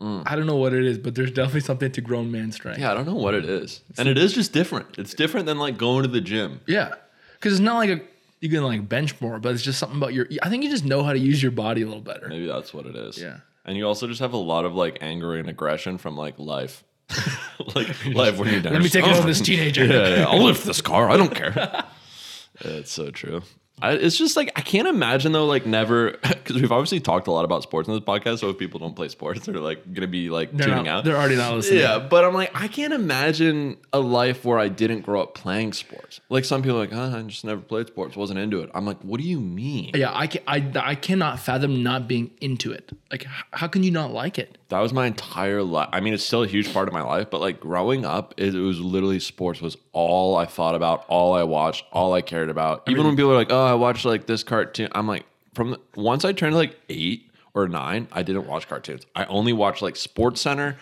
Mm. 0.00 0.24
I 0.26 0.36
don't 0.36 0.46
know 0.46 0.56
what 0.56 0.72
it 0.72 0.84
is, 0.84 0.98
but 0.98 1.14
there's 1.14 1.30
definitely 1.30 1.60
something 1.60 1.90
to 1.92 2.00
grown 2.00 2.30
man 2.30 2.52
strength. 2.52 2.80
Yeah, 2.80 2.90
I 2.90 2.94
don't 2.94 3.06
know 3.06 3.14
what 3.14 3.34
it 3.34 3.44
is. 3.44 3.80
And 3.96 4.08
it 4.08 4.18
is 4.18 4.32
just 4.32 4.52
different. 4.52 4.98
It's 4.98 5.14
different 5.14 5.46
than 5.46 5.58
like 5.58 5.78
going 5.78 6.02
to 6.02 6.08
the 6.08 6.20
gym. 6.20 6.60
Yeah. 6.66 6.94
Because 7.34 7.52
it's 7.52 7.60
not 7.60 7.76
like 7.76 7.90
a 7.90 8.00
you 8.40 8.50
can 8.50 8.62
like 8.62 8.88
bench 8.88 9.18
more, 9.20 9.38
but 9.38 9.54
it's 9.54 9.62
just 9.62 9.78
something 9.78 9.96
about 9.96 10.12
your. 10.12 10.26
I 10.42 10.50
think 10.50 10.64
you 10.64 10.70
just 10.70 10.84
know 10.84 11.02
how 11.02 11.12
to 11.12 11.18
use 11.18 11.42
your 11.42 11.52
body 11.52 11.82
a 11.82 11.86
little 11.86 12.02
better. 12.02 12.28
Maybe 12.28 12.46
that's 12.46 12.74
what 12.74 12.86
it 12.86 12.96
is. 12.96 13.16
Yeah. 13.16 13.38
And 13.64 13.76
you 13.76 13.86
also 13.86 14.06
just 14.06 14.20
have 14.20 14.34
a 14.34 14.38
lot 14.38 14.64
of 14.66 14.74
like 14.74 14.98
anger 15.00 15.34
and 15.36 15.48
aggression 15.48 15.96
from 15.96 16.16
like 16.16 16.38
life. 16.38 16.84
like 17.74 18.04
life 18.06 18.38
when 18.38 18.52
you're 18.52 18.60
done. 18.60 18.72
Let 18.72 18.82
me 18.82 18.88
take 18.88 19.06
it 19.06 19.16
over 19.16 19.26
this 19.26 19.40
teenager. 19.40 19.84
Yeah, 19.86 20.16
yeah, 20.16 20.26
I'll 20.26 20.42
lift 20.42 20.64
this 20.64 20.80
car. 20.80 21.08
I 21.08 21.16
don't 21.16 21.34
care. 21.34 21.84
it's 22.60 22.92
so 22.92 23.10
true. 23.10 23.42
I, 23.82 23.92
it's 23.92 24.16
just 24.16 24.36
like 24.36 24.52
I 24.56 24.60
can't 24.60 24.86
imagine 24.86 25.32
though, 25.32 25.46
like 25.46 25.66
never 25.66 26.12
because 26.22 26.56
we've 26.56 26.70
obviously 26.70 27.00
talked 27.00 27.26
a 27.26 27.32
lot 27.32 27.44
about 27.44 27.62
sports 27.62 27.88
in 27.88 27.94
this 27.94 28.02
podcast. 28.04 28.38
So 28.38 28.48
if 28.50 28.58
people 28.58 28.78
don't 28.78 28.94
play 28.94 29.08
sports, 29.08 29.46
they're 29.46 29.54
like 29.56 29.92
gonna 29.92 30.06
be 30.06 30.30
like 30.30 30.52
They're, 30.52 30.68
tuning 30.68 30.84
not, 30.84 30.98
out. 30.98 31.04
they're 31.04 31.16
already 31.16 31.36
not 31.36 31.54
listening. 31.54 31.80
Yeah, 31.80 31.98
but 31.98 32.24
I'm 32.24 32.34
like, 32.34 32.50
I 32.54 32.68
can't 32.68 32.92
imagine 32.92 33.76
a 33.92 33.98
life 34.00 34.44
where 34.44 34.58
I 34.58 34.68
didn't 34.68 35.00
grow 35.00 35.22
up 35.22 35.34
playing 35.34 35.72
sports. 35.72 36.20
Like 36.28 36.44
some 36.44 36.62
people 36.62 36.76
are 36.76 36.86
like, 36.86 36.92
oh, 36.92 37.18
I 37.18 37.22
just 37.22 37.44
never 37.44 37.60
played 37.60 37.88
sports, 37.88 38.16
wasn't 38.16 38.38
into 38.38 38.60
it. 38.60 38.70
I'm 38.74 38.86
like, 38.86 39.00
what 39.02 39.20
do 39.20 39.26
you 39.26 39.40
mean? 39.40 39.90
Yeah, 39.94 40.10
I, 40.14 40.28
can, 40.28 40.42
I, 40.46 40.70
I 40.76 40.94
cannot 40.94 41.40
fathom 41.40 41.82
not 41.82 42.06
being 42.06 42.30
into 42.40 42.72
it. 42.72 42.92
Like, 43.10 43.26
how 43.52 43.66
can 43.66 43.82
you 43.82 43.90
not 43.90 44.12
like 44.12 44.38
it? 44.38 44.56
That 44.68 44.80
was 44.80 44.92
my 44.92 45.06
entire 45.06 45.62
life. 45.62 45.88
I 45.92 46.00
mean, 46.00 46.14
it's 46.14 46.24
still 46.24 46.42
a 46.42 46.46
huge 46.46 46.72
part 46.72 46.88
of 46.88 46.94
my 46.94 47.02
life, 47.02 47.28
but 47.30 47.40
like 47.40 47.60
growing 47.60 48.04
up, 48.04 48.34
it, 48.36 48.54
it 48.54 48.60
was 48.60 48.80
literally 48.80 49.20
sports 49.20 49.60
was 49.60 49.76
all 49.92 50.36
I 50.36 50.46
thought 50.46 50.74
about, 50.74 51.04
all 51.08 51.34
I 51.34 51.42
watched, 51.42 51.84
all 51.92 52.14
I 52.14 52.22
cared 52.22 52.48
about. 52.48 52.82
Even 52.88 53.06
when 53.06 53.14
people 53.14 53.30
are 53.32 53.36
like, 53.36 53.52
"Oh, 53.52 53.66
I 53.66 53.74
watched 53.74 54.04
like 54.04 54.26
this 54.26 54.42
cartoon," 54.42 54.88
I'm 54.92 55.06
like, 55.06 55.26
from 55.54 55.72
the, 55.72 55.80
once 55.96 56.24
I 56.24 56.32
turned 56.32 56.56
like 56.56 56.78
eight 56.88 57.30
or 57.52 57.68
nine, 57.68 58.08
I 58.10 58.22
didn't 58.22 58.46
watch 58.46 58.68
cartoons. 58.68 59.06
I 59.14 59.24
only 59.26 59.52
watched 59.52 59.82
like 59.82 59.96
Sports 59.96 60.40
Center 60.40 60.76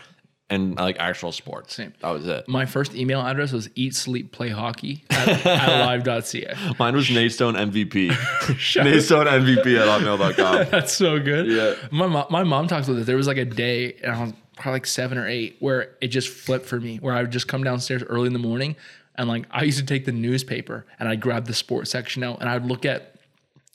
and 0.53 0.76
like 0.76 0.96
actual 0.98 1.32
sports. 1.32 1.74
Same. 1.74 1.94
That 2.00 2.11
was 2.11 2.26
it. 2.26 2.46
My 2.46 2.66
first 2.66 2.94
email 2.94 3.20
address 3.20 3.53
was 3.53 3.70
eat, 3.74 3.94
sleep, 3.94 4.32
play 4.32 4.50
hockey 4.50 5.05
at, 5.11 5.46
at 5.46 5.80
live.ca. 6.05 6.55
Mine 6.78 6.94
was 6.94 7.11
Nate 7.11 7.32
Stone 7.32 7.55
MVP. 7.55 8.09
Nate 8.84 9.03
Stone 9.03 9.26
MVP 9.26 9.80
at 9.80 9.88
hotmail.com. 9.88 10.66
That's 10.70 10.92
so 10.92 11.18
good. 11.18 11.46
Yeah. 11.46 11.88
My, 11.90 12.07
mo- 12.07 12.26
my 12.30 12.44
mom 12.44 12.68
talks 12.68 12.86
about 12.86 12.98
this. 12.98 13.07
There 13.07 13.16
was 13.16 13.26
like 13.26 13.38
a 13.38 13.44
day, 13.46 13.94
and 14.03 14.12
I 14.12 14.20
was 14.24 14.32
probably 14.57 14.72
like 14.72 14.86
seven 14.86 15.16
or 15.16 15.26
eight, 15.26 15.57
where 15.61 15.96
it 16.00 16.09
just 16.09 16.28
flipped 16.28 16.66
for 16.66 16.78
me, 16.78 16.98
where 16.98 17.14
I 17.14 17.22
would 17.22 17.30
just 17.32 17.48
come 17.48 17.64
downstairs 17.64 18.03
early 18.03 18.26
in 18.26 18.32
the 18.34 18.38
morning. 18.38 18.76
And 19.14 19.28
like, 19.28 19.46
I 19.50 19.62
used 19.64 19.78
to 19.78 19.84
take 19.86 20.05
the 20.05 20.12
newspaper 20.12 20.86
and 20.98 21.09
I'd 21.09 21.20
grab 21.20 21.46
the 21.46 21.55
sports 21.55 21.90
section 21.90 22.22
out 22.22 22.40
and 22.40 22.48
I'd 22.48 22.64
look 22.64 22.84
at, 22.86 23.16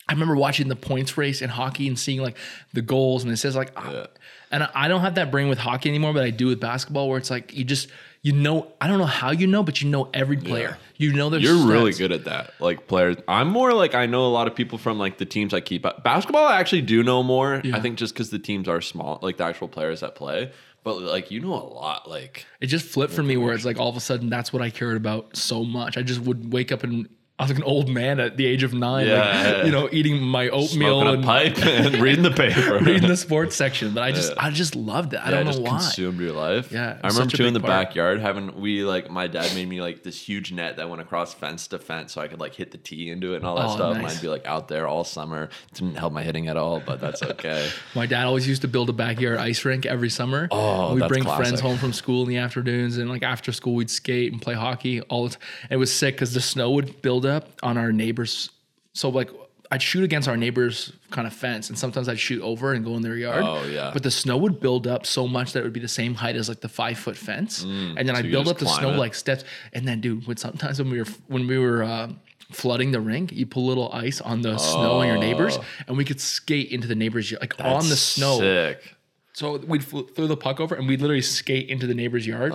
I 0.09 0.13
remember 0.13 0.35
watching 0.35 0.67
the 0.67 0.75
points 0.75 1.17
race 1.17 1.41
in 1.41 1.49
hockey 1.49 1.87
and 1.87 1.97
seeing 1.97 2.21
like 2.21 2.37
the 2.73 2.81
goals. 2.81 3.23
And 3.23 3.31
it 3.31 3.37
says 3.37 3.55
like, 3.55 3.71
ah. 3.75 3.91
Yeah. 3.91 4.05
And 4.51 4.63
I- 4.73 4.87
don't 4.87 5.01
have 5.01 5.15
that 5.15 5.31
brain 5.31 5.49
with 5.49 5.57
hockey 5.59 5.89
anymore, 5.89 6.13
but 6.13 6.23
I 6.23 6.29
do 6.29 6.47
with 6.47 6.59
basketball, 6.59 7.09
where 7.09 7.17
it's 7.17 7.29
like, 7.29 7.53
you 7.53 7.63
just, 7.63 7.89
you 8.21 8.31
know, 8.33 8.71
I 8.81 8.87
don't 8.87 8.97
know 8.97 9.05
how 9.05 9.31
you 9.31 9.47
know, 9.47 9.63
but 9.63 9.81
you 9.81 9.89
know 9.89 10.09
every 10.13 10.37
player. 10.37 10.77
You 10.97 11.13
know 11.13 11.29
their 11.29 11.39
You're 11.39 11.67
really 11.67 11.93
good 11.93 12.11
at 12.11 12.25
that. 12.25 12.53
Like 12.59 12.87
players. 12.87 13.17
I'm 13.27 13.49
more 13.49 13.73
like 13.73 13.93
I 13.95 14.05
know 14.05 14.25
a 14.25 14.29
lot 14.29 14.47
of 14.47 14.55
people 14.55 14.77
from 14.77 14.97
like 14.97 15.17
the 15.17 15.25
teams 15.25 15.53
I 15.53 15.61
keep 15.61 15.85
up. 15.85 16.03
Basketball 16.03 16.45
I 16.45 16.59
actually 16.59 16.81
do 16.81 17.03
know 17.03 17.21
more. 17.23 17.61
Yeah. 17.63 17.75
I 17.75 17.79
think 17.79 17.97
just 17.97 18.13
because 18.13 18.29
the 18.29 18.39
teams 18.39 18.67
are 18.67 18.81
small, 18.81 19.19
like 19.21 19.37
the 19.37 19.43
actual 19.45 19.67
players 19.67 19.99
that 19.99 20.15
play. 20.15 20.51
But 20.83 21.01
like 21.01 21.29
you 21.31 21.39
know 21.41 21.53
a 21.53 21.61
lot. 21.67 22.09
Like 22.09 22.45
It 22.61 22.67
just 22.67 22.85
flipped 22.87 23.13
for 23.13 23.21
me 23.21 23.37
where 23.37 23.53
it's 23.53 23.65
like 23.65 23.77
all 23.77 23.89
of 23.89 23.95
a 23.97 23.99
sudden 23.99 24.29
that's 24.29 24.51
what 24.51 24.61
I 24.61 24.69
cared 24.69 24.97
about 24.97 25.35
so 25.37 25.63
much. 25.63 25.97
I 25.97 26.01
just 26.01 26.21
would 26.21 26.51
wake 26.51 26.71
up 26.71 26.83
and 26.83 27.07
I 27.39 27.43
was 27.43 27.51
like 27.51 27.59
an 27.59 27.65
old 27.65 27.87
man 27.87 28.19
at 28.19 28.35
the 28.35 28.47
age 28.47 28.63
of 28.63 28.73
nine, 28.73 29.05
Yeah, 29.05 29.53
like, 29.57 29.65
you 29.67 29.71
know, 29.71 29.87
eating 29.91 30.19
my 30.23 30.49
oatmeal 30.49 31.01
smoking 31.01 31.07
and 31.13 31.23
pipe 31.23 31.57
and 31.63 31.95
reading 32.01 32.23
the 32.23 32.31
paper. 32.31 32.79
reading 32.83 33.07
the 33.07 33.15
sports 33.15 33.55
section. 33.55 33.93
But 33.93 34.01
I 34.01 34.11
just, 34.11 34.31
Yeah. 34.33 34.43
I 34.45 34.49
just 34.49 34.75
loved 34.75 35.13
it. 35.13 35.17
I 35.17 35.25
Yeah, 35.25 35.31
don't 35.31 35.41
it 35.41 35.43
know 35.43 35.51
just 35.51 35.61
why. 35.61 35.69
consumed 35.77 36.19
your 36.19 36.31
life. 36.31 36.71
Yeah, 36.71 36.97
I 37.03 37.09
remember 37.09 37.37
too 37.37 37.45
in 37.45 37.53
the 37.53 37.59
part. 37.59 37.69
backyard 37.89 38.21
having 38.21 38.59
we 38.59 38.83
like 38.83 39.11
my 39.11 39.27
dad 39.27 39.53
made 39.53 39.69
me 39.69 39.81
like 39.81 40.01
this 40.01 40.19
huge 40.19 40.51
net 40.51 40.77
that 40.77 40.89
went 40.89 40.99
across 40.99 41.35
fence 41.35 41.67
to 41.67 41.77
fence 41.77 42.13
so 42.13 42.21
I 42.21 42.27
could 42.27 42.39
like 42.39 42.55
hit 42.55 42.71
the 42.71 42.79
tee 42.79 43.11
into 43.11 43.33
it 43.33 43.37
and 43.37 43.45
all 43.45 43.55
that 43.57 43.67
Oh, 43.67 43.75
stuff. 43.75 43.97
And. 43.97 44.07
I'd 44.07 44.19
be 44.19 44.29
like 44.29 44.47
out 44.47 44.67
there 44.67 44.87
all 44.87 45.03
summer. 45.03 45.49
Didn't 45.75 45.95
help 45.95 46.13
my 46.13 46.23
hitting 46.23 46.47
at 46.47 46.57
all, 46.57 46.79
but 46.79 46.99
that's 46.99 47.21
okay. 47.21 47.69
My 47.93 48.07
dad 48.07 48.25
always 48.25 48.47
used 48.47 48.63
to 48.63 48.67
build 48.67 48.89
a 48.89 48.93
backyard 48.93 49.37
ice 49.37 49.63
rink 49.63 49.85
every 49.85 50.09
summer. 50.09 50.47
Oh, 50.49 50.95
we'd 50.95 51.01
that's 51.03 51.09
bring 51.09 51.23
friends 51.23 51.59
home 51.59 51.77
from 51.77 51.93
school 51.93 52.23
in 52.23 52.29
the 52.29 52.37
afternoons, 52.37 52.97
and 52.97 53.11
like 53.11 53.21
after 53.21 53.51
school, 53.51 53.75
we'd 53.75 53.91
skate 53.91 54.31
and 54.31 54.41
play 54.41 54.55
hockey. 54.55 55.01
All 55.01 55.25
the 55.27 55.35
t- 55.35 55.41
it 55.69 55.75
was 55.77 55.93
sick 55.93 56.15
because 56.15 56.33
the 56.33 56.41
snow 56.41 56.71
would 56.71 56.99
build 57.03 57.26
up 57.29 57.49
on 57.63 57.77
our 57.77 57.91
neighbors. 57.91 58.49
So 58.93 59.09
like 59.09 59.29
I'd 59.69 59.81
shoot 59.81 60.03
against 60.05 60.29
our 60.29 60.37
neighbors' 60.37 60.93
kind 61.11 61.27
of 61.27 61.33
fence, 61.33 61.67
and 61.69 61.77
sometimes 61.77 62.07
I'd 62.07 62.19
shoot 62.19 62.41
over 62.41 62.71
and 62.71 62.85
go 62.85 62.95
in 62.95 63.01
their 63.01 63.17
yard. 63.17 63.43
Oh, 63.45 63.65
yeah. 63.65 63.91
But 63.93 64.01
the 64.01 64.11
snow 64.11 64.37
would 64.37 64.61
build 64.61 64.87
up 64.87 65.05
so 65.05 65.27
much 65.27 65.51
that 65.51 65.59
it 65.59 65.63
would 65.63 65.73
be 65.73 65.81
the 65.81 65.89
same 65.89 66.13
height 66.15 66.37
as 66.37 66.47
like 66.47 66.61
the 66.61 66.69
five 66.69 66.97
foot 66.97 67.17
fence, 67.17 67.63
and 67.63 67.97
then 67.97 68.11
I'd 68.15 68.23
Mm. 68.25 68.31
build 68.31 68.47
up 68.47 68.59
the 68.59 68.65
snow 68.67 68.91
it. 68.93 68.97
like 68.97 69.13
steps. 69.13 69.43
And 69.73 69.85
then, 69.85 69.99
dude, 69.99 70.25
when 70.25 70.37
sometimes 70.37 70.79
when 70.79 70.89
we 70.89 70.99
were 70.99 71.07
when 71.27 71.47
we 71.47 71.57
were 71.57 71.83
uh, 71.83 72.09
flooding 72.51 72.91
the 72.91 73.01
rink, 73.01 73.33
you 73.33 73.45
put 73.45 73.59
a 73.59 73.67
little 73.67 73.91
ice 73.91 74.21
on 74.21 74.41
the 74.41 74.57
snow 74.57 74.99
on 75.01 75.07
your 75.07 75.17
neighbors, 75.17 75.59
and 75.87 75.97
we 75.97 76.05
could 76.05 76.21
skate 76.21 76.71
into 76.71 76.87
the 76.87 76.95
neighbors' 76.95 77.29
yard, 77.29 77.41
like 77.41 77.59
on 77.59 77.89
the 77.89 77.97
snow. 77.97 78.39
Sick. 78.39 78.95
So 79.33 79.57
we'd 79.57 79.83
fl- 79.83 79.99
throw 80.15 80.27
the 80.27 80.37
puck 80.37 80.61
over, 80.61 80.75
and 80.75 80.87
we'd 80.87 81.01
literally 81.01 81.21
skate 81.21 81.67
into 81.69 81.85
the 81.87 81.93
neighbor's 81.93 82.25
yard 82.25 82.53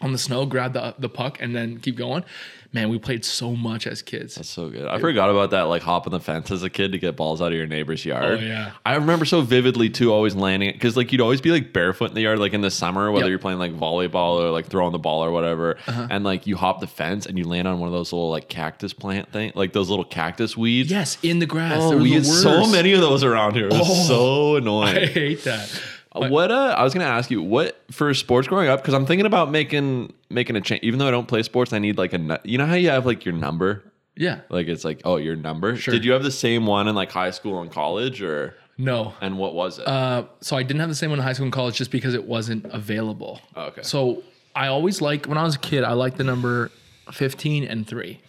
on 0.00 0.12
the 0.12 0.18
snow, 0.18 0.46
grab 0.46 0.72
the 0.72 0.94
the 0.98 1.08
puck, 1.08 1.38
and 1.40 1.54
then 1.54 1.78
keep 1.78 1.96
going. 1.96 2.24
Man, 2.72 2.88
we 2.88 3.00
played 3.00 3.24
so 3.24 3.56
much 3.56 3.84
as 3.88 4.00
kids. 4.00 4.36
That's 4.36 4.48
so 4.48 4.70
good. 4.70 4.86
I 4.86 5.00
forgot 5.00 5.28
about 5.28 5.50
that, 5.50 5.62
like 5.62 5.82
hopping 5.82 6.12
the 6.12 6.20
fence 6.20 6.52
as 6.52 6.62
a 6.62 6.70
kid 6.70 6.92
to 6.92 6.98
get 6.98 7.16
balls 7.16 7.42
out 7.42 7.48
of 7.50 7.58
your 7.58 7.66
neighbor's 7.66 8.04
yard. 8.04 8.38
Oh, 8.38 8.40
yeah. 8.40 8.70
I 8.86 8.94
remember 8.94 9.24
so 9.24 9.40
vividly 9.40 9.90
too, 9.90 10.12
always 10.12 10.36
landing 10.36 10.68
it 10.68 10.74
because 10.74 10.96
like 10.96 11.10
you'd 11.10 11.20
always 11.20 11.40
be 11.40 11.50
like 11.50 11.72
barefoot 11.72 12.10
in 12.10 12.14
the 12.14 12.20
yard, 12.20 12.38
like 12.38 12.52
in 12.52 12.60
the 12.60 12.70
summer, 12.70 13.10
whether 13.10 13.24
Yep. 13.26 13.30
you're 13.30 13.38
playing 13.40 13.58
like 13.58 13.72
volleyball 13.72 14.40
or 14.40 14.50
like 14.50 14.66
throwing 14.66 14.92
the 14.92 15.00
ball 15.00 15.24
or 15.24 15.32
whatever, 15.32 15.78
Uh-huh. 15.88 16.06
and 16.10 16.22
like 16.22 16.46
you 16.46 16.56
hop 16.56 16.78
the 16.78 16.86
fence 16.86 17.26
and 17.26 17.36
you 17.36 17.44
land 17.44 17.66
on 17.66 17.80
one 17.80 17.88
of 17.88 17.92
those 17.92 18.12
little 18.12 18.30
like 18.30 18.48
cactus 18.48 18.92
plant 18.92 19.32
thing, 19.32 19.50
like 19.56 19.72
those 19.72 19.90
little 19.90 20.04
cactus 20.04 20.56
weeds. 20.56 20.92
Yes, 20.92 21.18
in 21.24 21.40
the 21.40 21.46
grass. 21.46 21.72
Oh, 21.76 21.96
we 21.98 22.10
get 22.10 22.24
so 22.24 22.68
many 22.70 22.92
of 22.92 23.00
those 23.00 23.24
around 23.24 23.54
here. 23.56 23.66
It 23.66 23.72
was 23.72 23.80
Oh. 23.82 24.06
so 24.06 24.56
annoying. 24.56 24.96
I 24.96 25.06
hate 25.06 25.42
that. 25.42 25.82
What 26.12 26.50
uh, 26.50 26.74
I 26.76 26.82
was 26.82 26.92
gonna 26.92 27.04
ask 27.06 27.30
you, 27.30 27.40
what 27.42 27.80
for 27.92 28.12
sports 28.14 28.48
growing 28.48 28.68
up? 28.68 28.80
Because 28.80 28.94
I'm 28.94 29.06
thinking 29.06 29.26
about 29.26 29.50
making 29.50 30.12
making 30.28 30.56
a 30.56 30.60
change. 30.60 30.82
Even 30.82 30.98
though 30.98 31.06
I 31.08 31.10
don't 31.12 31.28
play 31.28 31.42
sports, 31.42 31.72
I 31.72 31.78
need 31.78 31.98
like 31.98 32.12
a. 32.12 32.40
You 32.44 32.58
know 32.58 32.66
how 32.66 32.74
you 32.74 32.88
have 32.90 33.06
like 33.06 33.24
your 33.24 33.34
number, 33.34 33.84
Yeah. 34.16 34.40
like 34.48 34.66
it's 34.66 34.84
like 34.84 35.02
oh 35.04 35.16
your 35.18 35.36
number. 35.36 35.76
Sure. 35.76 35.92
Did 35.92 36.04
you 36.04 36.12
have 36.12 36.22
the 36.24 36.30
same 36.32 36.66
one 36.66 36.88
in 36.88 36.94
like 36.96 37.12
high 37.12 37.30
school 37.30 37.60
and 37.62 37.70
college, 37.70 38.20
or 38.22 38.56
No. 38.76 39.14
and 39.20 39.38
what 39.38 39.54
was 39.54 39.78
it? 39.78 39.86
Uh, 39.86 40.24
so 40.40 40.56
I 40.56 40.64
didn't 40.64 40.80
have 40.80 40.88
the 40.88 40.96
same 40.96 41.10
one 41.10 41.20
in 41.20 41.24
high 41.24 41.32
school 41.32 41.44
and 41.44 41.52
college 41.52 41.76
just 41.76 41.92
because 41.92 42.14
it 42.14 42.24
wasn't 42.24 42.64
available. 42.66 43.40
Oh, 43.54 43.66
okay. 43.66 43.82
So 43.82 44.24
I 44.56 44.66
always 44.66 45.00
like 45.00 45.26
when 45.26 45.38
I 45.38 45.44
was 45.44 45.54
a 45.54 45.58
kid, 45.60 45.84
I 45.84 45.92
liked 45.92 46.16
the 46.18 46.24
number 46.24 46.72
15 47.12 47.62
and 47.64 47.86
three. 47.86 48.20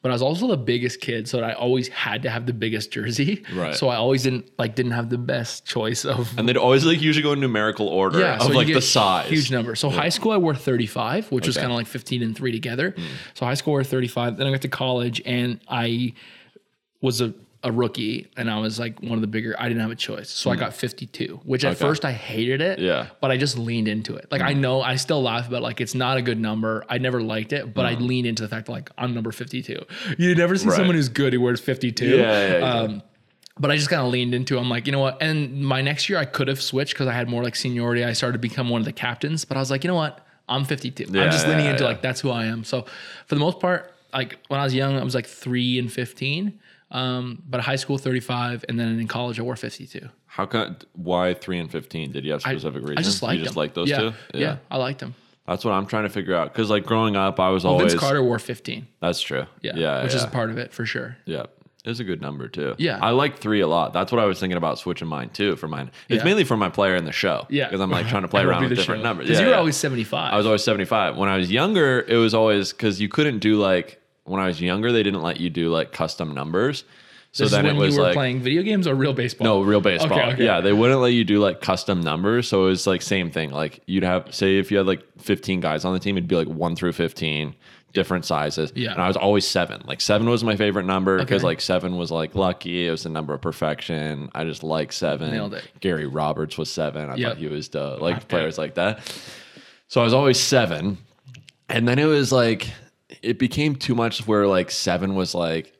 But 0.00 0.12
I 0.12 0.14
was 0.14 0.22
also 0.22 0.46
the 0.46 0.56
biggest 0.56 1.00
kid, 1.00 1.26
so 1.28 1.40
I 1.40 1.54
always 1.54 1.88
had 1.88 2.22
to 2.22 2.30
have 2.30 2.46
the 2.46 2.52
biggest 2.52 2.92
jersey. 2.92 3.44
Right. 3.52 3.74
So 3.74 3.88
I 3.88 3.96
always 3.96 4.22
didn't 4.22 4.48
like 4.56 4.76
didn't 4.76 4.92
have 4.92 5.10
the 5.10 5.18
best 5.18 5.66
choice 5.66 6.04
of 6.04 6.38
and 6.38 6.48
they'd 6.48 6.56
always 6.56 6.84
like 6.84 7.00
usually 7.02 7.24
go 7.24 7.32
in 7.32 7.40
numerical 7.40 7.88
order 7.88 8.20
yeah, 8.20 8.36
of 8.36 8.42
so 8.42 8.48
like 8.52 8.68
the 8.68 8.80
size. 8.80 9.28
Huge 9.28 9.50
number. 9.50 9.74
So 9.74 9.90
high 9.90 10.08
school 10.10 10.30
I 10.30 10.36
wore 10.36 10.54
35, 10.54 11.32
which 11.32 11.46
was 11.48 11.56
Okay. 11.56 11.62
Hmm. 11.64 11.70
kind 11.70 11.72
of 11.72 11.78
like 11.78 11.86
15 11.88 12.22
and 12.22 12.36
3 12.36 12.52
together. 12.52 12.94
So 13.34 13.44
high 13.44 13.54
school 13.54 13.72
I 13.72 13.78
wore 13.78 13.84
35. 13.84 14.36
Then 14.36 14.46
I 14.46 14.50
got 14.52 14.60
to 14.62 14.68
college 14.68 15.20
and 15.26 15.58
I 15.68 16.12
was 17.00 17.20
a, 17.20 17.34
a 17.64 17.72
rookie 17.72 18.30
and 18.36 18.48
I 18.48 18.60
was 18.60 18.78
like 18.78 19.00
one 19.00 19.14
of 19.14 19.20
the 19.20 19.26
bigger 19.26 19.56
I 19.58 19.66
didn't 19.68 19.80
have 19.80 19.90
a 19.90 19.96
choice. 19.96 20.30
So 20.30 20.50
I 20.50 20.54
got 20.56 20.74
52, 20.74 21.40
which 21.44 21.64
at 21.64 21.68
Hmm. 21.68 21.72
Okay. 21.72 21.90
first 21.90 22.04
I 22.04 22.12
hated 22.12 22.60
it. 22.60 22.78
Yeah. 22.78 23.06
Hmm. 23.06 23.12
But 23.20 23.30
I 23.32 23.36
just 23.36 23.58
leaned 23.58 23.88
into 23.88 24.14
it. 24.14 24.26
Like 24.30 24.42
I 24.42 24.52
know 24.52 24.80
I 24.80 24.94
still 24.94 25.20
laugh 25.22 25.48
about 25.48 25.62
like 25.62 25.80
it's 25.80 25.94
not 25.94 26.16
a 26.18 26.22
good 26.22 26.38
number. 26.38 26.84
I 26.88 26.98
never 26.98 27.20
liked 27.20 27.52
it, 27.52 27.74
but 27.74 27.84
I 27.84 27.94
leaned 27.94 28.26
into 28.28 28.42
the 28.42 28.48
fact 28.48 28.66
that 28.66 28.72
like 28.72 28.90
I'm 28.96 29.12
number 29.12 29.32
52. 29.32 29.84
You 30.18 30.34
never 30.36 30.56
see 30.56 30.64
Hmm. 30.64 30.70
Right. 30.70 30.76
someone 30.76 30.94
who's 30.94 31.08
good 31.08 31.32
who 31.32 31.40
wears 31.40 31.60
52. 31.60 32.06
Yeah, 32.06 32.16
yeah, 32.16 32.58
yeah. 32.58 32.64
Um, 32.74 33.02
but 33.58 33.72
I 33.72 33.76
just 33.76 33.90
kind 33.90 34.02
of 34.02 34.12
leaned 34.12 34.34
into. 34.34 34.56
it. 34.56 34.60
I'm 34.60 34.70
like, 34.70 34.86
you 34.86 34.92
know 34.92 35.00
what? 35.00 35.20
And 35.20 35.60
my 35.64 35.82
next 35.82 36.08
year, 36.08 36.16
I 36.20 36.26
could 36.26 36.46
have 36.46 36.62
switched 36.62 36.92
because 36.94 37.08
I 37.08 37.12
had 37.12 37.28
more 37.28 37.42
like 37.42 37.56
seniority. 37.56 38.04
I 38.04 38.12
started 38.12 38.34
to 38.34 38.38
become 38.38 38.68
one 38.68 38.80
of 38.80 38.84
the 38.84 38.92
captains. 38.92 39.44
But 39.44 39.56
I 39.56 39.60
was 39.60 39.68
like, 39.70 39.82
you 39.82 39.88
know 39.88 39.96
what? 39.96 40.24
I'm 40.48 40.64
52. 40.64 41.06
Yeah, 41.10 41.24
I'm 41.24 41.32
just 41.32 41.48
leaning 41.48 41.66
into 41.66 41.82
like 41.84 42.00
that's 42.00 42.20
who 42.20 42.30
I 42.30 42.44
am. 42.44 42.62
So 42.62 42.82
for 43.26 43.34
the 43.34 43.40
most 43.40 43.58
part, 43.58 43.92
like 44.14 44.38
when 44.46 44.60
I 44.60 44.62
was 44.62 44.74
young, 44.74 44.96
I 44.96 45.02
was 45.02 45.16
like 45.16 45.26
three 45.26 45.76
and 45.80 45.92
15. 45.92 46.58
Um, 46.90 47.42
but 47.46 47.60
high 47.60 47.76
school 47.76 47.98
35, 47.98 48.64
and 48.68 48.78
then 48.78 48.98
in 48.98 49.08
college 49.08 49.38
I 49.38 49.42
wore 49.42 49.56
52. 49.56 50.08
How 50.26 50.46
come? 50.46 50.76
Why 50.94 51.34
three 51.34 51.58
and 51.58 51.70
fifteen? 51.70 52.12
Did 52.12 52.24
you 52.24 52.32
have 52.32 52.42
specific 52.42 52.80
reasons? 52.82 52.98
I 52.98 53.02
just 53.02 53.22
liked 53.22 53.38
you 53.38 53.44
just 53.44 53.56
like 53.56 53.74
those 53.74 53.88
yeah. 53.90 53.98
two. 53.98 54.12
Yeah. 54.34 54.56
I 54.70 54.76
liked 54.76 55.00
them. 55.00 55.14
That's 55.46 55.64
what 55.64 55.72
I'm 55.72 55.86
trying 55.86 56.04
to 56.04 56.10
figure 56.10 56.34
out. 56.34 56.52
Because 56.52 56.70
like 56.70 56.84
growing 56.84 57.16
up, 57.16 57.40
I 57.40 57.48
was 57.50 57.64
always. 57.64 57.92
Vince 57.92 58.00
Carter 58.00 58.22
wore 58.22 58.38
15. 58.38 58.86
That's 59.00 59.20
true. 59.20 59.46
Yeah, 59.62 59.72
Yeah. 59.74 60.02
which 60.02 60.12
yeah. 60.12 60.18
is 60.18 60.24
a 60.24 60.28
part 60.28 60.50
of 60.50 60.58
it 60.58 60.72
for 60.72 60.84
sure. 60.86 61.16
Yeah. 61.24 61.46
It's 61.84 62.00
a 62.00 62.04
good 62.04 62.20
number 62.20 62.48
too. 62.48 62.74
Yeah. 62.76 62.98
I 63.00 63.10
like 63.10 63.38
three 63.38 63.60
a 63.60 63.66
lot. 63.66 63.92
That's 63.94 64.12
what 64.12 64.20
I 64.20 64.26
was 64.26 64.38
thinking 64.38 64.58
about 64.58 64.78
switching 64.78 65.08
mine 65.08 65.30
too 65.30 65.56
for 65.56 65.66
mine. 65.68 65.90
It's 66.08 66.18
Yeah. 66.18 66.24
mainly 66.24 66.44
for 66.44 66.56
my 66.56 66.68
player 66.68 66.96
in 66.96 67.04
the 67.06 67.12
show. 67.12 67.46
Yeah, 67.48 67.64
Because 67.66 67.80
I'm 67.80 67.90
like 67.90 68.08
trying 68.08 68.22
to 68.22 68.28
play 68.28 68.42
around 68.44 68.62
with 68.64 68.76
different 68.76 68.98
show. 69.00 69.04
numbers. 69.04 69.26
'Cause 69.28 69.36
Yeah. 69.36 69.40
you 69.40 69.46
were 69.46 69.52
yeah. 69.52 69.58
always 69.58 69.76
75. 69.76 70.32
I 70.34 70.36
was 70.36 70.44
always 70.44 70.62
75. 70.62 71.16
When 71.16 71.30
I 71.30 71.36
was 71.38 71.50
younger, 71.50 72.04
it 72.06 72.16
was 72.16 72.34
always 72.34 72.72
because 72.72 73.00
you 73.00 73.08
couldn't 73.08 73.38
do 73.38 73.56
like, 73.56 74.00
when 74.28 74.40
I 74.40 74.46
was 74.46 74.60
younger, 74.60 74.92
they 74.92 75.02
didn't 75.02 75.22
let 75.22 75.40
you 75.40 75.50
do 75.50 75.70
like 75.70 75.92
custom 75.92 76.34
numbers. 76.34 76.84
So 77.32 77.44
this 77.44 77.52
then 77.52 77.66
it 77.66 77.68
when 77.70 77.76
was 77.78 77.94
you 77.94 78.00
were 78.00 78.06
like, 78.06 78.14
playing 78.14 78.40
video 78.40 78.62
games 78.62 78.86
or 78.86 78.94
real 78.94 79.12
baseball. 79.12 79.44
no, 79.44 79.60
real 79.62 79.80
baseball. 79.82 80.18
Okay, 80.18 80.32
okay. 80.32 80.44
Yeah, 80.44 80.60
they 80.62 80.72
wouldn't 80.72 81.00
let 81.00 81.12
you 81.12 81.24
do 81.24 81.40
like 81.40 81.60
custom 81.60 82.00
numbers. 82.00 82.48
So 82.48 82.62
it 82.64 82.68
was 82.70 82.86
like 82.86 83.02
same 83.02 83.30
thing. 83.30 83.50
Like 83.50 83.80
you'd 83.86 84.02
have 84.02 84.34
say 84.34 84.58
if 84.58 84.70
you 84.70 84.78
had 84.78 84.86
like 84.86 85.02
15 85.18 85.60
guys 85.60 85.84
on 85.84 85.92
the 85.92 85.98
team, 86.00 86.16
it'd 86.16 86.28
be 86.28 86.36
like 86.36 86.48
one 86.48 86.74
through 86.74 86.92
15. 86.92 87.54
different 87.94 88.24
sizes. 88.24 88.70
Yeah. 88.76 88.92
And 88.92 89.00
I 89.02 89.08
was 89.08 89.16
always 89.16 89.46
seven. 89.46 89.82
Like 89.86 90.00
seven 90.00 90.28
was 90.28 90.44
my 90.44 90.56
favorite 90.56 90.84
number 90.84 91.18
because 91.18 91.40
Okay. 91.42 91.46
like 91.46 91.60
seven 91.60 91.96
was 91.96 92.10
like 92.10 92.34
lucky. 92.34 92.86
It 92.86 92.90
was 92.90 93.02
the 93.02 93.08
number 93.08 93.32
of 93.34 93.40
perfection. 93.40 94.30
I 94.34 94.44
just 94.44 94.62
like 94.62 94.92
seven. 94.92 95.30
Nailed 95.30 95.54
it. 95.54 95.64
Gary 95.80 96.06
Roberts 96.06 96.56
was 96.58 96.70
seven. 96.70 97.08
I 97.10 97.16
Yep. 97.16 97.28
thought 97.32 97.38
he 97.38 97.48
was 97.48 97.68
the 97.70 97.96
like 98.00 98.28
players 98.28 98.56
like 98.58 98.74
that. 98.74 99.00
So 99.88 100.00
I 100.00 100.04
was 100.04 100.12
always 100.14 100.38
seven. 100.38 100.98
And 101.70 101.88
then 101.88 101.98
it 101.98 102.04
was 102.04 102.30
like 102.30 102.68
it 103.22 103.38
became 103.38 103.76
too 103.76 103.94
much 103.94 104.26
where 104.26 104.46
like 104.46 104.70
seven 104.70 105.14
was 105.14 105.34
like 105.34 105.72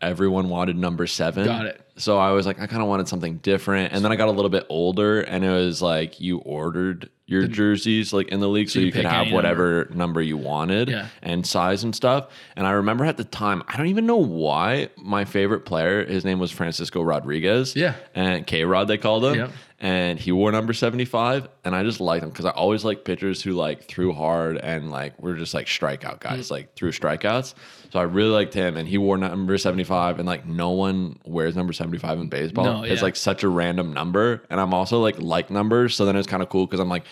everyone 0.00 0.48
wanted 0.48 0.76
number 0.76 1.06
seven. 1.06 1.46
Got 1.46 1.66
it. 1.66 1.80
So 1.96 2.18
I 2.18 2.32
was 2.32 2.44
like, 2.46 2.60
I 2.60 2.66
kind 2.66 2.82
of 2.82 2.88
wanted 2.88 3.08
something 3.08 3.38
different. 3.38 3.92
And 3.92 4.04
then 4.04 4.10
I 4.12 4.16
got 4.16 4.28
a 4.28 4.32
little 4.32 4.50
bit 4.50 4.66
older 4.68 5.20
and 5.20 5.44
it 5.44 5.50
was 5.50 5.80
like 5.80 6.20
you 6.20 6.38
ordered 6.38 7.08
your 7.26 7.46
jerseys 7.46 8.12
like 8.12 8.28
in 8.28 8.40
the 8.40 8.48
league 8.48 8.68
so, 8.68 8.80
you 8.80 8.86
you, 8.86 8.92
could 8.92 9.06
have 9.06 9.32
whatever 9.32 9.88
number. 9.94 10.20
you 10.20 10.36
wanted 10.36 10.90
Yeah. 10.90 11.06
and 11.22 11.46
size 11.46 11.84
and 11.84 11.94
stuff. 11.94 12.28
And 12.56 12.66
I 12.66 12.72
remember 12.72 13.06
at 13.06 13.16
the 13.16 13.24
time, 13.24 13.62
I 13.66 13.78
don't 13.78 13.86
even 13.86 14.04
know 14.04 14.16
why 14.16 14.90
my 14.98 15.24
favorite 15.24 15.60
player, 15.64 16.04
his 16.04 16.24
name 16.24 16.38
was 16.38 16.50
Francisco 16.50 17.00
Rodriguez. 17.00 17.74
Yeah. 17.74 17.94
And 18.14 18.46
K 18.46 18.64
Rod, 18.64 18.88
they 18.88 18.98
called 18.98 19.24
him. 19.24 19.36
Yep. 19.36 19.50
And 19.84 20.18
he 20.18 20.32
wore 20.32 20.50
number 20.50 20.72
75. 20.72 21.46
And 21.62 21.76
I 21.76 21.82
just 21.82 22.00
liked 22.00 22.24
him 22.24 22.30
because 22.30 22.46
I 22.46 22.50
always 22.52 22.86
like 22.86 23.04
pitchers 23.04 23.42
who 23.42 23.52
like 23.52 23.84
threw 23.84 24.14
hard 24.14 24.56
and 24.56 24.90
like 24.90 25.20
were 25.22 25.34
just 25.34 25.52
like 25.52 25.66
strikeout 25.66 26.20
guys, 26.20 26.46
mm-hmm. 26.46 26.54
like 26.54 26.74
threw 26.74 26.90
strikeouts. 26.90 27.52
So 27.92 27.98
I 27.98 28.04
really 28.04 28.30
liked 28.30 28.54
him. 28.54 28.78
And 28.78 28.88
he 28.88 28.96
wore 28.96 29.18
number 29.18 29.58
75. 29.58 30.18
And 30.18 30.26
like 30.26 30.46
no 30.46 30.70
one 30.70 31.18
wears 31.26 31.54
number 31.54 31.74
75 31.74 32.18
in 32.18 32.28
baseball. 32.30 32.64
No, 32.64 32.84
yeah. 32.84 32.94
It's 32.94 33.02
like 33.02 33.14
such 33.14 33.42
a 33.42 33.48
random 33.50 33.92
number. 33.92 34.42
And 34.48 34.58
I'm 34.58 34.72
also 34.72 35.00
like 35.00 35.20
like 35.20 35.50
numbers. 35.50 35.94
So 35.94 36.06
then 36.06 36.16
it's 36.16 36.26
kind 36.26 36.42
of 36.42 36.48
cool 36.48 36.64
because 36.64 36.80
I'm 36.80 36.88
like, 36.88 37.04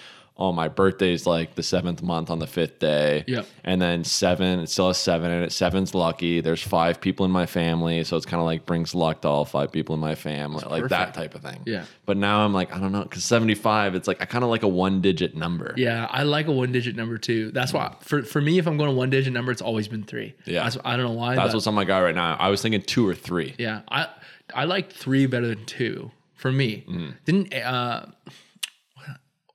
oh, 0.42 0.50
my 0.50 0.66
birthday's 0.66 1.24
like 1.24 1.54
the 1.54 1.62
seventh 1.62 2.02
month 2.02 2.28
on 2.28 2.40
the 2.40 2.48
fifth 2.48 2.80
day. 2.80 3.22
Yep. 3.28 3.46
And 3.62 3.80
then 3.80 4.02
seven, 4.02 4.58
it 4.58 4.68
still 4.68 4.88
has 4.88 4.98
seven 4.98 5.30
in 5.30 5.44
it. 5.44 5.52
Seven's 5.52 5.94
lucky. 5.94 6.40
There's 6.40 6.60
five 6.60 7.00
people 7.00 7.24
in 7.24 7.30
my 7.30 7.46
family. 7.46 8.02
So 8.02 8.16
it's 8.16 8.26
kind 8.26 8.40
of 8.40 8.46
like 8.46 8.66
brings 8.66 8.92
luck 8.92 9.22
to 9.22 9.28
all 9.28 9.44
five 9.44 9.70
people 9.70 9.94
in 9.94 10.00
my 10.00 10.16
family, 10.16 10.64
like 10.68 10.88
that 10.88 11.14
type 11.14 11.36
of 11.36 11.42
thing. 11.42 11.60
Yeah. 11.64 11.84
But 12.06 12.16
now 12.16 12.44
I'm 12.44 12.52
like, 12.52 12.74
I 12.74 12.80
don't 12.80 12.90
know, 12.90 13.04
because 13.04 13.24
75, 13.24 13.94
it's 13.94 14.08
like, 14.08 14.20
I 14.20 14.24
kind 14.24 14.42
of 14.42 14.50
like 14.50 14.64
a 14.64 14.68
one 14.68 15.00
digit 15.00 15.36
number. 15.36 15.74
Yeah, 15.76 16.08
I 16.10 16.24
like 16.24 16.48
a 16.48 16.52
one 16.52 16.72
digit 16.72 16.96
number 16.96 17.18
too. 17.18 17.52
That's 17.52 17.72
why 17.72 17.94
for, 18.00 18.24
for 18.24 18.40
me, 18.40 18.58
if 18.58 18.66
I'm 18.66 18.76
going 18.76 18.90
to 18.90 18.96
one 18.96 19.10
digit 19.10 19.32
number, 19.32 19.52
it's 19.52 19.62
always 19.62 19.86
been 19.86 20.02
three. 20.02 20.34
Yeah. 20.44 20.64
That's, 20.64 20.76
I 20.84 20.96
don't 20.96 21.06
know 21.06 21.12
why. 21.12 21.36
That's 21.36 21.54
what's 21.54 21.68
on 21.68 21.74
my 21.74 21.84
guy 21.84 22.02
right 22.02 22.16
now. 22.16 22.36
I 22.40 22.48
was 22.48 22.60
thinking 22.60 22.82
two 22.82 23.06
or 23.06 23.14
three. 23.14 23.54
Yeah, 23.58 23.82
I 23.88 24.08
I 24.54 24.64
like 24.64 24.92
three 24.92 25.26
better 25.26 25.46
than 25.46 25.64
two 25.66 26.10
for 26.34 26.50
me. 26.50 26.84
Mm-hmm. 26.88 27.10
Didn't 27.24 27.54
uh, 27.54 28.06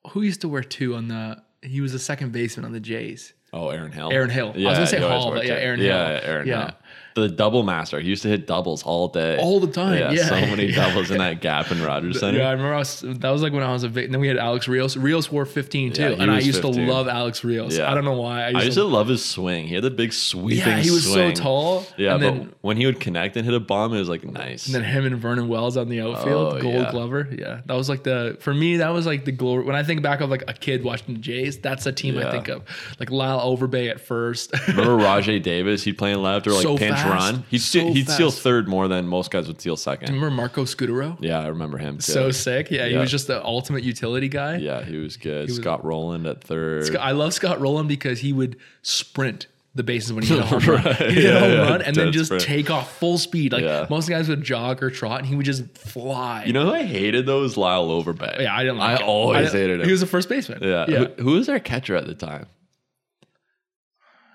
who 0.10 0.22
used 0.22 0.41
to 0.41 0.49
wear 0.49 0.64
two 0.64 0.95
on 0.95 1.08
the? 1.08 1.41
He 1.62 1.82
was 1.82 1.93
a 1.93 1.99
second 1.99 2.32
baseman 2.32 2.66
on 2.66 2.72
the 2.72 2.80
Jays. 2.80 3.34
Oh, 3.53 3.70
Aaron 3.70 3.91
Hill. 3.91 4.10
Aaron 4.12 4.30
Hill. 4.30 4.53
Yeah, 4.55 4.68
I 4.68 4.72
was 4.72 4.78
gonna 4.78 4.88
say 4.88 4.99
Hall, 4.99 5.32
but 5.32 5.45
yeah. 5.45 5.53
Aaron 5.53 5.80
yeah, 5.80 6.10
Hill. 6.20 6.30
Aaron 6.30 6.47
Yeah. 6.47 6.62
Hill. 6.66 6.74
The 7.22 7.30
double 7.30 7.63
master. 7.63 7.99
He 7.99 8.09
used 8.09 8.22
to 8.24 8.28
hit 8.30 8.45
doubles 8.47 8.84
all 8.84 9.07
day. 9.07 9.38
All 9.38 9.59
the 9.59 9.68
time, 9.68 10.13
yeah. 10.15 10.28
so 10.28 10.36
many 10.36 10.65
Yeah. 10.72 10.88
doubles 10.88 11.09
in 11.11 11.18
that 11.18 11.41
gap 11.41 11.72
in 11.72 11.82
Rogers 11.82 12.20
Center. 12.20 12.39
Yeah, 12.39 12.49
I 12.49 12.51
remember 12.51 12.74
I 12.76 12.80
was, 12.80 13.01
that 13.01 13.30
was 13.30 13.41
like 13.41 13.53
when 13.53 13.63
I 13.63 13.72
was 13.74 13.84
a 13.84 13.89
big. 13.89 14.11
Then 14.11 14.22
we 14.22 14.28
had 14.28 14.38
Alex 14.38 14.68
Rios. 14.68 14.95
Rios 14.97 15.32
wore 15.32 15.45
15 15.45 15.93
too, 15.93 16.01
Yeah, 16.01 16.09
and 16.09 16.30
I 16.32 16.39
used 16.39 16.61
15. 16.61 16.86
to 16.86 16.91
love 16.93 17.07
Alex 17.07 17.43
Rios. 17.43 17.78
Yeah. 17.78 17.91
I 17.91 17.95
don't 17.95 18.05
know 18.05 18.13
why. 18.20 18.43
I 18.43 18.47
used, 18.49 18.57
I 18.57 18.63
used 18.65 18.76
to, 18.78 18.82
to 18.82 18.88
love 18.88 19.07
his 19.07 19.24
swing. 19.26 19.68
He 19.68 19.74
had 19.76 19.84
the 19.84 19.89
big 19.91 20.13
sweeping 20.13 20.59
yeah, 20.68 20.80
he 20.80 20.91
was 20.91 21.11
swing. 21.11 21.36
so 21.36 21.41
tall. 21.41 21.86
Yeah, 21.97 22.13
and 22.13 22.22
but 22.22 22.32
then 22.32 22.53
when 22.61 22.78
he 22.78 22.86
would 22.86 22.99
connect 22.99 23.36
and 23.38 23.45
hit 23.45 23.53
a 23.55 23.59
bomb, 23.59 23.93
it 23.93 23.99
was 23.99 24.09
like 24.09 24.24
nice. 24.24 24.65
And 24.68 24.76
then 24.76 24.84
him 24.84 25.05
and 25.05 25.18
Vernon 25.18 25.47
Wells 25.47 25.78
on 25.78 25.89
the 25.89 26.01
outfield, 26.01 26.55
Oh, 26.57 26.61
Gold 26.61 26.76
yeah. 26.76 26.91
Glover. 26.91 27.28
Yeah, 27.32 27.61
that 27.65 27.74
was 27.74 27.89
like 27.89 28.03
the 28.03 28.38
for 28.39 28.53
me. 28.53 28.78
That 28.78 28.89
was 28.89 29.05
like 29.05 29.26
the 29.26 29.32
glory. 29.32 29.63
When 29.63 29.76
I 29.76 29.84
think 29.84 30.01
back 30.01 30.22
of 30.22 30.30
like 30.30 30.43
a 30.47 30.53
kid 30.53 30.84
watching 30.84 31.15
the 31.15 31.20
Jays, 31.22 31.57
that's 31.59 31.86
a 31.86 31.91
team 31.91 32.18
I 32.18 32.30
think 32.32 32.47
of. 32.47 32.63
Like 32.99 33.09
Lyle 33.09 33.39
Overbay 33.57 33.89
at 33.89 33.99
first. 33.99 34.51
Remember 34.68 34.97
Rajai 35.03 35.41
Davis? 35.41 35.84
He'd 35.84 35.97
play 35.97 36.11
in 36.11 36.22
left 36.22 36.45
or 36.47 36.51
like 36.51 36.63
So 36.63 36.78
pinch. 36.78 36.97
Run. 37.14 37.43
He'd 37.49 37.60
So 37.60 37.80
steal, 37.80 37.93
he'd 37.93 38.10
steal 38.10 38.32
third 38.32 38.68
more 38.68 38.88
than 38.88 39.08
most 39.08 39.32
guys 39.32 39.47
would 39.47 39.60
steal 39.60 39.78
second. 39.78 40.08
Do 40.08 40.14
you 40.14 40.20
Remember 40.20 40.36
Marco 40.36 40.64
Scutaro? 40.64 41.18
Yeah, 41.22 41.39
I 41.39 41.47
remember 41.47 41.78
him. 41.78 41.97
Too. 41.97 42.12
So 42.12 42.32
sick. 42.32 42.72
Yeah, 42.72 42.88
he 42.88 42.97
was 42.97 43.12
just 43.12 43.28
the 43.28 43.43
ultimate 43.43 43.84
utility 43.84 44.30
guy. 44.30 44.58
yeah, 44.58 44.84
he 44.84 44.97
was 44.97 45.18
good. 45.18 45.47
was- 45.47 45.55
Scott 45.58 45.84
Rolen 45.86 46.26
at 46.26 46.43
third. 46.43 46.95
I 46.97 47.12
love 47.12 47.34
Scott 47.34 47.60
Rolen 47.60 47.88
because 47.88 48.20
he 48.20 48.34
would 48.34 48.58
sprint 48.82 49.47
the 49.76 49.84
bases 49.84 50.12
when 50.12 50.24
he 50.24 50.30
hit 50.34 50.39
a 50.39 50.45
home 50.47 50.60
run. 50.66 50.84
Right. 50.84 50.95
Hit 50.95 51.18
a 51.18 51.22
Yeah, 51.22 51.39
home 51.39 51.51
yeah, 51.51 51.70
run 51.70 51.82
and 51.84 51.95
then 51.95 52.12
just 52.12 52.26
sprint. 52.30 52.43
take 52.43 52.72
off 52.72 52.97
full 52.97 53.20
speed. 53.20 53.51
Like 53.53 53.64
Yeah. 53.64 53.86
most 53.91 54.10
guys 54.10 54.28
would 54.28 54.41
jog 54.43 54.82
or 54.82 54.89
trot, 54.89 55.20
and 55.20 55.28
he 55.28 55.36
would 55.36 55.45
just 55.45 55.78
fly. 55.78 56.45
you 56.45 56.53
know 56.53 56.66
who 56.66 56.72
I 56.74 56.82
hated 56.84 57.28
though 57.28 57.41
was 57.41 57.58
Lyle 57.58 57.88
Overbay. 57.89 58.41
yeah, 58.41 58.55
I 58.55 58.64
didn't 58.64 58.80
like 58.80 58.99
I 58.99 59.03
him. 59.03 59.10
always 59.10 59.51
didn't- 59.51 59.62
hated 59.62 59.80
him. 59.82 59.86
He 59.86 59.91
was 59.91 60.01
a 60.01 60.08
first 60.08 60.30
baseman. 60.30 60.60
yeah. 60.64 60.86
yeah. 60.88 60.97
Who, 61.18 61.24
who 61.24 61.32
was 61.34 61.45
their 61.45 61.60
catcher 61.60 61.95
at 61.95 62.08
the 62.08 62.16
time? 62.16 62.47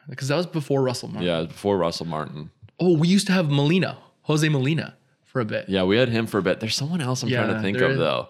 Because 0.08 0.28
that 0.28 0.36
was 0.36 0.46
before 0.46 0.82
Russell 0.82 1.08
Martin. 1.08 1.26
Yeah, 1.26 1.38
it 1.38 1.40
was 1.42 1.48
before 1.48 1.76
Russell 1.78 2.06
Martin. 2.06 2.50
Oh, 2.80 2.96
we 2.96 3.08
used 3.08 3.26
to 3.28 3.32
have 3.32 3.50
Molina, 3.50 3.98
Jose 4.22 4.48
Molina, 4.48 4.96
for 5.24 5.40
a 5.40 5.44
bit. 5.44 5.68
Yeah, 5.68 5.84
we 5.84 5.96
had 5.96 6.08
him 6.08 6.26
for 6.26 6.38
a 6.38 6.42
bit. 6.42 6.60
There's 6.60 6.74
someone 6.76 7.00
else 7.00 7.22
I'm 7.22 7.28
trying 7.30 7.54
to 7.54 7.60
think 7.60 7.78
of 7.80 7.92
is. 7.92 7.98
though. 7.98 8.28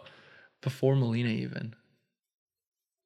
Before 0.61 0.95
Molina, 0.95 1.29
even. 1.31 1.75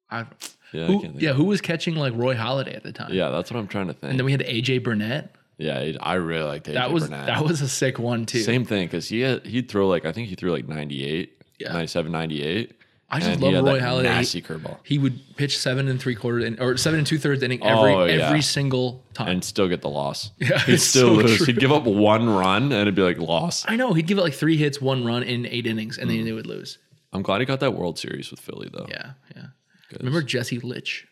I, 0.09 0.25
Yeah, 0.71 0.87
who, 0.87 1.11
yeah, 1.15 1.33
who 1.33 1.45
was 1.45 1.61
catching 1.61 1.95
like 1.95 2.13
Roy 2.15 2.35
Halladay 2.35 2.75
at 2.75 2.83
the 2.83 2.91
time? 2.91 3.13
Yeah, 3.13 3.29
that's 3.29 3.51
what 3.51 3.59
I'm 3.59 3.67
trying 3.67 3.87
to 3.87 3.93
think. 3.93 4.11
And 4.11 4.19
then 4.19 4.25
we 4.25 4.31
had 4.31 4.41
AJ 4.41 4.83
Burnett. 4.83 5.35
yeah, 5.57 5.93
I 6.01 6.13
really 6.15 6.43
liked 6.43 6.67
AJ 6.67 6.73
That 6.73 6.91
was 6.91 7.03
Burnett. 7.09 7.25
that 7.27 7.43
was 7.43 7.61
a 7.61 7.67
sick 7.69 7.97
one 7.99 8.25
too. 8.25 8.39
Same 8.41 8.65
thing 8.65 8.87
because 8.87 9.09
he 9.09 9.21
had, 9.21 9.45
he'd 9.45 9.69
throw 9.69 9.87
like 9.87 10.05
I 10.05 10.11
think 10.11 10.27
he 10.29 10.35
threw 10.35 10.51
like 10.51 10.67
98, 10.67 11.41
Yeah. 11.59 11.73
97, 11.73 12.11
98. 12.11 12.73
I 13.09 13.19
just 13.19 13.31
and 13.31 13.41
love 13.41 13.63
Roy 13.63 13.79
Halladay. 13.79 14.03
Nasty 14.03 14.41
curveball 14.41 14.77
He 14.83 14.97
would 14.97 15.37
pitch 15.37 15.57
seven 15.57 15.87
and 15.87 15.97
three 15.99 16.13
quarters 16.15 16.43
in, 16.43 16.59
or 16.59 16.75
seven 16.75 16.97
and 16.99 17.07
two 17.07 17.17
thirds 17.17 17.41
inning 17.41 17.63
every 17.63 17.93
Oh, 17.93 18.03
yeah. 18.05 18.27
every 18.27 18.41
single 18.41 19.01
time. 19.13 19.29
and 19.29 19.43
still 19.43 19.69
get 19.69 19.81
the 19.81 19.89
loss. 19.89 20.31
Yeah, 20.39 20.59
he'd 20.59 20.79
still 20.79 21.07
so 21.09 21.13
lose. 21.13 21.37
true. 21.37 21.45
He'd 21.45 21.59
give 21.59 21.71
up 21.71 21.83
one 21.85 22.29
run 22.29 22.63
and 22.63 22.73
it'd 22.73 22.95
be 22.95 23.01
like 23.03 23.17
loss. 23.17 23.63
I 23.67 23.77
know 23.77 23.93
he'd 23.93 24.07
give 24.07 24.17
it 24.17 24.21
like 24.21 24.33
three 24.33 24.57
hits, 24.57 24.81
one 24.81 25.05
run 25.05 25.23
in 25.23 25.45
eight 25.45 25.65
innings, 25.65 25.97
and 25.97 26.09
Mm. 26.09 26.15
then 26.17 26.25
they 26.25 26.33
would 26.33 26.47
lose. 26.47 26.79
I'm 27.13 27.21
glad 27.21 27.39
he 27.39 27.45
got 27.45 27.61
that 27.61 27.73
World 27.73 27.97
Series 27.97 28.29
with 28.29 28.41
Philly 28.41 28.69
though. 28.71 28.87
Yeah, 28.89 29.11
yeah. 29.35 29.45
Remember 29.99 30.21
Jesse 30.21 30.59
Litsch? 30.59 31.05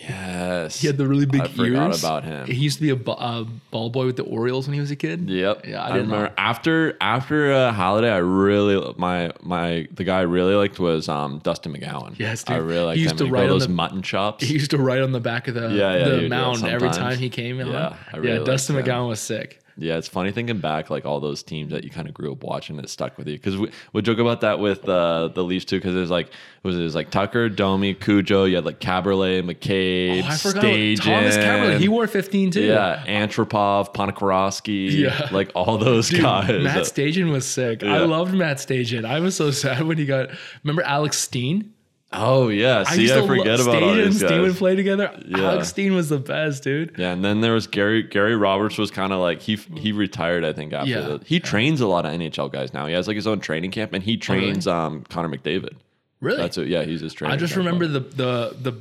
Yes, 0.00 0.80
He 0.80 0.88
had 0.88 0.96
the 0.96 1.06
really 1.06 1.26
big 1.26 1.42
I 1.42 1.46
forgot 1.48 1.88
ears. 1.90 2.02
about 2.02 2.24
him. 2.24 2.46
He 2.48 2.54
used 2.54 2.78
to 2.78 2.82
be 2.82 2.90
a, 2.90 3.12
a 3.12 3.46
ball 3.70 3.88
boy 3.88 4.06
with 4.06 4.16
the 4.16 4.24
Orioles 4.24 4.66
when 4.66 4.74
he 4.74 4.80
was 4.80 4.90
a 4.90 4.96
kid. 4.96 5.30
Yep. 5.30 5.66
Yeah, 5.66 5.80
I 5.82 5.88
I, 5.90 5.96
remember 5.96 6.24
know. 6.26 6.32
after 6.36 6.96
after 7.00 7.52
uh, 7.52 7.72
Halladay, 7.72 8.10
I 8.12 8.16
really 8.16 8.94
my 8.96 9.30
my 9.42 9.86
the 9.94 10.02
guy 10.02 10.18
I 10.18 10.22
really 10.22 10.54
liked 10.54 10.80
was 10.80 11.08
um 11.08 11.38
Dustin 11.44 11.72
McGowan. 11.72 12.18
Yes, 12.18 12.42
I 12.48 12.56
really 12.56 12.84
liked 12.84 12.96
He 12.96 13.02
used 13.04 13.20
him. 13.20 13.28
to 13.28 13.36
on 13.36 13.46
those 13.48 13.66
the- 13.68 13.72
mutton 13.72 14.02
chops. 14.02 14.44
He 14.52 14.54
used 14.54 14.72
to 14.72 14.78
write 14.78 15.02
on 15.02 15.12
the 15.12 15.20
back 15.20 15.46
of 15.46 15.54
the, 15.54 15.68
Yeah, 15.68 15.96
yeah, 15.96 16.04
the 16.04 16.10
would 16.10 16.16
do 16.16 16.20
that 16.22 16.28
mound 16.30 16.64
every 16.64 16.90
time 16.90 17.16
he 17.18 17.28
came 17.30 17.60
on. 17.60 17.68
Yeah, 17.68 17.94
I 18.12 18.16
really 18.16 18.38
yeah, 18.38 18.44
Dustin 18.44 18.76
him. 18.76 18.84
McGowan 18.84 19.08
was 19.08 19.20
sick. 19.20 19.61
Yeah, 19.76 19.96
it's 19.96 20.08
funny 20.08 20.32
thinking 20.32 20.58
back, 20.58 20.90
like 20.90 21.06
all 21.06 21.18
those 21.18 21.42
teams 21.42 21.72
that 21.72 21.82
you 21.82 21.90
kind 21.90 22.06
of 22.06 22.12
grew 22.14 22.32
up 22.32 22.42
watching 22.44 22.76
that 22.76 22.88
stuck 22.90 23.16
with 23.16 23.26
you. 23.26 23.36
Because 23.36 23.56
we 23.56 23.70
we 23.92 24.02
joke 24.02 24.18
about 24.18 24.42
that 24.42 24.58
with 24.58 24.86
uh, 24.88 25.28
the 25.28 25.42
Leafs 25.42 25.64
too. 25.64 25.78
Because 25.78 25.94
there's 25.94 26.10
like 26.10 26.30
was 26.62 26.76
it 26.78 26.82
was 26.82 26.94
like 26.94 27.10
Tucker, 27.10 27.48
Domi, 27.48 27.94
Cujo. 27.94 28.44
You 28.44 28.56
had 28.56 28.64
like 28.66 28.80
Kaberle, 28.80 29.42
McCabe, 29.42 30.22
Oh, 30.24 30.26
I 30.28 30.36
forgot 30.36 30.64
Stajan, 30.64 31.00
Thomas 31.02 31.36
Kaberle. 31.36 31.78
He 31.78 31.88
wore 31.88 32.06
15 32.06 32.50
too. 32.50 32.60
yeah, 32.62 33.02
Antropov, 33.06 33.94
Ponikarovsky, 33.94 34.90
Yeah. 34.90 35.28
like 35.32 35.50
all 35.54 35.78
those 35.78 36.10
guys. 36.10 36.62
Matt 36.62 36.82
Stajan 36.84 37.32
was 37.32 37.46
sick. 37.46 37.82
I 37.82 37.98
loved 38.04 38.34
Matt 38.34 38.58
Stajan. 38.58 39.04
I 39.04 39.20
was 39.20 39.34
so 39.36 39.50
sad 39.62 39.82
when 39.84 39.98
he 39.98 40.04
got. 40.06 40.28
Remember 40.64 40.82
Alex 40.82 41.18
Steen? 41.18 41.71
Oh 42.12 42.48
yeah, 42.48 42.82
see, 42.84 43.10
I, 43.12 43.16
to 43.20 43.26
forget 43.26 43.58
lo- 43.58 43.64
about 43.64 43.82
all 43.82 43.90
Stajan 43.90 44.04
and 44.04 44.12
these 44.12 44.24
Steen 44.24 44.40
would 44.42 44.56
play 44.56 44.76
together. 44.76 45.10
Yeah. 45.26 45.38
Alex 45.52 45.68
Steen 45.68 45.94
was 45.94 46.08
the 46.08 46.18
best, 46.18 46.62
dude. 46.62 46.94
Yeah, 46.98 47.12
and 47.12 47.24
then 47.24 47.40
there 47.40 47.52
was 47.52 47.66
Gary. 47.66 48.02
Gary 48.02 48.36
Roberts 48.36 48.78
was 48.78 48.90
kind 48.90 49.12
of 49.12 49.20
like 49.20 49.40
he 49.40 49.56
he 49.76 49.92
retired, 49.92 50.44
I 50.44 50.52
think. 50.52 50.72
After 50.72 50.90
Yeah. 50.90 51.00
the, 51.00 51.20
he 51.24 51.40
trains 51.40 51.80
a 51.80 51.86
lot 51.86 52.04
of 52.06 52.12
NHL 52.12 52.50
guys 52.52 52.72
now. 52.74 52.86
He 52.86 52.94
has 52.94 53.06
like 53.08 53.16
his 53.16 53.26
own 53.26 53.40
training 53.40 53.70
camp, 53.70 53.92
and 53.92 54.02
he 54.02 54.16
trains 54.16 54.66
um 54.66 55.04
Connor 55.08 55.28
McDavid. 55.28 55.74
Really? 56.20 56.36
That's 56.38 56.56
it. 56.58 56.68
Yeah, 56.68 56.82
he's 56.84 57.00
his 57.00 57.12
trainer. 57.14 57.34
I 57.34 57.36
just 57.36 57.56
remember 57.56 57.86
the 57.86 58.00
the 58.00 58.56
the 58.60 58.72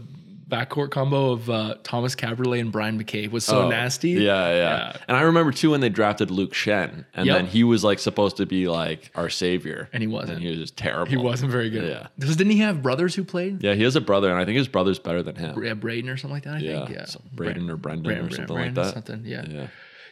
backcourt 0.51 0.91
combo 0.91 1.31
of 1.31 1.49
uh, 1.49 1.75
Thomas 1.83 2.15
Kaberle 2.15 2.59
and 2.59 2.71
Bryan 2.71 3.01
McCabe 3.01 3.31
was 3.31 3.45
so 3.45 3.63
Oh, 3.63 3.69
nasty. 3.69 4.09
Yeah, 4.11 4.19
yeah, 4.49 4.55
Yeah. 4.55 4.97
And 5.07 5.15
I 5.17 5.21
remember 5.21 5.51
too 5.51 5.71
when 5.71 5.79
they 5.81 5.89
drafted 5.89 6.29
Luke 6.29 6.51
Schenn, 6.53 7.05
and 7.13 7.25
Yep. 7.25 7.35
then 7.37 7.45
he 7.47 7.63
was 7.63 7.83
like 7.83 7.99
supposed 7.99 8.37
to 8.37 8.45
be 8.45 8.67
like 8.67 9.09
our 9.15 9.29
savior, 9.29 9.89
And 9.93 10.03
he 10.03 10.07
wasn't. 10.07 10.33
And 10.33 10.41
he 10.41 10.49
was 10.49 10.59
just 10.59 10.77
terrible. 10.77 11.09
He 11.09 11.17
wasn't 11.17 11.51
very 11.51 11.69
good. 11.69 11.87
Yeah. 11.87 12.07
Because 12.19 12.35
didn't 12.35 12.51
he 12.51 12.59
have 12.59 12.81
brothers 12.81 13.15
who 13.15 13.23
played? 13.23 13.63
Yeah, 13.63 13.73
he 13.73 13.83
has 13.83 13.95
a 13.95 14.01
brother, 14.01 14.29
and 14.29 14.39
I 14.39 14.45
think 14.45 14.57
his 14.57 14.67
brother's 14.67 14.99
better 14.99 15.23
than 15.23 15.35
him. 15.37 15.63
Yeah, 15.63 15.73
Braden 15.73 16.09
or 16.09 16.17
something 16.17 16.35
like 16.35 16.43
that. 16.43 16.55
I 16.55 16.59
Yeah, 16.59 16.85
think. 16.85 16.97
Yeah, 16.97 17.05
so 17.05 17.21
Braden 17.33 17.69
or 17.69 17.77
Brendan 17.77 18.11
or 18.27 18.29
something 18.29 18.55
like 18.55 18.73
that. 18.75 18.93
Something. 18.93 19.23
Yeah. 19.25 19.45
Yeah, 19.49 19.67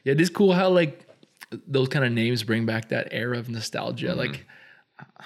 Yeah, 0.05 0.13
it 0.13 0.21
is 0.21 0.29
cool 0.29 0.53
how 0.53 0.69
like 0.69 1.05
those 1.67 1.89
kind 1.89 2.05
of 2.05 2.11
names 2.11 2.43
bring 2.43 2.65
back 2.65 2.89
that 2.89 3.09
era 3.11 3.37
of 3.37 3.49
nostalgia. 3.49 4.07
Mm-hmm. 4.07 4.19
Like 4.19 4.45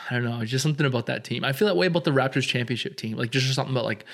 I 0.09 0.15
don't 0.15 0.25
know, 0.25 0.45
just 0.45 0.61
something 0.63 0.85
about 0.85 1.07
that 1.07 1.23
team. 1.23 1.43
I 1.43 1.51
feel 1.51 1.67
that 1.67 1.75
way 1.75 1.87
about 1.87 2.03
the 2.03 2.11
Raptors 2.11 2.47
championship 2.47 2.95
team. 2.95 3.17
Like 3.17 3.31
just 3.31 3.51
something 3.55 3.73
about 3.73 3.85
like 3.85 4.05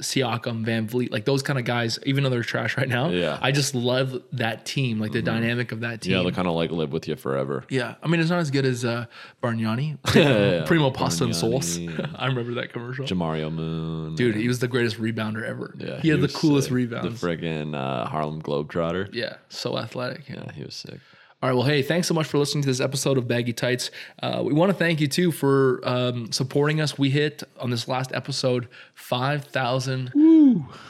Siakam, 0.00 0.64
VanVleet, 0.66 1.12
like 1.12 1.24
those 1.24 1.42
kind 1.42 1.58
of 1.58 1.64
guys, 1.64 1.98
even 2.04 2.24
though 2.24 2.30
they're 2.30 2.42
trash 2.42 2.76
right 2.76 2.88
now. 2.88 3.10
Yeah. 3.10 3.38
I 3.40 3.52
just 3.52 3.74
love 3.76 4.20
that 4.32 4.64
team, 4.66 4.98
like 4.98 5.12
the 5.12 5.22
dynamic 5.22 5.70
of 5.70 5.80
that 5.80 6.00
team. 6.00 6.12
Yeah, 6.16 6.22
they 6.24 6.32
kind 6.32 6.48
of 6.48 6.54
like 6.54 6.70
live 6.72 6.92
with 6.92 7.06
you 7.06 7.14
forever. 7.14 7.64
Yeah, 7.68 7.94
I 8.02 8.08
mean 8.08 8.20
it's 8.20 8.30
not 8.30 8.40
as 8.40 8.50
good 8.50 8.64
as 8.64 8.84
uh, 8.84 9.06
Bargnani, 9.42 9.98
Yeah, 10.14 10.64
Primo 10.66 10.90
Pasta 10.90 11.24
and 11.24 11.36
Sauce. 11.36 11.78
I 12.16 12.26
remember 12.26 12.54
that 12.54 12.72
commercial. 12.72 13.04
Jamario 13.06 13.52
Moon. 13.52 14.16
Dude, 14.16 14.34
he 14.34 14.48
was 14.48 14.58
the 14.58 14.68
greatest 14.68 14.98
rebounder 15.00 15.44
ever. 15.44 15.74
Yeah, 15.78 16.00
he 16.00 16.08
had 16.08 16.20
the 16.20 16.28
coolest 16.28 16.68
sick. 16.68 16.74
rebounds. 16.74 17.20
The 17.20 17.26
friggin' 17.26 17.74
uh, 17.74 18.06
Harlem 18.06 18.42
Globetrotter. 18.42 19.10
yeah, 19.14 19.36
so 19.48 19.78
athletic. 19.78 20.28
Yeah, 20.28 20.50
he 20.52 20.64
was 20.64 20.74
sick. 20.74 20.98
All 21.44 21.50
right. 21.50 21.56
Well, 21.56 21.66
hey, 21.66 21.82
thanks 21.82 22.08
so 22.08 22.14
much 22.14 22.26
for 22.26 22.38
listening 22.38 22.62
to 22.62 22.68
this 22.68 22.80
episode 22.80 23.18
of 23.18 23.28
Baggy 23.28 23.52
Tights. 23.52 23.90
Uh, 24.22 24.40
we 24.42 24.54
want 24.54 24.70
to 24.70 24.74
thank 24.74 24.98
you 24.98 25.06
too 25.06 25.30
for 25.30 25.78
um, 25.84 26.32
supporting 26.32 26.80
us. 26.80 26.96
We 26.96 27.10
hit 27.10 27.42
on 27.60 27.68
this 27.68 27.86
last 27.86 28.14
episode 28.14 28.66
5,000 28.94 30.10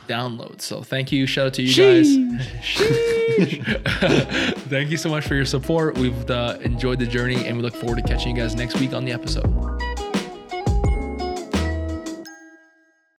downloads. 0.07 0.61
So 0.61 0.85
thank 0.85 1.11
you. 1.11 1.27
Shout 1.27 1.47
out 1.47 1.55
to 1.55 1.63
you 1.63 1.75
guys. 1.75 2.07
thank 4.69 4.93
you 4.93 4.97
so 4.97 5.09
much 5.09 5.27
for 5.27 5.35
your 5.35 5.45
support. 5.45 5.99
We've 5.99 6.31
uh, 6.31 6.59
enjoyed 6.61 7.01
the 7.01 7.07
journey 7.07 7.45
and 7.49 7.57
we 7.57 7.63
look 7.65 7.75
forward 7.75 7.97
to 7.97 8.03
catching 8.03 8.37
you 8.37 8.41
guys 8.41 8.55
next 8.55 8.79
week 8.79 8.93
on 8.93 9.05
the 9.05 9.11
episode. 9.11 9.74